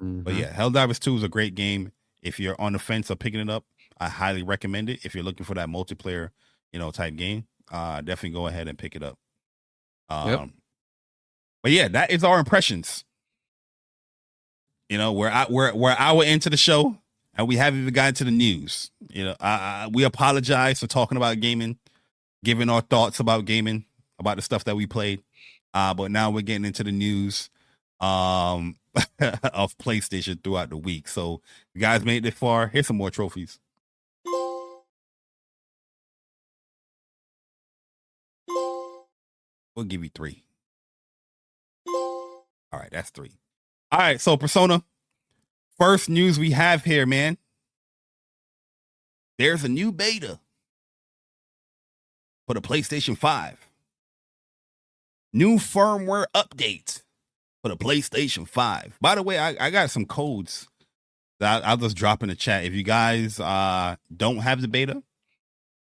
Mm-hmm. 0.01 0.21
But 0.21 0.33
yeah, 0.35 0.53
Helldivers 0.53 0.99
2 0.99 1.17
is 1.17 1.23
a 1.23 1.29
great 1.29 1.55
game. 1.55 1.91
If 2.21 2.39
you're 2.39 2.59
on 2.59 2.73
the 2.73 2.79
fence 2.79 3.09
of 3.09 3.19
picking 3.19 3.39
it 3.39 3.49
up, 3.49 3.65
I 3.99 4.09
highly 4.09 4.43
recommend 4.43 4.89
it. 4.89 5.05
If 5.05 5.15
you're 5.15 5.23
looking 5.23 5.45
for 5.45 5.53
that 5.55 5.69
multiplayer, 5.69 6.29
you 6.71 6.79
know, 6.79 6.91
type 6.91 7.15
game, 7.15 7.45
uh, 7.71 8.01
definitely 8.01 8.31
go 8.31 8.47
ahead 8.47 8.67
and 8.67 8.77
pick 8.77 8.95
it 8.95 9.03
up. 9.03 9.17
Um, 10.09 10.29
Yep. 10.29 10.49
But 11.63 11.71
yeah, 11.71 11.87
that 11.89 12.11
is 12.11 12.23
our 12.23 12.39
impressions. 12.39 13.05
You 14.91 14.97
know, 14.97 15.13
we're 15.13 15.29
out, 15.29 15.49
we're 15.49 15.73
we're 15.73 15.95
hour 15.97 16.21
into 16.21 16.49
the 16.49 16.57
show, 16.57 16.97
and 17.35 17.47
we 17.47 17.55
haven't 17.55 17.79
even 17.79 17.93
gotten 17.93 18.13
to 18.15 18.25
the 18.25 18.31
news. 18.31 18.91
You 19.09 19.23
know, 19.23 19.35
I, 19.39 19.85
I, 19.85 19.87
we 19.89 20.03
apologize 20.03 20.81
for 20.81 20.87
talking 20.87 21.15
about 21.15 21.39
gaming, 21.39 21.79
giving 22.43 22.69
our 22.69 22.81
thoughts 22.81 23.21
about 23.21 23.45
gaming, 23.45 23.85
about 24.19 24.35
the 24.35 24.41
stuff 24.41 24.65
that 24.65 24.75
we 24.75 24.85
played. 24.87 25.23
Uh, 25.73 25.93
but 25.93 26.11
now 26.11 26.29
we're 26.29 26.41
getting 26.41 26.65
into 26.65 26.83
the 26.83 26.91
news 26.91 27.49
um 28.01 28.75
of 29.53 29.77
PlayStation 29.77 30.43
throughout 30.43 30.71
the 30.71 30.77
week. 30.77 31.07
So 31.07 31.41
you 31.73 31.79
guys 31.79 32.03
made 32.03 32.25
it 32.25 32.33
far. 32.33 32.67
Here's 32.67 32.87
some 32.87 32.97
more 32.97 33.11
trophies. 33.11 33.59
We'll 39.73 39.85
give 39.87 40.03
you 40.03 40.09
three. 40.13 40.43
All 42.73 42.79
right, 42.79 42.89
that's 42.91 43.09
three. 43.09 43.31
All 43.91 43.99
right, 43.99 44.21
so 44.21 44.37
Persona. 44.37 44.83
First 45.79 46.09
news 46.09 46.39
we 46.39 46.51
have 46.51 46.85
here, 46.85 47.05
man. 47.05 47.37
There's 49.37 49.63
a 49.63 49.69
new 49.69 49.91
beta 49.91 50.39
for 52.47 52.53
the 52.53 52.61
PlayStation 52.61 53.17
5. 53.17 53.67
New 55.33 55.57
firmware 55.57 56.25
updates 56.35 57.03
for 57.63 57.69
the 57.69 57.77
PlayStation 57.77 58.47
5. 58.47 58.97
By 59.01 59.15
the 59.15 59.23
way, 59.23 59.39
I, 59.39 59.55
I 59.59 59.69
got 59.71 59.89
some 59.91 60.05
codes 60.05 60.67
I'll, 61.41 61.61
I'll 61.63 61.77
just 61.77 61.97
drop 61.97 62.23
in 62.23 62.29
the 62.29 62.35
chat. 62.35 62.65
If 62.65 62.73
you 62.73 62.83
guys 62.83 63.39
uh 63.39 63.95
don't 64.15 64.39
have 64.39 64.61
the 64.61 64.67
beta, 64.67 64.97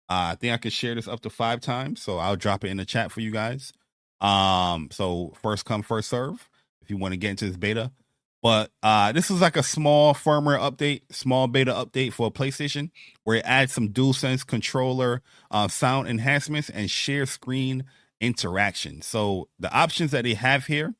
uh, 0.10 0.34
I 0.34 0.36
think 0.40 0.54
I 0.54 0.58
can 0.58 0.72
share 0.72 0.96
this 0.96 1.08
up 1.08 1.22
to 1.22 1.30
five 1.30 1.62
times. 1.62 2.02
So 2.02 2.18
I'll 2.18 2.36
drop 2.36 2.64
it 2.64 2.70
in 2.70 2.78
the 2.78 2.86
chat 2.86 3.12
for 3.12 3.22
you 3.22 3.32
guys. 3.32 3.74
Um, 4.22 4.90
so 4.92 5.34
first 5.42 5.66
come, 5.66 5.84
first 5.84 6.10
serve. 6.10 6.50
If 6.88 6.92
you 6.92 6.96
want 6.96 7.12
to 7.12 7.18
get 7.18 7.32
into 7.32 7.48
this 7.48 7.58
beta, 7.58 7.92
but 8.42 8.72
uh, 8.82 9.12
this 9.12 9.30
is 9.30 9.42
like 9.42 9.58
a 9.58 9.64
small 9.64 10.14
firmware 10.14 10.58
update, 10.58 11.02
small 11.12 11.48
beta 11.48 11.74
update 11.74 12.14
for 12.14 12.32
PlayStation, 12.32 12.92
where 13.26 13.40
it 13.40 13.44
adds 13.46 13.74
some 13.74 13.90
DualSense 13.90 14.48
controller 14.48 15.22
uh, 15.52 15.68
sound 15.68 16.08
enhancements 16.08 16.70
and 16.70 16.90
share 16.90 17.26
screen 17.26 17.84
interaction. 18.22 19.02
So 19.02 19.50
the 19.60 19.70
options 19.74 20.12
that 20.12 20.24
they 20.24 20.36
have 20.36 20.68
here 20.68 20.96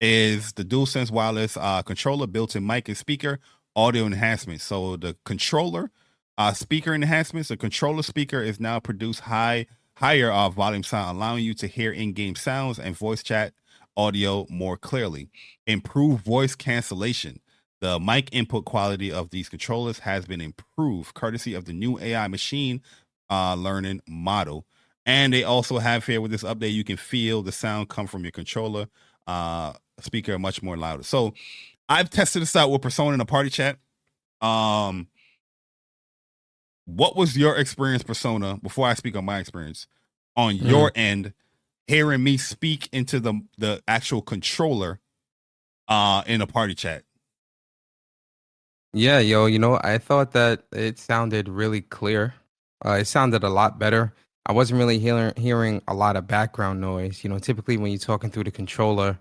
is 0.00 0.52
the 0.52 0.64
DualSense 0.64 1.10
wireless 1.10 1.56
uh, 1.56 1.82
controller, 1.82 2.28
built-in 2.28 2.64
mic 2.64 2.86
and 2.86 2.96
speaker, 2.96 3.40
audio 3.74 4.06
enhancements. 4.06 4.62
So 4.62 4.96
the 4.96 5.16
controller 5.24 5.90
uh, 6.38 6.52
speaker 6.52 6.94
enhancements, 6.94 7.48
the 7.48 7.56
controller 7.56 8.04
speaker 8.04 8.40
is 8.40 8.60
now 8.60 8.78
produce 8.78 9.18
high 9.18 9.66
higher 9.96 10.30
uh, 10.30 10.50
volume 10.50 10.84
sound, 10.84 11.16
allowing 11.16 11.42
you 11.42 11.54
to 11.54 11.66
hear 11.66 11.90
in-game 11.90 12.36
sounds 12.36 12.78
and 12.78 12.96
voice 12.96 13.24
chat 13.24 13.54
audio 13.96 14.46
more 14.48 14.76
clearly. 14.76 15.28
Improve 15.66 16.20
voice 16.20 16.54
cancellation. 16.54 17.40
The 17.80 17.98
mic 17.98 18.28
input 18.32 18.64
quality 18.64 19.10
of 19.10 19.30
these 19.30 19.48
controllers 19.48 20.00
has 20.00 20.24
been 20.24 20.40
improved 20.40 21.14
courtesy 21.14 21.54
of 21.54 21.64
the 21.64 21.72
new 21.72 21.98
AI 21.98 22.28
machine 22.28 22.80
uh, 23.28 23.54
learning 23.54 24.02
model. 24.08 24.66
And 25.04 25.32
they 25.32 25.42
also 25.42 25.78
have 25.78 26.06
here 26.06 26.20
with 26.20 26.30
this 26.30 26.44
update, 26.44 26.72
you 26.74 26.84
can 26.84 26.96
feel 26.96 27.42
the 27.42 27.50
sound 27.50 27.88
come 27.88 28.06
from 28.06 28.22
your 28.22 28.30
controller 28.30 28.86
uh, 29.26 29.72
speaker 30.00 30.38
much 30.38 30.62
more 30.62 30.76
louder. 30.76 31.02
So 31.02 31.34
I've 31.88 32.10
tested 32.10 32.42
this 32.42 32.54
out 32.54 32.70
with 32.70 32.82
Persona 32.82 33.14
in 33.14 33.20
a 33.20 33.26
party 33.26 33.50
chat. 33.50 33.78
Um, 34.40 35.08
what 36.84 37.16
was 37.16 37.36
your 37.36 37.56
experience, 37.56 38.02
Persona, 38.02 38.58
before 38.62 38.86
I 38.86 38.94
speak 38.94 39.16
on 39.16 39.24
my 39.24 39.38
experience, 39.38 39.86
on 40.36 40.54
mm. 40.54 40.68
your 40.68 40.92
end 40.94 41.32
hearing 41.86 42.22
me 42.22 42.36
speak 42.36 42.88
into 42.92 43.20
the 43.20 43.40
the 43.58 43.82
actual 43.88 44.22
controller 44.22 45.00
uh 45.88 46.22
in 46.26 46.40
a 46.40 46.46
party 46.46 46.74
chat. 46.74 47.04
Yeah, 48.94 49.20
yo, 49.20 49.46
you 49.46 49.58
know, 49.58 49.80
I 49.82 49.98
thought 49.98 50.32
that 50.32 50.64
it 50.72 50.98
sounded 50.98 51.48
really 51.48 51.80
clear. 51.80 52.34
Uh, 52.84 52.92
it 53.00 53.06
sounded 53.06 53.42
a 53.42 53.48
lot 53.48 53.78
better. 53.78 54.12
I 54.44 54.52
wasn't 54.52 54.78
really 54.78 54.98
hearing 54.98 55.32
hearing 55.36 55.82
a 55.88 55.94
lot 55.94 56.16
of 56.16 56.26
background 56.26 56.80
noise. 56.80 57.24
You 57.24 57.30
know, 57.30 57.38
typically 57.38 57.76
when 57.78 57.90
you're 57.92 57.98
talking 57.98 58.30
through 58.30 58.44
the 58.44 58.50
controller, 58.50 59.18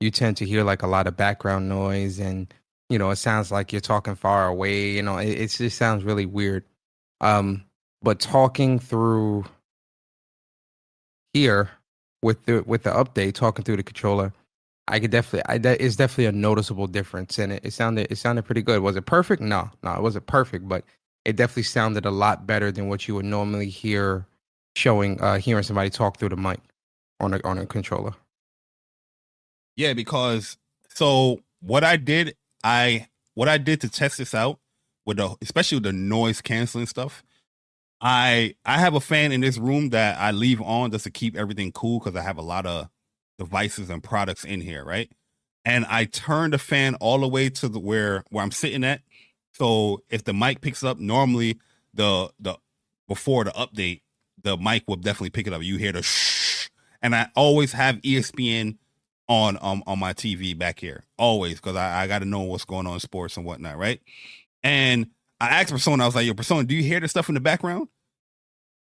you 0.00 0.10
tend 0.10 0.36
to 0.38 0.46
hear 0.46 0.64
like 0.64 0.82
a 0.82 0.86
lot 0.86 1.06
of 1.06 1.16
background 1.16 1.68
noise, 1.68 2.18
and 2.18 2.52
you 2.90 2.98
know, 2.98 3.10
it 3.10 3.16
sounds 3.16 3.50
like 3.52 3.72
you're 3.72 3.80
talking 3.80 4.14
far 4.14 4.48
away. 4.48 4.90
You 4.90 5.02
know, 5.02 5.18
it, 5.18 5.28
it 5.30 5.48
just 5.48 5.78
sounds 5.78 6.04
really 6.04 6.26
weird. 6.26 6.64
Um, 7.20 7.64
but 8.02 8.20
talking 8.20 8.78
through 8.78 9.44
here 11.32 11.70
with 12.22 12.44
the 12.46 12.62
with 12.66 12.82
the 12.82 12.90
update 12.90 13.34
talking 13.34 13.64
through 13.64 13.76
the 13.76 13.82
controller 13.82 14.32
i 14.88 14.98
could 14.98 15.10
definitely 15.10 15.42
i 15.52 15.58
that 15.58 15.80
is 15.80 15.96
definitely 15.96 16.26
a 16.26 16.32
noticeable 16.32 16.86
difference 16.86 17.38
and 17.38 17.52
it, 17.52 17.64
it 17.64 17.72
sounded 17.72 18.06
it 18.10 18.16
sounded 18.16 18.44
pretty 18.44 18.62
good. 18.62 18.80
Was 18.82 18.96
it 18.96 19.06
perfect? 19.06 19.42
No 19.42 19.70
no 19.82 19.94
it 19.94 20.02
wasn't 20.02 20.26
perfect 20.26 20.68
but 20.68 20.84
it 21.24 21.36
definitely 21.36 21.64
sounded 21.64 22.04
a 22.06 22.10
lot 22.10 22.46
better 22.46 22.72
than 22.72 22.88
what 22.88 23.06
you 23.06 23.14
would 23.14 23.24
normally 23.24 23.68
hear 23.68 24.26
showing 24.76 25.20
uh 25.20 25.38
hearing 25.38 25.62
somebody 25.62 25.90
talk 25.90 26.18
through 26.18 26.30
the 26.30 26.36
mic 26.36 26.60
on 27.20 27.34
a 27.34 27.40
on 27.44 27.58
a 27.58 27.66
controller. 27.66 28.14
Yeah 29.76 29.92
because 29.92 30.56
so 30.88 31.40
what 31.60 31.84
i 31.84 31.96
did 31.96 32.34
i 32.64 33.06
what 33.34 33.48
i 33.48 33.58
did 33.58 33.80
to 33.80 33.88
test 33.88 34.18
this 34.18 34.34
out 34.34 34.58
with 35.06 35.18
the 35.18 35.36
especially 35.42 35.76
with 35.76 35.84
the 35.84 35.92
noise 35.92 36.40
canceling 36.40 36.86
stuff 36.86 37.22
I 38.00 38.54
I 38.64 38.78
have 38.78 38.94
a 38.94 39.00
fan 39.00 39.32
in 39.32 39.40
this 39.40 39.58
room 39.58 39.90
that 39.90 40.18
I 40.18 40.30
leave 40.30 40.60
on 40.60 40.90
just 40.90 41.04
to 41.04 41.10
keep 41.10 41.36
everything 41.36 41.72
cool 41.72 41.98
because 41.98 42.16
I 42.16 42.22
have 42.22 42.38
a 42.38 42.42
lot 42.42 42.66
of 42.66 42.88
devices 43.38 43.90
and 43.90 44.02
products 44.02 44.44
in 44.44 44.60
here, 44.60 44.84
right? 44.84 45.10
And 45.64 45.84
I 45.86 46.04
turn 46.04 46.52
the 46.52 46.58
fan 46.58 46.94
all 46.96 47.18
the 47.20 47.28
way 47.28 47.50
to 47.50 47.68
the 47.68 47.80
where 47.80 48.24
where 48.30 48.44
I'm 48.44 48.52
sitting 48.52 48.84
at. 48.84 49.00
So 49.52 50.02
if 50.10 50.24
the 50.24 50.32
mic 50.32 50.60
picks 50.60 50.84
up, 50.84 50.98
normally 50.98 51.58
the 51.94 52.30
the 52.38 52.56
before 53.08 53.44
the 53.44 53.50
update, 53.50 54.02
the 54.42 54.56
mic 54.56 54.84
will 54.86 54.96
definitely 54.96 55.30
pick 55.30 55.46
it 55.46 55.52
up. 55.52 55.62
You 55.62 55.76
hear 55.76 55.92
the 55.92 56.02
shh, 56.02 56.68
and 57.02 57.14
I 57.14 57.28
always 57.34 57.72
have 57.72 57.96
ESPN 57.96 58.78
on 59.28 59.58
um 59.60 59.82
on 59.86 59.98
my 59.98 60.12
TV 60.12 60.56
back 60.56 60.78
here, 60.78 61.04
always 61.18 61.56
because 61.56 61.74
I, 61.76 62.02
I 62.02 62.06
got 62.06 62.20
to 62.20 62.24
know 62.24 62.42
what's 62.42 62.64
going 62.64 62.86
on 62.86 62.94
in 62.94 63.00
sports 63.00 63.36
and 63.36 63.44
whatnot, 63.44 63.76
right? 63.76 64.00
And 64.62 65.08
I 65.40 65.60
asked 65.60 65.70
Persona, 65.70 66.02
I 66.02 66.06
was 66.06 66.14
like, 66.14 66.26
yo, 66.26 66.34
Persona, 66.34 66.64
do 66.64 66.74
you 66.74 66.82
hear 66.82 67.00
the 67.00 67.08
stuff 67.08 67.28
in 67.28 67.34
the 67.34 67.40
background? 67.40 67.88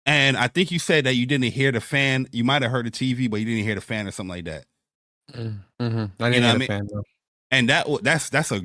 And 0.06 0.36
I 0.36 0.48
think 0.48 0.72
you 0.72 0.80
said 0.80 1.06
that 1.06 1.14
you 1.14 1.26
didn't 1.26 1.52
hear 1.52 1.72
the 1.72 1.82
fan. 1.82 2.28
You 2.32 2.44
might 2.44 2.64
have 2.64 2.72
heard 2.72 2.88
the 2.88 2.92
TV, 2.92 3.30
but 3.30 3.40
you 3.40 3.46
didn't 3.46 3.64
hear 3.64 3.76
the 3.76 3.82
fan 3.82 4.08
or 4.08 4.12
something 4.12 4.36
like 4.36 4.46
that. 4.46 4.66
Mm-hmm. 5.32 6.06
I 6.20 6.30
didn't 6.30 6.34
you 6.34 6.40
know 6.42 6.50
hear 6.50 6.60
the 6.60 6.66
fan 6.66 6.88
though. 6.92 7.04
And 7.52 7.70
that 7.70 7.88
that's 8.02 8.30
that's 8.30 8.52
a 8.52 8.62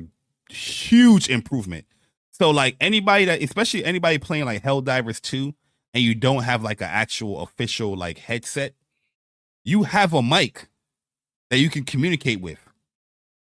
huge 0.49 1.29
improvement. 1.29 1.85
So 2.31 2.49
like 2.49 2.75
anybody 2.79 3.25
that, 3.25 3.41
especially 3.43 3.85
anybody 3.85 4.17
playing 4.17 4.45
like 4.45 4.63
Helldivers 4.63 5.21
2, 5.21 5.53
and 5.93 6.03
you 6.03 6.15
don't 6.15 6.43
have 6.43 6.63
like 6.63 6.81
an 6.81 6.89
actual 6.89 7.41
official 7.41 7.95
like 7.95 8.17
headset, 8.17 8.73
you 9.63 9.83
have 9.83 10.13
a 10.13 10.23
mic 10.23 10.67
that 11.49 11.59
you 11.59 11.69
can 11.69 11.83
communicate 11.83 12.41
with. 12.41 12.59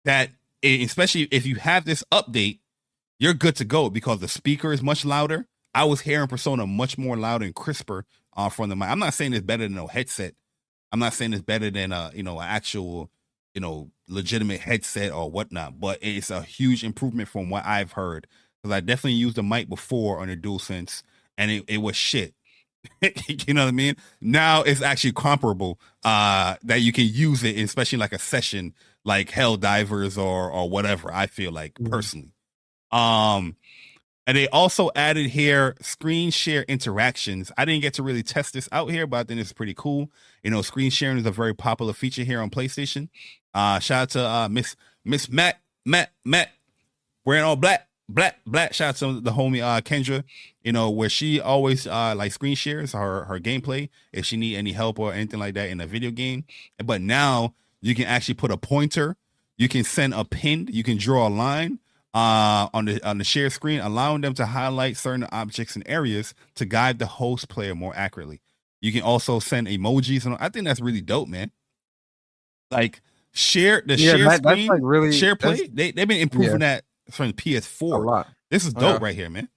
That 0.05 0.31
especially 0.63 1.23
if 1.31 1.47
you 1.47 1.57
have 1.57 1.85
this 1.85 2.03
update, 2.11 2.59
you're 3.19 3.35
good 3.35 3.57
to 3.57 3.65
go 3.65 3.91
because 3.91 4.21
the 4.21 4.29
speaker 4.29 4.73
is 4.73 4.83
much 4.83 5.05
louder. 5.05 5.47
I 5.75 5.85
was 5.85 6.01
hearing 6.01 6.29
Persona 6.29 6.67
much 6.67 6.97
more 6.97 7.17
loud 7.17 7.43
and 7.43 7.55
crisper 7.55 8.05
uh, 8.37 8.49
from 8.49 8.69
the 8.69 8.77
mic. 8.77 8.89
I'm 8.89 8.99
not 8.99 9.15
saying 9.15 9.33
it's 9.33 9.45
better 9.45 9.65
than 9.65 9.79
a 9.79 9.89
headset. 9.89 10.35
I'm 10.93 11.01
not 11.01 11.15
saying 11.15 11.33
it's 11.33 11.43
better 11.43 11.71
than 11.71 11.93
a 11.93 12.13
you 12.15 12.23
know 12.23 12.39
an 12.39 12.47
actual 12.47 13.11
you 13.55 13.61
know 13.61 13.91
legitimate 14.09 14.61
headset 14.61 15.13
or 15.13 15.31
whatnot, 15.31 15.81
but 15.81 15.99
it's 16.01 16.31
a 16.31 16.43
huge 16.43 16.85
improvement 16.85 17.29
from 17.29 17.51
what 17.51 17.65
I've 17.67 17.93
heard 17.93 18.27
because 18.63 18.75
I 18.75 18.81
definitely 18.81 19.15
used 19.15 19.37
the 19.37 19.43
mic 19.43 19.69
before 19.69 20.21
on 20.21 20.29
the 20.29 20.37
DualSense 20.37 21.03
and 21.37 21.51
it, 21.51 21.65
it 21.67 21.79
was 21.79 21.97
shit. 21.97 22.35
you 23.01 23.55
know 23.55 23.63
what 23.63 23.69
I 23.69 23.73
mean? 23.73 23.97
Now 24.21 24.63
it's 24.63 24.83
actually 24.83 25.13
comparable 25.13 25.81
uh 26.05 26.57
that 26.63 26.83
you 26.83 26.93
can 26.93 27.07
use 27.07 27.43
it, 27.43 27.59
especially 27.59 27.99
like 27.99 28.13
a 28.13 28.19
session 28.19 28.75
like 29.05 29.31
Helldivers 29.31 30.17
or 30.17 30.51
or 30.51 30.69
whatever. 30.69 31.13
I 31.13 31.27
feel 31.27 31.51
like 31.51 31.75
mm-hmm. 31.75 31.91
personally. 31.91 32.34
Um, 32.95 33.57
and 34.27 34.37
they 34.37 34.49
also 34.49 34.91
added 34.97 35.27
here 35.27 35.77
screen 35.83 36.31
share 36.31 36.63
interactions. 36.63 37.53
I 37.59 37.65
didn't 37.65 37.83
get 37.83 37.95
to 37.95 38.03
really 38.03 38.23
test 38.23 38.55
this 38.55 38.69
out 38.73 38.91
here, 38.91 39.07
but 39.07 39.19
I 39.19 39.25
think 39.25 39.41
it's 39.41 39.53
pretty 39.53 39.75
cool. 39.75 40.11
You 40.43 40.51
know, 40.51 40.63
screen 40.63 40.91
sharing 40.91 41.19
is 41.19 41.27
a 41.27 41.31
very 41.31 41.55
popular 41.55 41.93
feature 41.93 42.25
here 42.25 42.41
on 42.41 42.49
PlayStation. 42.51 43.09
Uh, 43.53 43.81
shout 43.81 44.03
out 44.03 44.11
to 44.11 44.27
uh, 44.27 44.49
Miss 44.49 44.77
Miss 45.05 45.29
Matt 45.29 45.61
Matt 45.85 46.13
Matt 46.25 46.51
wearing 47.27 47.45
all 47.45 47.57
black 47.57 47.89
black 48.09 48.39
black. 48.47 48.73
Shout 48.73 48.91
out 48.91 48.97
to 48.97 49.21
the 49.21 49.33
homie 49.33 49.63
uh, 49.63 49.81
Kendra. 49.83 50.25
You 50.63 50.73
know 50.73 50.89
where 50.89 51.11
she 51.11 51.41
always 51.41 51.87
uh, 51.87 52.15
like 52.17 52.33
screen 52.33 52.55
shares 52.55 52.93
her 52.93 53.25
her 53.25 53.39
gameplay 53.39 53.91
if 54.13 54.25
she 54.25 54.37
need 54.39 54.57
any 54.57 54.73
help 54.73 54.99
or 54.99 55.13
anything 55.13 55.41
like 55.41 55.55
that 55.55 55.69
in 55.69 55.81
a 55.81 55.87
video 55.87 56.11
game. 56.11 56.45
But 56.83 57.03
now 57.03 57.55
you 57.83 57.95
can 57.95 58.07
actually 58.07 58.35
put 58.35 58.51
a 58.51 58.57
pointer. 58.57 59.17
You 59.59 59.69
can 59.69 59.85
send 59.85 60.15
a 60.15 60.25
pin. 60.25 60.69
You 60.73 60.83
can 60.83 60.97
draw 60.97 61.29
a 61.29 61.31
line 61.31 61.79
uh, 62.15 62.69
on 62.73 62.85
the 62.85 63.07
on 63.07 63.19
the 63.19 63.25
share 63.25 63.51
screen, 63.51 63.81
allowing 63.81 64.21
them 64.21 64.35
to 64.35 64.47
highlight 64.47 64.97
certain 64.97 65.27
objects 65.33 65.75
and 65.75 65.87
areas 65.87 66.33
to 66.55 66.65
guide 66.65 66.99
the 66.99 67.07
host 67.07 67.49
player 67.49 67.75
more 67.75 67.93
accurately. 67.97 68.41
You 68.81 68.93
can 68.93 69.03
also 69.03 69.41
send 69.41 69.67
emojis, 69.67 70.25
and 70.25 70.37
I 70.39 70.49
think 70.49 70.65
that's 70.65 70.81
really 70.81 71.01
dope, 71.01 71.29
man. 71.29 71.51
Like 72.71 73.03
share 73.33 73.83
the 73.85 73.97
yeah, 73.97 74.17
share 74.17 74.25
that, 74.29 74.43
screen, 74.45 74.69
like 74.69 74.81
really, 74.83 75.13
share 75.13 75.35
play. 75.35 75.67
They 75.67 75.91
they've 75.91 76.07
been 76.07 76.21
improving 76.21 76.61
yeah. 76.61 76.81
that 76.81 76.85
from 77.11 77.33
PS4. 77.33 77.83
A 77.83 77.97
lot. 77.97 78.29
This 78.51 78.65
is 78.65 78.73
dope 78.73 79.03
right 79.03 79.15
here, 79.15 79.29
man. 79.29 79.49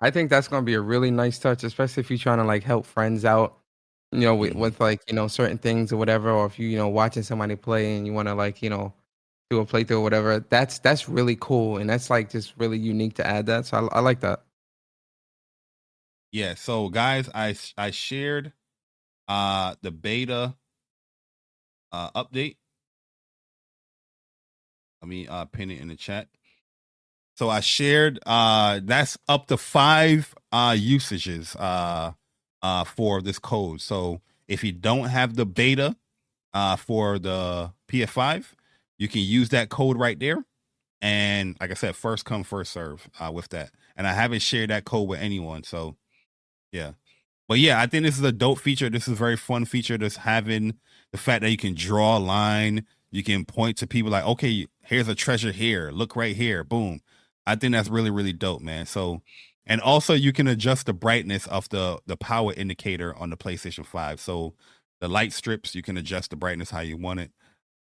I 0.00 0.10
think 0.10 0.30
that's 0.30 0.48
gonna 0.48 0.64
be 0.64 0.74
a 0.74 0.80
really 0.80 1.10
nice 1.10 1.38
touch, 1.38 1.64
especially 1.64 2.00
if 2.00 2.10
you're 2.10 2.18
trying 2.18 2.38
to 2.38 2.44
like 2.44 2.62
help 2.62 2.86
friends 2.86 3.26
out, 3.26 3.58
you 4.12 4.20
know, 4.20 4.34
with, 4.34 4.52
mm-hmm. 4.52 4.60
with 4.60 4.80
like 4.80 5.02
you 5.06 5.14
know 5.14 5.28
certain 5.28 5.58
things 5.58 5.92
or 5.92 5.98
whatever, 5.98 6.30
or 6.30 6.46
if 6.46 6.58
you 6.58 6.66
you 6.66 6.78
know 6.78 6.88
watching 6.88 7.22
somebody 7.22 7.56
play 7.56 7.96
and 7.96 8.06
you 8.06 8.14
want 8.14 8.28
to 8.28 8.34
like 8.34 8.62
you 8.62 8.70
know 8.70 8.94
do 9.50 9.60
a 9.60 9.66
playthrough 9.66 9.98
or 9.98 10.00
whatever. 10.00 10.40
That's 10.48 10.78
that's 10.78 11.08
really 11.08 11.36
cool, 11.36 11.76
and 11.78 11.90
that's 11.90 12.08
like 12.08 12.30
just 12.30 12.54
really 12.56 12.78
unique 12.78 13.14
to 13.14 13.26
add 13.26 13.46
that. 13.46 13.66
So 13.66 13.88
I, 13.92 13.98
I 13.98 14.00
like 14.00 14.20
that. 14.20 14.42
Yeah. 16.32 16.54
So 16.54 16.88
guys, 16.88 17.28
I 17.34 17.56
I 17.76 17.90
shared 17.90 18.52
uh 19.28 19.74
the 19.82 19.90
beta 19.90 20.54
uh 21.92 22.10
update. 22.12 22.56
Let 25.02 25.08
me 25.08 25.26
uh 25.26 25.46
pin 25.46 25.70
it 25.70 25.80
in 25.80 25.88
the 25.88 25.96
chat. 25.96 26.28
So 27.36 27.50
I 27.50 27.60
shared 27.60 28.20
uh 28.26 28.80
that's 28.84 29.18
up 29.28 29.48
to 29.48 29.56
five 29.56 30.34
uh 30.52 30.76
usages 30.78 31.56
uh 31.56 32.12
uh 32.62 32.84
for 32.84 33.20
this 33.20 33.40
code. 33.40 33.80
So 33.80 34.20
if 34.46 34.62
you 34.62 34.72
don't 34.72 35.08
have 35.08 35.34
the 35.34 35.46
beta 35.46 35.96
uh 36.54 36.76
for 36.76 37.18
the 37.18 37.72
PS5, 37.88 38.44
you 39.00 39.08
can 39.08 39.22
use 39.22 39.48
that 39.48 39.70
code 39.70 39.98
right 39.98 40.20
there. 40.20 40.44
And 41.02 41.56
like 41.58 41.70
I 41.70 41.74
said, 41.74 41.96
first 41.96 42.26
come, 42.26 42.44
first 42.44 42.70
serve 42.70 43.08
uh, 43.18 43.32
with 43.32 43.48
that. 43.48 43.70
And 43.96 44.06
I 44.06 44.12
haven't 44.12 44.42
shared 44.42 44.70
that 44.70 44.84
code 44.84 45.08
with 45.08 45.20
anyone. 45.20 45.64
So 45.64 45.96
yeah. 46.70 46.92
But 47.48 47.58
yeah, 47.58 47.80
I 47.80 47.86
think 47.86 48.04
this 48.04 48.18
is 48.18 48.24
a 48.24 48.30
dope 48.30 48.60
feature. 48.60 48.90
This 48.90 49.08
is 49.08 49.14
a 49.14 49.16
very 49.16 49.36
fun 49.38 49.64
feature. 49.64 49.98
Just 49.98 50.18
having 50.18 50.74
the 51.12 51.18
fact 51.18 51.42
that 51.42 51.50
you 51.50 51.56
can 51.56 51.74
draw 51.74 52.18
a 52.18 52.20
line, 52.20 52.86
you 53.10 53.24
can 53.24 53.46
point 53.46 53.78
to 53.78 53.86
people 53.88 54.12
like, 54.12 54.24
okay, 54.24 54.66
here's 54.82 55.08
a 55.08 55.14
treasure 55.14 55.50
here. 55.50 55.90
Look 55.90 56.14
right 56.14 56.36
here. 56.36 56.62
Boom. 56.62 57.00
I 57.46 57.56
think 57.56 57.72
that's 57.72 57.88
really, 57.88 58.10
really 58.10 58.34
dope, 58.34 58.60
man. 58.60 58.86
So 58.86 59.22
and 59.66 59.80
also 59.80 60.14
you 60.14 60.32
can 60.32 60.46
adjust 60.46 60.86
the 60.86 60.92
brightness 60.92 61.46
of 61.46 61.68
the 61.70 61.98
the 62.06 62.18
power 62.18 62.52
indicator 62.52 63.16
on 63.16 63.30
the 63.30 63.36
PlayStation 63.38 63.86
5. 63.86 64.20
So 64.20 64.54
the 65.00 65.08
light 65.08 65.32
strips, 65.32 65.74
you 65.74 65.82
can 65.82 65.96
adjust 65.96 66.30
the 66.30 66.36
brightness 66.36 66.70
how 66.70 66.80
you 66.80 66.98
want 66.98 67.20
it. 67.20 67.32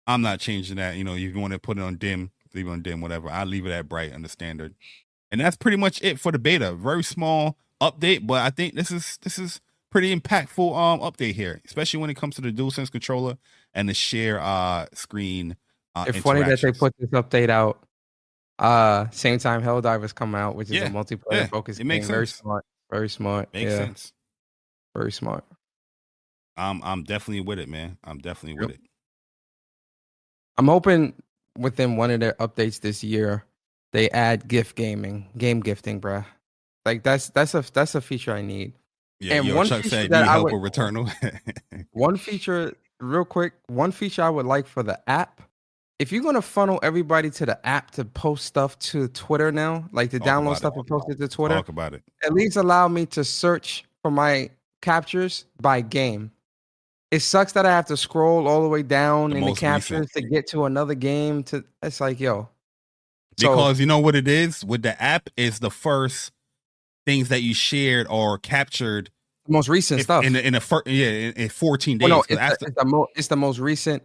I'm 0.07 0.23
not 0.23 0.41
changing 0.41 0.77
that. 0.77 0.97
You 0.97 1.05
know, 1.05 1.15
if 1.15 1.21
you 1.21 1.39
want 1.39 1.53
to 1.53 1.59
put 1.59 1.79
it 1.79 1.83
on 1.83 1.97
dim, 1.97 2.31
leave 2.55 2.67
it 2.67 2.71
on 2.71 2.83
dim, 2.83 3.01
whatever. 3.01 3.29
I 3.29 3.45
leave 3.45 3.67
it 3.67 3.73
at 3.73 3.89
bright 3.89 4.13
on 4.13 4.23
the 4.23 4.29
standard. 4.29 4.75
And 5.33 5.41
that's 5.41 5.57
pretty 5.57 5.77
much 5.77 6.01
it 6.03 6.21
for 6.21 6.33
the 6.33 6.39
beta. 6.39 6.73
Very 6.73 7.03
small 7.03 7.59
update, 7.81 8.27
but 8.27 8.43
I 8.43 8.51
think 8.51 8.75
this 8.75 8.91
is 8.91 9.19
this 9.23 9.39
is 9.39 9.61
pretty 9.91 10.15
impactful 10.15 10.77
um 10.77 11.01
update 11.01 11.35
here, 11.35 11.61
especially 11.65 12.01
when 12.01 12.11
it 12.11 12.15
comes 12.15 12.37
to 12.37 12.41
the 12.41 12.53
DualSense 12.53 12.91
controller 12.91 13.37
and 13.75 13.89
the 13.89 13.95
share 13.95 14.41
uh 14.41 14.87
screen. 14.93 15.57
Uh, 15.95 16.05
it's 16.09 16.19
funny 16.19 16.43
that 16.43 16.61
they 16.61 16.73
put 16.73 16.95
this 16.99 17.11
update 17.11 17.49
out. 17.49 17.83
Uh, 18.59 19.09
same 19.11 19.39
time 19.39 19.63
Helldivers 19.63 20.15
come 20.15 20.35
out, 20.35 20.55
which 20.57 20.69
is 20.69 20.75
Yeah, 20.77 20.87
a 20.87 20.91
multiplayer 20.91 21.33
yeah, 21.33 21.47
focused 21.47 21.81
it 21.81 21.83
game. 21.83 21.89
makes 21.89 22.07
Very 22.07 22.27
sense. 22.27 22.39
smart. 22.41 22.65
Very 22.91 23.09
smart. 23.09 23.53
Makes 23.53 23.73
yeah, 23.73 23.79
sense. 23.79 24.13
very 24.95 25.13
smart. 25.13 25.45
I'm 26.57 26.83
I'm 26.83 27.03
definitely 27.03 27.41
with 27.43 27.59
it, 27.59 27.69
man. 27.69 27.99
I'm 28.05 28.19
definitely 28.19 28.65
with 28.65 28.75
it. 28.77 28.81
I'm 30.59 30.67
hoping 30.69 31.15
within 31.59 31.97
one 31.97 32.11
of 32.11 32.21
their 32.21 32.35
updates 32.35 32.81
this 32.81 33.03
year, 33.05 33.45
they 33.93 34.11
add 34.11 34.49
gift 34.49 34.77
gaming, 34.77 35.29
game 35.37 35.61
gifting, 35.61 36.01
bruh. 36.01 36.25
Like 36.85 37.03
that's 37.03 37.29
that's 37.31 37.55
a 37.55 37.65
that's 37.73 37.95
a 37.95 38.01
feature 38.01 38.33
I 38.33 38.43
need. 38.43 38.73
Yeah, 39.21 39.37
And 39.37 39.47
yo, 39.47 39.57
one 39.57 39.67
Chuck 39.67 39.83
feature 39.83 39.89
said 40.03 40.11
that 40.11 40.25
I 40.29 40.33
help 40.33 40.53
would- 40.53 40.61
with 40.61 40.73
Returnal. 40.73 41.11
One 41.93 42.17
feature, 42.19 42.75
real 43.01 43.25
quick, 43.25 43.55
one 43.69 43.91
feature 43.91 44.23
I 44.23 44.29
would 44.29 44.45
like 44.45 44.67
for 44.67 44.83
the 44.83 45.01
app. 45.09 45.41
If 45.99 46.13
you're 46.13 46.23
gonna 46.23 46.43
funnel 46.43 46.79
everybody 46.83 47.31
to 47.31 47.47
the 47.47 47.67
app 47.67 47.91
to 47.93 48.05
post 48.05 48.45
stuff 48.45 48.79
to 48.81 49.09
Twitter 49.09 49.51
now, 49.51 49.89
like 49.93 50.11
to 50.11 50.19
Talk 50.19 50.29
download 50.29 50.57
stuff 50.57 50.75
it. 50.75 50.81
and 50.81 50.87
post 50.87 51.07
it 51.09 51.17
to 51.19 51.29
Twitter, 51.29 51.55
Talk 51.55 51.71
about 51.71 51.95
it. 51.95 52.03
at 52.23 52.35
least 52.35 52.57
allow 52.59 52.87
me 52.89 53.07
to 53.07 53.25
search 53.25 53.85
for 54.03 54.11
my 54.11 54.51
captures 54.83 55.47
by 55.61 55.81
game. 55.81 56.31
It 57.11 57.21
sucks 57.21 57.53
that 57.53 57.65
I 57.65 57.71
have 57.71 57.87
to 57.87 57.97
scroll 57.97 58.49
all 58.49 58.63
the 58.63 58.69
way 58.69 58.83
down 58.83 59.31
The 59.31 59.37
in 59.37 59.45
the 59.45 59.55
captions 59.55 60.09
recent. 60.15 60.25
to 60.25 60.31
get 60.31 60.47
to 60.49 60.65
another 60.65 60.95
game. 60.95 61.43
To 61.45 61.65
it's 61.83 62.01
like, 62.01 62.19
yo, 62.19 62.49
so 63.39 63.51
Because 63.51 63.79
you 63.81 63.87
know 63.87 63.99
what 64.01 64.17
it 64.17 64.27
is 64.27 64.65
with 64.65 64.83
the 64.83 65.01
app 65.01 65.31
is 65.37 65.61
the 65.61 65.71
first 65.71 66.33
things 67.07 67.29
that 67.29 67.43
you 67.43 67.55
shared 67.55 68.07
or 68.11 68.39
captured 68.39 69.11
the 69.47 69.53
most 69.53 69.69
recent 69.69 70.01
if- 70.01 70.07
stuff. 70.07 70.25
in 70.25 70.33
the, 70.33 70.45
in 70.45 70.55
the 70.55 70.61
first 70.61 70.89
yeah 70.89 71.07
in, 71.07 71.33
in 71.35 71.49
14 71.49 71.99
days. 71.99 72.09
Well, 72.09 72.19
no, 72.19 72.25
it's, 72.29 72.41
after- 72.41 72.57
the, 72.65 72.67
it's, 72.67 72.77
the 72.77 72.85
mo- 72.85 73.07
it's 73.15 73.29
the 73.29 73.37
most 73.37 73.59
recent 73.61 74.03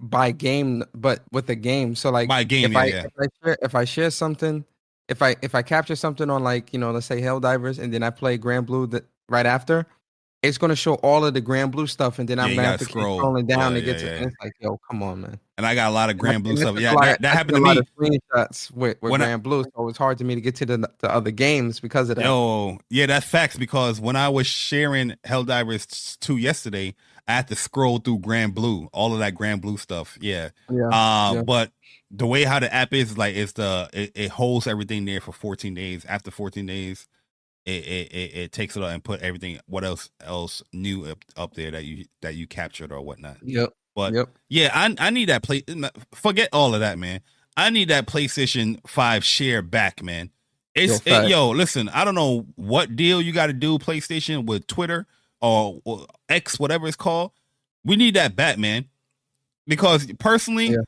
by 0.00 0.32
game, 0.32 0.84
but 0.94 1.22
with 1.32 1.46
the 1.46 1.54
game. 1.54 1.94
So 1.94 2.10
like, 2.10 2.28
by 2.28 2.44
game, 2.44 2.66
if 2.66 2.72
yeah, 2.72 2.78
I 2.80 2.84
yeah. 2.84 3.04
if 3.04 3.12
I 3.18 3.26
share 3.46 3.58
if 3.62 3.74
I 3.74 3.84
share 3.86 4.10
something, 4.10 4.64
if 5.08 5.22
I 5.22 5.36
if 5.40 5.54
I 5.54 5.62
capture 5.62 5.96
something 5.96 6.28
on 6.28 6.42
like 6.44 6.74
you 6.74 6.78
know 6.78 6.90
let's 6.90 7.06
say 7.06 7.22
Helldivers 7.22 7.78
and 7.78 7.94
then 7.94 8.02
I 8.02 8.10
play 8.10 8.36
Granblue 8.36 8.90
that 8.90 9.06
right 9.30 9.46
after, 9.46 9.86
it's 10.42 10.58
gonna 10.58 10.74
show 10.76 10.94
all 10.96 11.24
of 11.24 11.34
the 11.34 11.40
Granblue 11.42 11.88
stuff 11.88 12.18
and 12.18 12.28
then 12.28 12.38
Yeah, 12.38 12.44
I'm 12.44 12.56
gonna 12.56 12.68
have 12.68 12.78
to 12.80 12.84
scroll. 12.84 13.18
keep 13.18 13.24
scrolling 13.24 13.46
down 13.46 13.74
Yeah, 13.74 13.80
to 13.80 13.84
get 13.86 14.02
yeah, 14.02 14.18
to. 14.18 14.22
it's 14.26 14.36
like, 14.42 14.52
yo, 14.60 14.78
come 14.90 15.02
on, 15.02 15.20
man. 15.20 15.38
And 15.56 15.64
I 15.66 15.74
got 15.76 15.90
a 15.90 15.94
lot 15.94 16.10
of 16.10 16.16
Granblue 16.16 16.58
stuff. 16.58 16.80
Yeah, 16.80 16.94
that, 17.00 17.22
that 17.22 17.36
happened 17.36 17.56
to 17.56 17.62
a 17.62 17.64
lot 17.64 17.76
me. 17.76 17.80
of 17.80 17.86
screenshots 17.96 18.70
with, 18.72 19.00
with 19.00 19.12
When 19.12 19.22
I- 19.22 19.26
Granblue, 19.26 19.64
so 19.76 19.88
it's 19.88 19.98
hard 19.98 20.18
to 20.18 20.24
me 20.24 20.34
to 20.34 20.40
get 20.40 20.56
to 20.56 20.66
the, 20.66 20.88
the 20.98 21.10
other 21.14 21.30
games 21.30 21.78
because 21.78 22.10
of 22.10 22.16
that. 22.16 22.24
Yo, 22.24 22.78
yeah, 22.90 23.06
that's 23.06 23.26
facts 23.26 23.56
because 23.56 24.00
when 24.00 24.16
I 24.16 24.28
was 24.28 24.46
sharing 24.46 25.14
Helldivers 25.24 26.18
2 26.20 26.36
yesterday, 26.38 26.94
I 27.28 27.34
had 27.34 27.48
to 27.48 27.54
scroll 27.54 27.98
through 27.98 28.18
Granblue, 28.18 28.88
all 28.92 29.12
of 29.12 29.20
that 29.20 29.34
Granblue 29.36 29.78
stuff. 29.78 30.18
Yeah. 30.20 30.48
yeah, 30.70 30.88
Uh, 30.88 31.42
but 31.44 31.70
the 32.10 32.26
way 32.26 32.42
how 32.44 32.58
the 32.58 32.72
app 32.74 32.92
is, 32.92 33.16
like, 33.16 33.36
it's 33.36 33.52
the 33.52 33.88
it, 33.92 34.10
it 34.16 34.30
holds 34.30 34.66
everything 34.66 35.04
there 35.04 35.20
for 35.20 35.32
14 35.32 35.72
days. 35.74 36.04
After 36.06 36.30
14 36.32 36.66
days, 36.66 37.06
it 37.64 37.86
it, 37.86 38.12
it, 38.12 38.34
it 38.36 38.52
takes 38.52 38.76
it 38.76 38.82
out 38.82 38.90
and 38.90 39.02
put 39.04 39.20
everything 39.22 39.58
what 39.66 39.84
else 39.84 40.10
else 40.20 40.62
new 40.72 41.04
up, 41.06 41.24
up 41.36 41.54
there 41.54 41.70
that 41.70 41.84
you 41.84 42.06
that 42.20 42.34
you 42.34 42.46
captured 42.46 42.92
or 42.92 43.00
whatnot. 43.02 43.36
yep, 43.42 43.70
But 43.94 44.12
yep. 44.14 44.28
yeah, 44.48 44.70
I 44.74 44.94
I 44.98 45.10
need 45.10 45.28
that 45.28 45.42
play. 45.42 45.62
Forget 46.14 46.48
all 46.52 46.74
of 46.74 46.80
that, 46.80 46.98
man. 46.98 47.20
I 47.56 47.70
need 47.70 47.88
that 47.88 48.06
PlayStation 48.06 48.78
Five 48.86 49.24
share 49.24 49.62
back, 49.62 50.02
man. 50.02 50.30
It's 50.74 51.04
Yo, 51.06 51.22
it- 51.22 51.28
yo. 51.28 51.50
Listen, 51.50 51.88
I 51.90 52.04
don't 52.04 52.14
know 52.14 52.46
what 52.56 52.96
deal 52.96 53.20
you 53.20 53.32
got 53.32 53.48
to 53.48 53.52
do 53.52 53.78
PlayStation 53.78 54.46
with 54.46 54.66
Twitter 54.66 55.06
or, 55.40 55.80
or 55.84 56.06
X, 56.30 56.58
whatever 56.58 56.86
it's 56.88 56.96
called. 56.96 57.32
We 57.84 57.96
need 57.96 58.14
that 58.14 58.34
back, 58.36 58.56
man. 58.58 58.86
Because 59.66 60.06
personally, 60.18 60.68
Yeah. 60.68 60.78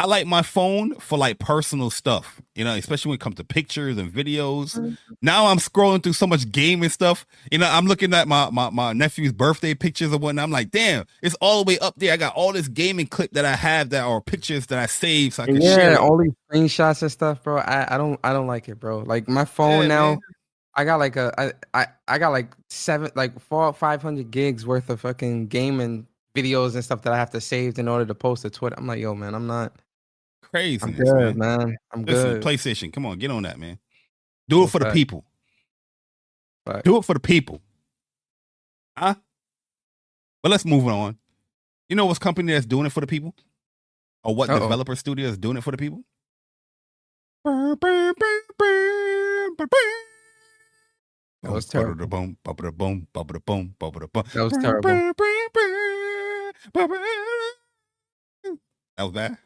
I 0.00 0.06
like 0.06 0.26
my 0.26 0.40
phone 0.40 0.94
for 0.94 1.18
like 1.18 1.38
personal 1.38 1.90
stuff, 1.90 2.40
you 2.54 2.64
know, 2.64 2.74
especially 2.74 3.10
when 3.10 3.16
it 3.16 3.20
comes 3.20 3.34
to 3.34 3.44
pictures 3.44 3.98
and 3.98 4.10
videos. 4.10 4.78
Mm-hmm. 4.78 4.94
Now 5.20 5.48
I'm 5.48 5.58
scrolling 5.58 6.02
through 6.02 6.14
so 6.14 6.26
much 6.26 6.50
gaming 6.50 6.88
stuff. 6.88 7.26
You 7.52 7.58
know, 7.58 7.68
I'm 7.68 7.84
looking 7.84 8.14
at 8.14 8.26
my, 8.26 8.48
my 8.48 8.70
my 8.70 8.94
nephew's 8.94 9.34
birthday 9.34 9.74
pictures 9.74 10.10
and 10.10 10.22
whatnot. 10.22 10.44
I'm 10.44 10.50
like, 10.50 10.70
damn, 10.70 11.04
it's 11.20 11.34
all 11.42 11.62
the 11.62 11.74
way 11.74 11.78
up 11.80 11.96
there. 11.98 12.14
I 12.14 12.16
got 12.16 12.34
all 12.34 12.54
this 12.54 12.66
gaming 12.66 13.08
clip 13.08 13.32
that 13.32 13.44
I 13.44 13.54
have 13.54 13.90
that 13.90 14.04
are 14.04 14.22
pictures 14.22 14.64
that 14.68 14.78
I 14.78 14.86
saved 14.86 15.34
so 15.34 15.42
I 15.42 15.46
can 15.46 15.60
share. 15.60 15.90
Yeah, 15.90 15.92
it. 15.92 15.98
all 15.98 16.16
these 16.16 16.32
screenshots 16.50 17.02
and 17.02 17.12
stuff, 17.12 17.42
bro. 17.42 17.58
I, 17.58 17.94
I 17.94 17.98
don't 17.98 18.18
I 18.24 18.32
don't 18.32 18.46
like 18.46 18.70
it, 18.70 18.80
bro. 18.80 19.00
Like 19.00 19.28
my 19.28 19.44
phone 19.44 19.82
Yeah, 19.82 19.88
now, 19.88 20.08
man. 20.12 20.20
I 20.76 20.84
got 20.84 20.98
like 20.98 21.16
a 21.16 21.34
I, 21.36 21.52
I 21.78 21.86
I 22.08 22.16
got 22.16 22.30
like 22.30 22.54
seven 22.70 23.10
like 23.14 23.38
four 23.38 23.70
five 23.74 24.00
hundred 24.00 24.30
gigs 24.30 24.64
worth 24.64 24.88
of 24.88 25.02
fucking 25.02 25.48
gaming 25.48 26.06
videos 26.34 26.74
and 26.74 26.82
stuff 26.82 27.02
that 27.02 27.12
I 27.12 27.18
have 27.18 27.32
to 27.32 27.40
save 27.42 27.78
in 27.78 27.86
order 27.86 28.06
to 28.06 28.14
post 28.14 28.42
to 28.42 28.50
Twitter. 28.50 28.76
I'm 28.78 28.86
like, 28.86 29.00
yo, 29.00 29.14
man, 29.14 29.34
I'm 29.34 29.46
not. 29.46 29.74
I'm 30.52 30.58
Craziness, 30.60 30.98
good, 31.10 31.36
man. 31.36 31.58
man. 31.58 31.76
I'm 31.92 32.04
Listen, 32.04 32.32
good. 32.34 32.42
PlayStation, 32.42 32.92
come 32.92 33.06
on, 33.06 33.18
get 33.18 33.30
on 33.30 33.42
that, 33.44 33.58
man. 33.58 33.78
Do 34.48 34.64
it 34.64 34.68
for 34.70 34.80
the 34.80 34.90
people. 34.90 35.24
Fact. 36.66 36.84
Do 36.84 36.96
it 36.96 37.04
for 37.04 37.14
the 37.14 37.20
people. 37.20 37.60
Huh? 38.98 39.14
But 40.42 40.50
let's 40.50 40.64
move 40.64 40.88
on. 40.88 41.16
You 41.88 41.96
know 41.96 42.06
what's 42.06 42.18
company 42.18 42.52
that's 42.52 42.66
doing 42.66 42.86
it 42.86 42.90
for 42.92 43.00
the 43.00 43.06
people? 43.06 43.34
Or 44.24 44.34
what 44.34 44.50
Uh-oh. 44.50 44.58
developer 44.60 44.96
studio 44.96 45.28
is 45.28 45.38
doing 45.38 45.56
it 45.56 45.62
for 45.62 45.70
the 45.70 45.76
people? 45.78 46.02
That 51.42 51.52
was 51.52 51.66
terrible. 51.66 51.94
Boom, 51.96 52.16
boom, 52.26 52.54
boom, 52.54 52.54
boom, 52.58 53.22
boom, 53.38 53.38
boom. 53.38 53.70
That 54.34 54.42
was 54.44 54.52
terrible. 54.58 54.90
That 58.96 59.04
was 59.04 59.12
bad. 59.12 59.38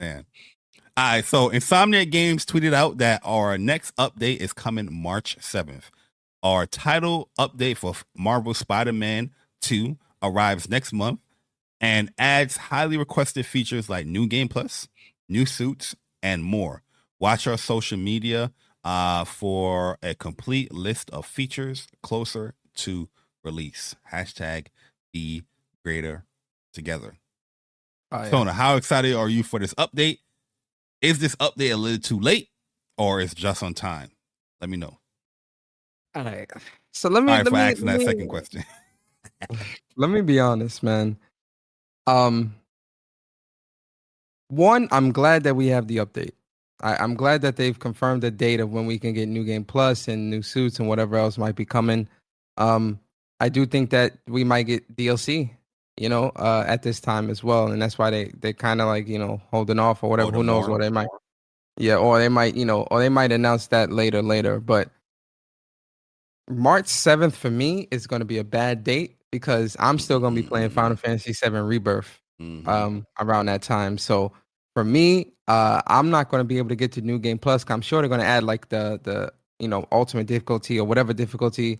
Man. 0.00 0.26
All 0.96 1.04
right, 1.04 1.24
so 1.24 1.50
Insomniac 1.50 2.10
Games 2.10 2.46
tweeted 2.46 2.72
out 2.72 2.98
that 2.98 3.20
our 3.24 3.58
next 3.58 3.94
update 3.96 4.38
is 4.38 4.52
coming 4.52 4.88
March 4.90 5.36
7th. 5.38 5.84
Our 6.42 6.66
title 6.66 7.28
update 7.38 7.76
for 7.76 7.94
Marvel 8.16 8.54
Spider-Man 8.54 9.30
2 9.62 9.96
arrives 10.22 10.70
next 10.70 10.92
month 10.92 11.20
and 11.80 12.12
adds 12.18 12.56
highly 12.56 12.96
requested 12.96 13.46
features 13.46 13.90
like 13.90 14.06
new 14.06 14.26
game 14.26 14.48
plus, 14.48 14.88
new 15.28 15.44
suits, 15.44 15.94
and 16.22 16.42
more. 16.42 16.82
Watch 17.18 17.46
our 17.46 17.58
social 17.58 17.98
media 17.98 18.52
uh, 18.84 19.24
for 19.24 19.98
a 20.02 20.14
complete 20.14 20.72
list 20.72 21.10
of 21.10 21.26
features 21.26 21.88
closer 22.02 22.54
to 22.76 23.08
release. 23.44 23.96
Hashtag 24.12 24.68
be 25.12 25.42
greater 25.84 26.24
together. 26.72 27.16
Oh, 28.16 28.22
yeah. 28.24 28.30
Sona, 28.30 28.52
how 28.52 28.76
excited 28.76 29.14
are 29.14 29.28
you 29.28 29.42
for 29.42 29.58
this 29.58 29.74
update? 29.74 30.18
Is 31.02 31.18
this 31.18 31.36
update 31.36 31.72
a 31.72 31.76
little 31.76 31.98
too 31.98 32.18
late 32.18 32.48
or 32.96 33.20
is 33.20 33.34
just 33.34 33.62
on 33.62 33.74
time? 33.74 34.10
Let 34.60 34.70
me 34.70 34.76
know. 34.76 34.98
All 36.14 36.24
right. 36.24 36.50
So 36.92 37.10
let 37.10 37.22
me 37.22 37.30
All 37.30 37.38
right, 37.38 37.44
let 37.44 37.50
for 37.50 37.56
me, 37.56 37.60
asking 37.60 37.86
that 37.86 37.98
me- 37.98 38.04
second 38.06 38.28
question. 38.28 38.64
let 39.96 40.08
me 40.08 40.22
be 40.22 40.40
honest, 40.40 40.82
man. 40.82 41.18
Um, 42.06 42.54
one, 44.48 44.88
I'm 44.92 45.12
glad 45.12 45.42
that 45.44 45.54
we 45.56 45.66
have 45.68 45.88
the 45.88 45.98
update. 45.98 46.30
I, 46.82 46.96
I'm 46.96 47.14
glad 47.14 47.42
that 47.42 47.56
they've 47.56 47.78
confirmed 47.78 48.22
the 48.22 48.30
date 48.30 48.60
of 48.60 48.70
when 48.70 48.86
we 48.86 48.98
can 48.98 49.12
get 49.12 49.28
new 49.28 49.44
game 49.44 49.64
plus 49.64 50.08
and 50.08 50.30
new 50.30 50.42
suits 50.42 50.78
and 50.78 50.88
whatever 50.88 51.16
else 51.16 51.36
might 51.36 51.56
be 51.56 51.64
coming. 51.64 52.08
Um, 52.56 52.98
I 53.40 53.48
do 53.48 53.66
think 53.66 53.90
that 53.90 54.16
we 54.26 54.44
might 54.44 54.64
get 54.64 54.96
DLC, 54.96 55.50
you 55.96 56.08
know, 56.08 56.30
uh, 56.36 56.64
at 56.66 56.82
this 56.82 57.00
time 57.00 57.30
as 57.30 57.42
well, 57.44 57.68
and 57.68 57.80
that's 57.80 57.98
why 57.98 58.10
they 58.10 58.32
they 58.38 58.52
kind 58.52 58.80
of 58.80 58.86
like 58.88 59.08
you 59.08 59.18
know 59.18 59.40
holding 59.50 59.78
off 59.78 60.02
or 60.02 60.10
whatever. 60.10 60.30
Who 60.32 60.42
knows 60.44 60.68
what 60.68 60.80
they 60.80 60.90
might, 60.90 61.08
yeah, 61.78 61.96
or 61.96 62.18
they 62.18 62.28
might 62.28 62.54
you 62.54 62.64
know, 62.64 62.82
or 62.90 63.00
they 63.00 63.08
might 63.08 63.32
announce 63.32 63.68
that 63.68 63.90
later 63.90 64.22
later. 64.22 64.60
But 64.60 64.90
March 66.48 66.86
seventh 66.86 67.34
for 67.36 67.50
me 67.50 67.88
is 67.90 68.06
going 68.06 68.20
to 68.20 68.26
be 68.26 68.38
a 68.38 68.44
bad 68.44 68.84
date 68.84 69.16
because 69.32 69.76
I'm 69.80 69.98
still 69.98 70.20
going 70.20 70.34
to 70.34 70.42
be 70.42 70.46
playing 70.46 70.70
Final 70.70 70.96
Fantasy 70.96 71.32
VII 71.32 71.58
Rebirth 71.58 72.20
Mhm. 72.40 72.68
um 72.68 73.06
around 73.18 73.46
that 73.46 73.62
time. 73.62 73.98
So 73.98 74.32
for 74.74 74.84
me, 74.84 75.32
Uh, 75.48 75.80
I'm 75.86 76.10
not 76.10 76.28
going 76.28 76.40
to 76.40 76.44
be 76.44 76.58
able 76.58 76.70
to 76.70 76.74
get 76.74 76.90
to 76.94 77.00
New 77.00 77.20
Game 77.20 77.38
Plus. 77.38 77.64
I'm 77.68 77.80
sure 77.80 78.02
they're 78.02 78.08
going 78.08 78.20
to 78.20 78.26
add 78.26 78.42
like 78.42 78.68
the 78.68 78.98
the 79.04 79.32
you 79.60 79.68
know 79.68 79.86
ultimate 79.92 80.26
difficulty 80.26 80.76
or 80.80 80.84
whatever 80.84 81.12
difficulty 81.12 81.78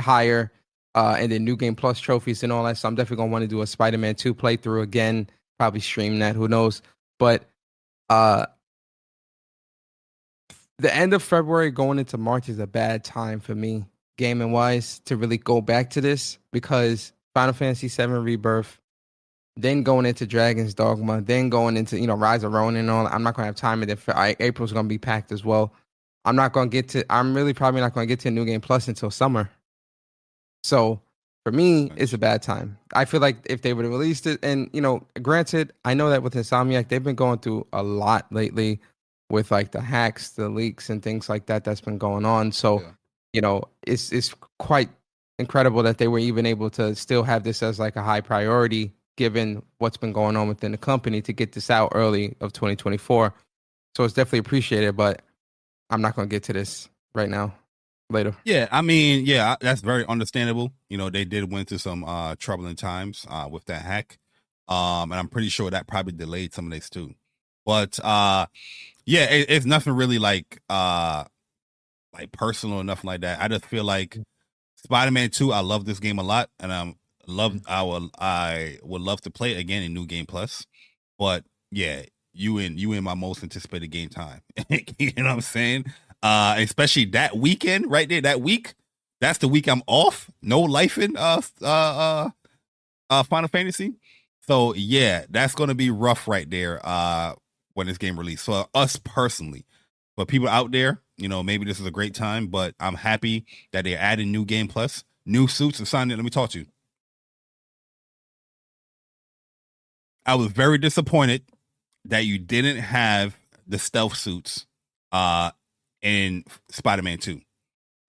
higher, 0.00 0.50
uh, 0.94 1.16
and 1.18 1.32
then 1.32 1.44
New 1.44 1.56
Game 1.56 1.74
Plus 1.74 1.98
trophies 1.98 2.42
and 2.42 2.52
all 2.52 2.64
that. 2.64 2.76
So 2.78 2.88
I'm 2.88 2.94
definitely 2.94 3.26
to 3.26 3.32
want 3.32 3.42
to 3.42 3.48
do 3.48 3.62
a 3.62 3.66
Spider-Man 3.66 4.14
2 4.14 4.34
playthrough 4.34 4.82
again. 4.82 5.28
Probably 5.58 5.80
stream 5.80 6.18
that. 6.20 6.36
Who 6.36 6.48
knows? 6.48 6.82
But 7.18 7.44
uh, 8.10 8.46
the 10.78 10.94
end 10.94 11.14
of 11.14 11.22
February 11.22 11.70
going 11.70 11.98
into 11.98 12.18
March 12.18 12.48
is 12.48 12.58
a 12.58 12.66
bad 12.66 13.04
time 13.04 13.40
for 13.40 13.54
me, 13.54 13.84
gaming 14.18 14.52
wise, 14.52 15.00
to 15.06 15.16
really 15.16 15.38
go 15.38 15.60
back 15.60 15.90
to 15.90 16.00
this 16.00 16.38
because 16.52 17.12
Final 17.34 17.54
Fantasy 17.54 17.88
VII 17.88 18.12
Rebirth, 18.12 18.80
then 19.56 19.82
going 19.82 20.06
into 20.06 20.26
Dragon's 20.26 20.74
Dogma, 20.74 21.20
then 21.20 21.48
going 21.48 21.76
into 21.76 21.98
you 21.98 22.06
know 22.06 22.14
Rise 22.14 22.42
of 22.42 22.52
Ronin 22.52 22.80
and 22.80 22.90
all. 22.90 23.06
I'm 23.06 23.22
not 23.22 23.34
gonna 23.34 23.46
have 23.46 23.56
time, 23.56 23.82
and 23.82 23.90
if 23.90 24.08
April's 24.08 24.72
gonna 24.72 24.88
be 24.88 24.98
packed 24.98 25.32
as 25.32 25.44
well. 25.44 25.72
I'm 26.24 26.36
not 26.36 26.52
gonna 26.52 26.70
get 26.70 26.88
to. 26.90 27.04
I'm 27.10 27.34
really 27.34 27.52
probably 27.52 27.80
not 27.80 27.92
gonna 27.92 28.06
get 28.06 28.20
to 28.20 28.28
a 28.28 28.30
New 28.30 28.44
Game 28.44 28.60
Plus 28.60 28.88
until 28.88 29.10
summer. 29.10 29.50
So 30.64 31.00
for 31.44 31.52
me, 31.52 31.86
mm-hmm. 31.86 31.98
it's 31.98 32.14
a 32.14 32.18
bad 32.18 32.42
time. 32.42 32.78
I 32.94 33.04
feel 33.04 33.20
like 33.20 33.36
if 33.44 33.62
they 33.62 33.74
would 33.74 33.84
have 33.84 33.92
released 33.92 34.26
it, 34.26 34.40
and 34.42 34.68
you 34.72 34.80
know, 34.80 35.06
granted, 35.22 35.72
I 35.84 35.94
know 35.94 36.10
that 36.10 36.22
with 36.22 36.34
Insomniac, 36.34 36.88
they've 36.88 37.02
been 37.02 37.14
going 37.14 37.38
through 37.38 37.66
a 37.72 37.82
lot 37.82 38.26
lately 38.32 38.80
with 39.30 39.50
like 39.50 39.72
the 39.72 39.80
hacks, 39.80 40.30
the 40.30 40.48
leaks, 40.48 40.88
and 40.88 41.02
things 41.02 41.28
like 41.28 41.46
that 41.46 41.64
that's 41.64 41.82
been 41.82 41.98
going 41.98 42.24
on. 42.24 42.50
So, 42.50 42.80
yeah. 42.80 42.90
you 43.34 43.40
know, 43.42 43.64
it's 43.86 44.10
it's 44.10 44.34
quite 44.58 44.88
incredible 45.38 45.82
that 45.82 45.98
they 45.98 46.08
were 46.08 46.18
even 46.18 46.46
able 46.46 46.70
to 46.70 46.94
still 46.94 47.22
have 47.24 47.44
this 47.44 47.62
as 47.62 47.78
like 47.78 47.96
a 47.96 48.02
high 48.02 48.20
priority 48.20 48.92
given 49.16 49.62
what's 49.78 49.96
been 49.96 50.12
going 50.12 50.36
on 50.36 50.48
within 50.48 50.72
the 50.72 50.78
company 50.78 51.22
to 51.22 51.32
get 51.32 51.52
this 51.52 51.70
out 51.70 51.92
early 51.94 52.36
of 52.40 52.52
2024. 52.52 53.32
So 53.96 54.04
it's 54.04 54.14
definitely 54.14 54.40
appreciated, 54.40 54.96
but 54.96 55.22
I'm 55.90 56.02
not 56.02 56.16
going 56.16 56.28
to 56.28 56.30
get 56.30 56.42
to 56.44 56.52
this 56.52 56.88
right 57.14 57.28
now. 57.28 57.54
Later. 58.10 58.34
Yeah, 58.44 58.68
I 58.70 58.82
mean, 58.82 59.24
yeah, 59.26 59.56
that's 59.60 59.80
very 59.80 60.06
understandable. 60.06 60.72
You 60.88 60.98
know, 60.98 61.10
they 61.10 61.24
did 61.24 61.50
went 61.50 61.68
through 61.68 61.78
some 61.78 62.04
uh 62.04 62.34
troubling 62.38 62.76
times 62.76 63.26
uh 63.28 63.48
with 63.50 63.64
that 63.66 63.82
hack. 63.82 64.18
Um 64.68 65.10
and 65.10 65.14
I'm 65.14 65.28
pretty 65.28 65.48
sure 65.48 65.70
that 65.70 65.86
probably 65.86 66.12
delayed 66.12 66.52
some 66.52 66.66
of 66.66 66.72
this 66.72 66.90
too. 66.90 67.14
But 67.64 67.98
uh 68.04 68.46
yeah, 69.06 69.24
it, 69.30 69.46
it's 69.48 69.66
nothing 69.66 69.94
really 69.94 70.18
like 70.18 70.60
uh 70.68 71.24
like 72.12 72.32
personal 72.32 72.78
or 72.78 72.84
nothing 72.84 73.08
like 73.08 73.22
that. 73.22 73.40
I 73.40 73.48
just 73.48 73.66
feel 73.66 73.84
like 73.84 74.18
Spider-Man 74.76 75.30
2, 75.30 75.52
I 75.52 75.60
love 75.60 75.86
this 75.86 75.98
game 75.98 76.18
a 76.18 76.22
lot, 76.22 76.50
and 76.60 76.72
I'm 76.72 76.96
love 77.26 77.58
I 77.66 77.82
will 77.82 78.10
I 78.18 78.78
would 78.82 79.00
love 79.00 79.22
to 79.22 79.30
play 79.30 79.52
it 79.52 79.58
again 79.58 79.82
in 79.82 79.94
New 79.94 80.06
Game 80.06 80.26
Plus. 80.26 80.66
But 81.18 81.44
yeah, 81.70 82.02
you 82.34 82.58
in 82.58 82.76
you 82.76 82.92
in 82.92 83.04
my 83.04 83.14
most 83.14 83.42
anticipated 83.42 83.88
game 83.88 84.08
time. 84.08 84.42
you 84.68 85.12
know 85.16 85.24
what 85.24 85.32
I'm 85.32 85.40
saying? 85.40 85.86
Uh 86.24 86.56
especially 86.58 87.06
that 87.06 87.36
weekend 87.38 87.90
right 87.92 88.08
there, 88.08 88.22
that 88.22 88.42
week. 88.42 88.74
That's 89.20 89.38
the 89.40 89.48
week 89.48 89.68
I'm 89.68 89.82
off. 89.88 90.30
No 90.42 90.60
life 90.62 90.98
in 90.98 91.16
uh 91.18 91.42
uh 91.62 91.66
uh, 91.66 92.30
uh 93.10 93.24
Final 93.24 93.48
Fantasy. 93.48 93.94
So 94.48 94.74
yeah, 94.74 95.26
that's 95.30 95.54
gonna 95.54 95.76
be 95.76 95.90
rough 95.90 96.28
right 96.28 96.50
there. 96.50 96.80
Uh 96.84 97.34
when 97.74 97.88
this 97.88 97.98
game 97.98 98.18
released. 98.18 98.46
For 98.46 98.66
us 98.74 98.96
personally, 99.04 99.66
but 100.16 100.28
people 100.28 100.48
out 100.48 100.72
there, 100.72 101.02
you 101.18 101.28
know, 101.28 101.42
maybe 101.44 101.66
this 101.66 101.80
is 101.80 101.86
a 101.86 101.92
great 101.92 102.14
time. 102.14 102.48
But 102.48 102.74
I'm 102.80 102.96
happy 102.96 103.46
that 103.72 103.84
they're 103.84 103.98
adding 104.00 104.32
new 104.32 104.46
game 104.46 104.68
plus, 104.68 105.04
new 105.26 105.48
suits, 105.48 105.78
and 105.78 105.88
signing. 105.88 106.16
Let 106.16 106.24
me 106.24 106.30
talk 106.30 106.50
to 106.50 106.60
you. 106.60 106.66
I 110.26 110.36
was 110.36 110.52
very 110.52 110.78
disappointed 110.78 111.42
that 112.06 112.24
you 112.26 112.38
didn't 112.38 112.78
have 112.78 113.36
the 113.66 113.78
stealth 113.78 114.16
suits 114.16 114.66
uh 115.12 115.50
in 116.04 116.44
Spider-Man 116.70 117.18
2. 117.18 117.40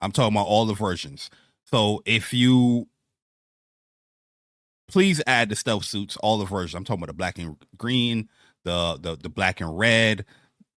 I'm 0.01 0.11
talking 0.11 0.35
about 0.35 0.45
all 0.45 0.65
the 0.65 0.76
versions. 0.76 1.31
So 1.72 2.03
if 2.05 2.31
you 2.31 2.88
please 4.88 5.22
add 5.26 5.49
the 5.49 5.55
stealth 5.55 5.85
suits, 5.85 6.17
all 6.17 6.38
the 6.38 6.45
versions. 6.45 6.76
I'm 6.76 6.84
talking 6.84 6.99
about 6.99 7.07
the 7.07 7.17
black 7.17 7.39
and 7.39 7.55
green, 7.77 8.30
the 8.63 8.99
the 9.01 9.15
the 9.15 9.30
black 9.30 9.61
and 9.61 9.76
red, 9.76 10.26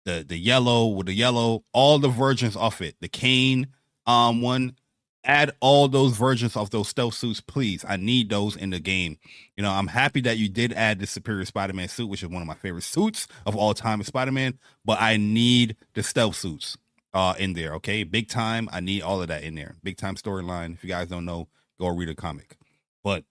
the 0.05 0.23
the 0.25 0.37
yellow 0.37 0.87
with 0.87 1.07
the 1.07 1.13
yellow, 1.13 1.65
all 1.73 1.99
the 1.99 2.07
versions 2.07 2.55
of 2.55 2.81
it. 2.81 2.95
The 3.01 3.09
Kaine 3.09 3.67
um 4.05 4.41
one, 4.41 4.77
add 5.25 5.51
all 5.59 5.89
those 5.89 6.15
versions 6.15 6.55
of 6.55 6.69
those 6.69 6.87
stealth 6.87 7.15
suits, 7.15 7.41
please. 7.41 7.83
I 7.85 7.97
need 7.97 8.29
those 8.29 8.55
in 8.55 8.69
the 8.69 8.79
game. 8.79 9.17
You 9.57 9.63
know, 9.63 9.71
I'm 9.71 9.87
happy 9.87 10.21
that 10.21 10.37
you 10.37 10.47
did 10.47 10.71
add 10.71 10.99
the 10.99 11.07
Superior 11.07 11.43
Spider-Man 11.45 11.89
suit, 11.89 12.07
which 12.07 12.23
is 12.23 12.29
one 12.29 12.41
of 12.41 12.47
my 12.47 12.55
favorite 12.55 12.83
suits 12.83 13.27
of 13.45 13.55
all 13.55 13.73
time 13.73 14.01
Spider-Man. 14.03 14.57
But 14.85 15.01
I 15.01 15.17
need 15.17 15.75
the 15.95 16.03
stealth 16.03 16.35
suits 16.35 16.77
uh 17.13 17.33
in 17.37 17.53
there. 17.53 17.73
Okay, 17.75 18.03
big 18.03 18.29
time. 18.29 18.69
I 18.71 18.79
need 18.79 19.01
all 19.01 19.21
of 19.21 19.27
that 19.29 19.43
in 19.43 19.55
there. 19.55 19.75
Big 19.83 19.97
time 19.97 20.15
storyline. 20.15 20.73
If 20.73 20.83
you 20.83 20.89
guys 20.89 21.07
don't 21.07 21.25
know, 21.25 21.47
go 21.79 21.87
read 21.87 22.09
a 22.09 22.15
comic. 22.15 22.57
But 23.03 23.23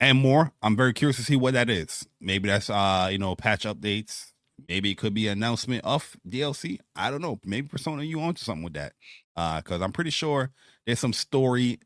and 0.00 0.18
more. 0.18 0.52
I'm 0.62 0.76
very 0.76 0.92
curious 0.92 1.16
to 1.16 1.24
see 1.24 1.36
what 1.36 1.54
that 1.54 1.70
is. 1.70 2.06
Maybe 2.20 2.48
that's 2.48 2.70
uh, 2.70 3.08
you 3.10 3.18
know, 3.18 3.34
patch 3.34 3.64
updates. 3.64 4.32
Maybe 4.68 4.90
it 4.90 4.96
could 4.96 5.14
be 5.14 5.28
an 5.28 5.38
announcement 5.38 5.84
of 5.84 6.16
DLC. 6.28 6.78
I 6.96 7.10
don't 7.10 7.22
know. 7.22 7.38
Maybe 7.44 7.68
Persona 7.68 8.02
you 8.02 8.20
onto 8.20 8.44
something 8.44 8.64
with 8.64 8.74
that. 8.74 8.92
Uh, 9.36 9.60
because 9.60 9.80
I'm 9.82 9.92
pretty 9.92 10.10
sure 10.10 10.50
there's 10.84 10.98
some 10.98 11.12
story, 11.12 11.78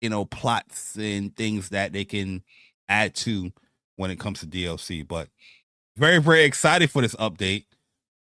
you 0.00 0.08
know, 0.08 0.24
plots 0.24 0.96
and 0.96 1.36
things 1.36 1.68
that 1.68 1.92
they 1.92 2.04
can 2.04 2.42
add 2.88 3.14
to 3.16 3.52
when 3.96 4.10
it 4.10 4.18
comes 4.18 4.40
to 4.40 4.46
DLC. 4.46 5.06
But 5.06 5.28
very, 5.96 6.18
very 6.18 6.44
excited 6.44 6.90
for 6.90 7.02
this 7.02 7.14
update. 7.16 7.66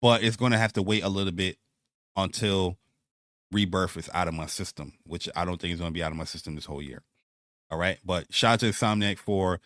But 0.02 0.24
it's 0.24 0.36
gonna 0.36 0.58
have 0.58 0.74
to 0.74 0.82
wait 0.82 1.04
a 1.04 1.10
little 1.10 1.32
bit 1.32 1.58
until 2.16 2.78
rebirth 3.52 3.98
is 3.98 4.10
out 4.14 4.28
of 4.28 4.34
my 4.34 4.46
system, 4.46 4.94
which 5.06 5.30
I 5.36 5.46
don't 5.46 5.60
think 5.60 5.74
is 5.74 5.80
gonna 5.80 5.92
be 5.92 6.04
out 6.04 6.12
of 6.12 6.18
my 6.18 6.24
system 6.26 6.56
this 6.56 6.66
whole 6.66 6.82
year. 6.82 7.04
All 7.70 7.78
right. 7.78 7.98
But 8.04 8.34
shout 8.34 8.54
out 8.54 8.60
to 8.62 8.66
Insomniac 8.68 9.18
for 9.18 9.60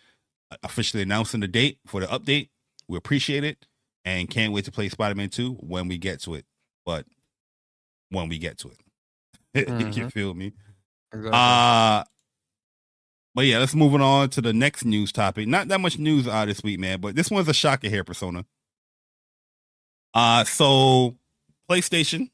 uh, 0.50 0.56
officially 0.62 1.02
announcing 1.02 1.40
the 1.40 1.48
date 1.48 1.78
for 1.86 2.00
the 2.00 2.06
update. 2.06 2.50
We 2.88 2.96
appreciate 2.96 3.42
it 3.44 3.66
and 4.04 4.30
can't 4.30 4.52
wait 4.52 4.64
to 4.66 4.72
play 4.72 4.88
Spider 4.88 5.16
Man 5.16 5.28
2 5.28 5.54
when 5.54 5.88
we 5.88 5.98
get 5.98 6.20
to 6.22 6.34
it. 6.34 6.46
But 6.84 7.04
when 8.10 8.28
we 8.28 8.38
get 8.38 8.58
to 8.58 8.68
it. 8.68 8.78
Mm-hmm. 9.56 9.98
you 9.98 10.10
feel 10.10 10.34
me? 10.34 10.52
Exactly. 11.12 11.30
Uh 11.32 12.04
but 13.34 13.46
yeah, 13.46 13.58
let's 13.58 13.74
move 13.74 13.94
on 13.94 14.28
to 14.30 14.40
the 14.42 14.52
next 14.52 14.84
news 14.84 15.12
topic. 15.12 15.48
Not 15.48 15.68
that 15.68 15.80
much 15.80 15.98
news 15.98 16.28
uh 16.28 16.44
this 16.44 16.62
week, 16.62 16.78
man, 16.78 17.00
but 17.00 17.16
this 17.16 17.30
one's 17.30 17.48
a 17.48 17.54
shocker 17.54 17.88
here, 17.88 18.04
Persona. 18.04 18.44
Uh 20.12 20.44
so 20.44 21.16
PlayStation, 21.70 22.28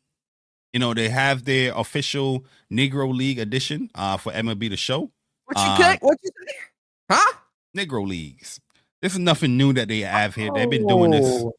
you 0.73 0.81
know, 0.81 0.95
they 0.95 1.09
have 1.09 1.45
their 1.45 1.73
official 1.75 2.45
Negro 2.71 3.15
League 3.15 3.39
edition 3.39 3.91
uh 3.95 4.17
for 4.17 4.33
MLB 4.33 4.71
the 4.71 4.77
show. 4.77 5.11
What 5.45 5.57
you 5.57 5.85
uh? 5.85 5.97
What 6.01 6.19
you 6.23 6.31
say? 6.47 6.55
Huh? 7.11 7.39
Negro 7.77 8.07
leagues. 8.07 8.61
This 9.01 9.13
is 9.13 9.19
nothing 9.19 9.57
new 9.57 9.73
that 9.73 9.89
they 9.89 10.01
have 10.01 10.35
here. 10.35 10.51
They've 10.55 10.71
been 10.71 10.87
doing 10.87 11.11
this. 11.11 11.27
Oh. 11.27 11.53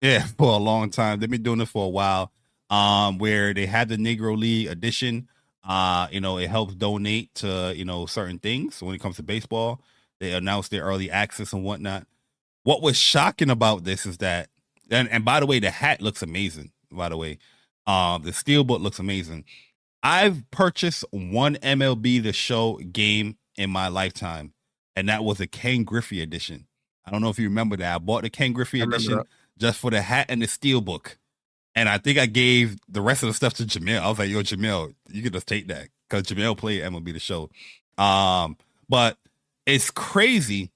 Yeah, 0.00 0.26
for 0.38 0.52
a 0.52 0.56
long 0.56 0.90
time. 0.90 1.20
They've 1.20 1.30
been 1.30 1.42
doing 1.42 1.60
it 1.60 1.68
for 1.68 1.84
a 1.84 1.88
while. 1.88 2.32
Um, 2.68 3.18
where 3.18 3.54
they 3.54 3.66
had 3.66 3.88
the 3.88 3.96
Negro 3.96 4.36
League 4.36 4.68
edition. 4.68 5.28
Uh, 5.62 6.08
you 6.10 6.20
know, 6.20 6.38
it 6.38 6.48
helps 6.48 6.74
donate 6.74 7.34
to, 7.34 7.72
you 7.76 7.84
know, 7.84 8.06
certain 8.06 8.38
things. 8.38 8.80
when 8.82 8.94
it 8.94 9.00
comes 9.00 9.16
to 9.16 9.22
baseball, 9.22 9.80
they 10.20 10.32
announced 10.32 10.70
their 10.70 10.84
early 10.84 11.10
access 11.10 11.52
and 11.52 11.64
whatnot. 11.64 12.06
What 12.62 12.82
was 12.82 12.96
shocking 12.96 13.50
about 13.50 13.84
this 13.84 14.06
is 14.06 14.18
that 14.18 14.48
and, 14.90 15.08
and 15.10 15.24
by 15.24 15.40
the 15.40 15.46
way, 15.46 15.58
the 15.58 15.70
hat 15.70 16.00
looks 16.00 16.22
amazing, 16.22 16.70
by 16.96 17.08
the 17.08 17.16
way. 17.16 17.38
Um, 17.86 18.22
the 18.22 18.32
steelbook 18.32 18.80
looks 18.80 18.98
amazing. 18.98 19.44
I've 20.02 20.48
purchased 20.50 21.04
one 21.10 21.56
MLB 21.56 22.22
The 22.22 22.32
Show 22.32 22.76
game 22.76 23.38
in 23.56 23.70
my 23.70 23.88
lifetime, 23.88 24.52
and 24.94 25.08
that 25.08 25.24
was 25.24 25.40
a 25.40 25.46
Ken 25.46 25.84
Griffey 25.84 26.20
edition. 26.20 26.66
I 27.04 27.10
don't 27.10 27.22
know 27.22 27.28
if 27.28 27.38
you 27.38 27.48
remember 27.48 27.76
that. 27.76 27.94
I 27.94 27.98
bought 27.98 28.22
the 28.22 28.30
Ken 28.30 28.52
Griffey 28.52 28.80
edition 28.80 29.22
just 29.58 29.78
for 29.78 29.90
the 29.90 30.02
hat 30.02 30.26
and 30.28 30.42
the 30.42 30.46
steelbook. 30.46 31.16
And 31.74 31.88
I 31.88 31.98
think 31.98 32.18
I 32.18 32.26
gave 32.26 32.78
the 32.88 33.00
rest 33.00 33.22
of 33.22 33.28
the 33.28 33.34
stuff 33.34 33.54
to 33.54 33.64
Jamel. 33.64 34.00
I 34.00 34.08
was 34.08 34.18
like, 34.18 34.30
yo, 34.30 34.42
Jamel, 34.42 34.94
you 35.10 35.22
can 35.22 35.32
just 35.32 35.46
take 35.46 35.68
that. 35.68 35.88
Because 36.08 36.24
Jamel 36.24 36.56
played 36.56 36.82
MLB 36.82 37.12
the 37.12 37.20
show. 37.20 37.50
Um, 37.98 38.56
but 38.88 39.18
it's 39.66 39.90
crazy 39.90 40.70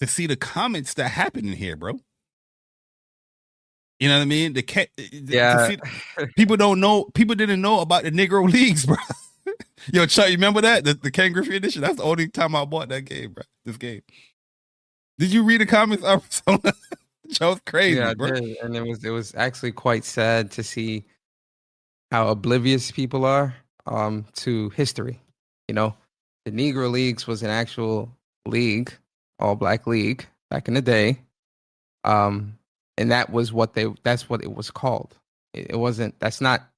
to 0.00 0.06
see 0.06 0.26
the 0.26 0.36
comments 0.36 0.94
that 0.94 1.10
happen 1.10 1.46
in 1.46 1.54
here, 1.54 1.76
bro. 1.76 2.00
You 4.00 4.08
know 4.08 4.16
what 4.16 4.22
I 4.22 4.26
mean? 4.26 4.52
The, 4.52 4.88
yeah. 5.26 5.76
people 6.36 6.56
don't 6.56 6.80
know. 6.80 7.04
People 7.14 7.34
didn't 7.34 7.60
know 7.60 7.80
about 7.80 8.04
the 8.04 8.12
Negro 8.12 8.50
leagues, 8.52 8.86
bro. 8.86 8.96
Yo, 9.92 10.06
Chuck, 10.06 10.26
you 10.28 10.34
remember 10.34 10.60
that 10.60 10.84
the, 10.84 10.94
the 10.94 11.10
Ken 11.10 11.32
Griffey 11.32 11.56
edition? 11.56 11.82
That's 11.82 11.96
the 11.96 12.04
only 12.04 12.28
time 12.28 12.54
I 12.54 12.64
bought 12.64 12.88
that 12.90 13.02
game, 13.02 13.32
bro. 13.32 13.44
This 13.64 13.76
game. 13.76 14.02
Did 15.18 15.32
you 15.32 15.42
read 15.44 15.60
the 15.60 15.66
comments? 15.66 16.02
that 16.04 16.22
was 17.40 17.60
crazy, 17.66 17.98
yeah, 17.98 18.14
bro. 18.14 18.30
And 18.62 18.76
it 18.76 18.86
was 18.86 19.04
it 19.04 19.10
was 19.10 19.34
actually 19.36 19.72
quite 19.72 20.04
sad 20.04 20.50
to 20.52 20.62
see 20.62 21.04
how 22.10 22.28
oblivious 22.28 22.90
people 22.90 23.24
are 23.24 23.54
um 23.86 24.26
to 24.34 24.70
history. 24.70 25.20
You 25.68 25.74
know, 25.74 25.94
the 26.44 26.52
Negro 26.52 26.90
Leagues 26.90 27.26
was 27.26 27.42
an 27.42 27.50
actual 27.50 28.12
league, 28.46 28.92
all 29.38 29.56
black 29.56 29.86
league 29.86 30.26
back 30.50 30.68
in 30.68 30.74
the 30.74 30.82
day 30.82 31.18
Um, 32.04 32.57
and 32.98 33.10
that 33.10 33.30
was 33.32 33.52
what 33.52 33.72
they 33.72 33.86
that's 34.02 34.28
what 34.28 34.42
it 34.42 34.54
was 34.54 34.70
called. 34.70 35.16
It, 35.54 35.68
it 35.70 35.76
wasn't 35.76 36.18
that's 36.20 36.42
not 36.42 36.68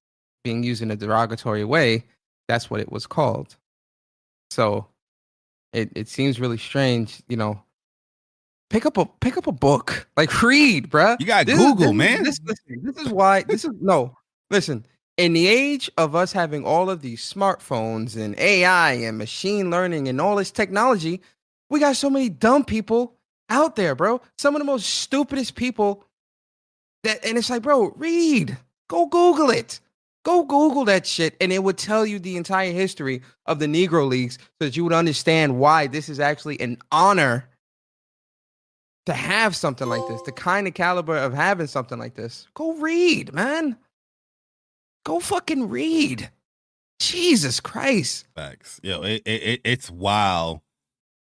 being 0.44 0.62
used 0.62 0.82
in 0.82 0.90
a 0.92 0.96
derogatory 0.96 1.64
way. 1.64 2.04
That's 2.46 2.70
what 2.70 2.80
it 2.80 2.92
was 2.92 3.06
called. 3.06 3.56
So 4.50 4.86
it, 5.72 5.90
it 5.96 6.08
seems 6.08 6.38
really 6.38 6.58
strange, 6.58 7.22
you 7.28 7.36
know. 7.36 7.62
Pick 8.68 8.86
up 8.86 8.98
a 8.98 9.06
pick 9.20 9.36
up 9.36 9.46
a 9.48 9.52
book, 9.52 10.08
like 10.16 10.42
read, 10.42 10.90
bruh. 10.90 11.18
You 11.18 11.26
got 11.26 11.46
This 11.46 11.58
is- 11.58 11.64
Google, 11.64 11.86
this, 11.88 11.94
man. 11.94 12.22
This, 12.22 12.40
listen, 12.44 12.80
this 12.84 12.96
is 12.98 13.08
why. 13.12 13.42
This 13.42 13.64
is 13.64 13.72
no. 13.80 14.16
Listen, 14.50 14.84
in 15.16 15.32
the 15.32 15.46
age 15.46 15.90
of 15.96 16.14
us 16.14 16.32
having 16.32 16.64
all 16.64 16.90
of 16.90 17.02
these 17.02 17.20
smartphones 17.22 18.16
and 18.16 18.38
AI 18.38 18.92
and 18.92 19.16
machine 19.16 19.70
learning 19.70 20.08
and 20.08 20.20
all 20.20 20.36
this 20.36 20.50
technology, 20.50 21.20
we 21.70 21.80
got 21.80 21.96
so 21.96 22.10
many 22.10 22.28
dumb 22.28 22.64
people 22.64 23.14
out 23.48 23.76
there, 23.76 23.94
bro. 23.94 24.20
Some 24.38 24.54
of 24.54 24.60
the 24.60 24.64
most 24.64 24.84
stupidest 24.88 25.54
people. 25.54 26.04
That 27.04 27.24
and 27.24 27.38
it's 27.38 27.50
like, 27.50 27.62
bro, 27.62 27.92
read. 27.96 28.56
Go 28.88 29.06
Google 29.06 29.50
it. 29.50 29.80
Go 30.22 30.44
Google 30.44 30.84
that 30.84 31.06
shit, 31.06 31.34
and 31.40 31.50
it 31.50 31.62
would 31.62 31.78
tell 31.78 32.04
you 32.04 32.18
the 32.18 32.36
entire 32.36 32.72
history 32.72 33.22
of 33.46 33.58
the 33.58 33.66
Negro 33.66 34.06
Leagues 34.06 34.36
so 34.40 34.66
that 34.66 34.76
you 34.76 34.84
would 34.84 34.92
understand 34.92 35.58
why 35.58 35.86
this 35.86 36.10
is 36.10 36.20
actually 36.20 36.60
an 36.60 36.76
honor 36.92 37.48
to 39.06 39.14
have 39.14 39.56
something 39.56 39.88
like 39.88 40.06
this, 40.08 40.20
the 40.22 40.32
kind 40.32 40.68
of 40.68 40.74
caliber 40.74 41.16
of 41.16 41.32
having 41.32 41.66
something 41.66 41.98
like 41.98 42.14
this. 42.14 42.46
Go 42.52 42.74
read, 42.74 43.32
man. 43.32 43.78
Go 45.04 45.20
fucking 45.20 45.70
read. 45.70 46.30
Jesus 46.98 47.60
Christ. 47.60 48.26
Facts. 48.34 48.78
Yo, 48.82 49.00
it, 49.02 49.22
it, 49.24 49.42
it 49.42 49.60
it's 49.64 49.90
wild. 49.90 50.60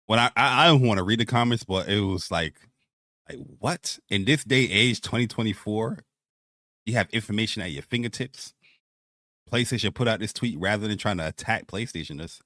When 0.08 0.20
I 0.20 0.30
I, 0.36 0.66
I 0.66 0.68
don't 0.68 0.82
want 0.82 0.98
to 0.98 1.04
read 1.04 1.22
the 1.22 1.26
comments, 1.26 1.64
but 1.64 1.88
it 1.88 2.02
was 2.02 2.30
like, 2.30 2.56
like 3.30 3.40
what 3.60 4.00
in 4.10 4.26
this 4.26 4.44
day 4.44 4.64
age, 4.70 5.02
twenty 5.02 5.28
twenty 5.28 5.54
four, 5.54 6.00
you 6.86 6.96
have 6.96 7.10
information 7.12 7.62
at 7.62 7.72
your 7.72 7.84
fingertips. 7.84 8.54
PlayStation 9.52 9.94
put 9.94 10.08
out 10.08 10.20
this 10.20 10.34
tweet 10.34 10.58
rather 10.60 10.88
than 10.88 10.98
trying 10.98 11.18
to 11.18 11.28
attack 11.28 11.68
PlayStation. 11.68 12.22
Is 12.22 12.42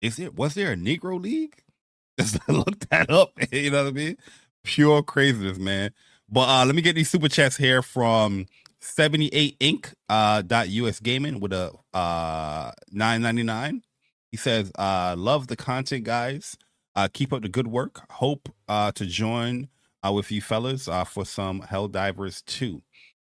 is 0.00 0.16
there 0.16 0.30
was 0.30 0.54
there 0.54 0.72
a 0.72 0.76
Negro 0.76 1.20
League? 1.20 1.62
Just 2.20 2.38
look 2.48 2.78
that 2.90 3.10
up. 3.10 3.32
You 3.52 3.70
know 3.70 3.84
what 3.84 3.90
I 3.90 3.92
mean? 3.92 4.16
Pure 4.64 5.04
craziness, 5.04 5.58
man. 5.58 5.92
But 6.28 6.48
uh 6.48 6.64
let 6.66 6.74
me 6.74 6.82
get 6.82 6.94
these 6.94 7.10
super 7.10 7.28
chats 7.28 7.56
here 7.56 7.82
from 7.82 8.46
78 8.80 9.58
Inc. 9.60 9.92
Uh, 10.08 10.42
dot 10.42 10.68
US 10.68 11.00
Gaming 11.00 11.40
with 11.40 11.52
a 11.52 11.72
uh 11.94 12.72
999. 12.90 13.82
He 14.30 14.36
says, 14.38 14.72
uh, 14.78 15.14
love 15.18 15.46
the 15.48 15.56
content, 15.56 16.04
guys. 16.04 16.56
Uh, 16.96 17.08
keep 17.12 17.32
up 17.32 17.42
the 17.42 17.48
good 17.48 17.66
work. 17.68 18.00
Hope 18.10 18.48
uh 18.68 18.92
to 18.92 19.06
join 19.06 19.68
uh 20.06 20.12
with 20.12 20.30
you 20.32 20.42
fellas 20.42 20.88
uh 20.88 21.04
for 21.04 21.24
some 21.26 21.62
Helldivers 21.62 22.44
2. 22.46 22.82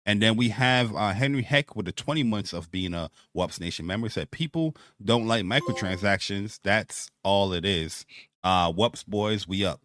And 0.06 0.22
then 0.22 0.36
we 0.36 0.50
have 0.50 0.94
uh, 0.96 1.12
Henry 1.12 1.42
Heck 1.42 1.76
with 1.76 1.86
the 1.86 1.92
20 1.92 2.24
months 2.24 2.52
of 2.52 2.70
being 2.70 2.94
a 2.94 3.10
WUPS 3.34 3.60
Nation 3.60 3.86
member 3.86 4.08
said 4.08 4.30
people 4.30 4.76
don't 5.04 5.26
like 5.26 5.44
microtransactions. 5.44 6.60
That's 6.64 7.10
all 7.24 7.52
it 7.52 7.64
is. 7.64 8.06
Uh 8.44 8.72
WUPS 8.72 9.04
boys, 9.04 9.48
we 9.48 9.64
up. 9.64 9.80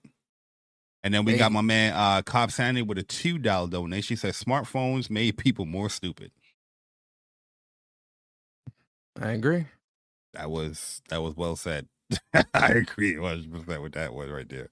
And 1.03 1.13
then 1.13 1.25
we 1.25 1.35
got 1.35 1.51
my 1.53 1.61
man 1.61 1.93
uh 1.95 2.21
Cobb 2.23 2.51
Sandy 2.51 2.81
with 2.83 2.97
a 2.99 3.03
two 3.03 3.37
dollar 3.39 3.69
donation. 3.69 4.15
He 4.15 4.17
says 4.19 4.41
smartphones 4.41 5.09
made 5.09 5.37
people 5.37 5.65
more 5.65 5.89
stupid. 5.89 6.31
I 9.21 9.31
agree. 9.33 9.65
That 10.33 10.51
was 10.51 11.01
that 11.09 11.21
was 11.21 11.35
well 11.35 11.55
said. 11.55 11.87
I 12.53 12.67
agree 12.69 13.17
100 13.19 13.51
percent 13.65 13.83
with 13.83 13.93
that 13.93 14.13
one 14.13 14.29
right 14.29 14.49
there. 14.49 14.69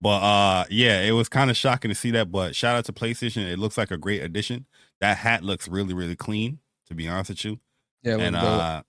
But 0.00 0.22
uh 0.22 0.64
yeah, 0.70 1.02
it 1.02 1.12
was 1.12 1.28
kind 1.28 1.50
of 1.50 1.56
shocking 1.56 1.90
to 1.90 1.94
see 1.94 2.10
that. 2.12 2.30
But 2.30 2.56
shout 2.56 2.76
out 2.76 2.84
to 2.86 2.92
PlayStation. 2.92 3.44
It 3.50 3.58
looks 3.58 3.76
like 3.76 3.90
a 3.90 3.98
great 3.98 4.22
addition. 4.22 4.66
That 5.00 5.18
hat 5.18 5.44
looks 5.44 5.68
really, 5.68 5.94
really 5.94 6.16
clean, 6.16 6.58
to 6.86 6.94
be 6.94 7.06
honest 7.08 7.30
with 7.30 7.44
you. 7.44 7.60
Yeah, 8.02 8.16
and 8.16 8.34
uh 8.36 8.82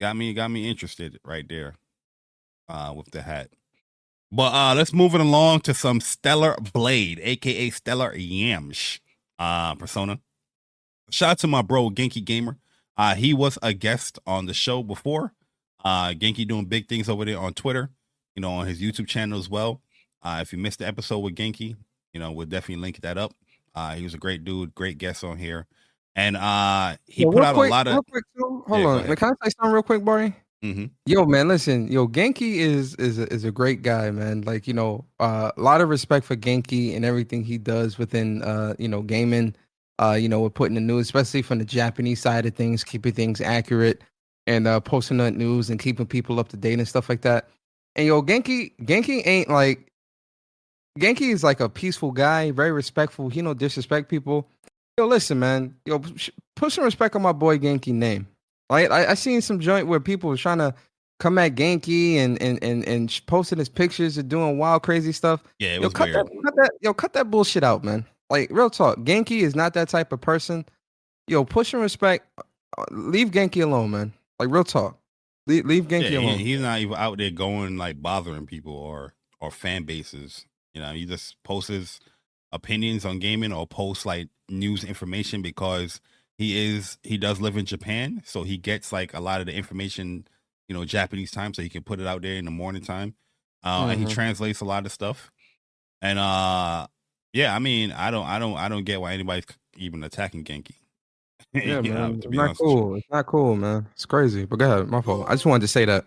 got 0.00 0.16
me 0.16 0.32
got 0.34 0.50
me 0.50 0.68
interested 0.68 1.18
right 1.24 1.46
there 1.48 1.74
uh 2.68 2.92
with 2.96 3.10
the 3.10 3.22
hat. 3.22 3.50
But 4.30 4.54
uh 4.54 4.74
let's 4.74 4.94
move 4.94 5.14
it 5.14 5.20
along 5.20 5.60
to 5.60 5.74
some 5.74 6.00
Stellar 6.00 6.56
Blade, 6.72 7.20
aka 7.22 7.68
Stellar 7.70 8.14
Yamsh 8.14 9.00
uh 9.38 9.74
persona. 9.74 10.20
Shout 11.10 11.30
out 11.32 11.38
to 11.40 11.46
my 11.46 11.60
bro 11.60 11.90
Genki 11.90 12.24
Gamer. 12.24 12.56
Uh 12.96 13.14
he 13.14 13.34
was 13.34 13.58
a 13.62 13.74
guest 13.74 14.18
on 14.26 14.46
the 14.46 14.54
show 14.54 14.82
before. 14.82 15.34
Uh 15.84 16.10
Genki 16.12 16.48
doing 16.48 16.64
big 16.64 16.88
things 16.88 17.10
over 17.10 17.26
there 17.26 17.38
on 17.38 17.52
Twitter, 17.52 17.90
you 18.34 18.42
know, 18.42 18.50
on 18.52 18.66
his 18.66 18.80
YouTube 18.80 19.06
channel 19.08 19.38
as 19.38 19.48
well. 19.48 19.80
Uh 20.22 20.38
if 20.42 20.52
you 20.52 20.58
missed 20.58 20.78
the 20.80 20.86
episode 20.86 21.18
with 21.18 21.34
Genki, 21.34 21.76
you 22.12 22.20
know, 22.20 22.32
we'll 22.32 22.46
definitely 22.46 22.82
link 22.82 23.00
that 23.00 23.18
up. 23.18 23.32
Uh 23.74 23.94
he 23.94 24.02
was 24.04 24.14
a 24.14 24.18
great 24.18 24.44
dude, 24.44 24.74
great 24.74 24.98
guest 24.98 25.24
on 25.24 25.38
here. 25.38 25.66
And 26.16 26.36
uh 26.36 26.96
he 27.06 27.24
put 27.24 27.42
out 27.42 27.54
quick, 27.54 27.68
a 27.68 27.70
lot 27.70 27.86
of 27.88 27.94
real 27.94 28.02
quick. 28.02 28.24
Hold 28.38 28.80
Yeah, 28.80 28.86
on. 29.10 29.16
Can 29.16 29.34
I 29.40 29.46
say 29.48 29.54
something 29.58 29.72
real 29.72 29.82
quick, 29.82 30.04
Bari? 30.04 30.36
Mhm. 30.62 30.90
Yo, 31.06 31.24
man, 31.26 31.48
listen, 31.48 31.90
yo, 31.90 32.06
Genki 32.06 32.56
is 32.58 32.94
is 32.94 33.18
a, 33.18 33.32
is 33.32 33.42
a 33.44 33.50
great 33.50 33.82
guy, 33.82 34.10
man. 34.12 34.42
Like 34.42 34.68
you 34.68 34.74
know, 34.74 35.04
uh, 35.18 35.50
a 35.56 35.60
lot 35.60 35.80
of 35.80 35.88
respect 35.88 36.24
for 36.24 36.36
Genki 36.36 36.94
and 36.94 37.04
everything 37.04 37.42
he 37.42 37.58
does 37.58 37.98
within 37.98 38.42
uh, 38.42 38.74
you 38.78 38.86
know, 38.86 39.02
gaming. 39.02 39.56
Uh, 39.98 40.12
you 40.12 40.28
know, 40.28 40.40
we're 40.40 40.50
putting 40.50 40.74
the 40.76 40.80
news, 40.80 41.06
especially 41.06 41.42
from 41.42 41.58
the 41.58 41.64
Japanese 41.64 42.20
side 42.20 42.46
of 42.46 42.54
things, 42.54 42.84
keeping 42.84 43.12
things 43.12 43.40
accurate 43.40 44.02
and 44.46 44.66
uh 44.66 44.80
posting 44.80 45.18
that 45.18 45.34
news 45.34 45.70
and 45.70 45.78
keeping 45.80 46.06
people 46.06 46.38
up 46.40 46.48
to 46.48 46.56
date 46.56 46.78
and 46.78 46.86
stuff 46.88 47.08
like 47.08 47.22
that. 47.22 47.48
And 47.96 48.06
yo, 48.06 48.22
Genki, 48.22 48.72
Genki 48.82 49.26
ain't 49.26 49.48
like 49.48 49.92
Genki 50.98 51.32
is 51.32 51.42
like 51.42 51.60
a 51.60 51.68
peaceful 51.68 52.10
guy, 52.12 52.50
very 52.50 52.72
respectful. 52.72 53.28
He 53.28 53.42
don't 53.42 53.58
disrespect 53.58 54.08
people. 54.08 54.48
Yo, 54.98 55.06
listen, 55.06 55.38
man. 55.38 55.74
Yo, 55.86 56.02
put 56.56 56.72
some 56.72 56.84
respect 56.84 57.16
on 57.16 57.22
my 57.22 57.32
boy 57.32 57.58
Genki 57.58 57.92
name. 57.92 58.26
Like 58.70 58.90
I, 58.90 59.10
I 59.10 59.14
seen 59.14 59.40
some 59.40 59.60
joint 59.60 59.86
where 59.86 60.00
people 60.00 60.30
was 60.30 60.40
trying 60.40 60.58
to 60.58 60.74
come 61.18 61.38
at 61.38 61.54
Genki 61.54 62.16
and 62.16 62.40
and 62.42 62.62
and 62.62 62.86
and 62.86 63.20
posting 63.26 63.58
his 63.58 63.68
pictures 63.68 64.18
and 64.18 64.28
doing 64.28 64.58
wild, 64.58 64.82
crazy 64.82 65.12
stuff. 65.12 65.42
Yeah, 65.58 65.70
it 65.70 65.80
Yo, 65.80 65.80
was 65.82 65.92
cut 65.92 66.08
weird. 66.08 66.26
that, 66.26 66.42
cut 66.44 66.56
that, 66.56 66.70
yo, 66.80 66.94
cut 66.94 67.12
that 67.14 67.30
bullshit 67.30 67.64
out, 67.64 67.84
man. 67.84 68.04
Like 68.30 68.50
real 68.50 68.70
talk. 68.70 68.98
Genki 68.98 69.40
is 69.42 69.54
not 69.54 69.74
that 69.74 69.88
type 69.88 70.12
of 70.12 70.20
person. 70.20 70.64
Yo, 71.28 71.44
push 71.44 71.70
some 71.70 71.80
respect. 71.80 72.26
Uh, 72.38 72.84
Leave 72.90 73.30
Genki 73.30 73.62
alone, 73.62 73.90
man. 73.90 74.12
Like 74.38 74.50
real 74.50 74.64
talk. 74.64 74.98
Leave, 75.46 75.66
leave 75.66 75.84
Genki 75.88 76.12
Yeah, 76.12 76.18
alone. 76.20 76.38
he, 76.38 76.44
he's 76.44 76.60
not 76.60 76.78
even 76.80 76.94
out 76.94 77.18
there 77.18 77.30
going 77.30 77.76
like 77.76 78.00
bothering 78.00 78.46
people 78.46 78.74
or 78.74 79.14
or 79.40 79.50
fan 79.50 79.84
bases. 79.84 80.46
You 80.74 80.80
know, 80.82 80.92
he 80.92 81.04
just 81.04 81.42
posts 81.42 81.68
his 81.68 82.00
opinions 82.52 83.04
on 83.04 83.18
gaming 83.18 83.52
or 83.52 83.66
posts 83.66 84.06
like 84.06 84.28
news 84.48 84.84
information 84.84 85.42
because 85.42 86.00
he 86.38 86.74
is 86.74 86.98
he 87.02 87.18
does 87.18 87.40
live 87.40 87.56
in 87.56 87.66
Japan, 87.66 88.22
so 88.24 88.42
he 88.44 88.56
gets 88.56 88.92
like 88.92 89.14
a 89.14 89.20
lot 89.20 89.40
of 89.40 89.46
the 89.46 89.52
information, 89.54 90.26
you 90.68 90.74
know, 90.76 90.84
Japanese 90.84 91.30
time, 91.30 91.54
so 91.54 91.62
he 91.62 91.68
can 91.68 91.82
put 91.82 92.00
it 92.00 92.06
out 92.06 92.22
there 92.22 92.36
in 92.36 92.44
the 92.44 92.50
morning 92.50 92.82
time. 92.82 93.14
Uh, 93.64 93.86
and 93.90 94.00
he 94.00 94.06
Mhm. 94.06 94.10
translates 94.10 94.60
a 94.60 94.64
lot 94.64 94.86
of 94.86 94.92
stuff. 94.92 95.30
And 96.00 96.18
uh 96.18 96.86
yeah, 97.32 97.54
I 97.54 97.58
mean, 97.58 97.92
I 97.92 98.10
don't 98.10 98.26
I 98.26 98.38
don't 98.38 98.56
I 98.56 98.68
don't 98.68 98.84
get 98.84 99.00
why 99.00 99.12
anybody's 99.14 99.46
even 99.76 100.02
attacking 100.04 100.44
Genki. 100.44 100.74
yeah, 101.52 101.80
man. 101.80 102.14
It's 102.16 102.26
not 102.30 102.44
honest 102.48 102.60
with 102.60 102.70
you. 102.70 102.76
cool. 102.76 102.94
It's 102.96 103.10
not 103.10 103.26
cool, 103.26 103.56
man. 103.56 103.86
It's 103.92 104.06
crazy. 104.06 104.44
But 104.44 104.58
go 104.58 104.66
ahead. 104.72 104.88
My 104.88 105.00
fault. 105.02 105.26
I 105.28 105.32
just 105.34 105.46
wanted 105.46 105.62
to 105.62 105.68
say 105.68 105.84
that. 105.84 106.04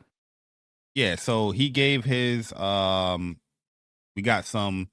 Yeah, 0.94 1.16
so 1.18 1.52
he 1.52 1.70
gave 1.70 2.06
his 2.06 2.54
um 2.54 3.38
we 4.16 4.22
got 4.22 4.46
some 4.46 4.90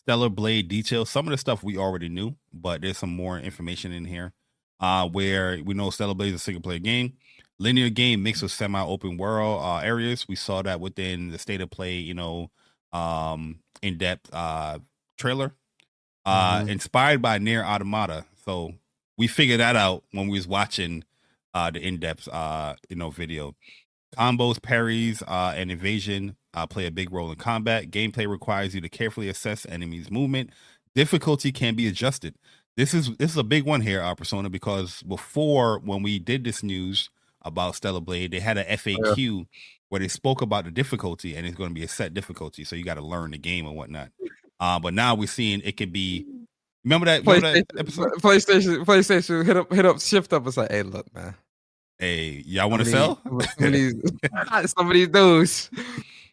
Stellar 0.00 0.30
Blade 0.30 0.68
details. 0.68 1.10
Some 1.10 1.26
of 1.26 1.30
the 1.30 1.36
stuff 1.38 1.62
we 1.62 1.76
already 1.76 2.08
knew, 2.08 2.34
but 2.52 2.80
there's 2.80 2.98
some 2.98 3.14
more 3.14 3.38
information 3.38 3.92
in 3.92 4.04
here. 4.04 4.32
Uh 4.80 5.08
where 5.08 5.60
we 5.64 5.74
know 5.74 5.90
Stellar 5.90 6.14
Blade 6.14 6.30
is 6.34 6.40
a 6.40 6.44
single 6.44 6.62
player 6.62 6.78
game. 6.78 7.14
Linear 7.58 7.90
game 7.90 8.22
mixed 8.22 8.42
with 8.42 8.50
semi 8.50 8.82
open 8.82 9.16
world 9.18 9.62
uh 9.62 9.78
areas. 9.78 10.26
We 10.26 10.36
saw 10.36 10.62
that 10.62 10.80
within 10.80 11.30
the 11.30 11.38
state 11.38 11.60
of 11.60 11.70
play, 11.70 11.96
you 11.96 12.14
know, 12.14 12.50
um 12.92 13.60
in 13.82 13.98
depth 13.98 14.32
uh 14.32 14.78
trailer. 15.18 15.54
Uh 16.24 16.62
Mhm. 16.62 16.68
inspired 16.68 17.20
by 17.20 17.38
NieR 17.38 17.64
Automata. 17.64 18.24
So 18.44 18.72
we 19.18 19.26
figured 19.26 19.60
that 19.60 19.76
out 19.76 20.04
when 20.12 20.28
we 20.28 20.38
was 20.38 20.46
watching 20.46 21.04
uh 21.54 21.70
the 21.70 21.80
in-depth 21.80 22.28
uh 22.28 22.74
you 22.88 22.96
know 22.96 23.10
video. 23.10 23.54
Combos, 24.16 24.60
parries, 24.60 25.22
uh, 25.26 25.54
and 25.56 25.70
evasion 25.70 26.36
uh, 26.52 26.66
play 26.66 26.84
a 26.84 26.90
big 26.90 27.10
role 27.10 27.30
in 27.30 27.36
combat. 27.36 27.90
Gameplay 27.90 28.28
requires 28.28 28.74
you 28.74 28.82
to 28.82 28.88
carefully 28.90 29.30
assess 29.30 29.64
enemies' 29.64 30.10
movement. 30.10 30.50
Difficulty 30.94 31.50
can 31.50 31.74
be 31.74 31.88
adjusted. 31.88 32.34
This 32.76 32.92
is 32.92 33.16
this 33.16 33.30
is 33.30 33.38
a 33.38 33.42
big 33.42 33.64
one 33.64 33.80
here, 33.80 34.02
uh, 34.02 34.14
Persona, 34.14 34.50
because 34.50 35.02
before 35.04 35.78
when 35.78 36.02
we 36.02 36.18
did 36.18 36.44
this 36.44 36.62
news 36.62 37.08
about 37.40 37.74
Stellar 37.74 38.02
Blade, 38.02 38.32
they 38.32 38.40
had 38.40 38.58
a 38.58 38.64
FAQ 38.64 39.46
where 39.88 39.98
they 39.98 40.08
spoke 40.08 40.42
about 40.42 40.64
the 40.64 40.70
difficulty, 40.70 41.34
and 41.34 41.46
it's 41.46 41.56
going 41.56 41.70
to 41.70 41.74
be 41.74 41.84
a 41.84 41.88
set 41.88 42.12
difficulty, 42.12 42.64
so 42.64 42.76
you 42.76 42.84
got 42.84 42.94
to 42.94 43.02
learn 43.02 43.30
the 43.30 43.38
game 43.38 43.66
and 43.66 43.76
whatnot. 43.76 44.10
Uh, 44.60 44.78
but 44.78 44.92
now 44.92 45.14
we're 45.14 45.26
seeing 45.26 45.62
it 45.64 45.78
could 45.78 45.92
be. 45.92 46.26
Remember 46.84 47.06
that, 47.06 47.24
remember 47.24 47.52
that 47.52 47.68
PlayStation, 47.68 47.80
episode? 47.80 48.12
PlayStation, 48.14 48.84
PlayStation, 48.84 49.46
hit 49.46 49.56
up, 49.56 49.72
hit 49.72 49.86
up, 49.86 50.00
shift 50.00 50.32
up. 50.32 50.46
It's 50.46 50.56
like, 50.56 50.70
hey, 50.70 50.82
look, 50.82 51.12
man. 51.14 51.34
Hey, 51.98 52.42
y'all 52.44 52.68
want 52.68 52.82
to 52.84 52.90
sell? 52.90 53.20
Some 53.24 53.66
of 53.66 53.72
these, 53.72 53.94
some 54.66 54.86
of 54.88 54.92
these 54.92 55.08
dudes, 55.08 55.70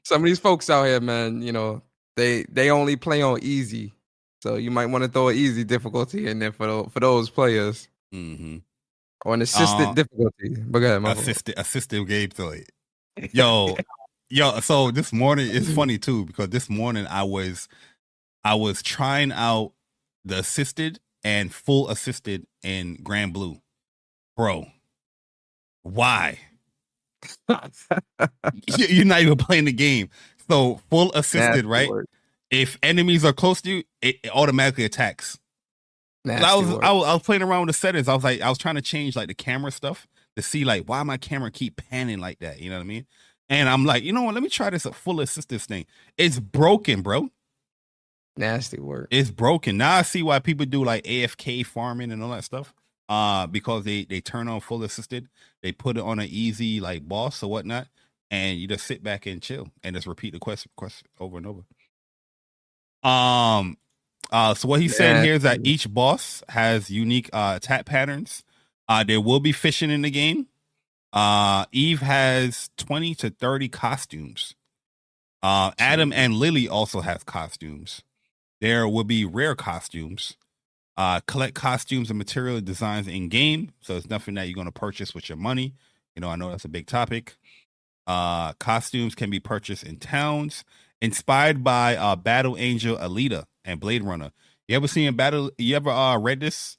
some 0.03 0.23
of 0.23 0.25
these 0.25 0.39
folks 0.39 0.69
out 0.69 0.85
here, 0.85 0.99
man. 0.99 1.43
You 1.43 1.51
know, 1.51 1.83
they 2.15 2.43
they 2.49 2.71
only 2.71 2.95
play 2.95 3.21
on 3.21 3.39
easy. 3.43 3.93
So 4.41 4.55
you 4.55 4.71
might 4.71 4.87
want 4.87 5.03
to 5.03 5.09
throw 5.09 5.27
an 5.27 5.35
easy 5.35 5.63
difficulty 5.63 6.27
in 6.27 6.39
there 6.39 6.51
for 6.51 6.65
the, 6.65 6.89
for 6.89 6.99
those 6.99 7.29
players. 7.29 7.87
Mm-hmm. 8.13 8.57
Or 9.25 9.33
an 9.33 9.41
assisted 9.41 9.89
Uh, 9.89 9.93
difficulty. 9.93 10.55
But 10.65 10.79
go 10.79 10.85
ahead, 10.85 11.01
my. 11.01 11.11
Assisted 11.11 11.55
assistive 11.57 12.07
gameplay. 12.07 12.65
Yo, 13.33 13.75
yo. 14.29 14.59
So 14.61 14.89
this 14.91 15.13
morning 15.13 15.49
it's 15.51 15.71
funny 15.71 15.99
too 15.99 16.25
because 16.25 16.49
this 16.49 16.69
morning 16.69 17.05
I 17.07 17.23
was 17.23 17.67
I 18.43 18.55
was 18.55 18.81
trying 18.81 19.31
out 19.31 19.73
the 20.25 20.39
assisted 20.39 20.99
and 21.23 21.53
full 21.53 21.89
assisted 21.89 22.45
in 22.63 22.97
Granblue, 22.97 23.59
bro. 24.37 24.67
Why? 25.83 26.39
You- 28.77 28.85
You're 28.87 29.05
not 29.05 29.21
even 29.21 29.37
playing 29.37 29.65
the 29.65 29.73
game. 29.73 30.09
So 30.49 30.81
full 30.89 31.11
assisted, 31.13 31.65
right? 31.65 31.89
If 32.51 32.77
enemies 32.81 33.23
are 33.23 33.33
close 33.33 33.61
to 33.61 33.69
you, 33.69 33.83
it, 34.01 34.17
it 34.23 34.31
automatically 34.35 34.83
attacks. 34.85 35.37
I 36.43 36.55
was. 36.55 36.67
I 36.83 36.91
was 36.91 37.05
I 37.07 37.13
was 37.13 37.23
playing 37.23 37.41
around 37.43 37.61
with 37.67 37.75
the 37.75 37.79
settings. 37.79 38.07
I 38.07 38.13
was 38.15 38.23
like, 38.23 38.41
I 38.41 38.49
was 38.49 38.57
trying 38.57 38.75
to 38.75 38.81
change 38.81 39.15
like 39.15 39.27
the 39.27 39.33
camera 39.33 39.71
stuff 39.71 40.07
to 40.35 40.41
see 40.41 40.65
like 40.65 40.83
why 40.87 41.01
my 41.03 41.17
camera 41.17 41.51
keep 41.51 41.77
panning 41.77 42.19
like 42.19 42.39
that. 42.39 42.59
You 42.59 42.69
know 42.69 42.77
what 42.77 42.83
I 42.83 42.87
mean? 42.87 43.05
And 43.49 43.69
I'm 43.69 43.85
like, 43.85 44.03
you 44.03 44.11
know 44.13 44.23
what? 44.23 44.33
Let 44.33 44.43
me 44.43 44.49
try 44.49 44.69
this 44.69 44.85
full 44.85 45.21
assistance 45.21 45.65
thing. 45.65 45.85
It's 46.17 46.39
broken, 46.39 47.01
bro. 47.01 47.29
Nasty 48.39 48.79
work. 48.79 49.09
It's 49.11 49.29
broken. 49.29 49.77
Now 49.77 49.97
I 49.97 50.01
see 50.01 50.23
why 50.23 50.39
people 50.39 50.65
do 50.65 50.83
like 50.83 51.03
AFK 51.03 51.65
farming 51.65 52.11
and 52.11 52.23
all 52.23 52.31
that 52.31 52.45
stuff. 52.45 52.73
Uh, 53.09 53.47
because 53.47 53.83
they 53.83 54.05
they 54.05 54.21
turn 54.21 54.47
on 54.47 54.59
full 54.61 54.83
assisted, 54.83 55.27
they 55.61 55.71
put 55.71 55.97
it 55.97 56.03
on 56.03 56.19
an 56.19 56.27
easy 56.29 56.79
like 56.79 57.07
boss 57.07 57.43
or 57.43 57.49
whatnot, 57.49 57.87
and 58.31 58.57
you 58.59 58.67
just 58.67 58.85
sit 58.85 59.03
back 59.03 59.25
and 59.25 59.41
chill 59.41 59.67
and 59.83 59.95
just 59.95 60.07
repeat 60.07 60.31
the 60.31 60.39
quest 60.39 60.67
quest 60.77 61.03
over 61.19 61.37
and 61.37 61.47
over. 61.47 61.61
Um, 63.03 63.77
uh, 64.31 64.53
so 64.53 64.67
what 64.67 64.79
he's 64.79 64.95
saying 64.95 65.23
here 65.23 65.33
is 65.33 65.41
that 65.43 65.61
each 65.65 65.91
boss 65.91 66.43
has 66.49 66.89
unique 66.89 67.29
uh 67.33 67.53
attack 67.57 67.85
patterns. 67.85 68.43
Uh, 68.87 69.03
there 69.03 69.21
will 69.21 69.39
be 69.39 69.51
fishing 69.51 69.89
in 69.89 70.03
the 70.03 70.11
game. 70.11 70.47
Uh, 71.11 71.65
Eve 71.71 72.01
has 72.01 72.69
twenty 72.77 73.15
to 73.15 73.31
thirty 73.31 73.67
costumes. 73.67 74.55
Uh, 75.41 75.71
Adam 75.79 76.13
and 76.13 76.35
Lily 76.35 76.69
also 76.69 77.01
have 77.01 77.25
costumes. 77.25 78.03
There 78.61 78.87
will 78.87 79.03
be 79.03 79.25
rare 79.25 79.55
costumes. 79.55 80.35
Uh, 80.97 81.21
collect 81.21 81.55
costumes 81.55 82.09
and 82.09 82.17
material 82.17 82.59
designs 82.59 83.07
in 83.07 83.29
game. 83.29 83.71
So 83.81 83.95
it's 83.95 84.09
nothing 84.09 84.35
that 84.35 84.47
you're 84.47 84.55
going 84.55 84.67
to 84.67 84.71
purchase 84.71 85.15
with 85.15 85.29
your 85.29 85.37
money. 85.37 85.73
You 86.15 86.21
know, 86.21 86.29
I 86.29 86.35
know 86.35 86.49
that's 86.49 86.65
a 86.65 86.69
big 86.69 86.87
topic. 86.87 87.37
Uh, 88.05 88.53
costumes 88.53 89.15
can 89.15 89.29
be 89.29 89.39
purchased 89.39 89.83
in 89.83 89.97
towns. 89.97 90.63
Inspired 91.01 91.63
by 91.63 91.95
uh, 91.95 92.17
Battle 92.17 92.57
Angel 92.57 92.97
Alita 92.97 93.45
and 93.63 93.79
Blade 93.79 94.03
Runner. 94.03 94.31
You 94.67 94.75
ever 94.75 94.87
seen 94.89 95.15
Battle? 95.15 95.49
You 95.57 95.77
ever 95.77 95.89
uh, 95.89 96.17
read 96.17 96.41
this? 96.41 96.77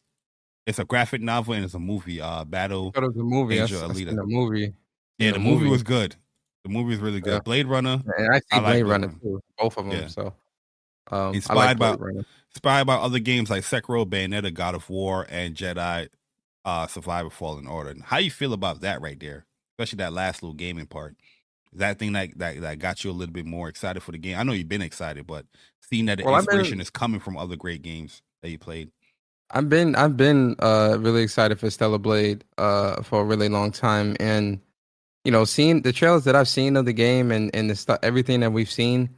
It's 0.66 0.78
a 0.78 0.85
graphic 0.85 1.23
novel 1.23 1.55
and 1.55 1.65
it's 1.65 1.73
a 1.73 1.78
movie. 1.78 2.20
Uh, 2.20 2.44
Battle. 2.44 2.90
Go 2.90 3.01
to 3.01 3.09
the 3.09 3.23
movie. 3.24 3.59
I, 3.59 3.62
Angel 3.62 3.90
I 3.90 3.94
seen 3.94 4.09
Alita. 4.09 4.16
the 4.16 4.27
movie. 4.27 4.74
Yeah, 5.19 5.32
the 5.32 5.39
movie 5.39 5.61
movie. 5.61 5.70
was 5.70 5.82
good. 5.82 6.16
The 6.65 6.69
movie 6.70 6.90
was 6.90 6.98
really 6.98 7.20
good. 7.20 7.32
Yeah. 7.32 7.40
Blade 7.40 7.66
Runner, 7.66 8.02
And 8.19 8.35
I 8.35 8.39
see 8.40 8.44
I 8.52 8.57
like 8.59 8.65
Blade 8.73 8.82
Runner. 8.82 9.09
too. 9.23 9.40
Both 9.57 9.78
of 9.78 9.86
them. 9.86 9.98
Yeah. 9.98 10.07
So 10.09 10.35
um, 11.11 11.35
Inspired 11.35 11.78
like 11.81 11.99
by- 11.99 12.11
inspired 12.55 12.87
by 12.87 12.95
other 12.97 13.19
games 13.19 13.51
like 13.51 13.62
Sekiro, 13.62 14.05
Bayonetta, 14.07 14.53
God 14.53 14.74
of 14.74 14.89
War, 14.91 15.27
and 15.28 15.55
Jedi 15.55 16.09
uh 16.65 16.87
Survivor 16.87 17.31
Fallen 17.31 17.66
Order. 17.66 17.95
How 18.05 18.19
you 18.19 18.31
feel 18.31 18.53
about 18.53 18.81
that 18.82 19.01
right 19.01 19.19
there? 19.19 19.47
Especially 19.78 19.99
that 19.99 20.12
last 20.12 20.43
little 20.43 20.55
gaming 20.55 20.87
part. 20.87 21.16
Is 21.73 21.78
that 21.78 21.99
thing 21.99 22.12
that, 22.12 22.37
that 22.39 22.61
that 22.61 22.78
got 22.81 23.03
you 23.05 23.11
a 23.11 23.12
little 23.12 23.32
bit 23.32 23.47
more 23.47 23.69
excited 23.69 24.03
for 24.03 24.12
the 24.12 24.19
game? 24.19 24.37
I 24.39 24.43
know 24.43 24.53
you've 24.53 24.69
been 24.69 24.82
excited, 24.82 25.27
but 25.27 25.47
seeing 25.81 26.07
that 26.07 26.19
the 26.19 26.24
Well, 26.24 26.35
I've 26.35 26.47
been- 26.47 26.59
inspiration 26.59 26.81
is 26.81 26.91
coming 26.91 27.20
from 27.20 27.37
other 27.37 27.57
great 27.57 27.82
games 27.82 28.23
that 28.43 28.51
you 28.51 28.59
played. 28.59 28.91
I've 29.53 29.69
been 29.69 29.97
I've 29.97 30.16
been 30.16 30.55
uh 30.61 30.97
really 31.01 31.23
excited 31.23 31.59
for 31.59 31.70
Stellar 31.70 31.99
Blade 31.99 32.45
uh 32.59 33.03
for 33.03 33.23
a 33.23 33.24
really 33.24 33.49
long 33.49 33.73
time 33.73 34.16
and 34.20 34.61
you 35.24 35.32
know 35.32 35.45
seeing 35.45 35.82
the 35.82 35.93
trailers 35.93 36.24
that 36.24 36.37
I've 36.37 36.47
seen 36.49 36.77
of 36.77 36.85
the 36.85 36.93
game 36.93 37.32
and 37.32 37.51
and 37.55 37.69
the 37.70 37.74
stuff 37.74 37.99
everything 38.03 38.41
that 38.41 38.53
we've 38.53 38.70
seen 38.70 39.09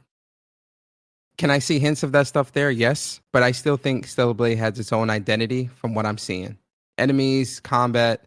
can 1.37 1.49
I 1.49 1.59
see 1.59 1.79
hints 1.79 2.03
of 2.03 2.11
that 2.11 2.27
stuff 2.27 2.51
there? 2.51 2.69
Yes, 2.71 3.21
but 3.31 3.43
I 3.43 3.51
still 3.51 3.77
think 3.77 4.07
Stellar 4.07 4.33
Blade 4.33 4.57
has 4.57 4.79
its 4.79 4.93
own 4.93 5.09
identity 5.09 5.67
from 5.75 5.95
what 5.95 6.05
I'm 6.05 6.17
seeing. 6.17 6.57
Enemies, 6.97 7.59
combat, 7.59 8.25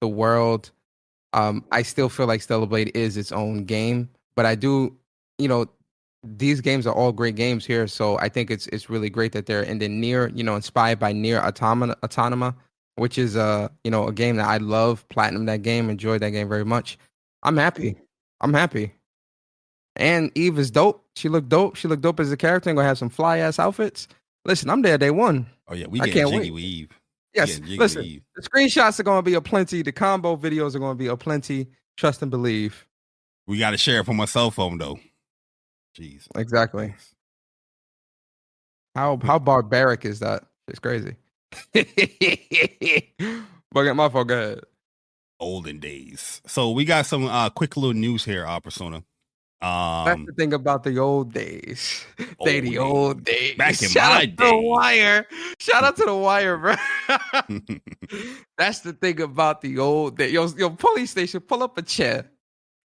the 0.00 0.08
world. 0.08 0.70
Um, 1.32 1.64
I 1.70 1.82
still 1.82 2.08
feel 2.08 2.26
like 2.26 2.42
Stellar 2.42 2.66
Blade 2.66 2.90
is 2.94 3.16
its 3.16 3.32
own 3.32 3.64
game, 3.64 4.08
but 4.34 4.46
I 4.46 4.54
do, 4.54 4.96
you 5.38 5.46
know, 5.46 5.66
these 6.24 6.60
games 6.60 6.86
are 6.86 6.94
all 6.94 7.12
great 7.12 7.36
games 7.36 7.64
here. 7.64 7.86
So 7.86 8.18
I 8.18 8.28
think 8.28 8.50
it's 8.50 8.66
it's 8.68 8.90
really 8.90 9.10
great 9.10 9.32
that 9.32 9.46
they're 9.46 9.62
in 9.62 9.78
the 9.78 9.88
near, 9.88 10.28
you 10.28 10.42
know, 10.42 10.56
inspired 10.56 10.98
by 10.98 11.12
NieR 11.12 11.40
Automata, 11.40 11.96
autonoma, 12.02 12.54
which 12.96 13.18
is 13.18 13.36
uh, 13.36 13.68
you 13.84 13.90
know, 13.90 14.08
a 14.08 14.12
game 14.12 14.36
that 14.36 14.48
I 14.48 14.56
love. 14.56 15.08
Platinum 15.10 15.46
that 15.46 15.62
game, 15.62 15.90
enjoyed 15.90 16.22
that 16.22 16.30
game 16.30 16.48
very 16.48 16.64
much. 16.64 16.98
I'm 17.44 17.56
happy. 17.56 17.96
I'm 18.40 18.52
happy. 18.52 18.94
And 19.96 20.30
Eve 20.34 20.58
is 20.58 20.70
dope. 20.70 21.04
She 21.18 21.28
looked 21.28 21.48
dope. 21.48 21.76
She 21.76 21.88
looked 21.88 22.02
dope 22.02 22.20
as 22.20 22.30
a 22.30 22.36
character 22.36 22.70
and 22.70 22.76
gonna 22.76 22.86
have 22.86 22.98
some 22.98 23.08
fly 23.10 23.38
ass 23.38 23.58
outfits. 23.58 24.06
Listen, 24.44 24.70
I'm 24.70 24.82
there 24.82 24.96
day 24.98 25.10
one. 25.10 25.46
Oh 25.66 25.74
yeah, 25.74 25.86
we 25.88 26.00
I 26.00 26.06
getting 26.06 26.22
can't 26.22 26.30
jiggy 26.32 26.50
wait. 26.50 26.54
with 26.54 26.62
Eve. 26.62 26.88
Yes. 27.34 27.60
Listen, 27.60 28.04
Eve. 28.04 28.22
the 28.36 28.42
screenshots 28.42 29.00
are 29.00 29.02
gonna 29.02 29.22
be 29.22 29.34
a 29.34 29.40
plenty. 29.40 29.82
The 29.82 29.92
combo 29.92 30.36
videos 30.36 30.74
are 30.74 30.78
gonna 30.78 30.94
be 30.94 31.08
a 31.08 31.16
plenty. 31.16 31.66
Trust 31.96 32.22
and 32.22 32.30
believe. 32.30 32.86
We 33.48 33.58
got 33.58 33.70
to 33.70 33.78
share 33.78 34.00
it 34.00 34.06
from 34.06 34.16
my 34.16 34.26
cell 34.26 34.50
phone 34.50 34.78
though. 34.78 35.00
Jeez. 35.98 36.28
Exactly. 36.36 36.94
How 38.94 39.18
how 39.22 39.38
barbaric 39.38 40.04
is 40.04 40.20
that? 40.20 40.44
It's 40.68 40.78
crazy. 40.78 41.16
but 43.72 43.94
my 43.94 44.08
fault. 44.08 44.28
Go 44.28 44.34
ahead. 44.36 44.60
Olden 45.40 45.78
days. 45.78 46.42
So 46.46 46.70
we 46.70 46.84
got 46.84 47.06
some 47.06 47.26
uh 47.26 47.50
quick 47.50 47.76
little 47.76 47.94
news 47.94 48.24
here, 48.24 48.46
uh 48.46 48.60
Persona. 48.60 49.02
That's 49.60 50.16
Um 50.16 50.26
the 50.26 50.32
thing 50.32 50.52
about 50.52 50.84
the 50.84 50.98
old 50.98 51.32
days. 51.32 52.04
they 52.44 52.60
the 52.60 52.78
old 52.78 52.96
old 52.96 53.24
days. 53.24 53.56
Back 53.56 53.82
in 53.82 53.88
Shout 53.88 54.10
my 54.10 54.16
out 54.16 54.22
to 54.22 54.36
the 54.36 54.56
wire. 54.56 55.26
Shout 55.58 55.84
out 55.84 55.96
to 55.96 56.04
the 56.04 56.14
wire, 56.14 56.56
bro. 56.56 56.74
That's 58.58 58.80
the 58.80 58.92
thing 58.92 59.20
about 59.20 59.60
the 59.60 59.78
old 59.78 60.16
days. 60.16 60.32
Yo, 60.32 60.46
yo, 60.56 60.70
police 60.70 61.10
station, 61.10 61.40
pull 61.40 61.62
up 61.62 61.76
a 61.76 61.82
chair. 61.82 62.30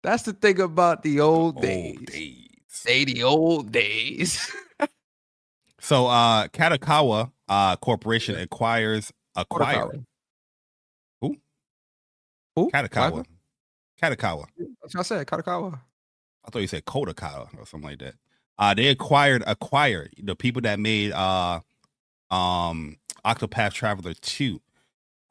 That's 0.02 0.24
the 0.24 0.34
thing 0.34 0.60
about 0.60 1.04
the 1.04 1.20
old, 1.20 1.62
days. 1.62 1.98
Old 1.98 2.06
days. 2.08 2.50
They 2.86 3.06
the 3.06 3.24
old 3.24 3.72
days. 3.72 4.52
So 5.80 6.08
uh 6.08 6.48
Katakawa 6.48 7.32
uh 7.50 7.76
Corporation 7.76 8.36
acquires 8.36 9.12
acquired 9.36 10.06
Who? 11.22 11.36
Who? 12.56 12.72
Katakawa. 12.72 13.26
Katakawa. 14.02 14.46
That's 14.82 14.96
what 14.96 15.00
I 15.00 15.04
said. 15.04 15.28
Katakawa. 15.28 15.80
I 16.46 16.50
thought 16.52 16.62
you 16.62 16.68
said 16.68 16.86
Kodakawa 16.86 17.50
or 17.58 17.66
something 17.66 17.90
like 17.90 18.00
that. 18.00 18.16
Uh 18.58 18.74
they 18.74 18.88
acquired 18.88 19.44
acquired 19.48 20.14
the 20.22 20.36
people 20.36 20.62
that 20.64 20.80
made 20.80 21.12
uh 21.12 21.60
um 22.32 22.98
Octopath 23.26 23.74
Traveler 23.74 24.14
2. 24.14 24.60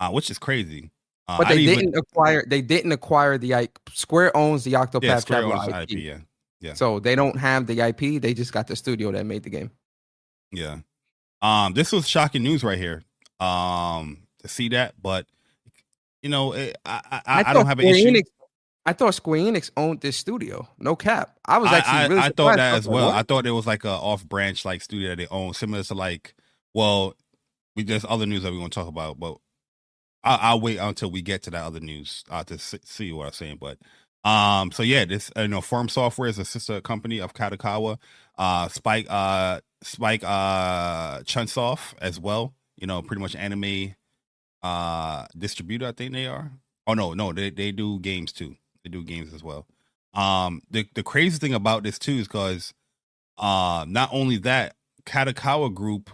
Uh 0.00 0.10
which 0.10 0.30
is 0.30 0.38
crazy. 0.38 0.90
Uh, 1.28 1.38
But 1.38 1.46
I 1.48 1.54
they 1.54 1.60
even- 1.62 1.78
didn't 1.78 1.96
acquire. 1.96 2.44
They 2.46 2.60
didn't 2.62 2.92
acquire 2.92 3.38
the 3.38 3.52
IP. 3.52 3.78
Square 3.92 4.36
owns 4.36 4.64
the 4.64 4.72
Octopath 4.72 5.02
yeah, 5.02 5.20
Traveler 5.20 5.56
IP. 5.82 5.90
IP, 5.92 5.98
yeah. 5.98 6.18
yeah. 6.60 6.74
So 6.74 6.98
they 6.98 7.14
don't 7.14 7.38
have 7.38 7.66
the 7.68 7.80
IP. 7.80 8.20
They 8.20 8.34
just 8.34 8.52
got 8.52 8.66
the 8.66 8.74
studio 8.74 9.12
that 9.12 9.24
made 9.24 9.44
the 9.44 9.50
game. 9.50 9.70
Yeah. 10.50 10.78
Um, 11.40 11.74
this 11.74 11.92
was 11.92 12.08
shocking 12.08 12.42
news 12.42 12.64
right 12.64 12.78
here. 12.78 13.02
Um, 13.38 14.26
to 14.40 14.48
see 14.48 14.68
that, 14.70 14.94
but 15.00 15.26
you 16.22 16.28
know, 16.28 16.52
it, 16.54 16.76
I 16.84 17.00
I, 17.10 17.20
I, 17.26 17.50
I 17.50 17.52
don't 17.52 17.66
have 17.66 17.78
an 17.78 17.84
Square 17.86 17.96
issue. 17.98 18.08
Enix- 18.10 18.30
I 18.84 18.92
thought 18.92 19.14
Square 19.14 19.40
Enix 19.40 19.70
owned 19.76 20.00
this 20.00 20.16
studio. 20.16 20.68
No 20.78 20.96
cap. 20.96 21.38
I 21.44 21.58
was 21.58 21.70
actually 21.70 21.98
I, 21.98 22.06
really 22.08 22.20
I 22.20 22.28
thought 22.30 22.56
that 22.56 22.74
I 22.74 22.76
as 22.76 22.88
well. 22.88 23.06
what? 23.06 23.14
I 23.14 23.22
thought 23.22 23.46
it 23.46 23.52
was 23.52 23.66
like 23.66 23.84
a 23.84 23.90
off 23.90 24.24
branch 24.24 24.64
like 24.64 24.82
studio 24.82 25.10
that 25.10 25.18
they 25.18 25.28
own, 25.28 25.54
similar 25.54 25.82
to 25.84 25.94
like, 25.94 26.34
well, 26.74 27.14
we 27.76 27.84
there's 27.84 28.04
other 28.08 28.26
news 28.26 28.42
that 28.42 28.52
we're 28.52 28.58
gonna 28.58 28.70
talk 28.70 28.88
about, 28.88 29.20
but 29.20 29.36
I'll, 30.24 30.38
I'll 30.40 30.60
wait 30.60 30.78
until 30.78 31.10
we 31.10 31.22
get 31.22 31.42
to 31.44 31.50
that 31.50 31.62
other 31.62 31.80
news 31.80 32.24
uh, 32.28 32.42
to 32.44 32.58
see, 32.58 33.12
what 33.12 33.26
I'm 33.26 33.32
saying. 33.32 33.58
But 33.60 33.78
um, 34.28 34.72
so 34.72 34.82
yeah, 34.82 35.04
this 35.04 35.30
you 35.36 35.48
know, 35.48 35.60
FromSoftware 35.60 36.28
is 36.28 36.38
a 36.38 36.44
sister 36.44 36.80
company 36.80 37.20
of 37.20 37.34
Katakawa. 37.34 37.98
Uh, 38.36 38.68
Spike 38.68 39.06
uh 39.08 39.60
Spike 39.82 40.24
uh 40.24 41.20
Chunsoft 41.20 41.94
as 42.00 42.18
well. 42.18 42.54
You 42.76 42.88
know, 42.88 43.00
pretty 43.02 43.22
much 43.22 43.36
anime 43.36 43.94
uh 44.62 45.26
distributor. 45.38 45.86
I 45.86 45.92
think 45.92 46.12
they 46.12 46.26
are. 46.26 46.50
Oh 46.88 46.94
no, 46.94 47.14
no, 47.14 47.32
they 47.32 47.50
they 47.50 47.70
do 47.70 48.00
games 48.00 48.32
too. 48.32 48.56
They 48.84 48.90
do 48.90 49.04
games 49.04 49.32
as 49.32 49.42
well. 49.42 49.66
Um, 50.14 50.62
the 50.70 50.86
the 50.94 51.02
crazy 51.02 51.38
thing 51.38 51.54
about 51.54 51.82
this 51.82 51.98
too 51.98 52.12
is 52.12 52.28
because 52.28 52.74
uh 53.38 53.84
not 53.88 54.10
only 54.12 54.36
that, 54.38 54.74
Katakawa 55.06 55.72
Group, 55.72 56.10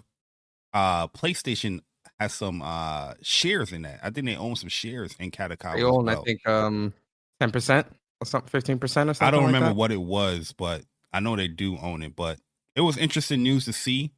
uh, 0.73 1.09
PlayStation 1.09 1.81
has 2.21 2.33
some 2.33 2.63
uh 2.63 3.15
shares 3.23 3.73
in 3.73 3.83
that. 3.83 4.01
I 4.03 4.11
think 4.11 4.27
they 4.27 4.37
own 4.37 4.57
some 4.57 4.69
shares 4.69 5.15
in 5.19 5.31
Katakawa. 5.31 5.77
They 5.77 5.83
own, 5.83 6.05
well. 6.05 6.21
I 6.21 6.25
think, 6.25 6.47
um, 6.47 6.93
ten 7.41 7.51
percent 7.51 7.87
or 8.21 8.27
something, 8.27 8.49
fifteen 8.49 8.79
percent 8.79 9.11
or 9.11 9.15
something. 9.15 9.29
I 9.29 9.31
don't 9.31 9.45
like 9.45 9.55
remember 9.55 9.71
that. 9.71 9.77
what 9.77 9.91
it 9.93 10.01
was, 10.01 10.53
but 10.57 10.83
I 11.13 11.21
know 11.21 11.37
they 11.37 11.49
do 11.49 11.79
own 11.79 12.03
it. 12.03 12.15
But 12.15 12.39
it 12.77 12.83
was 12.83 12.97
interesting 12.99 13.43
news 13.43 13.65
to 13.65 13.73
see 13.73 14.13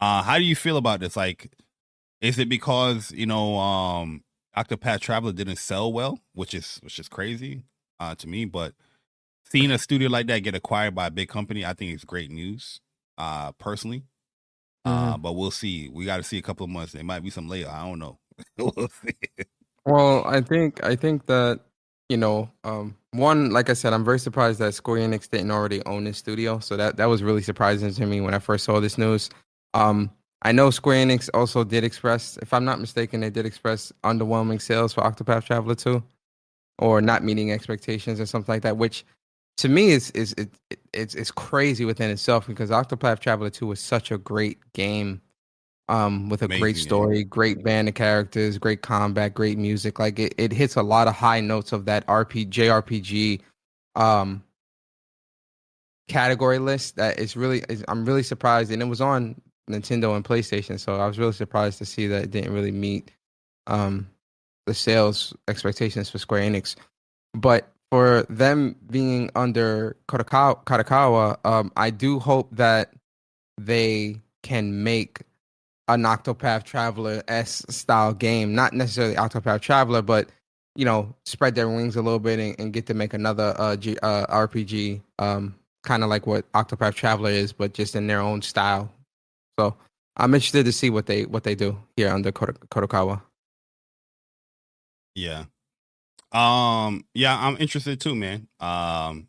Uh, 0.00 0.22
how 0.22 0.38
do 0.38 0.44
you 0.44 0.56
feel 0.56 0.76
about 0.76 1.00
this? 1.00 1.16
Like, 1.16 1.52
is 2.20 2.38
it 2.38 2.48
because 2.48 3.12
you 3.12 3.26
know 3.26 3.56
um 3.58 4.22
Octopath 4.56 5.00
Traveler 5.00 5.32
didn't 5.32 5.56
sell 5.56 5.92
well, 5.92 6.18
which 6.34 6.54
is 6.54 6.78
which 6.82 6.98
is 6.98 7.08
crazy 7.08 7.62
uh, 8.00 8.14
to 8.16 8.28
me, 8.28 8.44
but 8.44 8.74
seeing 9.44 9.70
a 9.70 9.78
studio 9.78 10.08
like 10.08 10.26
that 10.26 10.40
get 10.40 10.54
acquired 10.54 10.94
by 10.94 11.06
a 11.06 11.10
big 11.10 11.28
company, 11.28 11.64
I 11.64 11.72
think 11.72 11.92
it's 11.92 12.04
great 12.04 12.30
news. 12.30 12.80
Uh, 13.18 13.52
personally, 13.52 14.02
mm-hmm. 14.86 15.14
uh, 15.14 15.16
but 15.16 15.32
we'll 15.32 15.50
see. 15.50 15.88
We 15.88 16.04
got 16.04 16.18
to 16.18 16.22
see 16.22 16.36
a 16.38 16.42
couple 16.42 16.64
of 16.64 16.70
months. 16.70 16.92
There 16.92 17.02
might 17.02 17.22
be 17.22 17.30
some 17.30 17.48
later. 17.48 17.70
I 17.70 17.86
don't 17.86 17.98
know. 17.98 18.18
we'll 18.58 18.88
see. 18.88 19.16
Well, 19.86 20.24
I 20.26 20.42
think 20.42 20.84
I 20.84 20.96
think 20.96 21.26
that 21.26 21.60
you 22.08 22.16
know, 22.16 22.50
um, 22.64 22.96
one 23.12 23.50
like 23.50 23.70
I 23.70 23.72
said, 23.72 23.92
I'm 23.92 24.04
very 24.04 24.18
surprised 24.18 24.58
that 24.58 24.74
Square 24.74 25.00
Enix 25.00 25.30
didn't 25.30 25.50
already 25.50 25.84
own 25.86 26.04
this 26.04 26.18
studio. 26.18 26.58
So 26.58 26.76
that 26.76 26.96
that 26.98 27.06
was 27.06 27.22
really 27.22 27.42
surprising 27.42 27.92
to 27.92 28.06
me 28.06 28.20
when 28.20 28.34
I 28.34 28.38
first 28.38 28.64
saw 28.64 28.80
this 28.80 28.98
news. 28.98 29.30
Um, 29.72 30.10
I 30.42 30.52
know 30.52 30.70
Square 30.70 31.06
Enix 31.06 31.30
also 31.34 31.64
did 31.64 31.82
express, 31.82 32.38
if 32.42 32.52
I'm 32.52 32.64
not 32.64 32.78
mistaken, 32.78 33.20
they 33.20 33.30
did 33.30 33.46
express 33.46 33.92
underwhelming 34.04 34.60
sales 34.60 34.92
for 34.92 35.00
Octopath 35.00 35.44
Traveler 35.44 35.74
2 35.74 36.02
or 36.78 37.00
not 37.00 37.24
meeting 37.24 37.52
expectations 37.52 38.20
or 38.20 38.26
something 38.26 38.52
like 38.52 38.62
that, 38.62 38.76
which 38.76 39.04
to 39.58 39.68
me 39.68 39.90
is 39.90 40.10
is 40.12 40.32
it, 40.34 40.50
it, 40.70 40.80
it's 40.92 41.14
it's 41.14 41.30
crazy 41.30 41.84
within 41.84 42.10
itself 42.10 42.46
because 42.46 42.70
Octopath 42.70 43.20
Traveler 43.20 43.50
2 43.50 43.66
was 43.66 43.80
such 43.80 44.10
a 44.10 44.18
great 44.18 44.58
game 44.74 45.20
um 45.88 46.28
with 46.28 46.42
a 46.42 46.46
Amazing 46.46 46.60
great 46.62 46.76
story, 46.76 47.18
game. 47.18 47.28
great 47.28 47.64
band 47.64 47.88
of 47.88 47.94
characters, 47.94 48.58
great 48.58 48.82
combat, 48.82 49.34
great 49.34 49.58
music. 49.58 49.98
Like 49.98 50.18
it, 50.18 50.34
it 50.38 50.52
hits 50.52 50.76
a 50.76 50.82
lot 50.82 51.08
of 51.08 51.14
high 51.14 51.40
notes 51.40 51.72
of 51.72 51.84
that 51.86 52.06
RPG 52.06 52.50
JRPG 52.50 53.40
um 53.94 54.42
category 56.08 56.58
list 56.58 56.96
that 56.96 57.18
is 57.18 57.36
really 57.36 57.60
is, 57.68 57.84
I'm 57.88 58.04
really 58.04 58.22
surprised 58.22 58.70
and 58.70 58.82
it 58.82 58.86
was 58.86 59.00
on 59.00 59.40
Nintendo 59.70 60.14
and 60.14 60.24
PlayStation. 60.24 60.78
So 60.78 60.96
I 60.96 61.06
was 61.06 61.18
really 61.18 61.32
surprised 61.32 61.78
to 61.78 61.84
see 61.86 62.06
that 62.08 62.24
it 62.24 62.30
didn't 62.30 62.52
really 62.52 62.70
meet 62.72 63.10
um, 63.66 64.08
the 64.66 64.74
sales 64.74 65.34
expectations 65.48 66.10
for 66.10 66.18
Square 66.18 66.42
Enix. 66.42 66.76
But 67.34 67.68
for 67.90 68.24
them 68.28 68.76
being 68.90 69.30
under 69.34 69.96
Kadokawa, 70.08 71.38
um, 71.44 71.72
I 71.76 71.90
do 71.90 72.18
hope 72.18 72.48
that 72.52 72.92
they 73.58 74.20
can 74.42 74.82
make 74.82 75.20
an 75.88 76.02
Octopath 76.02 76.64
Traveler 76.64 77.22
S 77.28 77.64
style 77.68 78.12
game, 78.12 78.54
not 78.54 78.72
necessarily 78.72 79.14
Octopath 79.14 79.60
Traveler, 79.60 80.02
but 80.02 80.28
you 80.74 80.84
know, 80.84 81.14
spread 81.24 81.54
their 81.54 81.68
wings 81.68 81.96
a 81.96 82.02
little 82.02 82.18
bit 82.18 82.38
and, 82.38 82.54
and 82.58 82.72
get 82.72 82.86
to 82.86 82.94
make 82.94 83.14
another 83.14 83.54
uh, 83.56 83.76
G, 83.76 83.96
uh, 84.02 84.26
RPG, 84.26 85.00
um, 85.18 85.54
kind 85.84 86.02
of 86.02 86.10
like 86.10 86.26
what 86.26 86.50
Octopath 86.52 86.94
Traveler 86.94 87.30
is, 87.30 87.52
but 87.52 87.72
just 87.72 87.96
in 87.96 88.06
their 88.08 88.20
own 88.20 88.42
style 88.42 88.92
so 89.58 89.76
I'm 90.16 90.34
interested 90.34 90.64
to 90.66 90.72
see 90.72 90.90
what 90.90 91.06
they 91.06 91.24
what 91.24 91.44
they 91.44 91.54
do 91.54 91.78
here 91.96 92.10
under 92.10 92.32
Kadokawa. 92.32 93.22
Yeah. 95.16 95.44
Um. 96.30 97.04
Yeah, 97.14 97.36
I'm 97.36 97.56
interested 97.56 98.00
too, 98.00 98.14
man. 98.14 98.46
Um. 98.60 99.28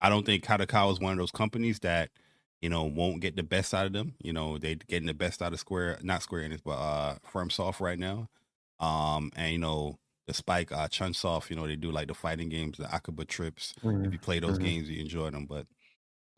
I 0.00 0.08
don't 0.08 0.26
think 0.26 0.44
Kadokawa 0.44 0.92
is 0.92 1.00
one 1.00 1.12
of 1.12 1.18
those 1.18 1.30
companies 1.30 1.78
that 1.80 2.10
you 2.60 2.68
know 2.68 2.84
won't 2.84 3.20
get 3.20 3.36
the 3.36 3.42
best 3.42 3.74
out 3.74 3.86
of 3.86 3.92
them. 3.92 4.14
You 4.20 4.32
know, 4.32 4.58
they 4.58 4.74
getting 4.74 5.06
the 5.06 5.14
best 5.14 5.42
out 5.42 5.52
of 5.52 5.60
Square, 5.60 5.98
not 6.02 6.22
Square 6.22 6.48
Enix, 6.48 6.60
but 6.64 6.72
uh, 6.72 7.16
FromSoft 7.32 7.80
right 7.80 7.98
now. 7.98 8.28
Um. 8.80 9.30
And 9.36 9.52
you 9.52 9.58
know, 9.58 9.98
the 10.26 10.34
Spike 10.34 10.72
uh 10.72 10.88
Chunsoft, 10.88 11.50
you 11.50 11.56
know, 11.56 11.66
they 11.66 11.76
do 11.76 11.90
like 11.90 12.08
the 12.08 12.14
fighting 12.14 12.48
games, 12.48 12.78
the 12.78 12.92
Akiba 12.92 13.26
trips. 13.26 13.74
Mm-hmm. 13.84 14.06
If 14.06 14.12
you 14.14 14.18
play 14.18 14.40
those 14.40 14.58
mm-hmm. 14.58 14.64
games, 14.64 14.90
you 14.90 15.00
enjoy 15.00 15.30
them. 15.30 15.46
But 15.46 15.66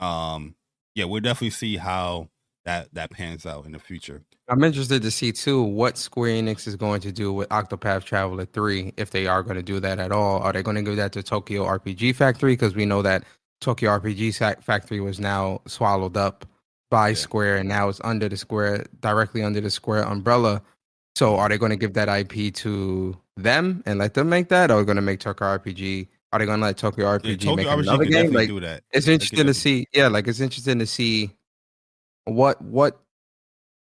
um, 0.04 0.56
yeah, 0.94 1.04
we'll 1.04 1.20
definitely 1.20 1.50
see 1.50 1.76
how 1.76 2.28
that 2.68 2.92
that 2.92 3.10
pans 3.10 3.46
out 3.46 3.64
in 3.64 3.72
the 3.72 3.78
future. 3.78 4.22
I'm 4.48 4.62
interested 4.62 5.00
to 5.02 5.10
see 5.10 5.32
too 5.32 5.62
what 5.62 5.96
Square 5.96 6.42
Enix 6.42 6.66
is 6.66 6.76
going 6.76 7.00
to 7.00 7.10
do 7.10 7.32
with 7.32 7.48
Octopath 7.48 8.04
Traveler 8.04 8.44
3 8.44 8.92
if 8.98 9.10
they 9.10 9.26
are 9.26 9.42
going 9.42 9.56
to 9.56 9.62
do 9.62 9.80
that 9.80 9.98
at 9.98 10.12
all. 10.12 10.40
Are 10.40 10.52
they 10.52 10.62
going 10.62 10.76
to 10.76 10.82
give 10.82 10.96
that 10.96 11.12
to 11.12 11.22
Tokyo 11.22 11.64
RPG 11.64 12.14
Factory 12.14 12.52
because 12.52 12.74
we 12.74 12.84
know 12.84 13.00
that 13.00 13.24
Tokyo 13.62 13.98
RPG 13.98 14.62
Factory 14.62 15.00
was 15.00 15.18
now 15.18 15.62
swallowed 15.66 16.16
up 16.16 16.44
by 16.90 17.08
yeah. 17.08 17.14
Square 17.14 17.56
and 17.56 17.68
now 17.68 17.88
it's 17.88 18.00
under 18.04 18.28
the 18.28 18.36
Square 18.36 18.86
directly 19.00 19.42
under 19.42 19.62
the 19.62 19.70
Square 19.70 20.02
umbrella. 20.02 20.62
So 21.16 21.36
are 21.36 21.48
they 21.48 21.56
going 21.56 21.70
to 21.70 21.76
give 21.76 21.94
that 21.94 22.08
IP 22.08 22.54
to 22.56 23.16
them 23.38 23.82
and 23.86 23.98
let 23.98 24.14
them 24.14 24.28
make 24.28 24.50
that, 24.50 24.70
or 24.70 24.80
are 24.80 24.84
going 24.84 24.96
to 24.96 25.02
make 25.02 25.20
Tokyo 25.20 25.58
RPG? 25.58 26.06
Are 26.32 26.38
they 26.38 26.44
going 26.44 26.60
to 26.60 26.66
let 26.66 26.76
Tokyo 26.76 27.06
RPG 27.06 27.24
yeah, 27.24 27.36
Tokyo 27.36 27.56
make 27.56 27.66
RPG 27.66 27.80
another 27.80 28.04
game? 28.04 28.32
Like, 28.32 28.48
do 28.48 28.60
that. 28.60 28.84
It's 28.92 29.08
interesting 29.08 29.46
to 29.46 29.54
see. 29.54 29.86
Yeah, 29.92 30.08
like 30.08 30.28
it's 30.28 30.40
interesting 30.40 30.78
to 30.78 30.86
see 30.86 31.32
what 32.34 32.60
what 32.62 33.00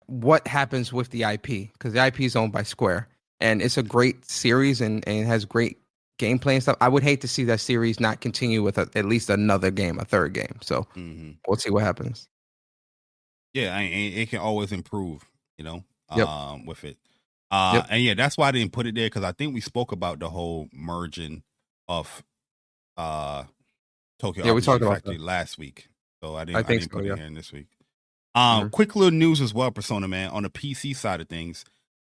what 0.07 0.47
happens 0.47 0.93
with 0.93 1.09
the 1.09 1.23
IP 1.23 1.71
because 1.73 1.93
the 1.93 2.05
IP 2.05 2.21
is 2.21 2.35
owned 2.35 2.53
by 2.53 2.63
Square 2.63 3.09
and 3.39 3.61
it's 3.61 3.77
a 3.77 3.83
great 3.83 4.25
series 4.25 4.81
and, 4.81 5.07
and 5.07 5.27
has 5.27 5.45
great 5.45 5.77
gameplay 6.17 6.53
and 6.53 6.63
stuff. 6.63 6.77
I 6.81 6.89
would 6.89 7.03
hate 7.03 7.21
to 7.21 7.27
see 7.27 7.43
that 7.45 7.59
series 7.59 7.99
not 7.99 8.21
continue 8.21 8.63
with 8.63 8.77
a, 8.77 8.89
at 8.95 9.05
least 9.05 9.29
another 9.29 9.69
game, 9.71 9.99
a 9.99 10.05
third 10.05 10.33
game. 10.33 10.57
So 10.61 10.87
mm-hmm. 10.95 11.31
we'll 11.47 11.57
see 11.57 11.69
what 11.69 11.83
happens. 11.83 12.27
Yeah, 13.53 13.75
I, 13.75 13.81
it 13.83 14.29
can 14.29 14.39
always 14.39 14.71
improve, 14.71 15.23
you 15.57 15.63
know, 15.63 15.83
yep. 16.15 16.27
um, 16.27 16.65
with 16.65 16.83
it. 16.83 16.97
Uh, 17.49 17.73
yep. 17.75 17.87
And 17.89 18.03
yeah, 18.03 18.13
that's 18.13 18.37
why 18.37 18.49
I 18.49 18.51
didn't 18.51 18.73
put 18.73 18.85
it 18.85 18.95
there 18.95 19.07
because 19.07 19.23
I 19.23 19.31
think 19.31 19.53
we 19.53 19.61
spoke 19.61 19.91
about 19.91 20.19
the 20.19 20.29
whole 20.29 20.67
merging 20.73 21.43
of 21.87 22.23
uh, 22.97 23.43
Tokyo. 24.19 24.45
Yeah, 24.45 24.51
we 24.51 24.61
talked 24.61 24.83
about 24.83 25.03
that 25.03 25.19
last 25.19 25.57
week, 25.57 25.87
so 26.21 26.35
I 26.35 26.45
didn't. 26.45 26.57
I, 26.57 26.63
think 26.63 26.69
I 26.69 26.73
didn't 26.73 26.91
so, 26.91 26.97
put 26.97 27.05
yeah. 27.05 27.13
it 27.13 27.19
in 27.19 27.33
this 27.33 27.51
week. 27.51 27.67
Um, 28.37 28.69
quick 28.69 28.95
little 28.95 29.17
news 29.17 29.41
as 29.41 29.51
well, 29.51 29.71
Persona 29.71 30.07
man, 30.07 30.29
on 30.29 30.43
the 30.43 30.49
PC 30.49 30.95
side 30.95 31.21
of 31.21 31.27
things. 31.27 31.65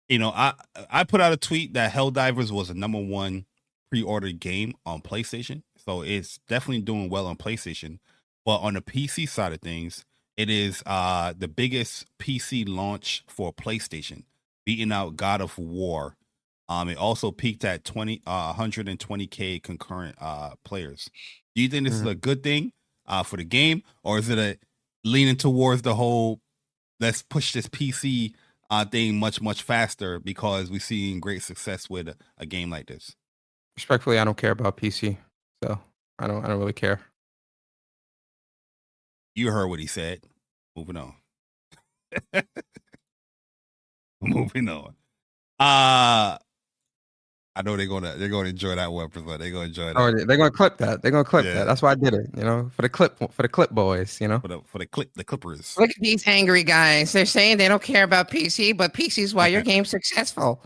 You 0.07 0.19
know, 0.19 0.29
I 0.29 0.53
I 0.89 1.03
put 1.03 1.19
out 1.19 1.33
a 1.33 1.37
tweet 1.37 1.73
that 1.73 1.91
Helldivers 1.91 2.51
was 2.51 2.69
a 2.69 2.75
number 2.75 2.99
one 2.99 3.45
pre-ordered 3.89 4.39
game 4.39 4.75
on 4.85 5.01
PlayStation, 5.01 5.63
so 5.83 6.03
it's 6.03 6.39
definitely 6.47 6.83
doing 6.83 7.09
well 7.09 7.25
on 7.25 7.37
PlayStation. 7.37 7.97
But 8.45 8.57
on 8.57 8.75
the 8.75 8.81
PC 8.81 9.27
side 9.27 9.51
of 9.51 9.61
things, 9.61 10.05
it 10.37 10.47
is 10.49 10.83
uh 10.85 11.33
the 11.35 11.47
biggest 11.47 12.05
PC 12.19 12.65
launch 12.67 13.23
for 13.27 13.51
PlayStation, 13.51 14.23
beating 14.63 14.91
out 14.91 15.15
God 15.15 15.41
of 15.41 15.57
War. 15.57 16.17
Um, 16.69 16.87
it 16.87 16.99
also 16.99 17.31
peaked 17.31 17.65
at 17.65 17.83
20 17.83 18.21
uh 18.27 18.53
120k 18.53 19.63
concurrent 19.63 20.17
uh 20.21 20.51
players. 20.63 21.09
Do 21.55 21.63
you 21.63 21.67
think 21.67 21.85
this 21.85 21.95
mm-hmm. 21.95 22.07
is 22.07 22.11
a 22.11 22.15
good 22.15 22.43
thing 22.43 22.73
uh 23.07 23.23
for 23.23 23.37
the 23.37 23.43
game, 23.43 23.81
or 24.03 24.19
is 24.19 24.29
it 24.29 24.37
a 24.37 24.59
leaning 25.03 25.35
towards 25.35 25.81
the 25.81 25.95
whole 25.95 26.39
let's 26.99 27.23
push 27.23 27.53
this 27.53 27.67
PC 27.67 28.33
uh, 28.69 28.85
thing 28.85 29.19
much 29.19 29.41
much 29.41 29.63
faster 29.63 30.19
because 30.19 30.71
we're 30.71 30.79
seeing 30.79 31.19
great 31.19 31.43
success 31.43 31.89
with 31.89 32.07
a, 32.07 32.15
a, 32.37 32.45
game 32.45 32.69
like 32.69 32.87
this. 32.87 33.15
Respectfully, 33.75 34.17
I 34.17 34.23
don't 34.23 34.37
care 34.37 34.51
about 34.51 34.77
PC, 34.77 35.17
so 35.63 35.79
I 36.17 36.27
don't 36.27 36.43
I 36.43 36.47
don't 36.47 36.59
really 36.59 36.73
care. 36.73 37.01
You 39.35 39.51
heard 39.51 39.67
what 39.67 39.79
he 39.79 39.87
said. 39.87 40.21
Moving 40.75 40.97
on. 40.97 41.15
Moving 44.21 44.69
on. 44.69 44.95
Uh 45.59 46.37
I 47.55 47.63
know 47.63 47.75
they're 47.75 47.85
gonna 47.85 48.15
they're 48.15 48.29
gonna 48.29 48.49
enjoy 48.49 48.75
that 48.75 48.91
one 48.91 49.09
percent. 49.09 49.39
They're 49.39 49.51
gonna 49.51 49.65
enjoy 49.65 49.87
that. 49.87 49.97
Oh, 49.97 50.11
they're 50.11 50.37
gonna 50.37 50.51
clip 50.51 50.77
that. 50.77 51.01
They're 51.01 51.11
gonna 51.11 51.25
clip 51.25 51.43
yeah. 51.43 51.55
that. 51.55 51.63
That's 51.65 51.81
why 51.81 51.91
I 51.91 51.95
did 51.95 52.13
it. 52.13 52.29
You 52.35 52.43
know, 52.43 52.71
for 52.73 52.81
the 52.81 52.89
clip 52.89 53.17
for 53.17 53.41
the 53.41 53.49
clip 53.49 53.71
boys. 53.71 54.21
You 54.21 54.29
know, 54.29 54.39
for 54.39 54.47
the 54.47 54.61
for 54.65 54.77
the 54.77 54.85
clip 54.85 55.13
the 55.15 55.25
clippers. 55.25 55.75
Look 55.77 55.89
at 55.89 55.97
these 55.99 56.25
angry 56.27 56.63
guys. 56.63 57.11
They're 57.11 57.25
saying 57.25 57.57
they 57.57 57.67
don't 57.67 57.83
care 57.83 58.03
about 58.03 58.31
PC, 58.31 58.75
but 58.75 58.93
PC 58.93 59.23
is 59.23 59.35
why 59.35 59.47
your 59.47 59.61
game's 59.63 59.89
successful. 59.89 60.63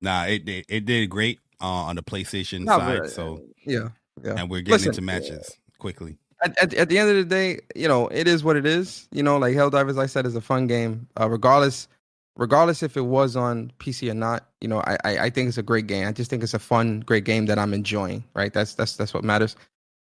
Nah, 0.00 0.26
it 0.26 0.48
it, 0.48 0.66
it 0.68 0.84
did 0.84 1.10
great 1.10 1.40
uh, 1.60 1.66
on 1.66 1.96
the 1.96 2.02
PlayStation 2.02 2.64
no, 2.64 2.78
side. 2.78 3.00
But, 3.00 3.10
so 3.10 3.42
yeah, 3.66 3.88
yeah, 4.22 4.34
and 4.36 4.48
we're 4.48 4.60
getting 4.60 4.72
Listen, 4.74 4.90
into 4.90 5.02
matches 5.02 5.58
quickly. 5.78 6.18
At, 6.44 6.62
at, 6.62 6.74
at, 6.74 6.88
the 6.88 6.98
end 6.98 7.10
of 7.10 7.16
the 7.16 7.24
day, 7.24 7.58
you 7.74 7.88
know, 7.88 8.08
it 8.08 8.28
is 8.28 8.44
what 8.44 8.56
it 8.56 8.66
is. 8.66 9.08
You 9.10 9.22
know, 9.22 9.38
like 9.38 9.54
Helldivers, 9.54 9.94
like 9.94 10.04
I 10.04 10.06
said, 10.06 10.26
is 10.26 10.36
a 10.36 10.40
fun 10.40 10.66
game. 10.66 11.08
Uh, 11.18 11.28
regardless 11.28 11.88
regardless 12.36 12.82
if 12.82 12.96
it 12.96 13.02
was 13.02 13.36
on 13.36 13.72
PC 13.78 14.10
or 14.10 14.14
not, 14.14 14.48
you 14.60 14.68
know, 14.68 14.80
I, 14.80 14.96
I, 15.04 15.18
I 15.18 15.30
think 15.30 15.48
it's 15.48 15.58
a 15.58 15.62
great 15.62 15.86
game. 15.86 16.06
I 16.06 16.12
just 16.12 16.30
think 16.30 16.42
it's 16.42 16.54
a 16.54 16.58
fun, 16.58 17.00
great 17.00 17.24
game 17.24 17.46
that 17.46 17.58
I'm 17.58 17.74
enjoying. 17.74 18.24
Right. 18.34 18.52
That's 18.52 18.74
that's 18.74 18.96
that's 18.96 19.14
what 19.14 19.24
matters. 19.24 19.56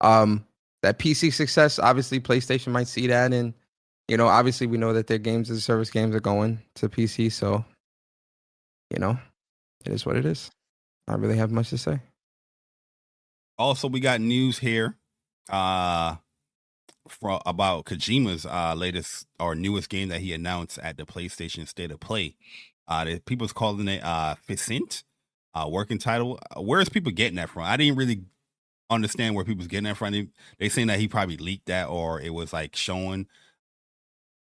Um, 0.00 0.44
that 0.82 0.98
PC 0.98 1.32
success, 1.32 1.78
obviously, 1.78 2.20
PlayStation 2.20 2.68
might 2.68 2.86
see 2.86 3.06
that, 3.08 3.32
and 3.32 3.52
you 4.06 4.16
know, 4.16 4.28
obviously, 4.28 4.66
we 4.66 4.78
know 4.78 4.92
that 4.92 5.06
their 5.06 5.18
games 5.18 5.50
as 5.50 5.58
a 5.58 5.60
service 5.60 5.90
games 5.90 6.14
are 6.14 6.20
going 6.20 6.60
to 6.76 6.88
PC. 6.88 7.32
So, 7.32 7.64
you 8.90 8.98
know, 8.98 9.18
it 9.84 9.92
is 9.92 10.06
what 10.06 10.16
it 10.16 10.24
is. 10.24 10.50
I 11.08 11.14
really 11.14 11.36
have 11.36 11.50
much 11.50 11.70
to 11.70 11.78
say. 11.78 12.00
Also, 13.58 13.88
we 13.88 14.00
got 14.00 14.20
news 14.20 14.58
here. 14.58 14.96
Uh 15.50 16.16
for, 17.10 17.40
about 17.46 17.84
Kojima's 17.84 18.46
uh, 18.46 18.74
latest 18.74 19.26
or 19.38 19.54
newest 19.54 19.88
game 19.88 20.08
that 20.08 20.20
he 20.20 20.32
announced 20.32 20.78
at 20.78 20.96
the 20.96 21.04
PlayStation 21.04 21.66
State 21.68 21.90
of 21.90 22.00
Play. 22.00 22.36
Uh, 22.86 23.04
the, 23.04 23.20
people's 23.20 23.52
calling 23.52 23.88
it 23.88 24.02
uh, 24.02 24.34
Physint, 24.48 25.02
uh, 25.54 25.68
working 25.68 25.98
title. 25.98 26.38
Uh, 26.56 26.62
where 26.62 26.80
is 26.80 26.88
people 26.88 27.12
getting 27.12 27.36
that 27.36 27.50
from? 27.50 27.62
I 27.64 27.76
didn't 27.76 27.96
really 27.96 28.22
understand 28.90 29.34
where 29.34 29.44
people's 29.44 29.66
getting 29.68 29.84
that 29.84 29.96
from. 29.96 30.12
They, 30.12 30.28
they 30.58 30.68
saying 30.68 30.88
that 30.88 30.98
he 30.98 31.08
probably 31.08 31.36
leaked 31.36 31.66
that 31.66 31.88
or 31.88 32.20
it 32.20 32.32
was 32.32 32.52
like 32.52 32.74
showing. 32.74 33.26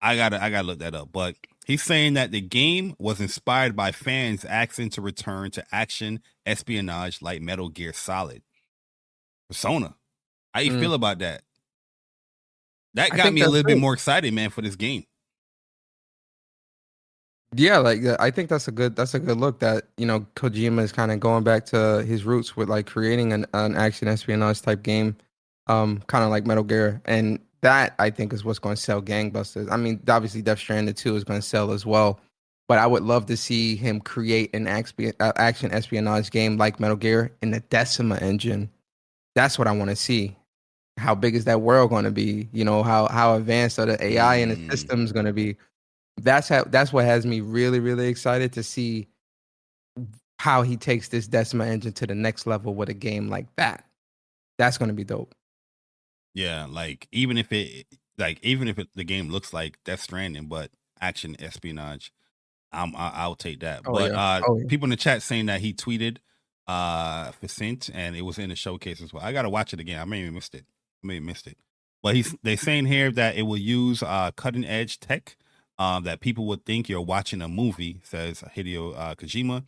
I 0.01 0.17
gotta 0.17 0.43
I 0.43 0.49
gotta 0.49 0.67
look 0.67 0.79
that 0.79 0.95
up. 0.95 1.09
But 1.13 1.35
he's 1.65 1.81
saying 1.83 2.15
that 2.15 2.31
the 2.31 2.41
game 2.41 2.93
was 2.99 3.21
inspired 3.21 3.73
by 3.75 3.93
fans 3.93 4.43
asking 4.43 4.89
to 4.91 5.01
return 5.01 5.51
to 5.51 5.63
action 5.71 6.19
espionage 6.45 7.21
like 7.21 7.41
Metal 7.41 7.69
Gear 7.69 7.93
Solid. 7.93 8.41
Persona. 9.47 9.95
How 10.53 10.59
you 10.59 10.71
Mm. 10.71 10.79
feel 10.81 10.93
about 10.93 11.19
that? 11.19 11.43
That 12.95 13.11
got 13.11 13.33
me 13.33 13.41
a 13.41 13.49
little 13.49 13.67
bit 13.67 13.79
more 13.79 13.93
excited, 13.93 14.33
man, 14.33 14.49
for 14.49 14.61
this 14.61 14.75
game. 14.75 15.03
Yeah, 17.55 17.77
like 17.77 18.01
I 18.19 18.31
think 18.31 18.49
that's 18.49 18.67
a 18.67 18.71
good 18.71 18.95
that's 18.95 19.13
a 19.13 19.19
good 19.19 19.37
look 19.37 19.59
that 19.59 19.85
you 19.97 20.05
know 20.05 20.25
Kojima 20.35 20.81
is 20.81 20.91
kind 20.91 21.11
of 21.11 21.19
going 21.19 21.43
back 21.43 21.65
to 21.67 22.03
his 22.03 22.23
roots 22.23 22.57
with 22.57 22.67
like 22.67 22.87
creating 22.87 23.31
an, 23.31 23.45
an 23.53 23.75
action 23.75 24.07
espionage 24.07 24.61
type 24.61 24.81
game, 24.81 25.15
um, 25.67 26.01
kind 26.07 26.23
of 26.23 26.31
like 26.31 26.47
Metal 26.47 26.63
Gear, 26.63 27.01
and 27.05 27.39
that 27.61 27.93
I 27.99 28.09
think 28.09 28.33
is 28.33 28.43
what's 28.43 28.59
going 28.59 28.75
to 28.75 28.81
sell 28.81 29.01
gangbusters. 29.01 29.71
I 29.71 29.77
mean, 29.77 30.01
obviously 30.07 30.41
Death 30.41 30.59
Stranding 30.59 30.95
two 30.95 31.15
is 31.15 31.23
going 31.23 31.39
to 31.39 31.45
sell 31.45 31.71
as 31.71 31.85
well, 31.85 32.19
but 32.67 32.79
I 32.79 32.87
would 32.87 33.03
love 33.03 33.27
to 33.27 33.37
see 33.37 33.75
him 33.75 34.01
create 34.01 34.53
an 34.55 34.67
action 34.67 35.71
espionage 35.71 36.31
game 36.31 36.57
like 36.57 36.79
Metal 36.79 36.97
Gear 36.97 37.31
in 37.43 37.51
the 37.51 37.59
Decima 37.59 38.15
engine. 38.17 38.69
That's 39.35 39.59
what 39.59 39.67
I 39.67 39.71
want 39.73 39.91
to 39.91 39.95
see. 39.95 40.35
How 40.97 41.15
big 41.15 41.35
is 41.35 41.45
that 41.45 41.61
world 41.61 41.89
going 41.89 42.05
to 42.05 42.11
be? 42.11 42.47
You 42.53 42.63
know 42.63 42.83
how 42.83 43.07
how 43.07 43.35
advanced 43.35 43.79
are 43.79 43.85
the 43.85 44.03
AI 44.03 44.35
and 44.35 44.51
the 44.51 44.55
Mm. 44.55 44.71
systems 44.71 45.11
going 45.11 45.25
to 45.25 45.33
be? 45.33 45.57
that's 46.21 46.47
how 46.47 46.63
that's 46.65 46.93
what 46.93 47.05
has 47.05 47.25
me 47.25 47.41
really 47.41 47.79
really 47.79 48.07
excited 48.07 48.53
to 48.53 48.61
see 48.61 49.07
how 50.37 50.61
he 50.61 50.77
takes 50.77 51.07
this 51.07 51.27
Decima 51.27 51.65
engine 51.65 51.93
to 51.93 52.05
the 52.05 52.13
next 52.13 52.45
level 52.45 52.75
with 52.75 52.89
a 52.89 52.93
game 52.93 53.29
like 53.29 53.47
that. 53.55 53.85
That's 54.59 54.77
going 54.77 54.89
to 54.89 54.93
be 54.93 55.03
dope. 55.03 55.33
Yeah, 56.35 56.67
like 56.69 57.07
even 57.11 57.37
if 57.37 57.51
it 57.51 57.87
like 58.17 58.39
even 58.43 58.67
if 58.67 58.77
it, 58.77 58.89
the 58.95 59.03
game 59.03 59.29
looks 59.29 59.53
like 59.53 59.77
Death 59.85 60.01
Stranding, 60.01 60.45
but 60.45 60.69
action 61.01 61.35
espionage, 61.39 62.11
I'm 62.71 62.95
I, 62.95 63.11
I'll 63.15 63.35
take 63.35 63.61
that. 63.61 63.81
Oh, 63.87 63.93
but 63.93 64.11
yeah. 64.11 64.21
uh 64.37 64.41
Oh, 64.47 64.57
yeah. 64.59 64.65
people 64.67 64.85
in 64.85 64.91
the 64.91 64.95
chat 64.95 65.21
saying 65.23 65.47
that 65.47 65.61
he 65.61 65.73
tweeted 65.73 66.17
uh 66.67 67.31
Physint 67.41 67.89
and 67.93 68.15
it 68.15 68.21
was 68.21 68.37
in 68.37 68.49
the 68.49 68.55
showcase 68.55 69.01
as 69.01 69.11
well. 69.13 69.23
I 69.23 69.31
gotta 69.31 69.49
watch 69.49 69.73
it 69.73 69.79
again. 69.79 69.99
I 69.99 70.05
may 70.05 70.23
have 70.23 70.33
missed 70.33 70.53
it. 70.55 70.65
May 71.03 71.15
have 71.15 71.23
missed 71.23 71.47
it. 71.47 71.57
But 72.01 72.15
he's 72.15 72.35
they 72.43 72.55
saying 72.55 72.85
here 72.85 73.11
that 73.11 73.35
it 73.35 73.43
will 73.43 73.57
use 73.57 74.03
uh 74.03 74.31
cutting 74.35 74.65
edge 74.65 74.99
tech 74.99 75.37
um 75.79 76.03
that 76.03 76.19
people 76.19 76.45
would 76.47 76.65
think 76.65 76.89
you're 76.89 77.01
watching 77.01 77.41
a 77.41 77.47
movie, 77.47 78.01
says 78.03 78.43
Hideo 78.55 78.97
uh, 78.97 79.15
Kojima. 79.15 79.63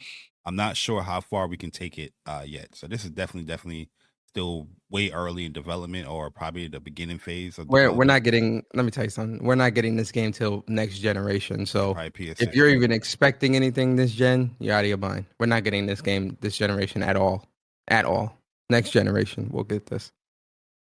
I'm 0.46 0.56
not 0.56 0.78
sure 0.78 1.02
how 1.02 1.22
far 1.22 1.48
we 1.48 1.58
can 1.58 1.72
take 1.72 1.98
it 1.98 2.14
uh 2.26 2.44
yet. 2.46 2.76
So 2.76 2.88
this 2.88 3.04
is 3.04 3.12
definitely 3.12 3.48
definitely 3.48 3.90
still 4.36 4.68
way 4.90 5.10
early 5.12 5.46
in 5.46 5.54
development 5.54 6.06
or 6.10 6.30
probably 6.30 6.68
the 6.68 6.80
beginning 6.80 7.18
phase 7.18 7.58
of 7.58 7.70
We're 7.70 7.90
we're 7.90 8.04
not 8.04 8.24
getting. 8.24 8.66
Let 8.74 8.84
me 8.84 8.92
tell 8.92 9.06
you 9.06 9.10
something. 9.10 9.42
We're 9.42 9.56
not 9.56 9.74
getting 9.74 9.96
this 9.96 10.12
game 10.12 10.34
till 10.34 10.66
next 10.68 11.00
generation. 11.00 11.66
So 11.66 11.94
PS6. 11.94 12.42
if 12.42 12.54
you're 12.54 12.68
even 12.68 12.92
expecting 12.92 13.56
anything 13.56 13.96
this 13.96 14.12
gen, 14.12 14.54
you're 14.60 14.76
out 14.76 14.84
of 14.84 14.90
your 14.90 14.98
mind. 14.98 15.26
We're 15.40 15.46
not 15.46 15.64
getting 15.64 15.86
this 15.86 16.02
game 16.02 16.38
this 16.42 16.58
generation 16.58 17.02
at 17.02 17.16
all, 17.16 17.46
at 17.88 18.04
all. 18.04 18.38
Next 18.70 18.90
generation, 18.90 19.50
we'll 19.54 19.64
get 19.64 19.86
this. 19.86 20.12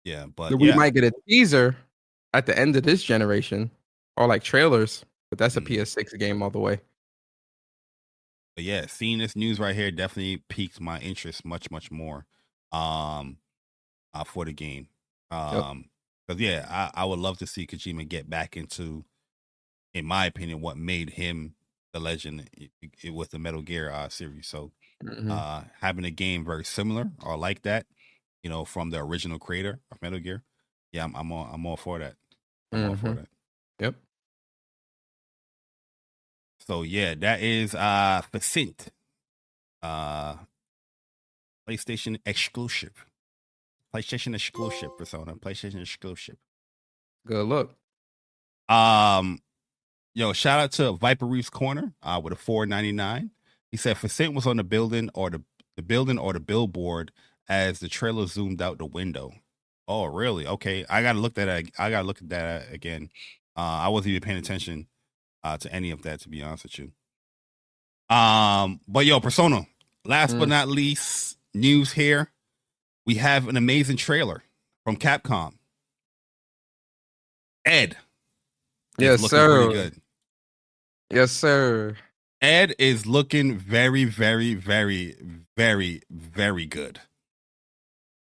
Yeah, 0.03 0.25
but 0.27 0.57
we 0.59 0.71
yeah, 0.71 0.73
might 0.73 0.93
get 0.93 1.03
a 1.03 1.11
teaser 1.27 1.75
at 2.33 2.45
the 2.45 2.57
end 2.57 2.75
of 2.75 2.83
this 2.83 3.03
generation, 3.03 3.71
or 4.17 4.27
like 4.27 4.43
trailers. 4.43 5.05
But 5.29 5.39
that's 5.39 5.55
a 5.57 5.61
Mm. 5.61 5.65
PS6 5.65 6.13
game 6.17 6.41
all 6.43 6.49
the 6.49 6.59
way. 6.59 6.81
but 8.55 8.63
yeah, 8.65 8.85
seeing 8.87 9.19
this 9.19 9.35
news 9.35 9.59
right 9.59 9.75
here 9.75 9.91
definitely 9.91 10.37
piqued 10.49 10.79
my 10.81 10.99
interest 10.99 11.45
much, 11.45 11.71
much 11.71 11.91
more. 11.91 12.25
Um, 12.71 13.37
uh, 14.13 14.23
for 14.25 14.45
the 14.45 14.53
game. 14.53 14.89
Um, 15.31 15.89
because 16.27 16.41
yeah, 16.41 16.67
I, 16.69 17.03
I 17.03 17.05
would 17.05 17.19
love 17.19 17.37
to 17.39 17.47
see 17.47 17.67
Kojima 17.67 18.07
get 18.07 18.29
back 18.29 18.57
into, 18.57 19.05
in 19.93 20.05
my 20.05 20.25
opinion, 20.27 20.61
what 20.61 20.77
made 20.77 21.11
him 21.11 21.55
the 21.93 21.99
legend 22.01 22.49
i- 22.61 22.69
i- 23.05 23.09
with 23.11 23.31
the 23.31 23.39
Metal 23.39 23.61
Gear 23.63 23.91
uh, 23.91 24.09
series. 24.09 24.47
So, 24.47 24.73
Mhm. 25.03 25.29
uh, 25.31 25.63
having 25.81 26.05
a 26.05 26.11
game 26.11 26.45
very 26.45 26.65
similar 26.65 27.11
or 27.23 27.37
like 27.37 27.63
that, 27.63 27.87
you 28.43 28.49
know, 28.49 28.65
from 28.65 28.89
the 28.89 28.99
original 28.99 29.39
creator 29.39 29.79
of 29.91 30.01
Metal 30.01 30.19
Gear, 30.19 30.43
yeah, 30.91 31.03
I'm, 31.03 31.15
I'm 31.15 31.31
all 31.31 31.49
I'm 31.51 31.65
all 31.65 31.77
for 31.77 31.99
that. 31.99 32.15
I'm 32.71 32.89
all 32.89 32.95
for 32.95 33.07
Mhm. 33.09 33.15
that. 33.17 33.27
Yep. 33.79 33.95
So 36.67 36.83
yeah, 36.83 37.15
that 37.15 37.41
is 37.41 37.73
uh 37.75 38.21
Physint. 38.33 38.87
Uh 39.81 40.35
PlayStation 41.67 42.19
exclusive. 42.25 43.05
PlayStation 43.93 44.33
exclusive 44.35 44.97
persona. 44.97 45.35
PlayStation 45.35 45.81
exclusive. 45.81 46.37
Good 47.27 47.45
look. 47.45 47.75
Um 48.69 49.39
yo, 50.13 50.33
shout 50.33 50.59
out 50.59 50.71
to 50.73 50.93
Viper 50.93 51.25
Reef's 51.25 51.49
Corner 51.49 51.93
uh 52.03 52.19
with 52.23 52.33
a 52.33 52.37
499. 52.37 53.31
He 53.71 53.77
said 53.77 53.95
Physint 53.97 54.33
was 54.33 54.45
on 54.47 54.57
the 54.57 54.63
building 54.63 55.09
or 55.13 55.29
the 55.29 55.41
the 55.77 55.81
building 55.81 56.17
or 56.19 56.33
the 56.33 56.39
billboard 56.39 57.11
as 57.51 57.79
the 57.81 57.89
trailer 57.89 58.25
zoomed 58.27 58.61
out 58.61 58.77
the 58.77 58.85
window. 58.85 59.33
Oh, 59.89 60.05
really? 60.05 60.47
Okay. 60.47 60.85
I 60.89 61.01
gotta 61.01 61.19
look 61.19 61.37
at 61.37 61.47
that 61.47 61.65
I 61.77 61.89
gotta 61.89 62.07
look 62.07 62.21
at 62.21 62.29
that 62.29 62.71
again. 62.71 63.09
Uh 63.57 63.59
I 63.85 63.89
wasn't 63.89 64.11
even 64.11 64.21
paying 64.21 64.37
attention 64.37 64.87
uh 65.43 65.57
to 65.57 65.73
any 65.73 65.91
of 65.91 66.01
that 66.03 66.21
to 66.21 66.29
be 66.29 66.41
honest 66.41 66.63
with 66.63 66.79
you. 66.79 66.91
Um, 68.15 68.79
but 68.87 69.05
yo, 69.05 69.19
Persona, 69.19 69.67
last 70.05 70.37
but 70.39 70.45
Mm. 70.47 70.49
not 70.49 70.67
least, 70.69 71.37
news 71.53 71.91
here. 71.93 72.31
We 73.05 73.15
have 73.15 73.47
an 73.49 73.57
amazing 73.57 73.97
trailer 73.97 74.43
from 74.85 74.95
Capcom. 74.97 75.55
Ed. 77.65 77.97
Yes, 78.97 79.21
sir. 79.29 79.71
good. 79.71 80.01
Yes, 81.09 81.31
sir. 81.31 81.97
Ed 82.41 82.75
is 82.79 83.05
looking 83.05 83.57
very, 83.57 84.03
very, 84.05 84.53
very, 84.55 85.15
very, 85.55 86.01
very 86.09 86.65
good. 86.65 86.99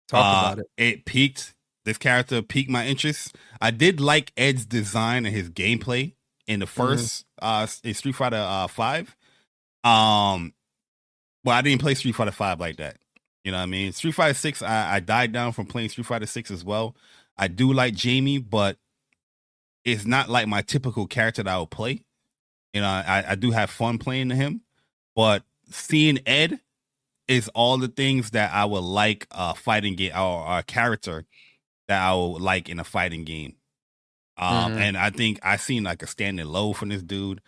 Talk 0.09 0.25
Uh, 0.25 0.53
about 0.53 0.59
it. 0.61 0.67
It 0.77 1.05
piqued 1.05 1.55
this 1.85 1.99
character 1.99 2.43
piqued 2.43 2.71
my 2.71 2.87
interest. 2.87 3.37
I 3.61 3.71
did 3.71 4.01
like 4.01 4.33
Ed's 4.37 4.67
design 4.67 5.25
and 5.27 5.35
his 5.35 5.51
gameplay 5.51 6.15
in 6.47 6.61
the 6.61 6.67
1st 6.67 7.25
uh 7.43 7.67
in 7.85 7.95
Street 7.95 8.15
Fighter 8.15 8.37
uh 8.37 8.67
five. 8.67 9.17
Um 9.85 10.53
well 11.45 11.57
I 11.57 11.63
didn't 11.63 11.81
play 11.81 11.95
Street 11.95 12.15
Fighter 12.15 12.31
five 12.33 12.61
like 12.61 12.77
that. 12.79 12.99
You 13.45 13.53
know 13.53 13.59
what 13.59 13.65
I 13.65 13.67
mean? 13.67 13.93
Street 13.93 14.15
Fighter 14.15 14.35
six, 14.35 14.63
I, 14.63 14.97
I 14.97 15.01
died 15.01 15.33
down 15.33 15.53
from 15.53 15.67
playing 15.67 15.91
Street 15.91 16.07
Fighter 16.07 16.27
six 16.27 16.51
as 16.51 16.65
well. 16.65 16.97
I 17.37 17.47
do 17.49 17.73
like 17.73 17.95
Jamie, 17.95 18.39
but 18.39 18.79
it's 19.85 20.05
not 20.05 20.29
like 20.29 20.49
my 20.49 20.63
typical 20.63 21.07
character 21.07 21.43
that 21.45 21.53
I 21.55 21.59
would 21.59 21.71
play. 21.71 22.01
You 22.73 22.81
know, 22.81 22.89
I, 22.89 23.25
I 23.29 23.35
do 23.37 23.53
have 23.53 23.71
fun 23.71 23.99
playing 23.99 24.31
him, 24.31 24.63
but 25.15 25.45
seeing 25.71 26.19
Ed 26.27 26.59
is 27.29 27.49
all 27.55 27.79
the 27.79 27.89
things 27.89 28.31
that 28.31 28.53
I 28.53 28.65
would 28.65 28.85
like 28.85 29.27
a 29.31 29.55
fighting 29.55 29.97
game 29.97 30.13
or 30.17 30.59
a 30.59 30.63
character 30.63 31.25
that 31.89 32.01
I 32.03 32.15
would 32.15 32.41
like 32.43 32.69
in 32.69 32.79
a 32.79 32.85
fighting 32.85 33.25
game. 33.25 33.57
Um, 34.39 34.73
Mhm. 34.75 34.81
and 34.81 34.97
I 34.97 35.11
think 35.11 35.39
I 35.43 35.57
seen 35.57 35.85
like 35.85 36.03
a 36.03 36.07
standing 36.07 36.47
low 36.47 36.73
from 36.73 36.91
this 36.91 37.03
dude. 37.03 37.41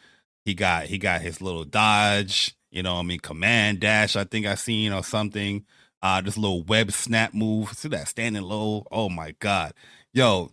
He 0.45 0.55
got 0.55 0.87
he 0.87 0.97
got 0.99 1.21
his 1.21 1.41
little 1.43 1.65
dodge, 1.65 2.55
you 2.71 2.83
know, 2.83 2.95
what 2.95 3.01
I 3.01 3.05
mean, 3.05 3.21
command 3.21 3.81
dash. 3.81 4.17
I 4.17 4.25
think 4.25 4.47
I 4.47 4.55
seen 4.55 4.93
or 4.93 5.03
something. 5.05 5.65
Uh, 6.01 6.21
this 6.23 6.39
little 6.39 6.63
web 6.63 6.93
snap 6.93 7.35
move. 7.35 7.73
See 7.75 7.89
that 7.89 8.09
standing 8.09 8.43
low? 8.43 8.87
Oh 8.91 9.09
my 9.09 9.35
god, 9.41 9.75
yo, 10.15 10.51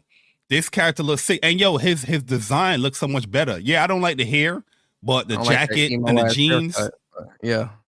this 0.49 0.69
character 0.69 1.03
looks 1.03 1.23
sick. 1.23 1.39
And 1.43 1.60
yo, 1.60 1.77
his 1.77 2.02
his 2.03 2.23
design 2.23 2.81
looks 2.81 2.97
so 2.97 3.07
much 3.07 3.30
better. 3.31 3.60
Yeah, 3.60 3.84
I 3.84 3.88
don't 3.88 4.02
like 4.02 4.18
the 4.18 4.26
hair, 4.26 4.64
but 5.03 5.27
the 5.27 5.35
don't 5.35 5.45
like 5.45 5.69
jacket 5.69 5.91
and 5.93 6.18
the 6.18 6.30
jeans. 6.34 6.76
haircut, 6.77 6.93
but 7.15 7.27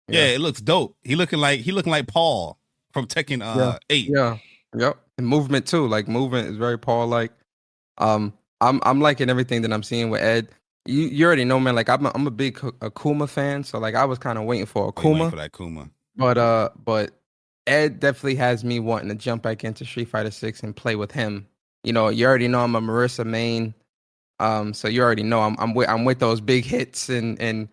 Yeah. 0.07 0.19
Yeah, 0.21 0.25
it 0.35 0.41
looks 0.41 0.61
dope. 0.61 0.95
He 1.03 1.15
looking 1.15 1.39
like 1.39 1.59
he 1.61 1.71
looking 1.71 1.91
like 1.91 2.07
Paul 2.07 2.57
from 2.93 3.07
Tekken 3.07 3.41
uh 3.41 3.57
Yeah. 3.59 3.77
eight. 3.89 4.09
Yeah. 4.09 4.37
Yep. 4.75 4.97
And 5.17 5.27
movement 5.27 5.65
too. 5.65 5.87
Like 5.87 6.07
movement 6.07 6.47
is 6.49 6.57
very 6.57 6.77
Paul 6.77 7.07
like. 7.07 7.31
Um, 7.97 8.33
I'm 8.61 8.79
I'm 8.83 9.01
liking 9.01 9.29
everything 9.29 9.61
that 9.63 9.73
I'm 9.73 9.83
seeing 9.83 10.09
with 10.09 10.21
Ed. 10.21 10.49
You 10.85 11.01
you 11.01 11.25
already 11.25 11.45
know, 11.45 11.59
man. 11.59 11.75
Like 11.75 11.89
I'm 11.89 12.05
a, 12.05 12.11
I'm 12.15 12.27
a 12.27 12.31
big 12.31 12.57
Akuma 12.57 13.27
fan, 13.27 13.63
so 13.63 13.77
like 13.79 13.95
I 13.95 14.05
was 14.05 14.17
kind 14.19 14.37
of 14.37 14.45
waiting 14.45 14.65
for 14.65 14.85
wait 14.85 14.95
Akuma, 14.95 15.29
for 15.29 15.35
that 15.35 15.51
Kuma. 15.51 15.89
but 16.15 16.37
uh, 16.37 16.69
but 16.85 17.11
Ed 17.65 17.99
definitely 17.99 18.35
has 18.35 18.63
me 18.63 18.79
wanting 18.79 19.09
to 19.09 19.15
jump 19.15 19.43
back 19.43 19.63
into 19.63 19.83
Street 19.83 20.09
Fighter 20.09 20.31
Six 20.31 20.61
and 20.63 20.75
play 20.75 20.95
with 20.95 21.11
him. 21.11 21.45
You 21.83 21.91
know, 21.93 22.07
you 22.09 22.25
already 22.25 22.47
know 22.47 22.61
I'm 22.61 22.75
a 22.75 22.81
Marisa 22.81 23.25
main, 23.25 23.73
um, 24.39 24.73
so 24.73 24.87
you 24.87 25.01
already 25.01 25.23
know 25.23 25.41
I'm 25.41 25.55
I'm 25.59 25.73
with 25.73 25.89
I'm 25.89 26.05
with 26.05 26.19
those 26.19 26.39
big 26.39 26.63
hits 26.65 27.09
and 27.09 27.39
and 27.41 27.67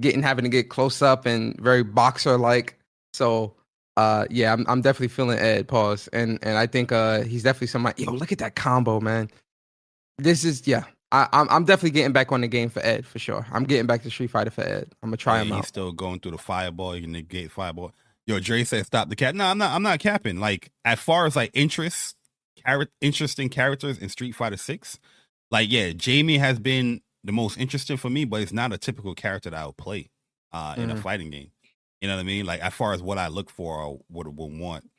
getting 0.00 0.22
having 0.22 0.44
to 0.44 0.48
get 0.48 0.68
close 0.70 1.02
up 1.02 1.26
and 1.26 1.58
very 1.60 1.84
boxer 1.84 2.38
like. 2.38 2.78
So 3.12 3.54
uh 3.96 4.26
yeah, 4.30 4.52
I'm 4.52 4.64
I'm 4.68 4.82
definitely 4.82 5.08
feeling 5.08 5.38
Ed 5.38 5.68
pause. 5.68 6.08
And 6.12 6.38
and 6.42 6.58
I 6.58 6.66
think 6.66 6.92
uh 6.92 7.22
he's 7.22 7.42
definitely 7.42 7.68
somebody 7.68 8.04
yo, 8.04 8.12
look 8.12 8.32
at 8.32 8.38
that 8.38 8.56
combo, 8.56 9.00
man. 9.00 9.30
This 10.18 10.44
is 10.44 10.66
yeah. 10.66 10.84
I, 11.12 11.28
I'm 11.32 11.48
I'm 11.50 11.64
definitely 11.64 11.90
getting 11.92 12.12
back 12.12 12.32
on 12.32 12.40
the 12.40 12.48
game 12.48 12.70
for 12.70 12.84
Ed 12.84 13.06
for 13.06 13.18
sure. 13.18 13.46
I'm 13.52 13.64
getting 13.64 13.86
back 13.86 14.02
to 14.02 14.10
Street 14.10 14.30
Fighter 14.30 14.50
for 14.50 14.62
Ed. 14.62 14.90
I'm 15.02 15.10
gonna 15.10 15.16
try 15.16 15.38
Yeah, 15.38 15.42
him 15.42 15.52
he's 15.52 15.52
out. 15.52 15.66
still 15.66 15.92
going 15.92 16.20
through 16.20 16.32
the 16.32 16.38
fireball. 16.38 16.94
You 16.96 17.02
can 17.02 17.12
negate 17.12 17.50
fireball. 17.50 17.92
Yo, 18.26 18.40
Dre 18.40 18.64
said 18.64 18.86
stop 18.86 19.08
the 19.08 19.16
cap. 19.16 19.34
No, 19.34 19.44
I'm 19.46 19.58
not. 19.58 19.72
I'm 19.72 19.82
not 19.82 20.00
capping. 20.00 20.40
Like 20.40 20.70
as 20.84 20.98
far 21.00 21.26
as 21.26 21.36
like 21.36 21.50
interest, 21.54 22.16
character, 22.64 22.92
interesting 23.00 23.48
characters 23.48 23.98
in 23.98 24.08
Street 24.08 24.32
Fighter 24.34 24.56
Six, 24.56 24.98
like 25.50 25.70
yeah, 25.70 25.92
Jamie 25.92 26.38
has 26.38 26.58
been 26.58 27.02
the 27.24 27.32
most 27.32 27.58
interesting 27.58 27.96
for 27.96 28.10
me, 28.10 28.24
but 28.24 28.42
it's 28.42 28.52
not 28.52 28.72
a 28.72 28.78
typical 28.78 29.14
character 29.14 29.50
that 29.50 29.60
I 29.60 29.66
would 29.66 29.76
play 29.78 30.10
uh 30.52 30.74
in 30.78 30.90
a 30.90 30.94
Mhm. 30.94 31.02
fighting 31.02 31.30
game. 31.30 31.50
You 32.00 32.08
know 32.08 32.16
what 32.16 32.20
I 32.20 32.24
mean? 32.24 32.46
Like 32.46 32.60
as 32.60 32.74
far 32.74 32.92
as 32.92 33.02
what 33.02 33.18
I 33.18 33.28
look 33.28 33.50
for 33.50 33.80
or 33.82 34.00
what 34.08 34.26
I 34.26 34.30
would 34.30 34.58
want. 34.58 34.90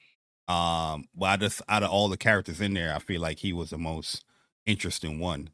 Um, 0.47 1.05
but 1.15 1.25
I 1.27 1.37
just 1.37 1.61
out 1.67 1.83
of 1.83 1.89
all 1.89 2.09
the 2.09 2.17
characters 2.17 2.61
in 2.61 2.73
there, 2.73 2.93
I 2.95 2.99
feel 2.99 3.21
like 3.21 3.39
he 3.39 3.53
was 3.53 3.71
the 3.71 3.77
most 3.77 4.23
interesting 4.65 5.19
one. 5.19 5.49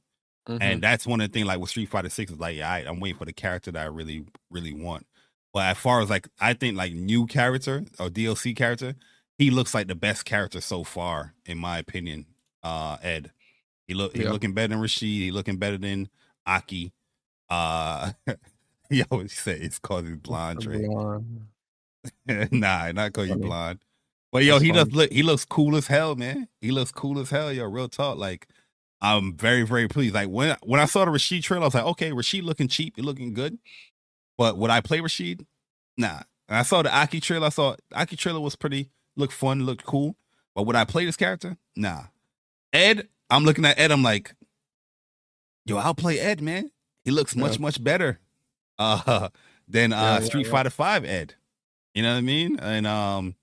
Mhm. 0.49 0.57
And 0.61 0.83
that's 0.83 1.05
one 1.07 1.21
of 1.21 1.29
the 1.29 1.33
things 1.33 1.47
like 1.47 1.59
with 1.59 1.69
Street 1.69 1.89
Fighter 1.89 2.09
Six 2.09 2.31
is 2.31 2.39
like, 2.39 2.57
yeah, 2.57 2.69
I, 2.71 2.79
I'm 2.79 2.99
waiting 2.99 3.17
for 3.17 3.25
the 3.25 3.33
character 3.33 3.71
that 3.71 3.81
I 3.81 3.85
really, 3.85 4.25
really 4.49 4.73
want. 4.73 5.07
But 5.53 5.65
as 5.71 5.77
far 5.77 6.01
as 6.01 6.09
like, 6.09 6.27
I 6.39 6.53
think 6.53 6.77
like 6.77 6.93
new 6.93 7.25
character 7.27 7.85
or 7.99 8.09
DLC 8.09 8.53
character, 8.55 8.95
he 9.37 9.49
looks 9.51 9.73
like 9.73 9.87
the 9.87 9.95
best 9.95 10.25
character 10.25 10.61
so 10.61 10.83
far, 10.83 11.35
in 11.45 11.57
my 11.57 11.77
opinion. 11.77 12.25
Uh, 12.63 12.97
Ed, 13.01 13.31
he 13.87 13.93
look 13.93 14.15
he 14.15 14.23
Yeah. 14.23 14.31
looking 14.31 14.53
better 14.53 14.69
than 14.69 14.79
Rashid. 14.81 15.01
He 15.09 15.31
looking 15.31 15.57
better 15.57 15.77
than 15.77 16.09
Aki. 16.45 16.91
Uh, 17.49 18.11
he 18.89 19.03
always 19.09 19.33
say 19.33 19.53
it's 19.53 19.79
cause 19.79 20.05
he's 20.05 20.17
blonde. 20.17 20.65
Nah, 22.51 22.91
not 22.91 23.13
cause 23.13 23.27
you 23.27 23.35
blonde. 23.35 23.79
But 24.31 24.43
yo, 24.43 24.53
That's 24.53 24.63
he 24.63 24.71
does 24.71 24.91
look 24.91 25.11
he 25.11 25.23
looks 25.23 25.45
cool 25.45 25.75
as 25.75 25.87
hell, 25.87 26.15
man. 26.15 26.47
He 26.61 26.71
looks 26.71 26.91
cool 26.91 27.19
as 27.19 27.29
hell, 27.29 27.51
yo. 27.51 27.65
Real 27.65 27.89
talk. 27.89 28.17
Like, 28.17 28.47
I'm 29.01 29.35
very, 29.35 29.63
very 29.63 29.87
pleased. 29.87 30.15
Like 30.15 30.29
when 30.29 30.55
when 30.63 30.79
I 30.79 30.85
saw 30.85 31.05
the 31.05 31.11
Rashid 31.11 31.43
trailer, 31.43 31.63
I 31.63 31.67
was 31.67 31.73
like, 31.75 31.85
okay, 31.85 32.11
Rashid 32.11 32.43
looking 32.43 32.67
cheap, 32.67 32.95
he 32.95 33.01
looking 33.01 33.33
good. 33.33 33.59
But 34.37 34.57
would 34.57 34.71
I 34.71 34.81
play 34.81 35.01
Rashid? 35.01 35.45
Nah. 35.97 36.21
And 36.47 36.57
I 36.57 36.63
saw 36.63 36.81
the 36.81 36.95
Aki 36.95 37.19
trailer. 37.19 37.47
I 37.47 37.49
saw 37.49 37.75
Aki 37.93 38.15
trailer 38.15 38.39
was 38.39 38.55
pretty 38.55 38.89
looked 39.15 39.33
fun, 39.33 39.65
looked 39.65 39.85
cool. 39.85 40.15
But 40.55 40.63
would 40.63 40.75
I 40.75 40.85
play 40.85 41.05
this 41.05 41.17
character? 41.17 41.57
Nah. 41.75 42.03
Ed, 42.73 43.07
I'm 43.29 43.43
looking 43.43 43.65
at 43.65 43.79
Ed, 43.79 43.91
I'm 43.91 44.03
like, 44.03 44.33
yo, 45.71 45.77
I'll 45.77 45.95
play 45.95 46.19
Ed, 46.19 46.41
man. 46.41 46.71
He 47.03 47.11
looks 47.11 47.35
much, 47.35 47.53
Yeah. 47.55 47.61
much 47.61 47.83
better 47.83 48.19
uh 48.79 49.29
than 49.67 49.93
uh 49.93 50.19
Yeah, 50.21 50.27
Street. 50.27 50.47
Fighter 50.47 50.69
Five 50.69 51.05
Ed. 51.05 51.35
You 51.93 52.03
know 52.03 52.11
what 52.13 52.19
I 52.19 52.21
mean? 52.21 52.59
And 52.59 52.87
um 52.87 53.35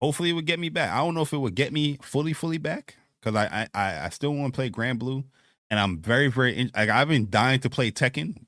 hopefully 0.00 0.30
it 0.30 0.32
would 0.34 0.46
get 0.46 0.58
me 0.58 0.68
back. 0.68 0.92
I 0.92 0.98
don't 0.98 1.14
know 1.14 1.22
if 1.22 1.32
it 1.32 1.38
would 1.38 1.54
get 1.54 1.72
me 1.72 1.98
fully, 2.02 2.32
fully 2.32 2.58
back 2.58 2.96
because 3.20 3.34
I, 3.36 3.68
I 3.74 3.80
I 3.80 4.04
I 4.06 4.08
still 4.10 4.34
want 4.34 4.52
to 4.52 4.56
play 4.56 4.70
Granblue, 4.70 5.24
and 5.70 5.80
I'm 5.80 5.98
very, 6.00 6.28
very 6.28 6.56
in, 6.56 6.70
like 6.76 6.88
I've 6.88 7.08
been 7.08 7.28
dying 7.30 7.60
to 7.60 7.70
play 7.70 7.90
Tekken, 7.90 8.44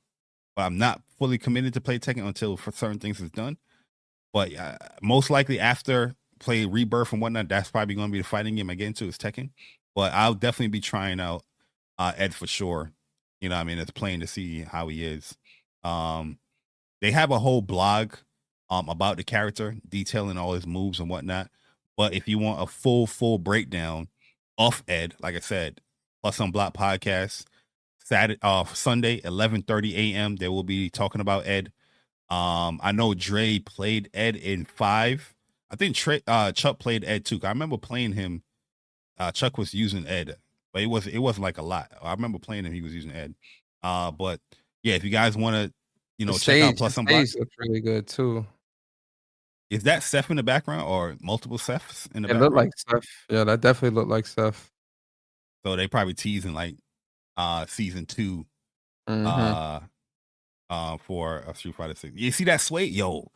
but 0.57 0.63
I'm 0.63 0.79
not 0.79 1.03
fully 1.19 1.39
committed 1.39 1.75
to 1.75 1.81
play 1.81 1.99
Tekken 1.99 2.27
until 2.27 2.57
for 2.57 2.71
certain 2.73 2.99
things 2.99 3.21
is 3.21 3.31
done. 3.31 3.57
But 4.33 4.55
uh, 4.55 4.77
most 5.03 5.29
likely 5.31 5.59
after 5.59 6.15
play 6.39 6.65
Rebirth 6.65 7.13
and 7.13 7.21
whatnot, 7.21 7.49
that's 7.49 7.71
probably 7.71 7.95
going 7.97 8.09
to 8.09 8.13
be 8.13 8.19
the 8.19 8.25
fighting 8.25 8.55
game 8.55 8.71
I 8.71 8.75
get 8.75 8.87
into 8.87 9.07
is 9.07 9.19
Tekken. 9.19 9.51
But 9.97 10.13
I'll 10.13 10.35
definitely 10.35 10.69
be 10.69 10.81
trying 10.81 11.19
out 11.19 11.43
uh, 12.01 12.13
Ed 12.17 12.35
for 12.35 12.49
sure. 12.49 12.91
You 13.41 13.51
know, 13.51 13.57
I 13.57 13.65
mean, 13.65 13.79
it's 13.79 13.93
plain 13.93 14.21
to 14.21 14.27
see 14.27 14.63
how 14.63 14.89
he 14.89 15.05
is. 15.05 15.37
Um, 15.85 16.39
they 17.01 17.13
have 17.13 17.31
a 17.31 17.39
whole 17.39 17.63
blog 17.63 18.15
um 18.71 18.89
about 18.89 19.17
the 19.17 19.25
character, 19.25 19.77
detailing 19.89 20.39
all 20.39 20.55
his 20.55 20.67
moves 20.67 20.99
and 20.99 21.09
whatnot. 21.11 21.51
But 21.97 22.15
if 22.15 22.27
you 22.27 22.39
want 22.39 22.63
a 22.63 22.67
full, 22.67 23.07
full 23.07 23.39
breakdown 23.39 24.09
of 24.59 24.83
Ed, 24.89 25.15
like 25.21 25.37
I 25.37 25.41
said, 25.41 25.81
plus 26.23 26.41
on 26.41 26.51
Block 26.51 26.75
Podcast, 26.75 27.45
Saturday, 28.03 28.39
uh, 28.43 28.65
Sunday, 28.65 29.21
eleven 29.25 29.63
thirty 29.63 30.15
a.m. 30.15 30.37
They 30.37 30.49
will 30.49 30.63
be 30.65 30.89
talking 30.91 31.21
about 31.21 31.47
Ed. 31.47 31.73
Um, 32.29 32.81
I 32.83 32.93
know 32.93 33.13
Dre 33.13 33.59
played 33.59 34.09
Ed 34.15 34.37
in 34.37 34.65
five. 34.65 35.35
I 35.71 35.77
think 35.77 35.97
Trey, 35.97 36.23
uh, 36.27 36.53
Chuck 36.53 36.79
played 36.79 37.05
Ed 37.05 37.25
too. 37.25 37.41
I 37.43 37.49
remember 37.49 37.77
playing 37.77 38.13
him. 38.13 38.43
Uh, 39.19 39.33
Chuck 39.33 39.59
was 39.59 39.75
using 39.75 40.07
Ed, 40.07 40.37
but 40.73 40.83
it 40.83 40.87
was 40.87 41.07
it 41.07 41.19
wasn't 41.19 41.43
like 41.43 41.59
a 41.59 41.63
lot. 41.63 41.91
I 42.03 42.13
remember 42.13 42.39
playing 42.39 42.65
him. 42.65 42.73
He 42.73 42.83
was 42.83 42.95
using 42.95 43.13
Ed. 43.13 43.35
Uh, 43.83 44.11
but 44.11 44.41
yeah, 44.83 44.95
if 44.95 45.05
you 45.05 45.11
guys 45.11 45.37
want 45.37 45.57
to, 45.57 45.73
you 46.19 46.27
know, 46.27 46.33
The 46.35 46.39
check 46.39 46.63
out 46.63 46.77
plus 46.77 46.99
on 46.99 47.07
looks 47.07 47.35
really 47.59 47.81
good 47.81 48.07
too. 48.07 48.47
Is 49.71 49.85
that 49.85 50.03
Seth 50.03 50.31
in 50.31 50.37
the 50.37 50.43
background 50.43 50.83
or 50.83 51.17
multiple 51.21 51.57
Seths 51.59 52.09
in 52.15 52.23
the 52.23 52.29
It 52.29 52.33
background? 52.33 52.41
looked 52.43 52.57
like 52.57 52.71
stuff. 52.79 53.07
Yeah, 53.31 53.45
that 53.45 53.61
definitely 53.61 53.95
looked 53.97 54.11
like 54.11 54.27
stuff. 54.27 54.71
so 55.65 55.77
they 55.77 55.87
probably 55.87 56.15
teasing 56.15 56.55
like 56.55 56.77
uh 57.37 57.65
season 57.67 58.05
2 58.07 58.45
Mhm. 59.09 59.27
uh 59.27 59.81
uh 60.73 60.97
for 60.99 61.45
uh, 61.49 61.53
Street 61.53 61.75
Fighter 61.75 61.95
6. 61.95 62.15
You 62.17 62.31
see 62.33 62.45
that 62.45 62.61
sway? 62.61 62.85
Yo. 62.85 63.31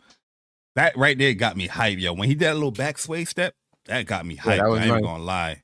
That 0.77 0.97
right 0.97 1.17
there 1.17 1.35
got 1.35 1.57
me 1.57 1.67
hype, 1.69 1.99
yo. 1.99 2.13
When 2.13 2.29
he 2.29 2.35
did 2.35 2.47
that 2.49 2.55
little 2.55 2.71
back 2.73 2.99
sway 2.99 3.25
step, 3.25 3.55
that 3.87 4.07
got 4.07 4.27
me 4.27 4.35
hype. 4.37 4.61
was 4.67 4.81
I 4.81 4.85
ain't 4.85 4.93
nice. 4.93 5.03
gonna 5.03 5.23
lie. 5.23 5.63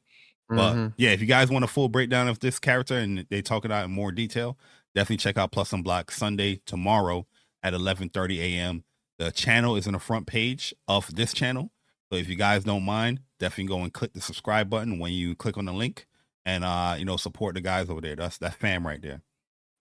But 0.57 0.75
Mhm. 0.75 0.95
yeah, 0.97 1.11
if 1.11 1.21
you 1.21 1.27
guys 1.27 1.51
want 1.51 1.65
a 1.65 1.69
full 1.69 1.89
breakdown 1.89 2.29
of 2.29 2.41
this 2.41 2.59
character 2.59 2.99
and 2.99 3.27
they 3.31 3.43
talk 3.43 3.65
it 3.65 3.73
out 3.73 3.85
in 3.85 3.93
more 3.93 4.13
detail, 4.13 4.59
definitely 4.95 5.19
check 5.19 5.39
out 5.39 5.53
Plus 5.53 5.73
on 5.73 5.83
Block 5.83 6.11
Sunday 6.11 6.61
tomorrow 6.67 7.27
at 7.63 7.75
11:30 7.75 8.41
a.m. 8.41 8.85
The 9.19 9.31
channel 9.31 9.77
is 9.77 9.87
in 9.87 9.93
the 9.93 9.99
front 10.01 10.27
page 10.27 10.75
of 10.89 11.15
this 11.15 11.33
channel, 11.35 11.73
so 12.11 12.19
if 12.19 12.29
you 12.29 12.37
guys 12.37 12.65
don't 12.65 12.85
mind, 12.85 13.21
definitely 13.39 13.69
go 13.69 13.83
and 13.83 13.93
click 13.93 14.13
the 14.15 14.21
subscribe 14.21 14.69
button 14.71 14.99
when 14.99 15.13
you 15.13 15.35
click 15.37 15.57
on 15.59 15.67
the 15.67 15.73
link, 15.73 16.07
and 16.45 16.65
uh, 16.65 16.97
you 16.99 17.05
know 17.05 17.17
support 17.17 17.55
the 17.55 17.61
guys 17.61 17.91
over 17.91 18.01
there. 18.01 18.17
That's 18.17 18.39
that 18.39 18.55
fam 18.55 18.87
right 18.87 19.01
there. 19.03 19.23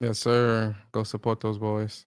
Yes, 0.01 0.19
sir. 0.19 0.75
Go 0.91 1.03
support 1.03 1.39
those 1.41 1.57
boys. 1.57 2.05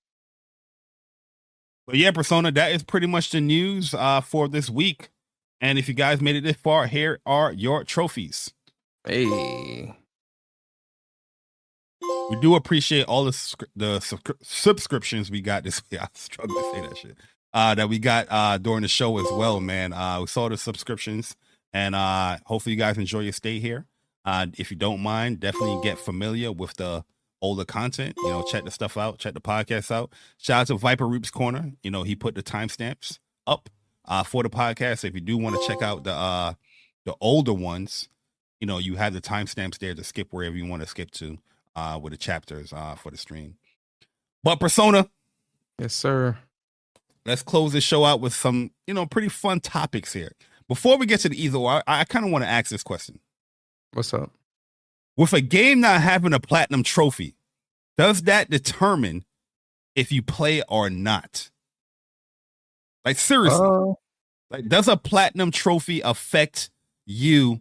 But 1.86 1.97
yeah, 1.97 2.10
Persona, 2.12 2.52
that 2.52 2.72
is 2.72 2.82
pretty 2.82 3.06
much 3.06 3.30
the 3.30 3.40
news 3.40 3.93
uh, 3.94 4.20
for 4.20 4.48
this 4.48 4.70
week. 4.70 5.10
And 5.62 5.78
if 5.78 5.86
you 5.89 5.94
guys 5.94 6.20
made 6.20 6.34
it 6.34 6.43
this 6.43 6.56
far, 6.56 6.89
here 6.89 7.20
are 7.24 7.52
your 7.52 7.84
trophies. 7.84 8.52
Hey. 9.06 9.97
We 12.30 12.40
do 12.40 12.56
appreciate 12.56 13.05
all 13.05 13.24
the 13.24 13.55
the 13.76 14.01
subscri- 14.01 14.36
subscriptions 14.43 15.30
we 15.30 15.40
got 15.40 15.62
this 15.62 15.80
week. 15.90 16.01
I 16.02 16.09
struggle 16.14 16.56
to 16.56 16.70
say 16.72 16.80
that 16.80 16.98
shit. 16.98 17.16
Uh, 17.55 17.74
that 17.76 17.89
we 17.89 17.98
got 18.01 18.26
uh 18.28 18.59
during 18.59 18.82
the 18.82 18.89
show 18.89 19.18
as 19.18 19.30
well, 19.30 19.60
man. 19.60 19.93
Uh, 19.93 20.20
we 20.20 20.26
saw 20.26 20.48
the 20.48 20.56
subscriptions, 20.56 21.36
and 21.72 21.94
uh, 21.94 22.39
hopefully 22.44 22.74
you 22.74 22.78
guys 22.78 22.98
enjoy 22.98 23.20
your 23.20 23.32
stay 23.32 23.60
here. 23.60 23.86
Uh, 24.24 24.47
if 24.59 24.70
you 24.72 24.76
don't 24.76 25.01
mind, 25.01 25.39
definitely 25.39 25.80
get 25.82 25.97
familiar 25.97 26.51
with 26.51 26.74
the 26.74 27.05
older 27.40 27.64
content. 27.64 28.14
You 28.18 28.30
know, 28.30 28.43
check 28.43 28.64
the 28.64 28.70
stuff 28.72 28.97
out, 28.97 29.18
check 29.18 29.34
the 29.34 29.40
podcast 29.40 29.93
out. 29.93 30.12
Shout 30.39 30.62
out 30.62 30.66
to 30.68 30.74
Viper 30.76 31.06
Roops 31.06 31.30
Corner. 31.30 31.72
You 31.84 31.93
know, 31.93 32.02
he 32.02 32.16
put 32.16 32.34
the 32.34 32.43
timestamps 32.43 33.18
up 33.47 33.68
uh 34.07 34.23
for 34.23 34.43
the 34.43 34.51
podcast. 34.51 35.01
So 35.01 35.07
if 35.09 35.15
you 35.15 35.20
do 35.20 35.39
want 35.39 35.61
to 35.61 35.66
check 35.69 35.83
out 35.83 36.05
the 36.05 36.12
uh 36.12 36.55
the 37.05 37.15
older 37.20 37.53
ones, 37.53 38.09
you 38.61 38.66
know, 38.66 38.79
you 38.79 38.97
have 38.97 39.12
the 39.12 39.20
timestamps 39.20 39.79
there 39.79 39.95
to 39.95 40.05
skip 40.05 40.29
wherever 40.33 40.57
you 40.57 40.66
want 40.66 40.83
to 40.83 40.89
skip 40.89 41.11
to 41.12 41.39
uh 41.77 41.99
with 42.03 42.12
the 42.12 42.16
chapters 42.16 42.73
uh 42.73 42.95
for 42.95 43.11
the 43.11 43.16
stream. 43.16 43.57
But 44.45 44.61
Persona, 44.61 45.09
Yes, 45.79 45.95
sir. 45.95 46.37
let's 47.24 47.43
close 47.43 47.73
this 47.73 47.85
show 47.85 48.05
out 48.05 48.20
with 48.20 48.35
some, 48.35 48.70
you 48.87 48.95
know, 48.95 49.07
pretty 49.07 49.29
fun 49.29 49.61
topics 49.61 50.12
here. 50.12 50.33
Before 50.69 50.97
we 50.97 51.07
get 51.07 51.20
to 51.20 51.29
the 51.29 51.41
either, 51.43 51.59
I, 51.59 51.83
I 51.87 52.05
kind 52.05 52.24
of 52.24 52.31
want 52.33 52.45
to 52.45 52.49
ask 52.51 52.70
this 52.70 52.83
question. 52.83 53.20
What's 53.93 54.12
up? 54.15 54.31
With 55.16 55.33
a 55.33 55.41
game 55.41 55.81
not 55.81 56.01
having 56.01 56.33
a 56.33 56.41
platinum 56.41 56.83
trophy, 56.83 57.35
does 57.99 58.23
that 58.23 58.49
determine 58.51 59.24
if 59.95 60.11
you 60.11 60.23
play 60.23 60.62
or 60.69 60.89
not? 60.91 61.51
Like 63.05 63.19
seriously, 63.19 63.66
Uh, 63.66 63.95
like 64.51 64.69
does 64.69 64.89
a 64.89 64.97
platinum 64.97 65.51
trophy 65.51 66.01
affect 66.01 66.70
you 67.07 67.61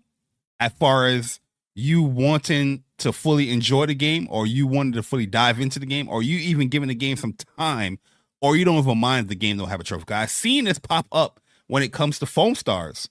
as 0.60 0.72
far 0.74 1.08
as 1.08 1.40
you 1.74 2.04
wanting 2.04 2.84
to 3.00 3.12
fully 3.12 3.50
enjoy 3.50 3.86
the 3.88 3.96
game 3.96 4.28
or 4.30 4.46
you 4.46 4.68
wanted 4.68 4.94
to 4.94 5.04
fully 5.04 5.26
dive 5.26 5.60
into 5.60 5.80
the 5.80 5.86
game 5.86 6.08
or 6.10 6.22
you 6.22 6.38
even 6.38 6.68
giving 6.70 6.90
the 6.90 6.96
game 6.96 7.18
some 7.18 7.34
time 7.58 7.98
or 8.42 8.56
you 8.56 8.66
don't 8.66 8.78
even 8.78 8.98
mind 8.98 9.30
the 9.30 9.36
game 9.36 9.58
don't 9.58 9.70
have 9.70 9.80
a 9.80 9.84
trophy? 9.84 10.06
I've 10.14 10.30
seen 10.30 10.66
this 10.66 10.78
pop 10.80 11.08
up 11.12 11.40
when 11.68 11.82
it 11.82 11.94
comes 11.94 12.20
to 12.20 12.26
Foamstars. 12.26 13.08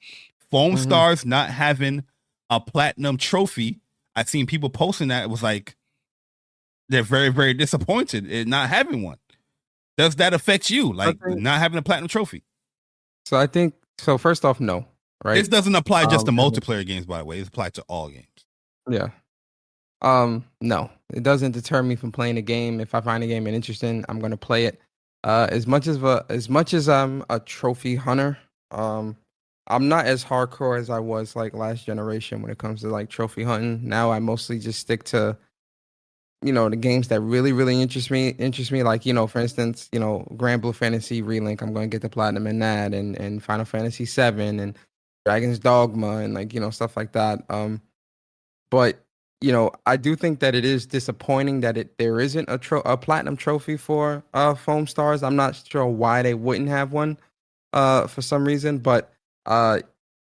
Foam 0.50 0.74
Mhm. 0.74 0.78
Stars 0.78 1.24
not 1.26 1.50
having 1.50 2.04
a 2.50 2.60
platinum 2.60 3.16
trophy. 3.16 3.80
I've 4.14 4.28
seen 4.28 4.46
people 4.46 4.70
posting 4.70 5.08
that 5.08 5.22
it 5.24 5.30
was 5.30 5.42
like 5.42 5.74
they're 6.88 7.02
very, 7.04 7.28
very 7.30 7.54
disappointed 7.54 8.26
in 8.30 8.50
not 8.50 8.68
having 8.68 9.02
one. 9.02 9.18
Does 9.96 10.16
that 10.16 10.32
affect 10.34 10.70
you? 10.70 10.92
Like 10.92 11.20
think- 11.20 11.40
not 11.40 11.58
having 11.58 11.78
a 11.78 11.82
platinum 11.82 12.08
trophy? 12.08 12.42
so 13.26 13.36
I 13.36 13.46
think 13.46 13.74
so. 13.98 14.18
First 14.18 14.44
off, 14.44 14.60
no. 14.60 14.86
Right. 15.24 15.34
This 15.34 15.48
doesn't 15.48 15.74
apply 15.74 16.06
just 16.06 16.24
to 16.26 16.30
Um, 16.30 16.38
multiplayer 16.38 16.86
games, 16.86 17.04
by 17.04 17.18
the 17.18 17.24
way. 17.26 17.38
It's 17.38 17.48
applied 17.48 17.74
to 17.74 17.82
all 17.82 18.08
games. 18.08 18.26
Yeah. 18.88 19.08
Um, 20.02 20.44
no, 20.62 20.90
it 21.12 21.22
doesn't 21.22 21.52
deter 21.52 21.82
me 21.82 21.94
from 21.94 22.10
playing 22.10 22.38
a 22.38 22.42
game. 22.42 22.80
If 22.80 22.94
I 22.94 23.00
find 23.02 23.22
a 23.22 23.26
game 23.26 23.46
interesting, 23.46 24.04
I'm 24.08 24.18
gonna 24.18 24.36
play 24.38 24.64
it. 24.64 24.80
Uh, 25.22 25.46
as 25.50 25.66
much 25.66 25.86
as 25.86 26.02
a, 26.02 26.24
as 26.30 26.48
much 26.48 26.72
as 26.72 26.88
I'm 26.88 27.22
a 27.28 27.38
trophy 27.38 27.94
hunter, 27.96 28.38
um, 28.70 29.14
I'm 29.66 29.88
not 29.88 30.06
as 30.06 30.24
hardcore 30.24 30.78
as 30.78 30.88
I 30.88 30.98
was 30.98 31.36
like 31.36 31.52
last 31.52 31.84
generation 31.84 32.40
when 32.40 32.50
it 32.50 32.56
comes 32.56 32.80
to 32.80 32.88
like 32.88 33.10
trophy 33.10 33.42
hunting. 33.44 33.86
Now 33.86 34.10
I 34.10 34.18
mostly 34.20 34.58
just 34.58 34.80
stick 34.80 35.04
to, 35.04 35.36
you 36.42 36.52
know, 36.52 36.68
the 36.68 36.76
games 36.76 37.08
that 37.08 37.20
really, 37.20 37.52
really 37.52 37.80
interest 37.80 38.10
me. 38.10 38.30
Interest 38.30 38.72
me, 38.72 38.82
like 38.82 39.04
you 39.04 39.12
know, 39.12 39.26
for 39.26 39.40
instance, 39.40 39.88
you 39.92 40.00
know, 40.00 40.26
Granblue 40.36 40.74
Fantasy 40.74 41.22
Relink. 41.22 41.60
I'm 41.62 41.72
gonna 41.72 41.86
get 41.86 42.02
the 42.02 42.08
platinum 42.08 42.46
in 42.46 42.58
that, 42.60 42.94
and 42.94 43.16
and 43.16 43.42
Final 43.42 43.64
Fantasy 43.64 44.06
Seven, 44.06 44.58
and 44.60 44.76
Dragon's 45.26 45.58
Dogma, 45.58 46.18
and 46.18 46.34
like 46.34 46.54
you 46.54 46.60
know 46.60 46.70
stuff 46.70 46.96
like 46.96 47.12
that. 47.12 47.44
Um, 47.50 47.82
but 48.70 49.04
you 49.40 49.52
know, 49.52 49.72
I 49.86 49.96
do 49.96 50.16
think 50.16 50.40
that 50.40 50.54
it 50.54 50.64
is 50.64 50.86
disappointing 50.86 51.60
that 51.60 51.76
it 51.76 51.98
there 51.98 52.20
isn't 52.20 52.48
a 52.48 52.58
tro- 52.58 52.82
a 52.84 52.96
platinum 52.96 53.36
trophy 53.36 53.76
for 53.76 54.22
uh 54.34 54.54
Foamstars. 54.54 55.22
I'm 55.22 55.36
not 55.36 55.56
sure 55.56 55.86
why 55.86 56.22
they 56.22 56.34
wouldn't 56.34 56.68
have 56.68 56.92
one 56.92 57.18
uh 57.72 58.06
for 58.06 58.22
some 58.22 58.46
reason, 58.46 58.78
but 58.78 59.12
uh 59.46 59.80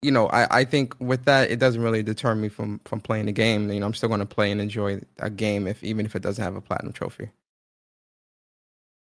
you 0.02 0.10
know, 0.10 0.26
I, 0.28 0.58
I 0.58 0.64
think 0.64 0.94
with 0.98 1.24
that 1.26 1.50
it 1.50 1.60
doesn't 1.60 1.80
really 1.80 2.02
deter 2.02 2.34
me 2.34 2.48
from 2.48 2.80
from 2.84 3.00
playing 3.00 3.26
the 3.26 3.32
game. 3.32 3.70
You 3.70 3.80
know, 3.80 3.86
I'm 3.86 3.94
still 3.94 4.08
going 4.08 4.20
to 4.20 4.26
play 4.26 4.50
and 4.50 4.60
enjoy 4.60 5.00
a 5.20 5.30
game 5.30 5.66
if 5.66 5.82
even 5.82 6.04
if 6.04 6.16
it 6.16 6.22
doesn't 6.22 6.42
have 6.42 6.56
a 6.56 6.60
platinum 6.60 6.92
trophy. 6.92 7.30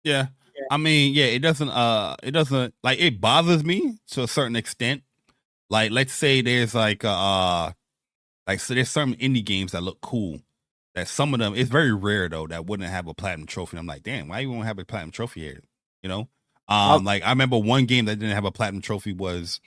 Yeah. 0.03 0.27
I 0.71 0.77
mean, 0.77 1.13
yeah, 1.13 1.25
it 1.25 1.39
doesn't 1.39 1.69
uh 1.69 2.15
it 2.23 2.31
doesn't 2.31 2.73
like 2.83 2.99
it 2.99 3.21
bothers 3.21 3.63
me 3.63 3.99
to 4.11 4.23
a 4.23 4.27
certain 4.27 4.55
extent. 4.55 5.03
Like 5.69 5.91
let's 5.91 6.13
say 6.13 6.41
there's 6.41 6.73
like 6.73 7.05
uh 7.05 7.71
like 8.47 8.59
so 8.59 8.73
there's 8.73 8.89
certain 8.89 9.15
indie 9.15 9.45
games 9.45 9.73
that 9.73 9.83
look 9.83 10.01
cool. 10.01 10.39
That 10.95 11.07
some 11.07 11.33
of 11.35 11.39
them 11.39 11.53
it's 11.55 11.69
very 11.69 11.93
rare 11.93 12.27
though 12.27 12.47
that 12.47 12.65
wouldn't 12.65 12.89
have 12.89 13.07
a 13.07 13.13
platinum 13.13 13.45
trophy. 13.45 13.77
I'm 13.77 13.85
like, 13.85 14.01
damn, 14.01 14.29
why 14.29 14.39
you 14.39 14.49
won't 14.49 14.65
have 14.65 14.79
a 14.79 14.85
platinum 14.85 15.11
trophy 15.11 15.41
here? 15.41 15.61
You 16.01 16.09
know? 16.09 16.27
Um 16.67 17.03
like 17.03 17.23
I 17.23 17.29
remember 17.29 17.59
one 17.59 17.85
game 17.85 18.05
that 18.05 18.17
didn't 18.17 18.35
have 18.35 18.45
a 18.45 18.51
platinum 18.51 18.81
trophy 18.81 19.13
was 19.13 19.61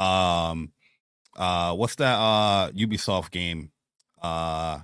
um 0.00 0.72
uh 1.36 1.74
what's 1.74 1.96
that 1.96 2.14
uh 2.16 2.70
Ubisoft 2.72 3.30
game? 3.30 3.70
Uh 4.20 4.80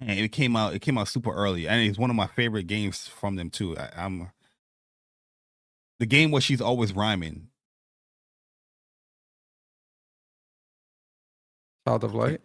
Dang, 0.00 0.18
it 0.18 0.32
came 0.32 0.56
out. 0.56 0.74
It 0.74 0.80
came 0.80 0.98
out 0.98 1.08
super 1.08 1.32
early, 1.32 1.68
and 1.68 1.80
it's 1.88 1.98
one 1.98 2.10
of 2.10 2.16
my 2.16 2.26
favorite 2.26 2.66
games 2.66 3.06
from 3.06 3.36
them 3.36 3.50
too. 3.50 3.76
I, 3.78 3.90
I'm 3.96 4.30
the 6.00 6.06
game 6.06 6.30
where 6.32 6.40
she's 6.42 6.60
always 6.60 6.92
rhyming. 6.92 7.48
Child 11.86 12.04
of 12.04 12.14
Light. 12.14 12.40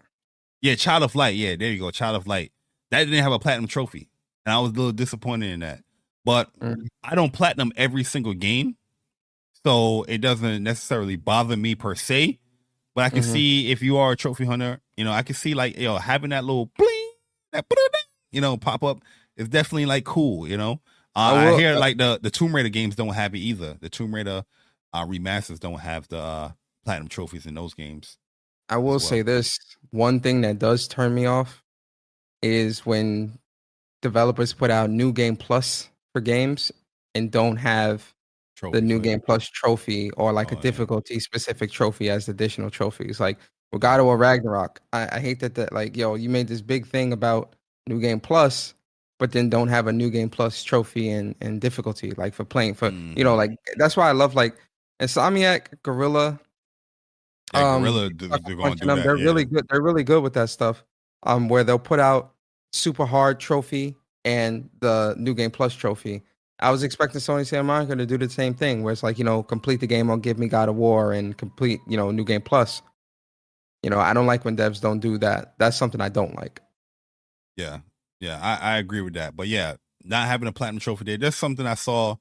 Yeah, 0.61 0.75
Child 0.75 1.03
of 1.03 1.15
Light. 1.15 1.35
Yeah, 1.35 1.55
there 1.55 1.71
you 1.71 1.79
go, 1.79 1.91
Child 1.91 2.17
of 2.17 2.27
Light. 2.27 2.51
That 2.91 3.05
didn't 3.05 3.23
have 3.23 3.31
a 3.31 3.39
platinum 3.39 3.67
trophy, 3.67 4.09
and 4.45 4.53
I 4.53 4.59
was 4.59 4.71
a 4.71 4.73
little 4.73 4.91
disappointed 4.91 5.51
in 5.51 5.61
that. 5.61 5.83
But 6.25 6.51
Mm. 6.59 6.87
I 7.03 7.15
don't 7.15 7.33
platinum 7.33 7.71
every 7.75 8.03
single 8.03 8.33
game, 8.33 8.75
so 9.65 10.03
it 10.03 10.19
doesn't 10.19 10.63
necessarily 10.63 11.15
bother 11.15 11.57
me 11.57 11.75
per 11.75 11.95
se. 11.95 12.39
But 12.95 13.05
I 13.05 13.09
can 13.09 13.21
Mhm. 13.23 13.31
see 13.31 13.71
if 13.71 13.81
you 13.81 13.97
are 13.97 14.11
a 14.11 14.17
trophy 14.17 14.45
hunter, 14.45 14.81
you 14.97 15.05
know, 15.05 15.11
I 15.11 15.23
can 15.23 15.35
see 15.35 15.53
like 15.53 15.77
yo 15.77 15.97
having 15.97 16.31
that 16.31 16.43
little 16.43 16.71
bling, 16.77 17.11
that 17.53 17.65
you 18.31 18.41
know 18.41 18.57
pop 18.57 18.83
up 18.83 19.01
is 19.37 19.47
definitely 19.47 19.85
like 19.85 20.03
cool. 20.05 20.47
You 20.47 20.57
know, 20.57 20.81
uh, 21.15 21.33
I 21.33 21.51
I, 21.53 21.57
hear 21.57 21.75
uh, 21.75 21.79
like 21.79 21.97
the 21.97 22.19
the 22.21 22.31
Tomb 22.31 22.55
Raider 22.55 22.69
games 22.69 22.95
don't 22.95 23.13
have 23.13 23.33
it 23.35 23.39
either. 23.39 23.77
The 23.79 23.89
Tomb 23.89 24.13
Raider 24.13 24.43
uh, 24.93 25.05
remasters 25.05 25.59
don't 25.59 25.79
have 25.79 26.07
the 26.07 26.17
uh, 26.19 26.51
platinum 26.83 27.07
trophies 27.07 27.45
in 27.45 27.53
those 27.53 27.73
games. 27.73 28.17
I 28.67 28.77
will 28.77 28.91
well. 28.91 28.99
say 28.99 29.21
this 29.21 29.57
one 29.91 30.19
thing 30.19 30.41
that 30.41 30.59
does 30.59 30.87
turn 30.87 31.15
me 31.15 31.25
off 31.25 31.63
is 32.41 32.85
when 32.85 33.39
developers 34.01 34.53
put 34.53 34.71
out 34.71 34.89
new 34.89 35.11
game 35.11 35.35
plus 35.35 35.89
for 36.13 36.21
games 36.21 36.71
and 37.15 37.31
don't 37.31 37.57
have 37.57 38.13
the 38.71 38.81
new 38.81 38.99
game 38.99 39.19
plus 39.21 39.47
trophy 39.49 40.11
or 40.11 40.31
like 40.33 40.51
Oh, 40.51 40.53
a 40.53 40.55
yeah. 40.57 40.61
difficulty 40.61 41.19
specific 41.19 41.71
trophy 41.71 42.09
as 42.09 42.27
additional 42.29 42.69
trophies. 42.69 43.19
Like 43.19 43.37
with 43.71 43.81
God 43.81 43.99
of 43.99 44.05
War 44.05 44.17
Ragnarok, 44.17 44.81
I, 44.93 45.07
I 45.17 45.19
hate 45.19 45.39
that 45.41 45.55
that 45.55 45.71
like 45.73 45.95
yo, 45.97 46.15
you 46.15 46.29
made 46.29 46.47
this 46.47 46.61
big 46.61 46.85
thing 46.87 47.13
about 47.13 47.55
new 47.87 47.99
game 47.99 48.19
plus, 48.19 48.73
but 49.19 49.31
then 49.31 49.49
don't 49.49 49.67
have 49.69 49.87
a 49.87 49.93
new 49.93 50.09
game 50.09 50.29
plus 50.29 50.63
trophy 50.63 51.09
and 51.09 51.35
and 51.41 51.61
difficulty 51.61 52.11
like 52.11 52.33
for 52.33 52.45
playing 52.45 52.73
for 52.75 52.89
you 52.89 53.23
know 53.23 53.33
Mhm. 53.35 53.37
like 53.37 53.51
that's 53.77 53.95
why 53.97 54.09
I 54.09 54.13
love 54.13 54.35
like 54.35 54.55
Insomniac, 55.01 55.81
Guerrilla, 55.83 56.39
Yeah, 57.53 57.73
um, 57.75 57.81
Guerrilla, 57.81 58.09
they're 58.09 58.27
going 58.57 58.73
to 58.75 58.79
do 58.79 58.85
that. 58.87 59.03
They're 59.03 59.17
yeah. 59.17 59.23
really 59.23 59.45
good. 59.45 59.65
They're 59.69 59.81
really 59.81 60.03
good 60.03 60.21
with 60.23 60.33
that 60.33 60.49
stuff. 60.49 60.83
Um, 61.23 61.49
where 61.49 61.63
they'll 61.63 61.79
put 61.79 61.99
out 61.99 62.33
super 62.71 63.05
hard 63.05 63.39
trophy 63.39 63.95
and 64.25 64.69
the 64.81 65.15
new 65.17 65.33
game 65.33 65.51
plus 65.51 65.73
trophy. 65.73 66.21
I 66.59 66.71
was 66.71 66.83
expecting 66.83 67.21
Sony 67.21 67.47
Santa 67.47 67.63
Monica 67.63 67.95
to 67.95 68.05
do 68.05 68.17
the 68.17 68.29
same 68.29 68.53
thing, 68.53 68.83
where 68.83 68.91
it's 68.91 69.03
like 69.03 69.17
you 69.17 69.23
know 69.23 69.43
complete 69.43 69.79
the 69.79 69.87
game 69.87 70.09
on 70.09 70.19
Give 70.19 70.37
Me 70.37 70.47
God 70.47 70.69
of 70.69 70.75
War 70.75 71.13
and 71.13 71.37
complete 71.37 71.79
you 71.87 71.97
know 71.97 72.11
new 72.11 72.25
game 72.25 72.41
plus. 72.41 72.81
You 73.83 73.89
know, 73.89 73.99
I 73.99 74.13
don't 74.13 74.27
like 74.27 74.43
when 74.43 74.57
devs 74.57 74.81
don't 74.81 74.99
do 74.99 75.17
that. 75.19 75.53
That's 75.57 75.77
something 75.77 76.01
I 76.01 76.09
don't 76.09 76.35
like. 76.35 76.61
Yeah, 77.55 77.79
yeah, 78.19 78.39
I, 78.41 78.73
I 78.73 78.77
agree 78.77 79.01
with 79.01 79.13
that. 79.13 79.37
But 79.37 79.47
yeah, 79.47 79.75
not 80.03 80.27
having 80.27 80.49
a 80.49 80.51
platinum 80.51 80.79
trophy 80.79 81.05
there, 81.05 81.17
that's 81.17 81.37
something 81.37 81.65
I 81.65 81.75
saw. 81.75 82.15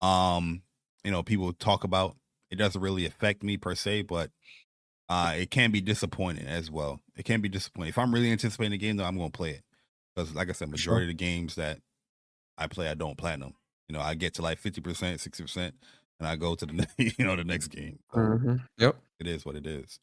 Um, 0.00 0.62
you 1.04 1.10
know, 1.10 1.22
people 1.22 1.52
talk 1.52 1.84
about. 1.84 2.16
It 2.50 2.56
doesn't 2.56 2.80
really 2.80 3.06
affect 3.06 3.42
me 3.42 3.56
per 3.56 3.74
se, 3.74 4.02
but 4.02 4.30
uh, 5.08 5.34
it 5.36 5.50
can 5.50 5.70
be 5.70 5.80
disappointing 5.80 6.46
as 6.46 6.70
well. 6.70 7.00
It 7.16 7.24
can 7.24 7.40
be 7.40 7.48
disappointing. 7.48 7.90
If 7.90 7.98
I'm 7.98 8.12
really 8.12 8.30
anticipating 8.30 8.72
the 8.72 8.78
game, 8.78 8.96
though, 8.96 9.04
I'm 9.04 9.16
going 9.16 9.30
to 9.30 9.36
play 9.36 9.50
it 9.50 9.62
because, 10.14 10.34
like 10.34 10.50
I 10.50 10.52
said, 10.52 10.70
majority 10.70 11.04
of 11.04 11.08
the 11.08 11.14
games 11.14 11.54
that 11.54 11.78
I 12.58 12.66
play, 12.66 12.88
I 12.88 12.94
don't 12.94 13.16
platinum. 13.16 13.54
You 13.92 13.98
know, 13.98 14.04
I 14.04 14.14
get 14.14 14.32
to 14.34 14.42
like 14.42 14.56
fifty 14.58 14.80
percent, 14.80 15.20
sixty 15.20 15.42
percent, 15.44 15.74
and 16.18 16.26
I 16.26 16.36
go 16.36 16.54
to 16.54 16.64
the 16.64 16.86
you 17.18 17.26
know 17.26 17.36
the 17.36 17.44
next 17.44 17.66
game. 17.68 17.98
So 18.14 18.58
Yep. 18.78 18.96
it 19.20 19.26
is 19.26 19.44
what 19.44 19.54
it 19.54 19.66
is. 19.66 19.98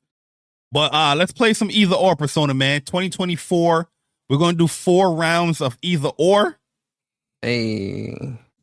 But 0.71 0.93
uh 0.93 1.15
let's 1.17 1.31
play 1.31 1.53
some 1.55 1.71
either 1.71 1.95
or 1.95 2.15
persona, 2.15 2.53
man. 2.53 2.81
2024. 2.81 3.89
We're 4.29 4.37
gonna 4.37 4.55
do 4.55 4.67
four 4.67 5.15
rounds 5.15 5.59
of 5.59 5.75
either 5.81 6.09
or. 6.19 6.59
Hey. 7.41 8.15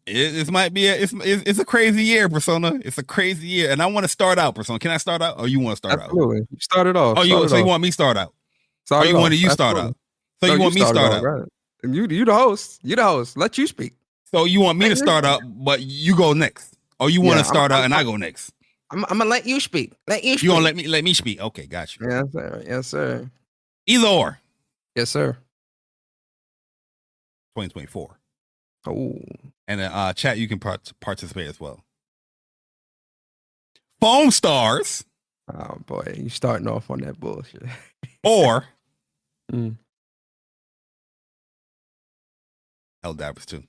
It, 0.07 0.31
this 0.35 0.48
might 0.48 0.73
be 0.73 0.86
a 0.86 0.94
it's, 0.94 1.12
it's 1.12 1.43
it's 1.44 1.59
a 1.59 1.65
crazy 1.65 2.05
year, 2.05 2.28
persona. 2.28 2.78
It's 2.85 2.98
a 2.98 3.03
crazy 3.03 3.48
year, 3.48 3.73
and 3.73 3.82
I 3.82 3.86
want 3.86 4.05
to 4.05 4.09
start 4.09 4.39
out, 4.39 4.55
persona. 4.55 4.78
Can 4.78 4.93
I 4.93 4.98
start 4.98 5.23
out, 5.23 5.40
or 5.40 5.48
you 5.48 5.59
want 5.59 5.73
to 5.73 5.77
start 5.78 5.98
out? 5.98 6.05
Absolutely. 6.05 6.43
Start 6.61 6.86
it 6.86 6.94
off. 6.97 7.19
Oh, 7.19 7.23
you 7.23 7.31
Start 7.32 7.47
it 7.47 7.48
so 7.48 7.57
you 7.57 7.65
want 7.66 7.82
me 7.82 7.90
start 7.90 8.16
out? 8.16 8.32
Start 8.85 9.05
or 9.05 9.09
you 9.09 9.16
off. 9.16 9.23
want 9.23 9.35
you 9.35 9.51
start 9.51 9.77
Absolutely. 9.77 9.89
out? 9.90 9.97
So 10.40 10.47
No, 10.47 10.55
you 10.55 10.61
want 10.61 10.74
me 10.77 10.81
start 10.82 10.94
it 10.94 10.98
start 11.01 11.12
off, 11.15 11.19
out? 11.19 11.24
right. 11.24 11.48
You 11.93 12.07
you 12.09 12.24
the 12.24 12.35
host. 12.35 12.78
You 12.85 12.94
the 12.94 13.03
host. 13.03 13.36
Let 13.36 13.59
you 13.59 13.66
speak. 13.66 13.94
So 14.36 14.44
you 14.44 14.60
want 14.60 14.78
me 14.78 14.90
to 14.90 14.96
start 14.96 15.24
out, 15.24 15.40
but 15.64 15.80
you 15.80 16.14
go 16.14 16.34
next, 16.34 16.76
or 17.00 17.08
you 17.08 17.22
want 17.22 17.38
Yeah, 17.38 17.42
to 17.44 17.46
I'm- 17.46 17.54
start 17.54 17.72
out 17.72 17.76
I'm- 17.76 17.84
and 17.86 17.94
I 17.94 18.02
go 18.04 18.16
next? 18.18 18.52
I'm, 18.90 19.02
I'm 19.06 19.16
gonna 19.16 19.30
let 19.30 19.46
you 19.46 19.60
speak. 19.60 19.94
Let 20.06 20.24
you 20.24 20.34
speak. 20.34 20.42
You 20.42 20.50
gonna 20.50 20.62
let 20.62 20.76
me 20.76 20.86
let 20.86 21.02
me 21.04 21.14
speak? 21.14 21.40
Okay, 21.40 21.66
got 21.66 21.96
you. 21.96 22.06
Yes, 22.06 22.30
sir. 22.32 22.62
Yes, 22.66 22.86
sir. 22.86 23.30
Either 23.86 24.06
or, 24.06 24.38
Yes, 24.94 25.08
sir. 25.08 25.38
2024. 27.56 28.18
Oh. 28.88 29.18
and 29.66 29.80
uh, 29.80 29.84
uh 29.92 30.12
chat 30.12 30.36
you 30.38 30.46
can 30.48 30.58
part- 30.60 30.92
participate 31.00 31.48
as 31.48 31.58
well 31.58 31.82
Foamstars 34.02 35.02
Oh 35.52 35.78
boy, 35.86 36.14
you 36.16 36.28
starting 36.28 36.68
off 36.68 36.90
on 36.90 37.00
that 37.00 37.18
bullshit. 37.18 37.62
or 38.22 38.66
Mm. 39.52 39.76
Helldivers 43.04 43.46
2. 43.46 43.62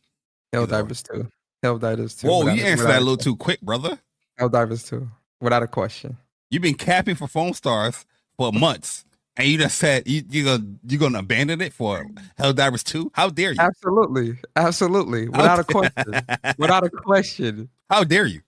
Helldivers 0.54 1.04
2. 1.12 1.28
Helldivers 1.64 2.20
2. 2.20 2.28
Whoa, 2.28 2.48
you 2.48 2.64
answered 2.64 2.88
that 2.88 2.98
a 2.98 3.00
little 3.00 3.18
too 3.18 3.36
quick, 3.36 3.62
brother. 3.62 4.00
Helldivers 4.40 4.88
2, 4.88 5.08
without 5.42 5.64
a 5.64 5.68
question. 5.68 6.18
You've 6.50 6.62
been 6.62 6.76
capping 6.76 7.16
for 7.16 7.28
Foamstars 7.28 8.06
for 8.38 8.52
months, 8.54 9.06
and 9.36 9.48
you 9.48 9.58
just 9.58 9.78
said 9.78 10.08
you 10.08 10.24
you 10.30 10.46
gonna 10.46 10.66
you 10.88 10.98
gonna 10.98 11.20
abandon 11.20 11.60
it 11.62 11.74
for 11.74 12.06
Helldivers 12.40 12.84
2? 12.84 13.12
How 13.14 13.30
dare 13.30 13.52
you? 13.52 13.60
Absolutely, 13.60 14.38
absolutely, 14.56 15.28
without 15.30 15.60
a 15.60 15.64
question. 15.64 16.14
without 16.58 16.84
a 16.84 16.90
question. 16.90 17.70
How 17.90 18.04
dare 18.04 18.26
you? 18.26 18.42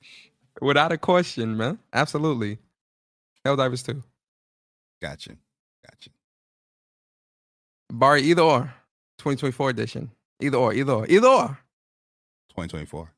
Without 0.62 0.92
a 0.92 0.98
question, 0.98 1.58
man. 1.58 1.80
Absolutely. 1.94 2.58
Helldivers 3.46 3.86
2. 3.86 4.04
Gotcha. 5.02 5.32
Gotcha. 5.86 6.10
Bari, 7.92 8.24
either 8.24 8.42
or. 8.42 8.74
2024 9.20 9.70
edition. 9.70 10.12
Either 10.42 10.58
or, 10.58 10.74
either 10.74 10.94
or, 10.94 11.08
either 11.08 11.28
or. 11.28 11.60
2024. 12.50 13.14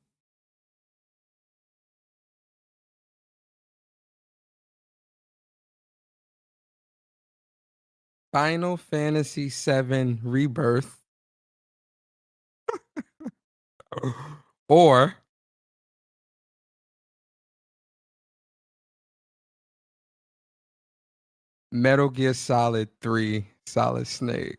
Final 8.33 8.77
Fantasy 8.77 9.49
VII 9.49 10.19
Rebirth. 10.23 11.01
or 14.69 15.15
Metal 21.71 22.09
Gear 22.09 22.33
Solid 22.33 22.89
3 23.01 23.45
Solid 23.65 24.07
Snake. 24.07 24.57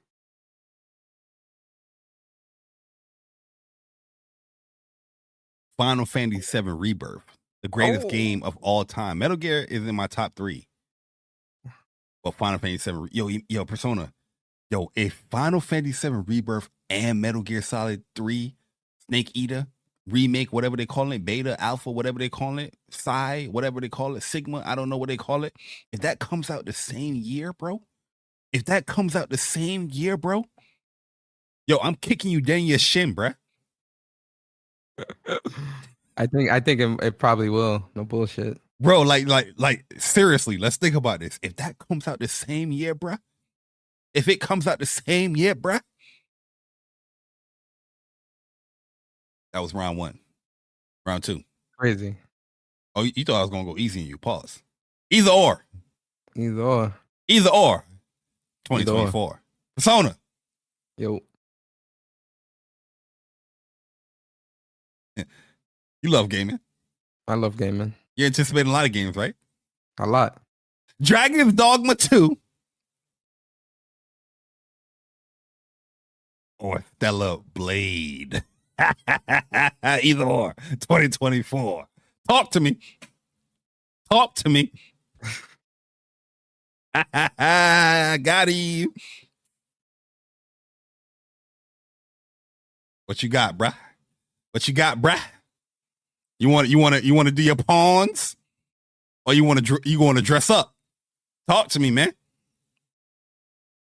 Final 5.77 6.07
Fantasy 6.07 6.61
VII 6.61 6.71
Rebirth, 6.71 7.23
the 7.63 7.69
greatest 7.69 8.07
Oh. 8.07 8.11
game 8.11 8.43
of 8.43 8.57
all 8.59 8.85
time. 8.85 9.19
Metal 9.19 9.37
Gear 9.37 9.65
is 9.65 9.87
in 9.87 9.95
my 9.95 10.07
top 10.07 10.35
three. 10.37 10.69
But 12.23 12.35
Final 12.35 12.59
Fantasy 12.59 12.91
VII, 12.91 13.09
yo, 13.11 13.29
yo, 13.49 13.65
Persona, 13.65 14.13
yo, 14.71 14.91
if 14.95 15.25
Final 15.31 15.61
Fantasy 15.61 16.09
VII 16.09 16.23
Rebirth 16.27 16.69
and 16.89 17.21
Metal 17.21 17.43
Gear 17.43 17.63
Solid 17.63 18.05
3 18.15 18.55
Snake 19.09 19.31
Eater 19.35 19.67
remake, 20.07 20.53
whatever 20.53 20.77
they 20.77 20.87
call 20.87 21.11
it, 21.13 21.25
beta, 21.25 21.61
alpha, 21.61 21.91
whatever 21.91 22.19
they 22.19 22.29
call 22.29 22.59
it, 22.59 22.77
psi, 22.91 23.47
whatever 23.51 23.81
they 23.81 23.89
call 23.89 24.15
it, 24.17 24.23
sigma, 24.23 24.63
I 24.65 24.75
don't 24.75 24.89
know 24.89 24.97
what 24.97 25.09
they 25.09 25.17
call 25.17 25.45
it. 25.45 25.55
If 25.93 26.01
that 26.01 26.19
comes 26.19 26.51
out 26.51 26.67
the 26.67 26.73
same 26.73 27.15
year, 27.17 27.53
bro, 27.53 27.83
if 28.53 28.65
that 28.67 28.87
comes 28.87 29.17
out 29.17 29.31
the 29.31 29.39
same 29.39 29.89
year, 29.91 30.17
bro, 30.17 30.45
yo, 31.67 31.79
I'm 31.83 31.95
kicking 31.97 32.31
you 32.31 32.41
down 32.41 32.63
your 32.65 32.79
shin, 32.79 33.15
bruh. 33.15 33.37
I 36.17 36.27
think 36.27 36.51
I 36.51 36.61
think 36.61 36.81
it, 36.81 37.03
it 37.03 37.19
probably 37.19 37.49
will. 37.49 37.89
No 37.95 38.05
bullshit. 38.05 38.61
Bro, 38.81 39.03
like, 39.03 39.29
like, 39.29 39.53
like, 39.57 39.85
seriously, 39.97 40.59
let's 40.59 40.77
think 40.77 40.97
about 40.97 41.21
this. 41.21 41.39
If 41.41 41.55
that 41.57 41.77
comes 41.79 42.09
out 42.09 42.19
the 42.19 42.27
same 42.27 42.73
year, 42.73 42.97
bruh, 42.97 43.19
if 44.13 44.27
it 44.27 44.41
comes 44.41 44.67
out 44.67 44.81
the 44.81 44.87
same 44.87 45.37
year, 45.37 45.55
bruh, 45.55 45.81
that 49.53 49.61
was 49.61 49.73
round 49.73 49.99
one. 49.99 50.19
Round 51.07 51.23
two. 51.23 51.43
Crazy. 51.79 52.17
Oh, 52.95 53.03
you 53.03 53.25
thought 53.25 53.39
I 53.39 53.43
was 53.43 53.51
gonna 53.51 53.65
go 53.65 53.79
easy 53.79 54.03
on 54.03 54.07
you. 54.07 54.19
Pause. 54.19 54.63
Either 55.11 55.31
or. 55.31 55.65
Either 56.35 56.63
or. 56.63 56.95
Either 57.29 57.51
or. 57.51 57.85
Either 58.71 58.93
or. 58.93 59.05
2024. 59.05 59.43
Persona. 59.77 60.17
Yo. 60.97 61.21
You 65.17 66.11
love 66.11 66.29
gaming. 66.29 66.59
I 67.29 67.35
love 67.35 67.57
gaming. 67.57 67.95
You're 68.17 68.27
anticipating 68.27 68.71
a 68.71 68.73
lot 68.73 68.87
of 68.87 68.93
games, 68.93 69.17
right? 69.17 69.35
A 70.01 70.07
lot. 70.07 70.41
Dragon's 71.01 71.53
Dogma 71.53 71.95
2. 71.95 72.37
Or 76.59 76.85
Stellar 76.95 77.39
Blade. 77.55 78.45
Either 79.83 80.25
or. 80.25 80.55
2024. 80.71 81.87
Talk 82.29 82.51
to 82.53 82.61
me. 82.61 82.79
Talk 84.11 84.35
to 84.37 84.49
me. 84.49 84.73
Got 87.15 88.53
you. 88.53 88.93
What 93.07 93.23
you 93.23 93.29
got, 93.29 93.59
bruh? 93.59 93.75
What 94.53 94.69
you 94.69 94.75
got, 94.75 95.01
bruh? 95.01 95.19
You 96.39 96.49
want 96.51 96.69
you 96.69 96.79
want 96.79 96.95
to 96.95 97.05
you 97.05 97.15
want 97.15 97.29
to 97.29 97.35
do 97.35 97.43
your 97.43 97.57
pawns, 97.57 98.37
or 99.27 99.33
you 99.35 99.45
want 99.45 99.67
to 99.67 99.81
you 99.85 99.99
want 100.01 100.19
to 100.19 100.25
dress 100.25 100.51
up? 100.51 100.75
Talk 101.49 101.69
to 101.69 101.81
me, 101.81 101.91
man. 101.91 102.13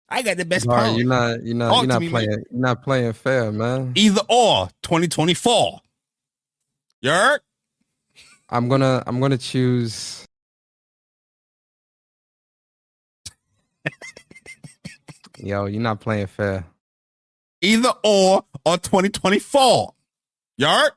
I 0.10 0.22
got 0.22 0.38
the 0.38 0.46
best 0.46 0.68
All 0.68 0.76
right, 0.76 0.88
pawn. 0.88 0.96
you're 0.98 1.08
not 1.08 1.44
you're 1.44 1.56
not 1.56 1.70
Talk 1.70 1.78
you're 1.84 1.88
not 1.88 2.00
me, 2.02 2.08
man. 2.08 2.12
playing 2.12 2.30
you're 2.52 2.62
not 2.62 2.84
playing 2.84 3.14
fair, 3.14 3.52
man. 3.52 3.94
Either 3.96 4.22
or, 4.28 4.68
2024. 4.84 5.80
You 7.02 7.10
heard? 7.12 7.40
I'm 8.50 8.68
gonna 8.68 9.04
I'm 9.06 9.20
gonna 9.20 9.38
choose 9.38 10.26
Yo, 15.38 15.68
you're 15.68 15.82
not 15.82 16.02
playing 16.02 16.28
fair. 16.28 16.66
Either 17.62 17.94
or 18.04 18.44
or 18.66 18.78
2024. 18.78 19.94
You 20.60 20.68
heard? 20.68 20.92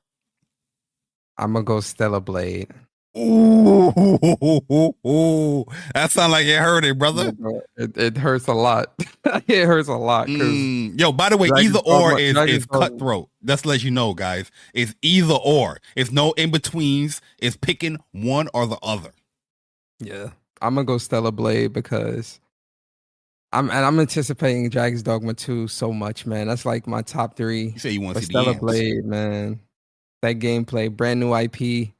I'm 1.38 1.52
gonna 1.52 1.64
go 1.64 1.78
Stellar 1.78 2.18
Blade. 2.18 2.68
Ooh, 3.16 3.92
that 5.94 6.10
sound 6.10 6.32
like 6.32 6.46
it 6.46 6.58
hurt 6.58 6.84
it, 6.84 6.98
brother. 6.98 7.32
It, 7.76 7.96
it 7.96 8.16
hurts 8.16 8.48
a 8.48 8.54
lot. 8.54 8.92
it 9.46 9.66
hurts 9.66 9.88
a 9.88 9.94
lot 9.94 10.26
Mm. 10.32 10.98
Yo, 10.98 11.12
by 11.12 11.28
the 11.28 11.36
way, 11.36 11.48
either 11.56 11.78
or 11.78 12.18
is, 12.18 12.36
is 12.36 12.66
cutthroat. 12.66 13.28
To 13.46 13.68
let 13.68 13.84
you 13.84 13.92
know, 13.92 14.14
guys. 14.14 14.50
It's 14.74 14.96
either 15.00 15.34
or. 15.34 15.78
It's 15.94 16.10
no 16.10 16.32
in 16.32 16.50
betweens. 16.50 17.20
It's 17.38 17.56
picking 17.56 17.98
one 18.10 18.48
or 18.52 18.66
the 18.66 18.78
other. 18.82 19.12
yeah, 20.00 20.30
I'm 20.60 20.74
gonna 20.74 20.86
go 20.86 20.98
Stellar 20.98 21.30
Blade 21.30 21.72
because 21.72 22.40
I'm 23.52 23.70
and 23.70 23.84
I'm 23.84 24.00
anticipating 24.00 24.68
Dragon's 24.70 25.02
Dogma 25.02 25.34
2 25.34 25.68
so 25.68 25.92
much, 25.92 26.24
man. 26.24 26.48
That's 26.48 26.64
like 26.64 26.86
my 26.86 27.02
top 27.02 27.36
three. 27.36 27.68
You 27.68 27.78
say 27.78 27.90
you 27.90 28.00
want 28.00 28.16
to 28.16 28.22
see 28.22 28.30
Stella 28.30 28.54
the. 28.54 28.60
Blade, 28.60 29.04
man. 29.04 29.60
That 30.22 30.38
gameplay, 30.38 30.90
brand 30.94 31.20
new 31.20 31.34
IP, 31.34 31.92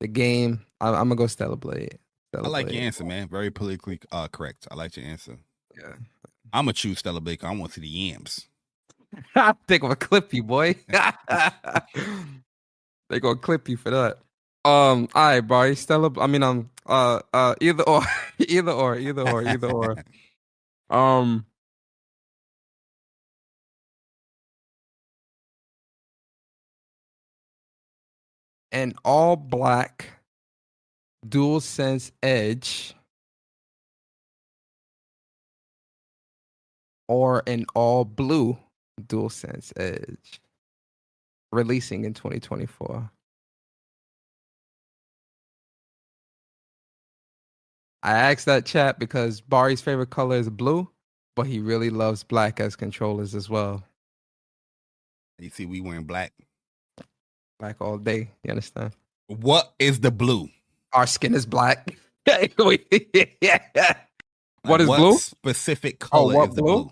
the 0.00 0.08
game. 0.08 0.64
I, 0.80 0.88
I'm 0.88 1.08
gonna 1.08 1.16
go 1.16 1.26
Stellar 1.26 1.56
Blade. 1.56 1.98
Stella 2.28 2.46
I 2.46 2.50
like 2.50 2.66
Blade. 2.66 2.76
your 2.76 2.84
answer, 2.84 3.04
man. 3.04 3.28
Very 3.28 3.50
politically 3.50 4.00
uh, 4.10 4.28
correct. 4.28 4.66
I 4.70 4.74
like 4.74 4.96
your 4.96 5.06
answer. 5.06 5.36
Yeah. 5.76 5.92
I'm 6.52 6.64
gonna 6.64 6.72
choose 6.72 6.98
Stella 6.98 7.20
Baker. 7.20 7.46
I 7.46 7.54
want 7.54 7.72
to 7.72 7.80
see 7.80 7.82
the 7.82 7.88
yams. 7.88 8.48
I 9.36 9.54
think 9.68 9.82
I'm 9.82 9.88
gonna 9.88 9.96
clip 9.96 10.32
you, 10.34 10.42
boy. 10.42 10.74
they 13.08 13.20
gonna 13.20 13.36
clip 13.36 13.68
you 13.68 13.76
for 13.76 13.90
that. 13.90 14.18
Um, 14.64 15.08
all 15.14 15.22
right, 15.22 15.40
Bari. 15.40 15.76
Stella. 15.76 16.10
I 16.20 16.26
mean, 16.26 16.42
um, 16.42 16.70
uh, 16.86 17.20
uh, 17.32 17.54
either 17.60 17.84
or, 17.84 18.02
either 18.38 18.72
or, 18.72 18.96
either 18.98 19.28
or, 19.28 19.46
either 19.46 19.70
or. 19.70 20.04
Um, 20.90 21.46
an 28.72 28.94
all 29.04 29.36
black 29.36 30.20
dual 31.28 31.60
sense 31.60 32.12
edge 32.22 32.94
or 37.10 37.42
an 37.48 37.66
all 37.74 38.04
blue 38.04 38.56
DualSense 39.00 39.72
Edge 39.76 40.40
releasing 41.50 42.04
in 42.04 42.14
2024 42.14 43.10
i 48.02 48.12
asked 48.12 48.46
that 48.46 48.64
chat 48.66 48.98
because 48.98 49.40
bari's 49.40 49.80
favorite 49.80 50.10
color 50.10 50.36
is 50.36 50.48
blue 50.50 50.88
but 51.36 51.46
he 51.46 51.58
really 51.60 51.90
loves 51.90 52.22
black 52.24 52.60
as 52.60 52.76
controllers 52.76 53.34
as 53.34 53.48
well 53.48 53.82
You 55.38 55.50
see, 55.50 55.64
we 55.66 55.80
wearing 55.80 56.04
black. 56.04 56.32
black 57.58 57.76
all 57.80 57.98
day 57.98 58.30
you 58.44 58.50
understand 58.50 58.92
What 59.28 59.72
is 59.78 60.00
the 60.00 60.10
blue? 60.10 60.48
our 60.92 61.06
skin 61.06 61.34
is 61.34 61.46
black 61.46 61.96
yeah. 62.26 63.58
What 64.62 64.80
is 64.82 64.88
Like, 64.88 64.98
blue? 64.98 65.16
Specific 65.16 66.04
oh, 66.04 66.08
color 66.08 66.34
what 66.34 66.48
is 66.50 66.54
the 66.56 66.62
blue? 66.62 66.84
blue? 66.84 66.90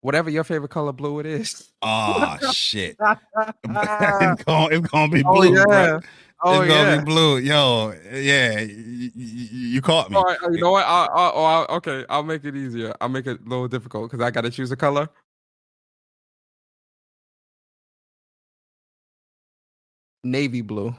Whatever 0.00 0.30
your 0.30 0.44
favorite 0.44 0.70
color 0.70 0.92
blue 0.92 1.20
it 1.20 1.26
is 1.26 1.70
Oh 1.82 2.36
shit! 2.52 2.96
it's, 3.34 4.44
gonna, 4.44 4.76
it's 4.76 4.88
gonna 4.88 5.12
be 5.12 5.22
oh 5.24 5.32
blue. 5.34 5.54
yeah 5.56 5.64
bro. 5.64 6.00
oh 6.42 6.60
it's 6.60 6.68
gonna 6.68 6.90
yeah 6.90 6.98
be 6.98 7.04
blue. 7.04 7.38
Yo, 7.38 7.94
yeah, 8.12 8.60
you, 8.60 9.10
you 9.14 9.80
caught 9.80 10.10
me. 10.10 10.16
All 10.16 10.24
right, 10.24 10.38
uh, 10.44 10.50
you 10.50 10.60
know 10.60 10.72
what? 10.72 10.84
I, 10.84 11.06
I, 11.06 11.30
oh, 11.34 11.44
I, 11.44 11.74
okay, 11.76 12.04
I'll 12.10 12.22
make 12.22 12.44
it 12.44 12.54
easier. 12.54 12.94
I'll 13.00 13.08
make 13.08 13.26
it 13.26 13.40
a 13.40 13.48
little 13.48 13.68
difficult 13.68 14.10
because 14.10 14.22
I 14.24 14.30
got 14.30 14.42
to 14.42 14.50
choose 14.50 14.70
a 14.70 14.76
color. 14.76 15.08
Navy 20.22 20.60
blue. 20.60 20.94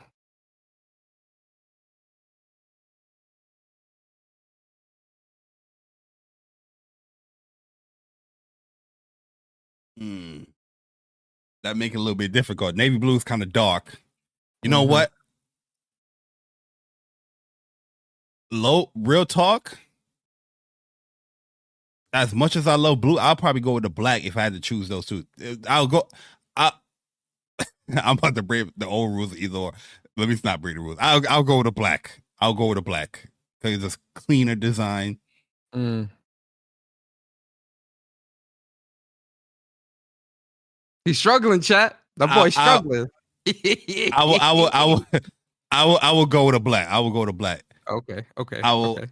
Hmm. 10.01 10.43
That 11.61 11.77
make 11.77 11.93
it 11.93 11.97
a 11.97 11.99
little 11.99 12.15
bit 12.15 12.31
difficult. 12.31 12.75
Navy 12.75 12.97
blue 12.97 13.15
is 13.17 13.23
kind 13.23 13.43
of 13.43 13.53
dark. 13.53 14.01
You 14.63 14.69
know 14.71 14.83
Mhm. 14.83 14.89
what? 14.89 15.13
Low 18.51 18.89
real 18.95 19.27
talk. 19.27 19.77
As 22.13 22.33
much 22.33 22.55
as 22.55 22.65
I 22.67 22.75
love 22.75 22.99
blue, 22.99 23.19
I'll 23.19 23.35
probably 23.35 23.61
go 23.61 23.73
with 23.73 23.83
the 23.83 23.89
black 23.91 24.23
if 24.25 24.35
I 24.35 24.41
had 24.41 24.53
to 24.53 24.59
choose 24.59 24.89
those 24.89 25.05
two. 25.05 25.25
Uh, 25.39 25.55
I'll 25.69 25.87
go. 25.87 26.09
I, 26.57 26.71
I'm 27.89 28.17
about 28.17 28.33
to 28.35 28.43
break 28.43 28.69
the 28.75 28.87
old 28.87 29.13
rules 29.15 29.37
either. 29.37 29.57
Or. 29.57 29.73
Let 30.17 30.27
me 30.29 30.37
not 30.43 30.61
break 30.61 30.75
the 30.75 30.81
rules. 30.81 30.97
I'll 30.99 31.21
I'll 31.29 31.43
go 31.43 31.57
with 31.59 31.65
the 31.65 31.71
black. 31.71 32.21
I'll 32.39 32.53
go 32.55 32.67
with 32.67 32.77
the 32.77 32.81
black 32.81 33.29
because 33.61 33.83
it's 33.83 33.95
a 33.95 34.19
cleaner 34.19 34.55
design. 34.55 35.19
Mm. 35.73 36.09
He's 41.05 41.17
struggling, 41.17 41.61
chat. 41.61 41.97
That 42.17 42.29
I- 42.29 42.35
boy's 42.35 42.57
I- 42.57 42.77
struggling. 42.77 43.07
I 43.47 44.23
will. 44.23 44.37
I 44.41 44.51
will. 44.51 44.69
I 44.73 44.85
will. 44.85 45.05
I 45.71 45.85
will. 45.85 45.99
I 46.01 46.11
will 46.11 46.25
go 46.25 46.45
with 46.45 46.53
the 46.53 46.59
black. 46.59 46.87
I 46.89 46.99
will 46.99 47.11
go 47.11 47.25
with 47.25 47.37
black. 47.37 47.63
Okay, 47.89 48.25
okay. 48.37 48.61
I 48.63 48.73
will- 48.73 48.97
Okay. 48.97 49.07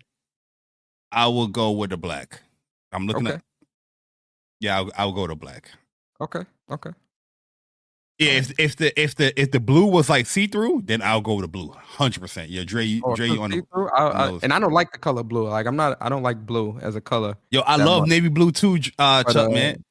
I 1.11 1.25
will 1.27 1.47
go 1.47 1.71
with 1.71 1.89
the 1.89 1.97
black. 1.97 2.41
I'm 2.91 3.07
looking 3.07 3.25
Okay. 3.27 3.35
at. 3.37 3.41
Yeah, 4.59 4.77
I'll, 4.77 4.91
I'll 4.97 5.11
go 5.11 5.25
to 5.25 5.35
black. 5.35 5.71
Okay. 6.21 6.41
Okay. 6.69 6.91
Yeah, 8.19 8.31
if 8.33 8.59
if 8.59 8.75
the 8.75 9.01
if 9.01 9.15
the 9.15 9.39
if 9.41 9.49
the 9.51 9.59
blue 9.61 9.85
was 9.85 10.09
like 10.09 10.27
see 10.27 10.45
through, 10.45 10.83
then 10.85 11.01
I'll 11.01 11.21
go 11.21 11.35
with 11.35 11.43
the 11.45 11.47
blue. 11.47 11.71
Hundred 11.71 12.19
percent. 12.19 12.49
Yeah, 12.49 12.63
Dre, 12.65 12.83
you- 12.85 13.01
Oh, 13.03 13.15
Dre, 13.15 13.27
you 13.29 13.41
on 13.41 13.49
the, 13.51 13.57
see-through? 13.57 13.89
I, 13.89 14.09
I, 14.25 14.29
nose. 14.29 14.43
and 14.43 14.53
I 14.53 14.59
don't 14.59 14.73
like 14.73 14.91
the 14.91 14.97
color 14.99 15.23
blue. 15.23 15.47
Like 15.49 15.65
I'm 15.65 15.77
not. 15.77 15.97
I 16.01 16.09
don't 16.09 16.21
like 16.21 16.45
blue 16.45 16.77
as 16.81 16.95
a 16.95 17.01
color. 17.01 17.37
yo. 17.49 17.61
I 17.61 17.77
love 17.77 18.01
much. 18.01 18.09
navy 18.09 18.27
blue 18.29 18.51
too, 18.51 18.75
uh, 18.99 19.23
But, 19.23 19.33
Chuck 19.33 19.47
uh, 19.49 19.51
man. 19.53 19.83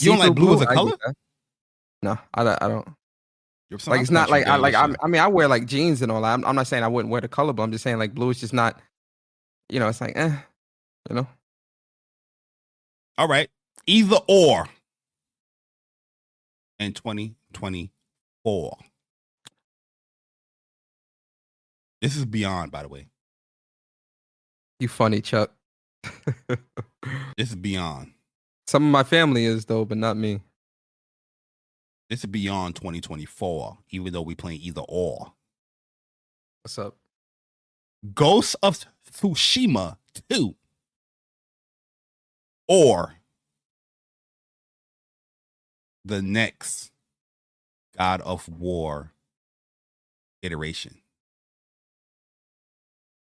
You 0.00 0.10
don't 0.10 0.18
like 0.18 0.28
see-through 0.28 0.34
blue 0.34 0.54
as 0.54 0.60
a 0.62 0.66
color? 0.66 0.92
that. 1.04 1.14
No, 2.02 2.18
I 2.34 2.44
don't. 2.44 2.62
I 2.62 2.68
don't. 2.68 2.88
Like 3.86 4.00
it's 4.00 4.10
not 4.10 4.30
like 4.30 4.46
I 4.46 4.56
like 4.56 4.74
I'm. 4.74 4.96
I 5.02 5.08
mean 5.08 5.20
I 5.20 5.26
wear 5.26 5.48
like 5.48 5.66
jeans 5.66 6.02
and 6.02 6.12
all 6.12 6.22
that. 6.22 6.32
I'm, 6.32 6.44
I'm 6.44 6.54
not 6.54 6.66
saying 6.68 6.84
I 6.84 6.88
wouldn't 6.88 7.10
wear 7.10 7.20
the 7.20 7.28
color, 7.28 7.52
but 7.52 7.62
I'm 7.62 7.72
just 7.72 7.82
saying 7.82 7.98
like 7.98 8.14
blue 8.14 8.30
is 8.30 8.40
just 8.40 8.52
not. 8.52 8.80
You 9.68 9.80
know, 9.80 9.88
it's 9.88 10.00
like 10.00 10.16
eh, 10.16 10.36
you 11.10 11.16
know. 11.16 11.26
All 13.18 13.26
right. 13.28 13.48
Either 13.86 14.18
or 14.28 14.68
in 16.78 16.92
2024. 16.92 18.76
This 22.02 22.16
is 22.16 22.24
beyond, 22.24 22.70
by 22.70 22.82
the 22.82 22.88
way. 22.88 23.06
You 24.78 24.88
funny, 24.88 25.20
Chuck. 25.20 25.52
This 27.36 27.50
is 27.50 27.54
beyond. 27.54 28.12
Some 28.66 28.84
of 28.84 28.90
my 28.90 29.04
family 29.04 29.44
is 29.44 29.66
though, 29.66 29.84
but 29.84 29.98
not 29.98 30.16
me. 30.16 30.40
This 32.08 32.20
is 32.20 32.26
beyond 32.26 32.76
2024, 32.76 33.78
even 33.90 34.12
though 34.12 34.22
we 34.22 34.34
playing 34.36 34.60
either 34.62 34.82
or. 34.88 35.32
What's 36.62 36.78
up? 36.78 36.96
Ghost 38.14 38.54
of 38.62 38.84
Tsushima 39.10 39.96
2 40.30 40.54
or 42.68 43.14
the 46.04 46.22
next 46.22 46.92
God 47.96 48.20
of 48.20 48.48
War 48.48 49.12
iteration. 50.42 50.98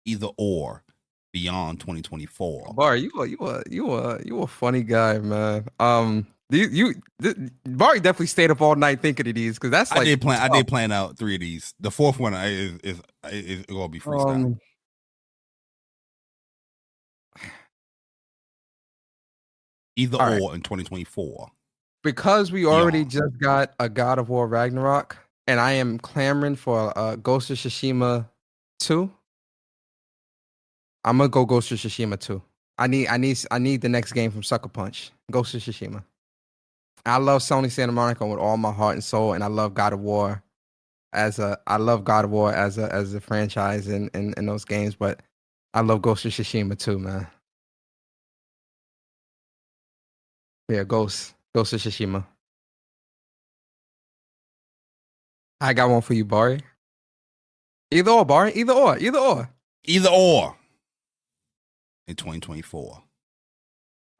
Either 0.04 0.28
or 0.36 0.84
beyond 1.32 1.80
2024. 1.80 2.74
Bar, 2.74 2.96
you 2.96 3.10
a 3.20 3.26
you 3.26 3.38
a 3.40 3.62
you 3.68 3.92
a 3.92 4.22
you 4.24 4.42
a 4.42 4.46
funny 4.46 4.82
guy, 4.82 5.18
man. 5.18 5.66
Um, 5.78 6.26
you 6.50 6.68
you 6.68 6.94
th- 7.22 7.36
Bar 7.64 7.94
definitely 7.96 8.26
stayed 8.26 8.50
up 8.50 8.60
all 8.60 8.74
night 8.76 9.00
thinking 9.00 9.26
of 9.28 9.34
these 9.34 9.54
because 9.54 9.70
that's 9.70 9.90
like 9.90 10.00
I 10.00 10.04
did 10.04 10.20
plan 10.20 10.40
I 10.40 10.48
did 10.54 10.66
plan 10.68 10.92
out 10.92 11.16
three 11.18 11.34
of 11.34 11.40
these. 11.40 11.74
The 11.80 11.90
fourth 11.90 12.18
one 12.18 12.34
I- 12.34 12.46
is 12.48 12.78
is 12.82 13.00
is, 13.30 13.66
gonna 13.66 13.88
be 13.88 14.00
freestyle. 14.00 14.34
Um, 14.34 14.58
Either 19.96 20.18
all 20.20 20.26
right. 20.30 20.40
or 20.40 20.54
in 20.54 20.62
2024. 20.62 21.50
because 22.02 22.50
we 22.50 22.64
already 22.64 23.00
Yeah. 23.00 23.04
just 23.04 23.38
got 23.40 23.74
a 23.78 23.88
God 23.88 24.18
of 24.18 24.30
War 24.30 24.48
Ragnarok, 24.48 25.18
and 25.46 25.60
I 25.60 25.72
am 25.72 25.98
clamoring 25.98 26.56
for 26.56 26.96
uh, 26.96 27.16
Ghost 27.16 27.50
of 27.50 27.58
Tsushima 27.58 28.26
two. 28.78 29.12
I'm 31.04 31.18
gonna 31.18 31.28
go 31.28 31.44
Ghost 31.44 31.70
of 31.72 31.78
Tsushima 31.78 32.18
two. 32.18 32.42
I 32.78 32.86
need 32.86 33.08
I 33.08 33.18
need 33.18 33.38
I 33.50 33.58
need 33.58 33.82
the 33.82 33.88
next 33.90 34.12
game 34.12 34.30
from 34.30 34.42
Sucker 34.42 34.68
Punch. 34.70 35.10
Ghost 35.30 35.54
of 35.54 35.60
Tsushima. 35.60 36.02
I 37.06 37.16
love 37.18 37.42
Sony 37.42 37.70
Santa 37.70 37.92
Monica 37.92 38.26
with 38.26 38.38
all 38.38 38.56
my 38.56 38.72
heart 38.72 38.94
and 38.94 39.04
soul, 39.04 39.32
and 39.32 39.42
I 39.42 39.48
love 39.48 39.74
God 39.74 39.92
of 39.92 40.00
War 40.00 40.42
as 41.12 41.38
a 41.38 41.58
I 41.66 41.76
love 41.76 42.04
God 42.04 42.24
of 42.24 42.30
War 42.30 42.52
as 42.52 42.78
a 42.78 42.92
as 42.92 43.14
a 43.14 43.20
franchise 43.20 43.88
in 43.88 44.10
in, 44.14 44.34
in 44.36 44.46
those 44.46 44.64
games, 44.64 44.94
but 44.94 45.22
I 45.74 45.80
love 45.80 46.02
Ghost 46.02 46.24
of 46.24 46.32
Tsushima 46.32 46.78
too, 46.78 46.98
man. 46.98 47.26
Yeah, 50.68 50.84
Ghost. 50.84 51.34
Ghost 51.54 51.72
of 51.72 51.80
Tsushima. 51.80 52.24
I 55.60 55.72
got 55.74 55.90
one 55.90 56.00
for 56.00 56.14
you, 56.14 56.24
Bari. 56.24 56.60
Either 57.90 58.10
or, 58.10 58.24
Bari. 58.24 58.52
Either 58.52 58.72
or. 58.72 58.98
Either 58.98 59.18
or. 59.18 59.50
Either 59.84 60.08
or 60.08 60.56
in 62.06 62.16
2024. 62.16 63.02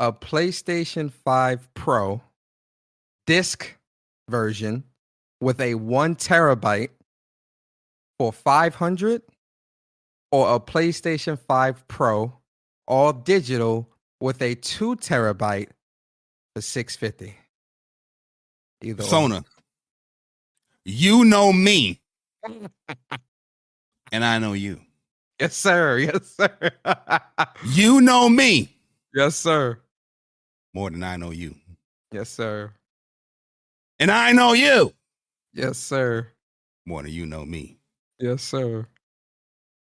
A 0.01 0.13
PlayStation 0.13 1.13
5 1.13 1.75
Pro 1.75 2.23
disc 3.27 3.77
version 4.29 4.85
with 5.41 5.61
a 5.61 5.75
one 5.75 6.15
terabyte 6.17 6.91
for 8.19 8.33
500 8.33 9.23
or 10.33 10.55
a 10.55 10.61
PlayStation 10.61 11.39
5 11.39 11.89
Pro 11.89 12.41
all 12.87 13.13
digital 13.13 13.89
with 14.21 14.43
a 14.43 14.55
two 14.57 14.97
terabyte 14.97 15.69
for 16.55 16.61
650. 16.61 17.37
Either 18.83 19.03
or. 19.03 19.07
Sona, 19.07 19.45
you 20.85 21.25
know 21.25 21.53
me, 21.53 22.01
and 24.13 24.25
I 24.25 24.39
know 24.39 24.55
you. 24.55 24.81
Yes, 25.39 25.55
sir. 25.55 25.99
Yes, 25.99 26.37
sir. 26.37 26.71
You 27.65 28.01
know 28.01 28.29
me 28.29 28.75
yes, 29.15 29.37
sir. 29.37 29.79
more 30.75 30.91
than 30.91 31.03
I 31.03 31.17
know 31.17 31.31
you, 31.31 31.55
Yes, 32.13 32.29
sir. 32.31 32.73
And 34.01 34.11
I 34.11 34.33
know 34.33 34.53
you 34.55 34.93
Yes, 35.53 35.79
sir. 35.79 36.27
more 36.87 37.03
than 37.05 37.13
you 37.13 37.27
know 37.27 37.45
me. 37.45 37.79
Yes, 38.19 38.43
sir. 38.43 38.87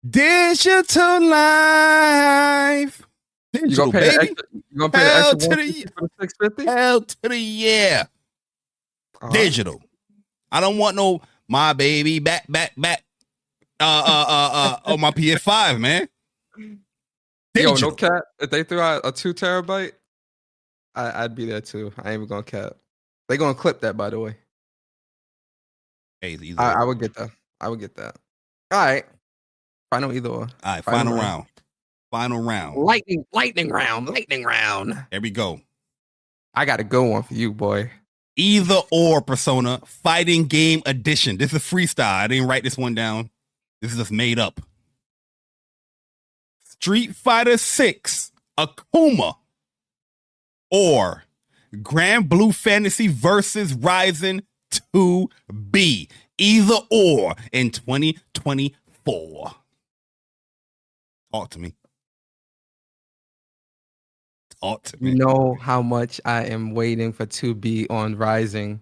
Digital 0.09 1.21
life, 1.23 3.05
You 3.53 3.61
digital 3.61 3.91
gonna 3.91 3.99
pay 3.99 4.17
baby, 4.17 4.29
extra, 4.31 4.47
you 4.53 4.79
gonna 4.79 4.91
pay 4.91 4.99
Hell 4.99 5.31
to 5.31 5.47
the 5.47 5.91
for 6.37 6.49
the 6.49 6.65
hell 6.65 7.01
to 7.01 7.17
the 7.29 7.37
yeah, 7.37 8.03
Uh-huh. 9.21 9.31
digital. 9.31 9.81
I 10.51 10.59
don't 10.59 10.77
want 10.77 10.95
no 10.95 11.21
my 11.47 11.73
baby 11.73 12.19
back 12.19 12.45
back 12.51 12.73
back. 12.77 13.03
Uh 13.79 13.83
uh 13.83 14.25
uh 14.27 14.49
uh 14.53 14.79
on 14.93 14.99
my 14.99 15.11
PS5, 15.11 15.79
man. 15.79 16.07
Yo, 16.57 16.73
Digital. 17.53 17.89
no 17.91 17.95
cap. 17.95 18.23
If 18.39 18.49
they 18.49 18.63
threw 18.63 18.79
out 18.79 19.01
a 19.03 19.11
two 19.11 19.33
terabyte, 19.33 19.91
I, 20.95 21.23
I'd 21.25 21.35
be 21.35 21.45
there 21.45 21.61
too. 21.61 21.91
I 21.97 22.09
ain't 22.11 22.15
even 22.23 22.27
gonna 22.27 22.43
cap. 22.43 22.73
They 23.27 23.37
gonna 23.37 23.53
clip 23.55 23.81
that, 23.81 23.95
by 23.95 24.09
the 24.09 24.19
way. 24.19 24.35
Hey, 26.21 26.37
either 26.41 26.61
I. 26.61 26.81
I 26.81 26.83
would 26.83 26.99
get 26.99 27.13
that. 27.15 27.29
I 27.59 27.69
would 27.69 27.79
get 27.79 27.95
that. 27.95 28.15
All 28.71 28.79
right. 28.85 29.05
Final 29.89 30.13
either 30.13 30.29
or. 30.29 30.41
All 30.41 30.47
right, 30.63 30.83
Final 30.83 30.99
final 30.99 31.13
round. 31.13 31.23
round. 31.23 31.45
Final 32.11 32.41
round. 32.41 32.77
Lightning, 32.77 33.25
lightning 33.31 33.69
round, 33.69 34.09
lightning 34.09 34.43
round. 34.43 35.05
There 35.11 35.21
we 35.21 35.31
go. 35.31 35.61
I 36.53 36.65
got 36.65 36.79
a 36.79 36.83
good 36.83 37.09
one 37.09 37.23
for 37.23 37.33
you, 37.33 37.53
boy. 37.53 37.89
Either 38.35 38.79
or 38.91 39.21
Persona 39.21 39.79
Fighting 39.85 40.45
Game 40.45 40.81
Edition. 40.85 41.37
This 41.37 41.53
is 41.53 41.61
freestyle. 41.61 42.13
I 42.15 42.27
didn't 42.27 42.47
write 42.47 42.63
this 42.63 42.77
one 42.77 42.95
down. 42.95 43.29
This 43.81 43.91
is 43.91 43.97
just 43.97 44.11
made 44.11 44.39
up. 44.39 44.61
Street 46.63 47.15
Fighter 47.15 47.57
6 47.57 48.31
Akuma 48.57 49.35
or 50.69 51.23
Grand 51.81 52.27
Blue 52.29 52.51
Fantasy 52.51 53.07
versus 53.07 53.73
Ryzen 53.73 54.41
2B. 54.93 56.09
Either 56.37 56.77
or 56.89 57.35
in 57.51 57.69
2024. 57.69 59.51
Talk 61.31 61.49
to 61.51 61.59
me. 61.59 61.73
Talk 64.61 64.83
to 64.83 65.01
me. 65.01 65.11
You 65.11 65.17
know 65.17 65.55
how 65.59 65.81
much 65.81 66.19
I 66.25 66.45
am 66.45 66.73
waiting 66.73 67.13
for 67.13 67.25
2B 67.25 67.89
on 67.89 68.15
Rising. 68.17 68.81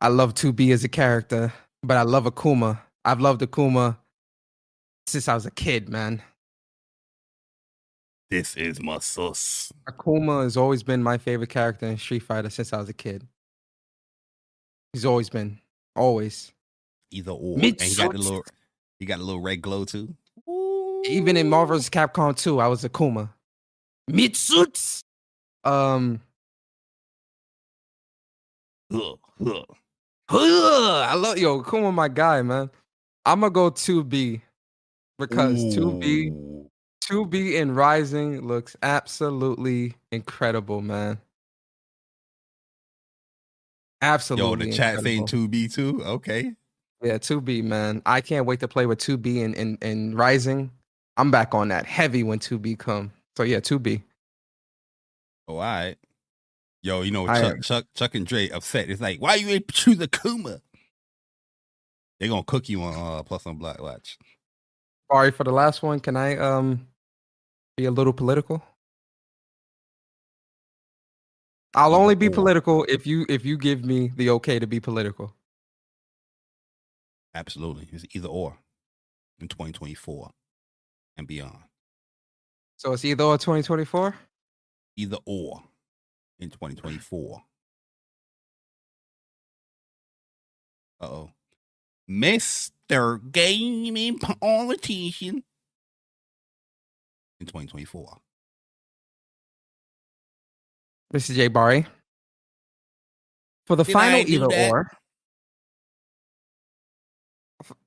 I 0.00 0.08
love 0.08 0.34
2B 0.34 0.72
as 0.72 0.84
a 0.84 0.88
character, 0.88 1.52
but 1.82 1.96
I 1.96 2.02
love 2.02 2.24
Akuma. 2.24 2.80
I've 3.04 3.20
loved 3.20 3.40
Akuma 3.40 3.96
since 5.06 5.28
I 5.28 5.34
was 5.34 5.46
a 5.46 5.50
kid, 5.50 5.88
man. 5.88 6.22
This 8.32 8.56
is 8.56 8.80
my 8.80 8.98
sus. 8.98 9.70
Akuma 9.86 10.44
has 10.44 10.56
always 10.56 10.82
been 10.82 11.02
my 11.02 11.18
favorite 11.18 11.50
character 11.50 11.84
in 11.84 11.98
Street 11.98 12.20
Fighter 12.22 12.48
since 12.48 12.72
I 12.72 12.78
was 12.78 12.88
a 12.88 12.94
kid. 12.94 13.28
He's 14.94 15.04
always 15.04 15.28
been, 15.28 15.58
always. 15.94 16.50
Either 17.10 17.32
or. 17.32 17.56
And 17.56 17.78
he 17.78 17.94
got 17.94 18.12
the 18.12 18.16
little 18.16 18.42
he 18.98 19.04
got 19.04 19.20
a 19.20 19.22
little 19.22 19.42
red 19.42 19.60
glow 19.60 19.84
too. 19.84 20.14
Even 21.04 21.36
in 21.36 21.50
Marvel's. 21.50 21.90
Capcom 21.90 22.34
2, 22.34 22.58
I 22.58 22.68
was 22.68 22.84
Akuma. 22.84 23.28
Mitsuts. 24.10 25.02
Um, 25.62 26.18
Ugh, 28.94 29.18
ugh. 29.44 29.64
ugh, 30.30 31.06
I 31.06 31.14
love 31.16 31.36
yo 31.36 31.60
Akuma, 31.60 31.92
my 31.92 32.08
guy, 32.08 32.40
man. 32.40 32.70
I'm 33.26 33.40
gonna 33.40 33.50
go 33.50 33.70
2B 33.70 34.40
because 35.18 35.58
2B, 35.76 36.62
Ooh. 37.12 37.26
2B 37.26 37.54
in 37.54 37.74
Rising 37.74 38.46
looks 38.46 38.76
absolutely 38.82 39.94
incredible, 40.10 40.80
man. 40.80 41.18
Absolutely. 44.00 44.66
Yo, 44.66 44.70
the 44.70 44.76
chat 44.76 45.00
saying 45.00 45.26
2B 45.26 45.72
too. 45.72 46.02
Okay. 46.04 46.52
Yeah, 47.02 47.18
2B, 47.18 47.64
man. 47.64 48.02
I 48.06 48.20
can't 48.20 48.46
wait 48.46 48.60
to 48.60 48.68
play 48.68 48.86
with 48.86 48.98
2B 48.98 49.44
and 49.44 49.54
in, 49.54 49.78
in, 49.82 49.90
in 49.90 50.14
Rising. 50.16 50.70
I'm 51.16 51.30
back 51.30 51.54
on 51.54 51.68
that 51.68 51.86
heavy 51.86 52.22
when 52.22 52.38
2B 52.38 52.78
come. 52.78 53.12
So 53.36 53.42
yeah, 53.42 53.60
2B. 53.60 54.02
Oh, 55.48 55.54
all 55.54 55.60
right. 55.60 55.96
Yo, 56.82 57.02
you 57.02 57.10
know, 57.10 57.26
Chuck. 57.26 57.62
Chuck, 57.62 57.84
Chuck 57.94 58.14
and 58.14 58.26
Dre 58.26 58.48
upset. 58.48 58.90
It's 58.90 59.00
like, 59.00 59.20
why 59.20 59.36
you 59.36 59.48
ain't 59.48 59.68
choose 59.68 59.98
Akuma? 59.98 60.60
They 62.18 62.28
gonna 62.28 62.42
cook 62.44 62.68
you 62.68 62.82
on 62.82 63.18
uh, 63.18 63.22
Plus 63.22 63.46
on 63.46 63.56
Black 63.56 63.80
Watch. 63.80 64.18
Sorry 65.10 65.30
for 65.30 65.44
the 65.44 65.52
last 65.52 65.82
one. 65.82 66.00
Can 66.00 66.16
I 66.16 66.36
um 66.36 66.86
be 67.76 67.84
a 67.86 67.90
little 67.90 68.12
political? 68.12 68.62
I'll 71.74 71.94
only 71.94 72.14
be 72.14 72.28
political 72.30 72.84
if 72.88 73.06
you 73.06 73.26
if 73.28 73.44
you 73.44 73.56
give 73.56 73.84
me 73.84 74.12
the 74.16 74.30
okay 74.30 74.58
to 74.58 74.66
be 74.66 74.80
political. 74.80 75.34
Absolutely, 77.34 77.88
it's 77.92 78.04
either 78.14 78.28
or 78.28 78.58
in 79.40 79.48
2024 79.48 80.30
and 81.16 81.26
beyond. 81.26 81.58
So 82.76 82.92
it's 82.92 83.04
either 83.04 83.24
or 83.24 83.38
2024. 83.38 84.14
either 84.96 85.18
or 85.24 85.62
in 86.38 86.50
2024? 86.50 87.42
Uh 91.00 91.06
oh. 91.06 91.30
Mr. 92.10 93.20
Gaming 93.32 94.18
Politician 94.18 95.44
in 97.42 97.46
2024. 97.46 98.18
Mr. 101.12 101.34
JayBari. 101.34 101.86
For 103.66 103.76
the 103.76 103.84
final 103.84 104.20
either 104.20 104.46
or. 104.46 104.90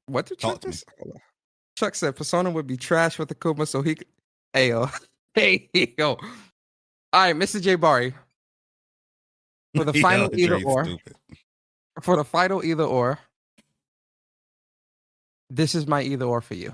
What 0.07 0.27
did 0.27 0.39
Talk 0.39 0.61
Chuck 0.61 0.61
just 0.61 0.85
Chuck 1.75 1.95
said 1.95 2.15
Persona 2.15 2.51
would 2.51 2.67
be 2.67 2.77
trash 2.77 3.17
with 3.17 3.29
Akuma, 3.29 3.67
so 3.67 3.81
he 3.81 3.95
could. 3.95 4.07
Hey, 4.53 4.69
yo. 4.69 4.89
Hey, 5.33 5.69
yo. 5.97 6.11
All 6.11 6.17
right, 7.13 7.35
Mr. 7.35 7.59
JayBari. 7.59 8.13
For 9.75 9.83
the 9.83 9.91
Yo, 9.95 10.01
final 10.01 10.29
either 10.33 10.63
or. 10.63 10.85
stupid. 10.85 11.13
For 12.01 12.15
the 12.15 12.23
final 12.23 12.63
either 12.63 12.85
or. 12.85 13.19
This 15.49 15.75
is 15.75 15.87
my 15.87 16.01
either 16.03 16.23
or 16.23 16.39
for 16.39 16.53
you. 16.53 16.73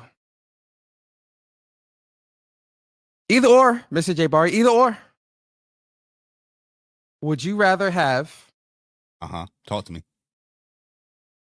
Either 3.31 3.47
or, 3.47 3.81
Mr. 3.93 4.13
JayBari, 4.13 4.49
either 4.51 4.69
or. 4.69 4.97
Would 7.21 7.43
you 7.43 7.55
rather 7.55 7.89
have 7.89 8.33
Uh-huh. 9.21 9.45
Talk 9.67 9.85
to 9.85 9.93
me. 9.93 10.03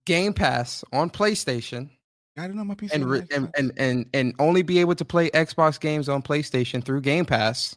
Game 0.04 0.32
Pass 0.32 0.82
on 0.92 1.10
PlayStation 1.10 1.90
I 2.38 2.46
don't 2.48 2.56
know 2.56 2.64
my 2.64 2.74
PC. 2.74 2.90
and, 2.92 3.08
re- 3.08 3.22
and 3.34 3.50
and 3.56 3.72
and 3.76 4.06
and 4.12 4.34
only 4.38 4.62
be 4.62 4.80
able 4.80 4.94
to 4.96 5.04
play 5.04 5.30
Xbox 5.30 5.78
games 5.80 6.08
on 6.08 6.22
PlayStation 6.22 6.84
through 6.84 7.00
Game 7.02 7.24
Pass, 7.24 7.76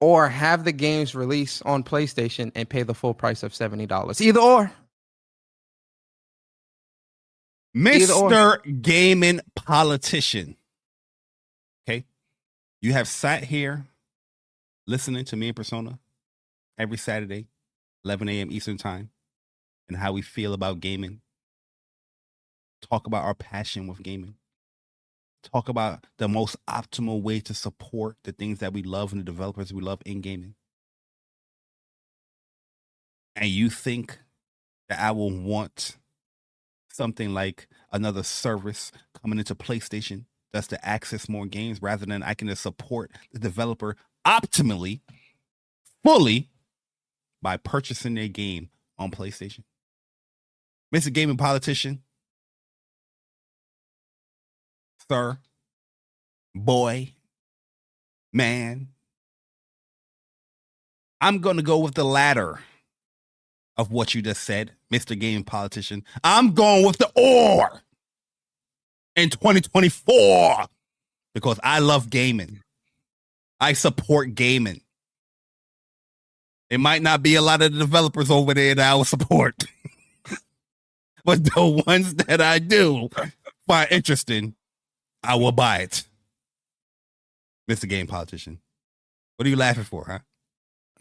or 0.00 0.28
have 0.28 0.64
the 0.64 0.72
games 0.72 1.14
release 1.14 1.62
on 1.62 1.84
PlayStation 1.84 2.50
and 2.56 2.68
pay 2.68 2.82
the 2.82 2.94
full 2.94 3.14
price 3.14 3.42
of 3.44 3.54
seventy 3.54 3.86
dollars? 3.86 4.20
Either 4.20 4.40
or. 4.40 4.72
either 7.76 8.12
or. 8.14 8.30
Mr. 8.30 8.82
Gaming 8.82 9.40
Politician. 9.54 10.56
You 12.82 12.94
have 12.94 13.08
sat 13.08 13.44
here 13.44 13.84
listening 14.86 15.26
to 15.26 15.36
me 15.36 15.48
and 15.48 15.56
Persona 15.56 15.98
every 16.78 16.96
Saturday, 16.96 17.48
11 18.06 18.26
a.m. 18.30 18.50
Eastern 18.50 18.78
Time, 18.78 19.10
and 19.86 19.98
how 19.98 20.12
we 20.12 20.22
feel 20.22 20.54
about 20.54 20.80
gaming. 20.80 21.20
Talk 22.88 23.06
about 23.06 23.24
our 23.24 23.34
passion 23.34 23.86
with 23.86 24.02
gaming. 24.02 24.36
Talk 25.42 25.68
about 25.68 26.06
the 26.16 26.26
most 26.26 26.56
optimal 26.66 27.20
way 27.20 27.40
to 27.40 27.52
support 27.52 28.16
the 28.24 28.32
things 28.32 28.60
that 28.60 28.72
we 28.72 28.82
love 28.82 29.12
and 29.12 29.20
the 29.20 29.24
developers 29.26 29.74
we 29.74 29.82
love 29.82 30.00
in 30.06 30.22
gaming. 30.22 30.54
And 33.36 33.50
you 33.50 33.68
think 33.68 34.18
that 34.88 35.00
I 35.00 35.10
will 35.10 35.30
want 35.30 35.98
something 36.90 37.34
like 37.34 37.68
another 37.92 38.22
service 38.22 38.90
coming 39.20 39.38
into 39.38 39.54
PlayStation 39.54 40.24
that's 40.52 40.66
to 40.68 40.86
access 40.86 41.28
more 41.28 41.46
games 41.46 41.80
rather 41.82 42.06
than 42.06 42.22
I 42.22 42.34
can 42.34 42.48
just 42.48 42.62
support 42.62 43.10
the 43.32 43.38
developer 43.38 43.96
optimally, 44.26 45.00
fully 46.04 46.48
by 47.42 47.56
purchasing 47.56 48.14
their 48.14 48.28
game 48.28 48.70
on 48.98 49.10
PlayStation. 49.10 49.64
Mr. 50.94 51.12
Gaming 51.12 51.36
Politician, 51.36 52.02
sir, 55.08 55.38
boy, 56.54 57.14
man, 58.32 58.88
I'm 61.20 61.38
going 61.38 61.56
to 61.56 61.62
go 61.62 61.78
with 61.78 61.94
the 61.94 62.04
latter 62.04 62.60
of 63.76 63.92
what 63.92 64.14
you 64.14 64.22
just 64.22 64.42
said, 64.42 64.72
Mr. 64.92 65.18
Gaming 65.18 65.44
Politician. 65.44 66.04
I'm 66.24 66.54
going 66.54 66.84
with 66.86 66.98
the 66.98 67.10
or 67.14 67.82
in 69.16 69.30
2024 69.30 70.66
because 71.34 71.60
I 71.62 71.78
love 71.80 72.10
gaming. 72.10 72.60
I 73.60 73.74
support 73.74 74.34
gaming. 74.34 74.80
It 76.70 76.78
might 76.78 77.02
not 77.02 77.22
be 77.22 77.34
a 77.34 77.42
lot 77.42 77.62
of 77.62 77.72
the 77.72 77.78
developers 77.78 78.30
over 78.30 78.54
there 78.54 78.74
that 78.74 78.92
I 78.92 78.94
will 78.94 79.04
support, 79.04 79.64
but 81.24 81.44
the 81.44 81.82
ones 81.86 82.14
that 82.14 82.40
I 82.40 82.60
do 82.60 83.08
find 83.66 83.90
interesting, 83.90 84.54
I 85.22 85.34
will 85.34 85.52
buy 85.52 85.78
it. 85.78 86.04
Mr. 87.68 87.88
Game 87.88 88.06
Politician, 88.06 88.60
what 89.36 89.46
are 89.46 89.50
you 89.50 89.56
laughing 89.56 89.84
for, 89.84 90.04
huh? 90.06 90.18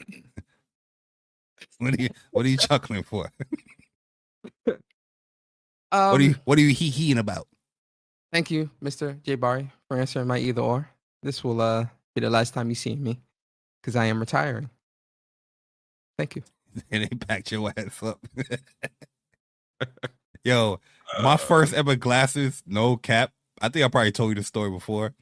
what 1.77 1.93
are 1.93 2.01
you 2.01 2.09
What 2.31 2.45
are 2.45 2.49
you 2.49 2.57
chuckling 2.57 3.03
for? 3.03 3.31
Um, 5.91 6.11
what 6.11 6.21
are 6.21 6.23
you 6.23 6.35
What 6.45 6.57
are 6.59 6.61
you 6.61 6.69
hee 6.69 6.91
heeing 6.91 7.17
about? 7.17 7.47
Thank 8.31 8.51
you, 8.51 8.69
Mr. 8.83 9.19
JayBari, 9.21 9.71
for 9.87 9.97
answering 9.97 10.27
my 10.27 10.37
either 10.37 10.61
or. 10.61 10.89
This 11.23 11.43
will 11.43 11.61
uh, 11.61 11.85
be 12.13 12.21
the 12.21 12.29
last 12.29 12.53
time 12.53 12.69
you 12.69 12.75
see 12.75 12.95
me 12.95 13.19
because 13.81 13.95
I 13.95 14.05
am 14.05 14.19
retiring. 14.19 14.69
Thank 16.17 16.35
you. 16.35 16.43
and 16.91 17.03
they 17.03 17.15
packed 17.15 17.51
your 17.51 17.71
ass 17.75 18.03
up. 18.03 18.19
Yo, 20.43 20.79
my 21.21 21.37
first 21.37 21.73
ever 21.73 21.95
glasses, 21.95 22.63
no 22.65 22.97
cap. 22.97 23.31
I 23.61 23.69
think 23.69 23.83
I 23.83 23.89
probably 23.89 24.11
told 24.11 24.29
you 24.29 24.35
the 24.35 24.43
story 24.43 24.69
before. 24.69 25.13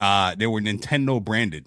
Uh, 0.00 0.34
they 0.36 0.46
were 0.46 0.60
Nintendo 0.60 1.22
branded, 1.22 1.66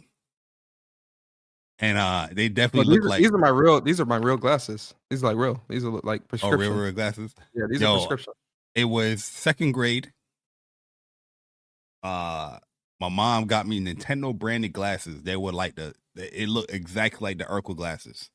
and 1.79 1.97
uh, 1.97 2.27
they 2.31 2.47
definitely 2.49 2.95
these, 2.95 3.03
look 3.03 3.05
are, 3.05 3.09
like 3.09 3.21
these 3.21 3.31
are 3.31 3.37
my 3.37 3.49
real. 3.49 3.81
These 3.81 3.99
are 3.99 4.05
my 4.05 4.17
real 4.17 4.37
glasses. 4.37 4.93
These 5.09 5.23
are 5.23 5.27
like 5.27 5.37
real. 5.37 5.61
These 5.67 5.83
are 5.83 5.89
like 6.03 6.27
prescription. 6.27 6.59
oh, 6.59 6.73
real, 6.73 6.83
real 6.83 6.91
glasses. 6.91 7.33
Yeah, 7.53 7.65
these 7.69 7.81
Yo. 7.81 7.93
are 7.93 7.97
prescription. 7.97 8.33
It 8.75 8.85
was 8.85 9.23
second 9.23 9.71
grade. 9.71 10.11
Uh, 12.05 12.59
my 13.01 13.09
mom 13.09 13.45
got 13.45 13.67
me 13.67 13.81
Nintendo 13.81 14.37
branded 14.37 14.73
glasses. 14.73 15.23
They 15.23 15.35
were 15.35 15.51
like 15.51 15.75
the. 15.75 15.93
It 16.15 16.47
looked 16.47 16.71
exactly 16.71 17.25
like 17.31 17.39
the 17.39 17.45
Urkel 17.45 17.75
glasses, 17.75 18.29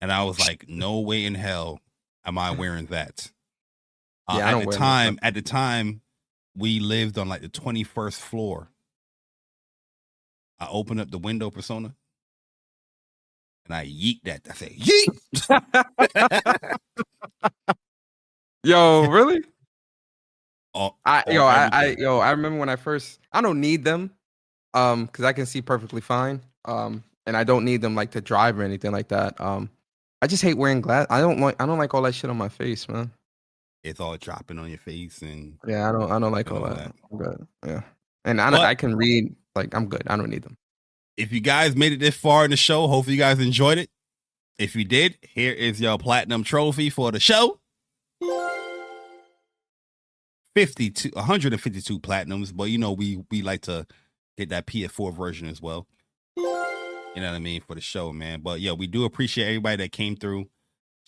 and 0.00 0.12
I 0.12 0.24
was 0.24 0.38
like, 0.38 0.66
no 0.68 1.00
way 1.00 1.24
in 1.24 1.34
hell 1.34 1.80
am 2.24 2.38
I 2.38 2.52
wearing 2.52 2.86
that. 2.86 3.32
Uh, 4.28 4.36
Yeah, 4.38 4.50
at 4.50 4.60
the 4.66 4.66
time, 4.76 5.18
at 5.22 5.34
the 5.34 5.42
time, 5.42 6.02
we 6.56 6.80
lived 6.80 7.18
on 7.18 7.28
like 7.28 7.40
the 7.40 7.48
twenty 7.48 7.82
first 7.82 8.20
floor. 8.20 8.68
I 10.60 10.68
opened 10.70 11.00
up 11.00 11.10
the 11.10 11.18
window 11.18 11.50
persona, 11.50 11.94
and 13.66 13.74
I 13.74 13.86
yeet 13.86 14.20
that. 14.24 14.42
I 14.50 14.54
say 14.54 14.76
yeet. 14.78 16.76
Yo, 18.64 19.06
really? 19.08 19.42
Oh, 20.74 20.94
I 21.04 21.22
yo, 21.28 21.44
I, 21.44 21.68
I 21.72 21.96
yo, 21.98 22.18
I 22.18 22.30
remember 22.30 22.58
when 22.58 22.68
I 22.68 22.76
first. 22.76 23.20
I 23.32 23.40
don't 23.42 23.60
need 23.60 23.84
them, 23.84 24.10
um, 24.74 25.04
because 25.06 25.24
I 25.24 25.32
can 25.32 25.44
see 25.46 25.60
perfectly 25.62 26.00
fine. 26.00 26.40
Um, 26.64 27.02
and 27.26 27.36
I 27.36 27.44
don't 27.44 27.64
need 27.64 27.82
them 27.82 27.94
like 27.94 28.10
to 28.12 28.20
drive 28.20 28.58
or 28.58 28.62
anything 28.62 28.90
like 28.92 29.08
that. 29.08 29.38
Um, 29.40 29.68
I 30.22 30.26
just 30.26 30.42
hate 30.42 30.56
wearing 30.56 30.80
glass. 30.80 31.06
I 31.10 31.20
don't 31.20 31.40
like. 31.40 31.60
I 31.60 31.66
don't 31.66 31.78
like 31.78 31.92
all 31.94 32.02
that 32.02 32.14
shit 32.14 32.30
on 32.30 32.38
my 32.38 32.48
face, 32.48 32.88
man. 32.88 33.10
it's 33.84 34.00
all 34.00 34.16
dropping 34.16 34.58
on 34.58 34.68
your 34.70 34.78
face, 34.78 35.20
and 35.22 35.58
Yeah, 35.66 35.88
I 35.88 35.92
don't. 35.92 36.10
I 36.10 36.18
don't 36.18 36.32
like 36.32 36.50
all 36.50 36.58
all 36.64 36.68
that. 36.70 36.76
that. 36.78 36.94
I'm 37.10 37.18
good. 37.18 37.46
Yeah, 37.66 37.82
and 38.24 38.40
I 38.40 38.50
But- 38.50 38.60
I 38.60 38.74
can 38.74 38.96
read. 38.96 39.34
Like 39.54 39.74
I'm 39.74 39.86
good. 39.88 40.02
I 40.06 40.16
don't 40.16 40.30
need 40.30 40.42
them. 40.44 40.56
if 41.18 41.30
you 41.32 41.40
guys 41.40 41.76
made 41.76 41.92
it 41.92 42.00
this 42.00 42.16
far 42.16 42.44
in 42.46 42.50
the 42.50 42.56
show, 42.56 42.86
hopefully 42.86 43.16
you 43.16 43.20
guys 43.20 43.38
enjoyed 43.40 43.76
it. 43.76 43.90
If 44.58 44.74
you 44.74 44.84
did, 44.84 45.18
here 45.20 45.52
is 45.52 45.80
your 45.82 45.98
platinum 45.98 46.42
trophy 46.44 46.88
for 46.88 47.12
the 47.12 47.20
show. 47.20 47.58
52 50.54 51.10
152 51.14 52.00
platinums, 52.00 52.54
but 52.54 52.64
you 52.64 52.78
know 52.78 52.92
we 52.92 53.24
we 53.30 53.42
like 53.42 53.62
to 53.62 53.86
get 54.36 54.50
that 54.50 54.66
PS4 54.66 55.14
version 55.14 55.48
as 55.48 55.60
well. 55.60 55.86
You 56.36 57.20
know 57.20 57.28
what 57.30 57.36
I 57.36 57.40
mean 57.40 57.60
for 57.60 57.74
the 57.74 57.80
show, 57.80 58.12
man. 58.12 58.40
But 58.40 58.60
yeah, 58.60 58.72
we 58.72 58.86
do 58.86 59.04
appreciate 59.04 59.46
everybody 59.46 59.76
that 59.76 59.92
came 59.92 60.16
through, 60.16 60.48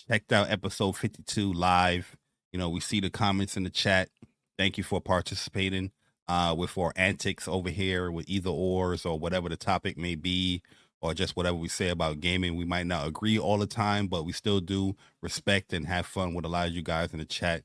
checked 0.09 0.33
out 0.33 0.51
episode 0.51 0.97
52 0.97 1.53
live. 1.53 2.17
You 2.53 2.59
know, 2.59 2.69
we 2.69 2.81
see 2.81 3.01
the 3.01 3.11
comments 3.11 3.57
in 3.57 3.63
the 3.65 3.71
chat. 3.71 4.11
Thank 4.59 4.79
you 4.79 4.85
for 4.85 5.01
participating 5.01 5.91
uh 6.29 6.55
with 6.57 6.77
our 6.79 6.93
antics 6.97 7.47
over 7.47 7.69
here 7.71 8.11
with 8.11 8.29
either 8.29 8.51
ors 8.51 9.05
or 9.05 9.19
whatever 9.19 9.49
the 9.49 9.57
topic 9.57 9.99
may 9.99 10.15
be 10.15 10.63
or 11.03 11.13
just 11.13 11.37
whatever 11.37 11.57
we 11.57 11.69
say 11.69 11.91
about 11.91 12.21
gaming 12.21 12.57
we 12.57 12.65
might 12.65 12.87
not 12.87 13.07
agree 13.07 13.39
all 13.39 13.59
the 13.59 13.67
time 13.67 14.07
but 14.07 14.25
we 14.25 14.33
still 14.33 14.61
do 14.61 14.97
respect 15.21 15.73
and 15.75 15.87
have 15.87 16.07
fun 16.07 16.33
with 16.33 16.47
a 16.47 16.49
lot 16.49 16.67
of 16.67 16.73
you 16.73 16.83
guys 16.83 17.13
in 17.13 17.19
the 17.19 17.25
chat 17.27 17.63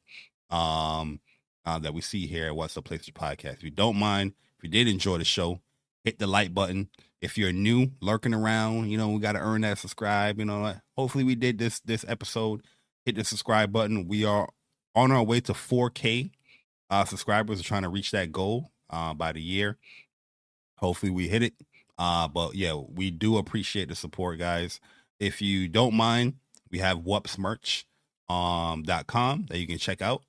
um 0.49 1.19
uh, 1.65 1.80
that 1.80 1.94
we 1.94 2.02
see 2.02 2.27
here 2.27 2.48
at 2.48 2.56
what's 2.56 2.73
the 2.73 2.81
place 2.81 3.10
podcast 3.10 3.56
if 3.56 3.64
you 3.64 3.72
don't 3.72 3.98
mind 3.98 4.34
if 4.57 4.64
you 4.64 4.69
did 4.69 4.88
enjoy 4.88 5.18
the 5.18 5.26
show 5.26 5.60
hit 6.03 6.19
the 6.19 6.27
like 6.27 6.53
button 6.53 6.90
if 7.22 7.38
you're 7.38 7.52
new 7.52 7.91
lurking 8.02 8.34
around 8.34 8.90
you 8.90 8.98
know 8.98 9.10
we 9.10 9.19
got 9.19 9.34
to 9.34 9.40
earn 9.40 9.61
that 9.61 9.77
subscribe 9.77 10.40
you 10.40 10.45
know 10.45 10.73
hopefully 10.98 11.23
we 11.23 11.36
did 11.36 11.57
this 11.57 11.80
this 11.81 12.06
episode 12.07 12.61
hit 13.06 13.15
the 13.15 13.23
subscribe 13.23 13.72
button 13.72 14.07
we 14.07 14.23
are 14.26 14.49
on 14.95 15.11
our 15.11 15.23
way 15.23 15.40
to 15.40 15.53
4k 15.53 16.31
uh, 16.90 17.06
subscribers 17.06 17.60
are 17.60 17.64
trying 17.64 17.84
to 17.84 17.90
reach 17.90 18.11
that 18.11 18.31
goal 18.31 18.72
uh, 18.90 19.14
by 19.14 19.31
the 19.31 19.41
year. 19.41 19.77
Hopefully, 20.77 21.11
we 21.11 21.27
hit 21.27 21.44
it. 21.44 21.53
Uh, 21.98 22.27
but 22.27 22.56
yeah, 22.56 22.73
we 22.73 23.11
do 23.11 23.38
appreciate 23.38 23.90
the 23.90 23.95
support, 23.95 24.40
guys. 24.40 24.80
If 25.19 25.41
you 25.41 25.68
don't 25.68 25.94
mind, 25.94 26.36
we 26.72 26.80
have 26.80 26.99
WUPS 26.99 27.38
merch 27.38 27.86
um 28.30 28.86
com 29.07 29.48
that 29.49 29.57
you 29.57 29.65
can 29.65 29.80
check 29.80 30.02
out. 30.02 30.22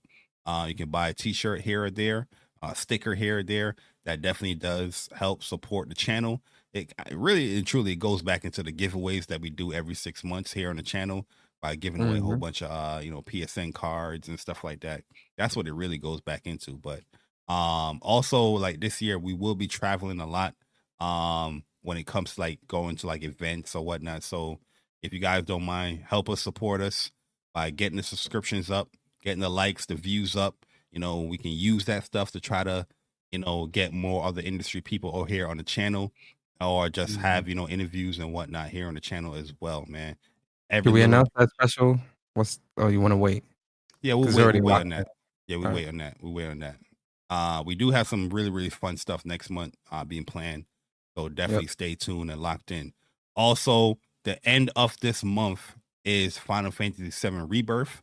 Uh, 0.50 0.66
you 0.66 0.74
can 0.74 0.90
buy 0.90 1.08
a 1.10 1.14
t-shirt 1.14 1.62
here 1.62 1.84
or 1.84 1.90
there, 1.90 2.28
a 2.62 2.74
sticker 2.74 3.14
here 3.14 3.38
or 3.38 3.42
there. 3.42 3.76
That 4.04 4.22
definitely 4.22 4.56
does 4.56 5.08
help 5.14 5.42
support 5.42 5.88
the 5.88 5.94
channel. 5.94 6.42
It, 6.72 6.92
it 7.06 7.16
really 7.16 7.56
and 7.58 7.66
truly 7.66 7.96
goes 7.96 8.22
back 8.22 8.44
into 8.44 8.62
the 8.62 8.72
giveaways 8.72 9.26
that 9.26 9.40
we 9.40 9.50
do 9.50 9.72
every 9.72 9.94
six 9.94 10.24
months 10.24 10.52
here 10.52 10.70
on 10.70 10.76
the 10.76 10.82
channel 10.82 11.26
by 11.60 11.76
giving 11.76 12.02
away 12.02 12.18
a 12.18 12.22
whole 12.22 12.36
Mhm. 12.36 12.40
bunch 12.40 12.62
of 12.62 12.70
uh, 12.70 13.00
you 13.00 13.10
know 13.10 13.22
PSN 13.22 13.72
cards 13.72 14.28
and 14.28 14.40
stuff 14.40 14.64
like 14.64 14.80
that. 14.80 15.04
That's 15.36 15.56
what 15.56 15.68
it 15.68 15.72
really 15.74 15.98
goes 15.98 16.20
back 16.20 16.46
into. 16.46 16.78
But 16.78 17.02
um 17.48 17.98
also 18.02 18.42
like 18.44 18.80
this 18.80 19.02
year 19.02 19.18
we 19.18 19.34
will 19.34 19.56
be 19.56 19.66
traveling 19.68 20.20
a 20.20 20.26
lot 20.26 20.54
um 21.00 21.64
when 21.82 21.96
it 21.98 22.06
comes 22.06 22.34
to 22.34 22.40
like 22.40 22.60
going 22.68 22.96
to 22.96 23.06
like 23.06 23.22
events 23.24 23.74
or 23.74 23.84
whatnot. 23.84 24.22
So 24.22 24.60
if 25.02 25.12
you 25.12 25.18
guys 25.18 25.44
don't 25.44 25.64
mind, 25.64 26.04
help 26.06 26.28
us 26.28 26.42
support 26.42 26.80
us 26.82 27.10
by 27.54 27.70
getting 27.70 27.96
the 27.96 28.02
subscriptions 28.02 28.70
up, 28.70 28.88
getting 29.22 29.40
the 29.40 29.48
likes, 29.50 29.86
the 29.86 29.94
views 29.94 30.36
up. 30.36 30.64
You 30.90 31.00
know, 31.00 31.20
we 31.20 31.38
can 31.38 31.52
use 31.52 31.84
that 31.86 32.04
stuff 32.04 32.32
to 32.32 32.40
try 32.40 32.64
to, 32.64 32.86
you 33.30 33.38
know, 33.38 33.66
get 33.66 33.92
more 33.92 34.24
other 34.24 34.42
industry 34.42 34.80
people 34.80 35.10
over 35.14 35.26
here 35.26 35.46
on 35.46 35.56
the 35.56 35.62
channel 35.62 36.12
or 36.60 36.88
just 36.88 37.16
Mhm. 37.16 37.20
have, 37.20 37.48
you 37.48 37.54
know, 37.54 37.68
interviews 37.68 38.18
and 38.18 38.32
whatnot 38.32 38.70
here 38.70 38.88
on 38.88 38.94
the 38.94 39.00
channel 39.00 39.34
as 39.34 39.52
well, 39.60 39.84
man. 39.86 40.16
Every 40.68 40.90
Do 40.90 40.94
we 40.94 41.02
announce 41.02 41.28
that 41.36 41.50
special? 41.50 42.00
What's? 42.34 42.60
Oh, 42.76 42.88
you 42.88 43.00
want 43.00 43.12
to 43.12 43.16
wait? 43.16 43.44
Yeah, 44.02 44.14
we'll 44.14 44.28
wait, 44.28 44.38
already 44.38 44.60
we'll 44.60 44.74
wait 44.74 44.80
on 44.80 44.88
that. 44.90 45.08
Yeah, 45.46 45.56
we 45.56 45.66
right. 45.66 45.74
wait 45.74 45.88
on 45.88 45.96
that. 45.98 46.16
We 46.22 46.30
wait 46.30 46.46
on 46.48 46.58
that. 46.60 46.76
Uh, 47.28 47.62
we 47.64 47.74
do 47.74 47.90
have 47.90 48.08
some 48.08 48.28
really, 48.30 48.50
really 48.50 48.70
fun 48.70 48.96
stuff 48.96 49.24
next 49.24 49.50
month 49.50 49.74
uh, 49.90 50.04
being 50.04 50.24
planned. 50.24 50.64
So 51.16 51.28
definitely 51.28 51.66
stay 51.68 51.94
tuned 51.94 52.30
and 52.30 52.40
locked 52.40 52.70
in. 52.70 52.92
Also, 53.36 53.98
the 54.24 54.44
end 54.48 54.70
of 54.76 54.96
this 55.00 55.22
month 55.24 55.74
is 56.04 56.38
Final 56.38 56.70
Fantasy 56.70 57.10
VII 57.10 57.42
Rebirth. 57.42 58.02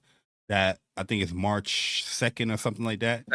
That 0.50 0.80
I 0.96 1.04
think 1.04 1.22
it's 1.22 1.34
March 1.34 2.04
2nd 2.06 2.54
or 2.54 2.58
something 2.58 2.86
like 2.86 3.02
that. 3.02 3.26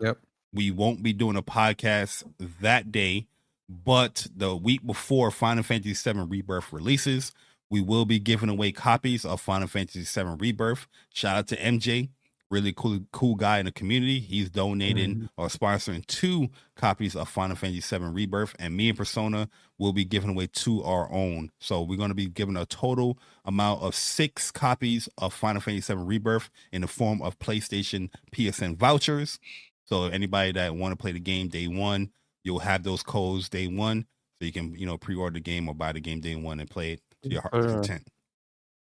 Yep. 0.00 0.18
We 0.52 0.70
won't 0.70 1.02
be 1.02 1.12
doing 1.12 1.36
a 1.36 1.42
podcast 1.42 2.24
that 2.60 2.90
day, 2.90 3.26
but 3.68 4.26
the 4.34 4.56
week 4.56 4.84
before 4.84 5.30
Final 5.30 5.62
Fantasy 5.62 6.12
VII 6.12 6.20
Rebirth 6.20 6.72
releases, 6.72 7.32
we 7.70 7.80
will 7.80 8.04
be 8.04 8.18
giving 8.18 8.48
away 8.48 8.72
copies 8.72 9.24
of 9.24 9.40
Final 9.40 9.68
Fantasy 9.68 10.02
VII 10.02 10.36
Rebirth. 10.38 10.86
Shout 11.14 11.36
out 11.36 11.46
to 11.48 11.56
MJ, 11.56 12.08
really 12.50 12.72
cool, 12.72 12.98
cool 13.12 13.36
guy 13.36 13.58
in 13.60 13.64
the 13.66 13.72
community. 13.72 14.18
He's 14.18 14.50
donating 14.50 15.14
Mhm. 15.16 15.28
or 15.36 15.46
sponsoring 15.48 16.04
two 16.06 16.48
copies 16.74 17.14
of 17.14 17.28
Final 17.28 17.54
Fantasy 17.56 17.80
VII 17.96 18.04
Rebirth, 18.12 18.56
and 18.58 18.76
me 18.76 18.88
and 18.88 18.98
Persona 18.98 19.48
will 19.78 19.92
be 19.92 20.04
giving 20.04 20.30
away 20.30 20.48
two 20.48 20.82
our 20.82 21.10
own. 21.12 21.50
So 21.60 21.80
we're 21.82 21.96
going 21.96 22.08
to 22.10 22.14
be 22.14 22.26
giving 22.28 22.56
a 22.56 22.66
total 22.66 23.18
amount 23.44 23.82
of 23.82 23.94
six 23.94 24.50
copies 24.50 25.08
of 25.18 25.32
Final 25.32 25.60
Fantasy 25.60 25.94
VII 25.94 26.00
Rebirth 26.02 26.50
in 26.72 26.82
the 26.82 26.88
form 26.88 27.22
of 27.22 27.38
PlayStation 27.38 28.10
PSN 28.32 28.74
vouchers. 28.76 29.38
So 29.86 30.04
anybody 30.06 30.52
that 30.52 30.74
want 30.74 30.92
to 30.92 30.96
play 30.96 31.12
the 31.12 31.20
game 31.20 31.48
day 31.48 31.68
one, 31.68 32.10
you'll 32.42 32.58
have 32.60 32.82
those 32.82 33.02
codes 33.02 33.48
day 33.48 33.66
one, 33.68 34.06
so 34.40 34.46
you 34.46 34.52
can 34.52 34.74
you 34.76 34.86
know 34.86 34.98
pre-order 34.98 35.34
the 35.34 35.40
game 35.40 35.68
or 35.68 35.74
buy 35.74 35.92
the 35.92 36.00
game 36.00 36.20
day 36.20 36.34
one 36.34 36.58
and 36.58 36.68
play 36.68 36.92
it 36.94 37.02
to 37.22 37.28
your 37.30 37.42
heart's 37.42 37.66
Sure. 37.66 37.74
content. 37.74 38.08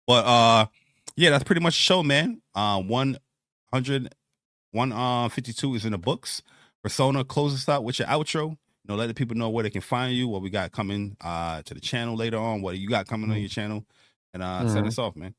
But 0.07 0.25
uh, 0.25 0.65
yeah, 1.15 1.29
that's 1.29 1.43
pretty 1.43 1.61
much 1.61 1.75
the 1.75 1.81
show, 1.81 2.01
man. 2.03 2.41
Uh, 2.55 2.81
one 2.81 3.17
hundred, 3.73 4.13
one 4.71 4.91
uh, 4.91 5.27
fifty-two 5.29 5.75
is 5.75 5.85
in 5.85 5.91
the 5.91 5.97
books. 5.97 6.41
Persona, 6.83 7.23
close 7.23 7.53
us 7.53 7.67
out 7.67 7.83
with 7.83 7.99
your 7.99 8.07
outro. 8.07 8.51
You 8.51 8.57
know, 8.87 8.95
let 8.95 9.07
the 9.07 9.13
people 9.13 9.35
know 9.37 9.49
where 9.49 9.63
they 9.63 9.69
can 9.69 9.81
find 9.81 10.13
you, 10.15 10.27
what 10.27 10.41
we 10.41 10.49
got 10.49 10.71
coming 10.71 11.15
uh 11.21 11.61
to 11.63 11.73
the 11.73 11.79
channel 11.79 12.15
later 12.15 12.37
on, 12.37 12.61
what 12.61 12.77
you 12.77 12.87
got 12.89 13.07
coming 13.07 13.31
on 13.31 13.39
your 13.39 13.49
channel, 13.49 13.85
and 14.33 14.43
uh, 14.43 14.67
send 14.67 14.85
Mhm. 14.85 14.89
us 14.89 14.97
off, 14.97 15.15
man. 15.15 15.33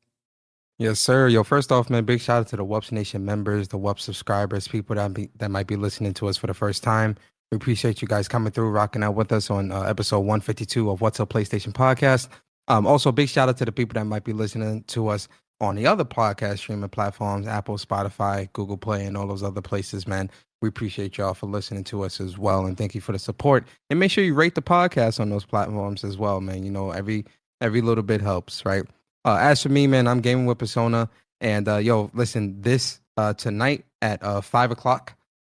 Yes, 0.77 0.99
sir. 0.99 1.29
Yo, 1.29 1.43
first 1.43 1.71
off, 1.71 1.89
man, 1.89 2.03
big 2.03 2.19
shout 2.19 2.41
out 2.41 2.47
to 2.49 2.57
the 2.57 2.65
WUPS 2.65 2.91
Nation 2.91 3.23
members, 3.23 3.69
the 3.69 3.77
WUPS 3.77 4.03
subscribers, 4.03 4.67
people 4.67 4.95
that 4.95 5.13
be 5.13 5.29
that 5.37 5.49
might 5.49 5.67
be 5.67 5.75
listening 5.77 6.13
to 6.15 6.27
us 6.27 6.35
for 6.37 6.47
the 6.47 6.53
first 6.53 6.83
time. 6.83 7.15
We 7.51 7.55
appreciate 7.57 8.01
you 8.01 8.07
guys 8.07 8.27
coming 8.27 8.51
through, 8.51 8.71
rocking 8.71 9.03
out 9.03 9.13
with 9.15 9.31
us 9.31 9.49
on 9.51 9.71
uh, 9.71 9.83
episode 9.83 10.21
152 10.21 10.89
of 10.89 10.99
What's 10.99 11.19
Up 11.19 11.29
PlayStation 11.29 11.71
Podcast. 11.73 12.27
Um, 12.67 12.87
also, 12.87 13.11
big 13.11 13.29
shout 13.29 13.47
out 13.47 13.57
to 13.57 13.65
the 13.65 13.71
people 13.71 13.93
that 13.93 14.05
might 14.05 14.23
be 14.23 14.33
listening 14.33 14.83
to 14.87 15.07
us 15.09 15.27
on 15.65 15.75
the 15.75 15.87
other 15.87 16.05
podcast 16.05 16.59
streaming 16.59 16.89
platforms, 16.89 17.47
Apple, 17.47 17.77
Spotify, 17.77 18.51
Google 18.53 18.77
Play, 18.77 19.05
and 19.05 19.17
all 19.17 19.27
those 19.27 19.43
other 19.43 19.61
places, 19.61 20.07
man. 20.07 20.29
We 20.61 20.69
appreciate 20.69 21.17
y'all 21.17 21.33
for 21.33 21.47
listening 21.47 21.83
to 21.85 22.03
us 22.03 22.21
as 22.21 22.37
well, 22.37 22.65
and 22.65 22.77
thank 22.77 22.95
you 22.95 23.01
for 23.01 23.11
the 23.11 23.19
support. 23.19 23.67
And 23.89 23.99
make 23.99 24.11
sure 24.11 24.23
you 24.23 24.33
rate 24.33 24.55
the 24.55 24.61
podcast 24.61 25.19
on 25.19 25.29
those 25.29 25.45
platforms 25.45 26.03
as 26.03 26.17
well, 26.17 26.41
man. 26.41 26.63
You 26.63 26.71
know, 26.71 26.91
every 26.91 27.25
every 27.61 27.81
little 27.81 28.03
bit 28.03 28.21
helps, 28.21 28.65
right? 28.65 28.83
Uh, 29.25 29.37
as 29.39 29.61
for 29.61 29.69
me, 29.69 29.87
man, 29.87 30.07
I'm 30.07 30.21
gaming 30.21 30.45
with 30.45 30.57
Persona, 30.57 31.09
and 31.41 31.67
uh, 31.67 31.77
yo, 31.77 32.09
listen, 32.13 32.61
this 32.61 32.99
uh, 33.17 33.33
tonight 33.33 33.85
at 34.01 34.23
uh, 34.23 34.41
five 34.41 34.71
o'clock, 34.71 35.15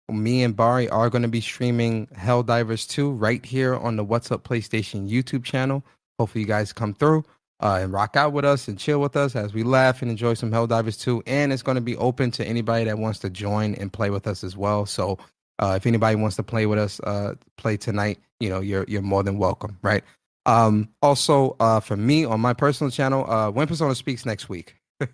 me 0.10 0.44
and 0.44 0.56
Bari 0.56 0.88
are 0.90 1.10
going 1.10 1.24
to 1.24 1.28
be 1.28 1.42
streaming 1.42 2.08
Helldivers 2.08 2.88
2 2.88 3.12
right 3.12 3.46
here 3.46 3.76
on 3.76 3.96
the 3.96 4.04
What's 4.04 4.32
Up 4.32 4.44
PlayStation 4.44 5.10
YouTube 5.10 5.44
channel. 5.44 5.84
Hopefully, 6.20 6.42
you 6.42 6.48
guys 6.48 6.72
come 6.72 6.94
through 6.94 7.26
uh, 7.62 7.80
and 7.82 7.94
rock 7.94 8.16
out 8.16 8.34
with 8.34 8.46
us 8.46 8.68
and 8.68 8.78
chill 8.78 9.00
with 9.00 9.16
us 9.16 9.36
as 9.36 9.54
we 9.54 9.64
laugh 9.64 10.02
and 10.02 10.12
enjoy 10.12 10.34
some 10.34 10.52
Helldivers 10.52 11.00
2. 11.00 11.24
And 11.26 11.54
it's 11.54 11.62
going 11.62 11.76
to 11.76 11.82
be 11.82 11.96
open 11.98 12.32
to 12.32 12.46
anybody 12.46 12.86
that 12.86 12.98
wants 12.98 13.20
to 13.20 13.30
join 13.30 13.76
and 13.76 13.92
play 13.92 14.10
with 14.10 14.28
us 14.28 14.44
as 14.44 14.58
well. 14.58 14.86
So, 14.86 15.18
uh, 15.60 15.76
if 15.78 15.86
anybody 15.86 16.16
wants 16.16 16.36
to 16.36 16.44
play 16.44 16.66
with 16.66 16.80
us, 16.80 17.00
uh, 17.02 17.36
play 17.58 17.78
tonight, 17.78 18.20
you 18.40 18.50
know, 18.50 18.60
you're 18.60 18.86
you're 18.88 19.02
more 19.02 19.24
than 19.24 19.38
welcome, 19.38 19.78
right? 19.82 20.04
Um, 20.46 20.90
also, 21.02 21.56
uh, 21.60 21.80
for 21.80 21.96
me 21.96 22.26
on 22.26 22.42
my 22.42 22.54
personal 22.54 22.92
channel, 22.92 23.30
uh, 23.30 23.50
When 23.52 23.68
Persona 23.68 23.96
Speaks 23.96 24.26
next 24.26 24.50
week. 24.50 24.76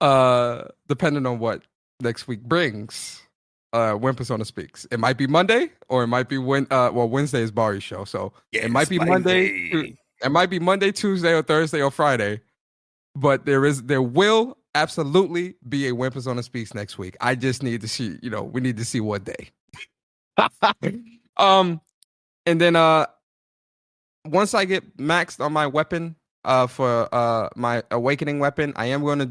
uh, 0.00 0.64
depending 0.88 1.26
on 1.26 1.38
what 1.38 1.62
next 2.00 2.26
week 2.26 2.42
brings, 2.42 3.22
uh, 3.72 3.94
When 3.94 4.14
Persona 4.14 4.44
Speaks. 4.44 4.86
It 4.90 5.00
might 5.00 5.18
be 5.18 5.26
Monday 5.26 5.70
or 5.88 6.02
it 6.04 6.08
might 6.08 6.28
be 6.28 6.38
when, 6.38 6.66
uh, 6.70 6.90
well, 6.92 7.08
Wednesday 7.08 7.42
is 7.42 7.50
Bari 7.50 7.80
show. 7.80 8.04
So 8.04 8.32
it 8.62 8.70
might 8.70 8.88
be 8.88 8.98
Monday. 8.98 9.70
Tu- 9.70 9.96
It 10.24 10.30
might 10.30 10.50
be 10.50 10.58
Monday, 10.58 10.92
Tuesday, 10.92 11.34
or 11.34 11.42
Thursday 11.42 11.80
or 11.82 11.90
Friday. 11.90 12.40
But 13.14 13.46
there 13.46 13.64
is, 13.64 13.82
there 13.84 14.02
will 14.02 14.56
absolutely 14.74 15.54
be 15.68 15.88
a 15.88 15.92
When 15.94 16.10
Persona 16.10 16.42
Speaks 16.42 16.74
next 16.74 16.98
week. 16.98 17.16
I 17.20 17.34
just 17.34 17.62
need 17.62 17.80
to 17.82 17.88
see, 17.88 18.18
you 18.22 18.30
know, 18.30 18.42
we 18.42 18.60
need 18.60 18.76
to 18.78 18.84
see 18.84 19.00
what 19.00 19.24
day. 19.24 19.50
um, 21.36 21.80
and 22.46 22.60
then 22.60 22.76
uh, 22.76 23.06
once 24.26 24.54
I 24.54 24.64
get 24.64 24.96
maxed 24.96 25.44
on 25.44 25.52
my 25.52 25.66
weapon, 25.66 26.16
uh, 26.44 26.66
for 26.66 27.08
uh 27.12 27.48
my 27.56 27.82
awakening 27.90 28.38
weapon, 28.38 28.72
I 28.76 28.86
am 28.86 29.02
going 29.02 29.18
to 29.18 29.30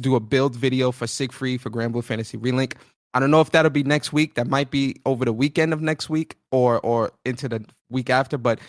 do 0.00 0.16
a 0.16 0.20
build 0.20 0.56
video 0.56 0.92
for 0.92 1.06
Siegfried 1.06 1.60
for 1.60 1.70
Granblue 1.70 2.04
Fantasy 2.04 2.36
Relink. 2.36 2.74
I 3.12 3.20
don't 3.20 3.30
know 3.30 3.40
if 3.40 3.50
that'll 3.50 3.70
be 3.70 3.82
next 3.82 4.12
week. 4.12 4.34
That 4.34 4.46
might 4.46 4.70
be 4.70 5.00
over 5.04 5.24
the 5.24 5.32
weekend 5.32 5.72
of 5.72 5.80
next 5.80 6.08
week 6.08 6.36
or 6.52 6.80
or 6.80 7.12
into 7.24 7.48
the 7.48 7.64
week 7.90 8.10
after. 8.10 8.38
But 8.38 8.60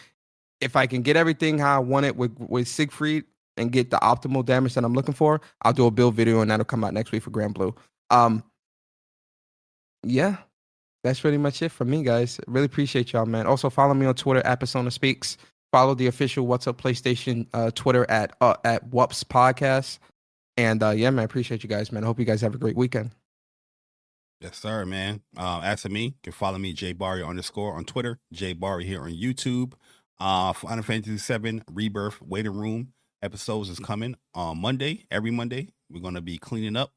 if 0.60 0.76
I 0.76 0.88
can 0.88 1.02
get 1.02 1.16
everything 1.18 1.60
how 1.60 1.76
I 1.76 1.80
want 1.80 2.06
it 2.06 2.16
with 2.16 2.36
with 2.40 2.68
Siegfried 2.68 3.26
and 3.58 3.72
get 3.72 3.92
the 3.92 3.98
optimal 3.98 4.46
damage 4.46 4.74
that 4.76 4.84
I'm 4.84 4.94
looking 4.94 5.14
for, 5.14 5.42
I'll 5.62 5.74
do 5.74 5.86
a 5.86 5.92
build 5.92 6.16
video 6.16 6.42
and 6.42 6.50
that'll 6.50 6.66
come 6.66 6.84
out 6.84 6.94
next 6.94 7.12
week 7.12 7.24
for 7.24 7.32
Granblue. 7.32 7.76
Um, 8.10 8.44
yeah, 10.04 10.38
that's 11.04 11.20
pretty 11.20 11.38
much 11.38 11.62
it 11.62 11.70
for 11.70 11.86
me, 11.86 12.04
guys. 12.04 12.40
Really 12.48 12.66
appreciate 12.66 13.14
y'all, 13.14 13.26
man. 13.26 13.46
Also 13.48 13.70
follow 13.70 13.94
me 13.94 14.06
on 14.06 14.16
Twitter 14.16 14.46
at 14.46 14.60
Persona 14.60 14.90
Speaks. 14.90 15.38
Follow 15.72 15.94
the 15.96 16.08
official 16.08 16.48
What's 16.48 16.68
Up 16.68 16.82
PlayStation 16.82 17.48
uh, 17.54 17.72
Twitter 17.72 18.10
at 18.10 18.36
uh, 18.42 18.56
at 18.64 18.90
WUPS 18.90 19.24
Podcast. 19.24 20.00
And 20.58 20.84
uh, 20.84 20.90
yeah, 20.90 21.10
man, 21.12 21.20
I 21.20 21.24
appreciate 21.24 21.64
you 21.64 21.70
guys, 21.70 21.92
man. 21.92 22.04
I 22.04 22.08
hope 22.08 22.20
you 22.20 22.26
guys 22.26 22.42
have 22.42 22.56
a 22.56 22.58
great 22.58 22.76
weekend. 22.76 23.12
Yes, 24.42 24.58
sir, 24.58 24.88
man. 24.88 25.22
Uh, 25.38 25.62
as 25.64 25.84
for 25.84 25.90
me, 25.90 26.06
you 26.06 26.14
can 26.24 26.34
follow 26.34 26.58
me, 26.58 26.74
JayBari 26.74 27.28
underscore 27.28 27.76
on 27.76 27.86
Twitter, 27.86 28.18
JayBari 28.34 28.84
here 28.86 29.04
on 29.04 29.12
YouTube. 29.12 29.74
Uh, 30.20 30.52
Final 30.54 30.84
Fantasy 30.84 31.38
VII 31.38 31.62
Rebirth 31.72 32.20
Waiting 32.24 32.56
Room 32.56 32.94
episodes 33.22 33.70
is 33.70 33.78
coming 33.78 34.16
on 34.34 34.60
Monday. 34.60 35.06
Every 35.12 35.30
Monday, 35.30 35.70
we're 35.92 36.02
gonna 36.02 36.22
be 36.22 36.40
cleaning 36.40 36.76
up. 36.76 36.92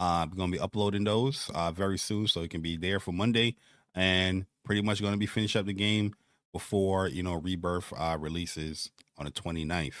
Uh, 0.00 0.26
we're 0.28 0.36
gonna 0.36 0.50
be 0.50 0.58
uploading 0.58 1.04
those 1.04 1.48
uh 1.54 1.70
very 1.70 1.98
soon, 1.98 2.26
so 2.26 2.42
it 2.42 2.50
can 2.50 2.62
be 2.62 2.76
there 2.76 2.98
for 2.98 3.12
Monday, 3.12 3.54
and 3.94 4.46
pretty 4.64 4.82
much 4.82 5.00
gonna 5.00 5.16
be 5.16 5.26
finish 5.26 5.54
up 5.54 5.66
the 5.66 5.72
game 5.72 6.14
before 6.52 7.06
you 7.06 7.22
know 7.22 7.34
Rebirth 7.34 7.92
uh 7.96 8.16
releases 8.18 8.90
on 9.16 9.26
the 9.26 9.30
29th. 9.30 9.94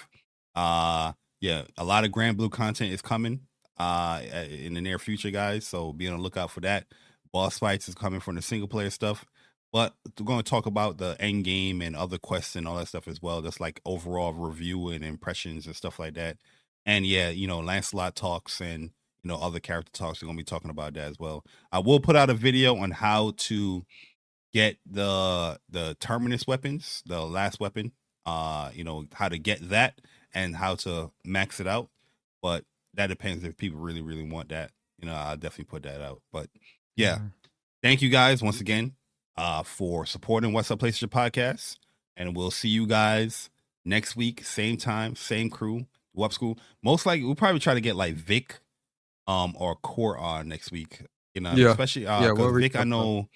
Uh, 0.56 1.12
yeah, 1.40 1.62
a 1.76 1.84
lot 1.84 2.04
of 2.04 2.10
Granblue 2.10 2.50
content 2.50 2.92
is 2.92 3.02
coming 3.02 3.42
uh 3.78 4.22
in 4.50 4.74
the 4.74 4.80
near 4.80 4.98
future 4.98 5.30
guys. 5.30 5.66
So 5.66 5.92
be 5.92 6.08
on 6.08 6.16
the 6.16 6.22
lookout 6.22 6.50
for 6.50 6.60
that. 6.60 6.86
Boss 7.32 7.58
fights 7.58 7.88
is 7.88 7.94
coming 7.94 8.20
from 8.20 8.36
the 8.36 8.42
single 8.42 8.68
player 8.68 8.90
stuff. 8.90 9.24
But 9.70 9.94
we're 10.18 10.24
going 10.24 10.42
to 10.42 10.50
talk 10.50 10.64
about 10.64 10.96
the 10.96 11.14
end 11.20 11.44
game 11.44 11.82
and 11.82 11.94
other 11.94 12.16
quests 12.16 12.56
and 12.56 12.66
all 12.66 12.76
that 12.76 12.88
stuff 12.88 13.06
as 13.06 13.20
well. 13.20 13.42
Just 13.42 13.60
like 13.60 13.80
overall 13.84 14.32
review 14.32 14.88
and 14.88 15.04
impressions 15.04 15.66
and 15.66 15.76
stuff 15.76 15.98
like 15.98 16.14
that. 16.14 16.38
And 16.86 17.06
yeah 17.06 17.28
you 17.28 17.46
know 17.46 17.60
lancelot 17.60 18.16
talks 18.16 18.60
and 18.60 18.90
you 19.22 19.28
know 19.28 19.36
other 19.36 19.60
character 19.60 19.92
talks. 19.92 20.22
We're 20.22 20.26
going 20.26 20.38
to 20.38 20.42
be 20.42 20.44
talking 20.44 20.70
about 20.70 20.94
that 20.94 21.08
as 21.08 21.18
well. 21.18 21.44
I 21.70 21.80
will 21.80 22.00
put 22.00 22.16
out 22.16 22.30
a 22.30 22.34
video 22.34 22.76
on 22.76 22.90
how 22.90 23.34
to 23.36 23.84
get 24.52 24.78
the 24.86 25.58
the 25.68 25.96
terminus 26.00 26.46
weapons, 26.46 27.02
the 27.06 27.20
last 27.20 27.60
weapon. 27.60 27.92
Uh, 28.26 28.70
you 28.74 28.84
know 28.84 29.06
how 29.12 29.28
to 29.28 29.38
get 29.38 29.68
that 29.68 30.00
and 30.34 30.56
how 30.56 30.74
to 30.76 31.10
max 31.24 31.60
it 31.60 31.66
out. 31.66 31.88
But 32.42 32.64
that 32.98 33.06
depends 33.06 33.44
if 33.44 33.56
people 33.56 33.80
really 33.80 34.02
really 34.02 34.28
want 34.28 34.50
that. 34.50 34.72
You 35.00 35.06
know, 35.06 35.14
I'll 35.14 35.36
definitely 35.36 35.64
put 35.66 35.84
that 35.84 36.00
out. 36.02 36.20
But 36.32 36.50
yeah, 36.96 37.18
Mhm. 37.18 37.32
thank 37.82 38.02
you 38.02 38.10
guys 38.10 38.42
once 38.42 38.60
again 38.60 38.94
uh 39.36 39.62
for 39.62 40.04
supporting 40.04 40.52
What's 40.52 40.70
Up 40.70 40.80
PlayStation 40.80 41.08
podcast, 41.08 41.78
and 42.16 42.36
we'll 42.36 42.50
see 42.50 42.68
you 42.68 42.86
guys 42.86 43.48
next 43.84 44.16
week, 44.16 44.44
same 44.44 44.76
time, 44.76 45.14
same 45.16 45.48
crew, 45.48 45.86
Wup 46.14 46.32
School. 46.32 46.58
Most 46.82 47.06
likely, 47.06 47.24
we'll 47.24 47.34
probably 47.36 47.60
try 47.60 47.74
to 47.74 47.80
get 47.80 47.96
like 47.96 48.14
Vic, 48.14 48.58
um, 49.26 49.54
or 49.58 49.76
Core 49.76 50.18
on 50.18 50.48
next 50.48 50.70
week. 50.72 51.02
You 51.34 51.40
know, 51.42 51.54
Yeah. 51.54 51.70
especially 51.70 52.06
uh, 52.06 52.20
Yeah, 52.22 52.32
we'll 52.32 52.52
Vic. 52.52 52.74
I 52.74 52.82
know. 52.84 53.28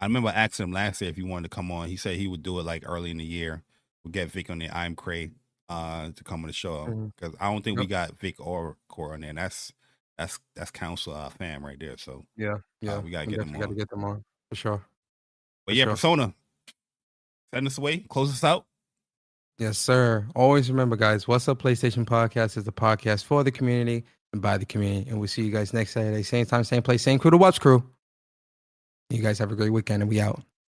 I 0.00 0.06
remember 0.06 0.30
asking 0.34 0.64
him 0.64 0.72
last 0.72 1.00
year 1.00 1.08
if 1.10 1.16
he 1.16 1.22
wanted 1.22 1.50
to 1.50 1.54
come 1.54 1.70
on. 1.70 1.88
He 1.88 1.96
said 1.96 2.16
he 2.16 2.26
would 2.26 2.42
do 2.42 2.58
it 2.58 2.64
like 2.64 2.82
early 2.84 3.10
in 3.12 3.18
the 3.18 3.24
year. 3.24 3.62
We'll 4.02 4.10
get 4.12 4.30
Vic 4.30 4.50
on 4.50 4.58
the 4.58 4.68
I'm 4.76 4.96
Cray 4.96 5.30
uh 5.68 6.10
to 6.14 6.24
come 6.24 6.42
on 6.42 6.46
the 6.48 6.52
show 6.52 7.10
because 7.16 7.34
I 7.40 7.50
don't 7.50 7.62
think 7.64 7.78
we 7.78 7.86
got 7.86 8.18
Vic 8.20 8.36
or 8.38 8.76
on 8.96 9.20
there. 9.20 9.30
And 9.30 9.38
that's 9.38 9.72
that's 10.18 10.38
that's 10.54 10.70
council 10.70 11.14
uh, 11.14 11.28
fam 11.30 11.64
right 11.64 11.78
there. 11.78 11.96
So, 11.98 12.24
Yeah, 12.36 12.58
yeah. 12.80 12.98
we 12.98 13.10
gotta 13.10 13.26
get 13.26 13.38
them 13.38 13.48
definitely 13.52 13.60
gotta 13.60 13.70
on. 13.72 13.76
get 13.76 13.90
them 13.90 14.04
on 14.04 14.24
for 14.50 14.54
sure. 14.56 14.82
but 15.66 15.72
For 15.72 15.76
yeah, 15.76 15.84
sure. 15.84 15.92
Persona, 15.94 16.34
send 17.52 17.66
us 17.66 17.78
away, 17.78 17.98
close 17.98 18.30
us 18.30 18.44
out. 18.44 18.66
Yes, 19.58 19.78
sir. 19.78 20.26
Always 20.34 20.68
remember, 20.70 20.96
guys, 20.96 21.26
What's 21.28 21.48
Up 21.48 21.60
PlayStation 21.62 22.04
Podcast 22.04 22.56
is 22.56 22.64
the 22.64 22.72
podcast 22.72 23.24
for 23.24 23.44
the 23.44 23.52
community 23.52 24.04
and 24.32 24.42
by 24.42 24.58
the 24.58 24.64
community. 24.66 25.08
And 25.08 25.18
we'll 25.20 25.28
see 25.28 25.42
you 25.42 25.52
guys 25.52 25.72
next 25.72 25.92
Saturday, 25.92 26.22
same 26.24 26.44
time, 26.46 26.64
same 26.64 26.82
place, 26.82 27.02
same 27.02 27.18
crew 27.20 27.30
to 27.30 27.36
watch 27.36 27.60
crew. 27.60 27.82
You 29.10 29.22
guys 29.22 29.38
have 29.38 29.52
a 29.52 29.54
great 29.56 29.70
weekend 29.70 30.02
and 30.02 30.10
we 30.10 30.20
out. 30.20 30.42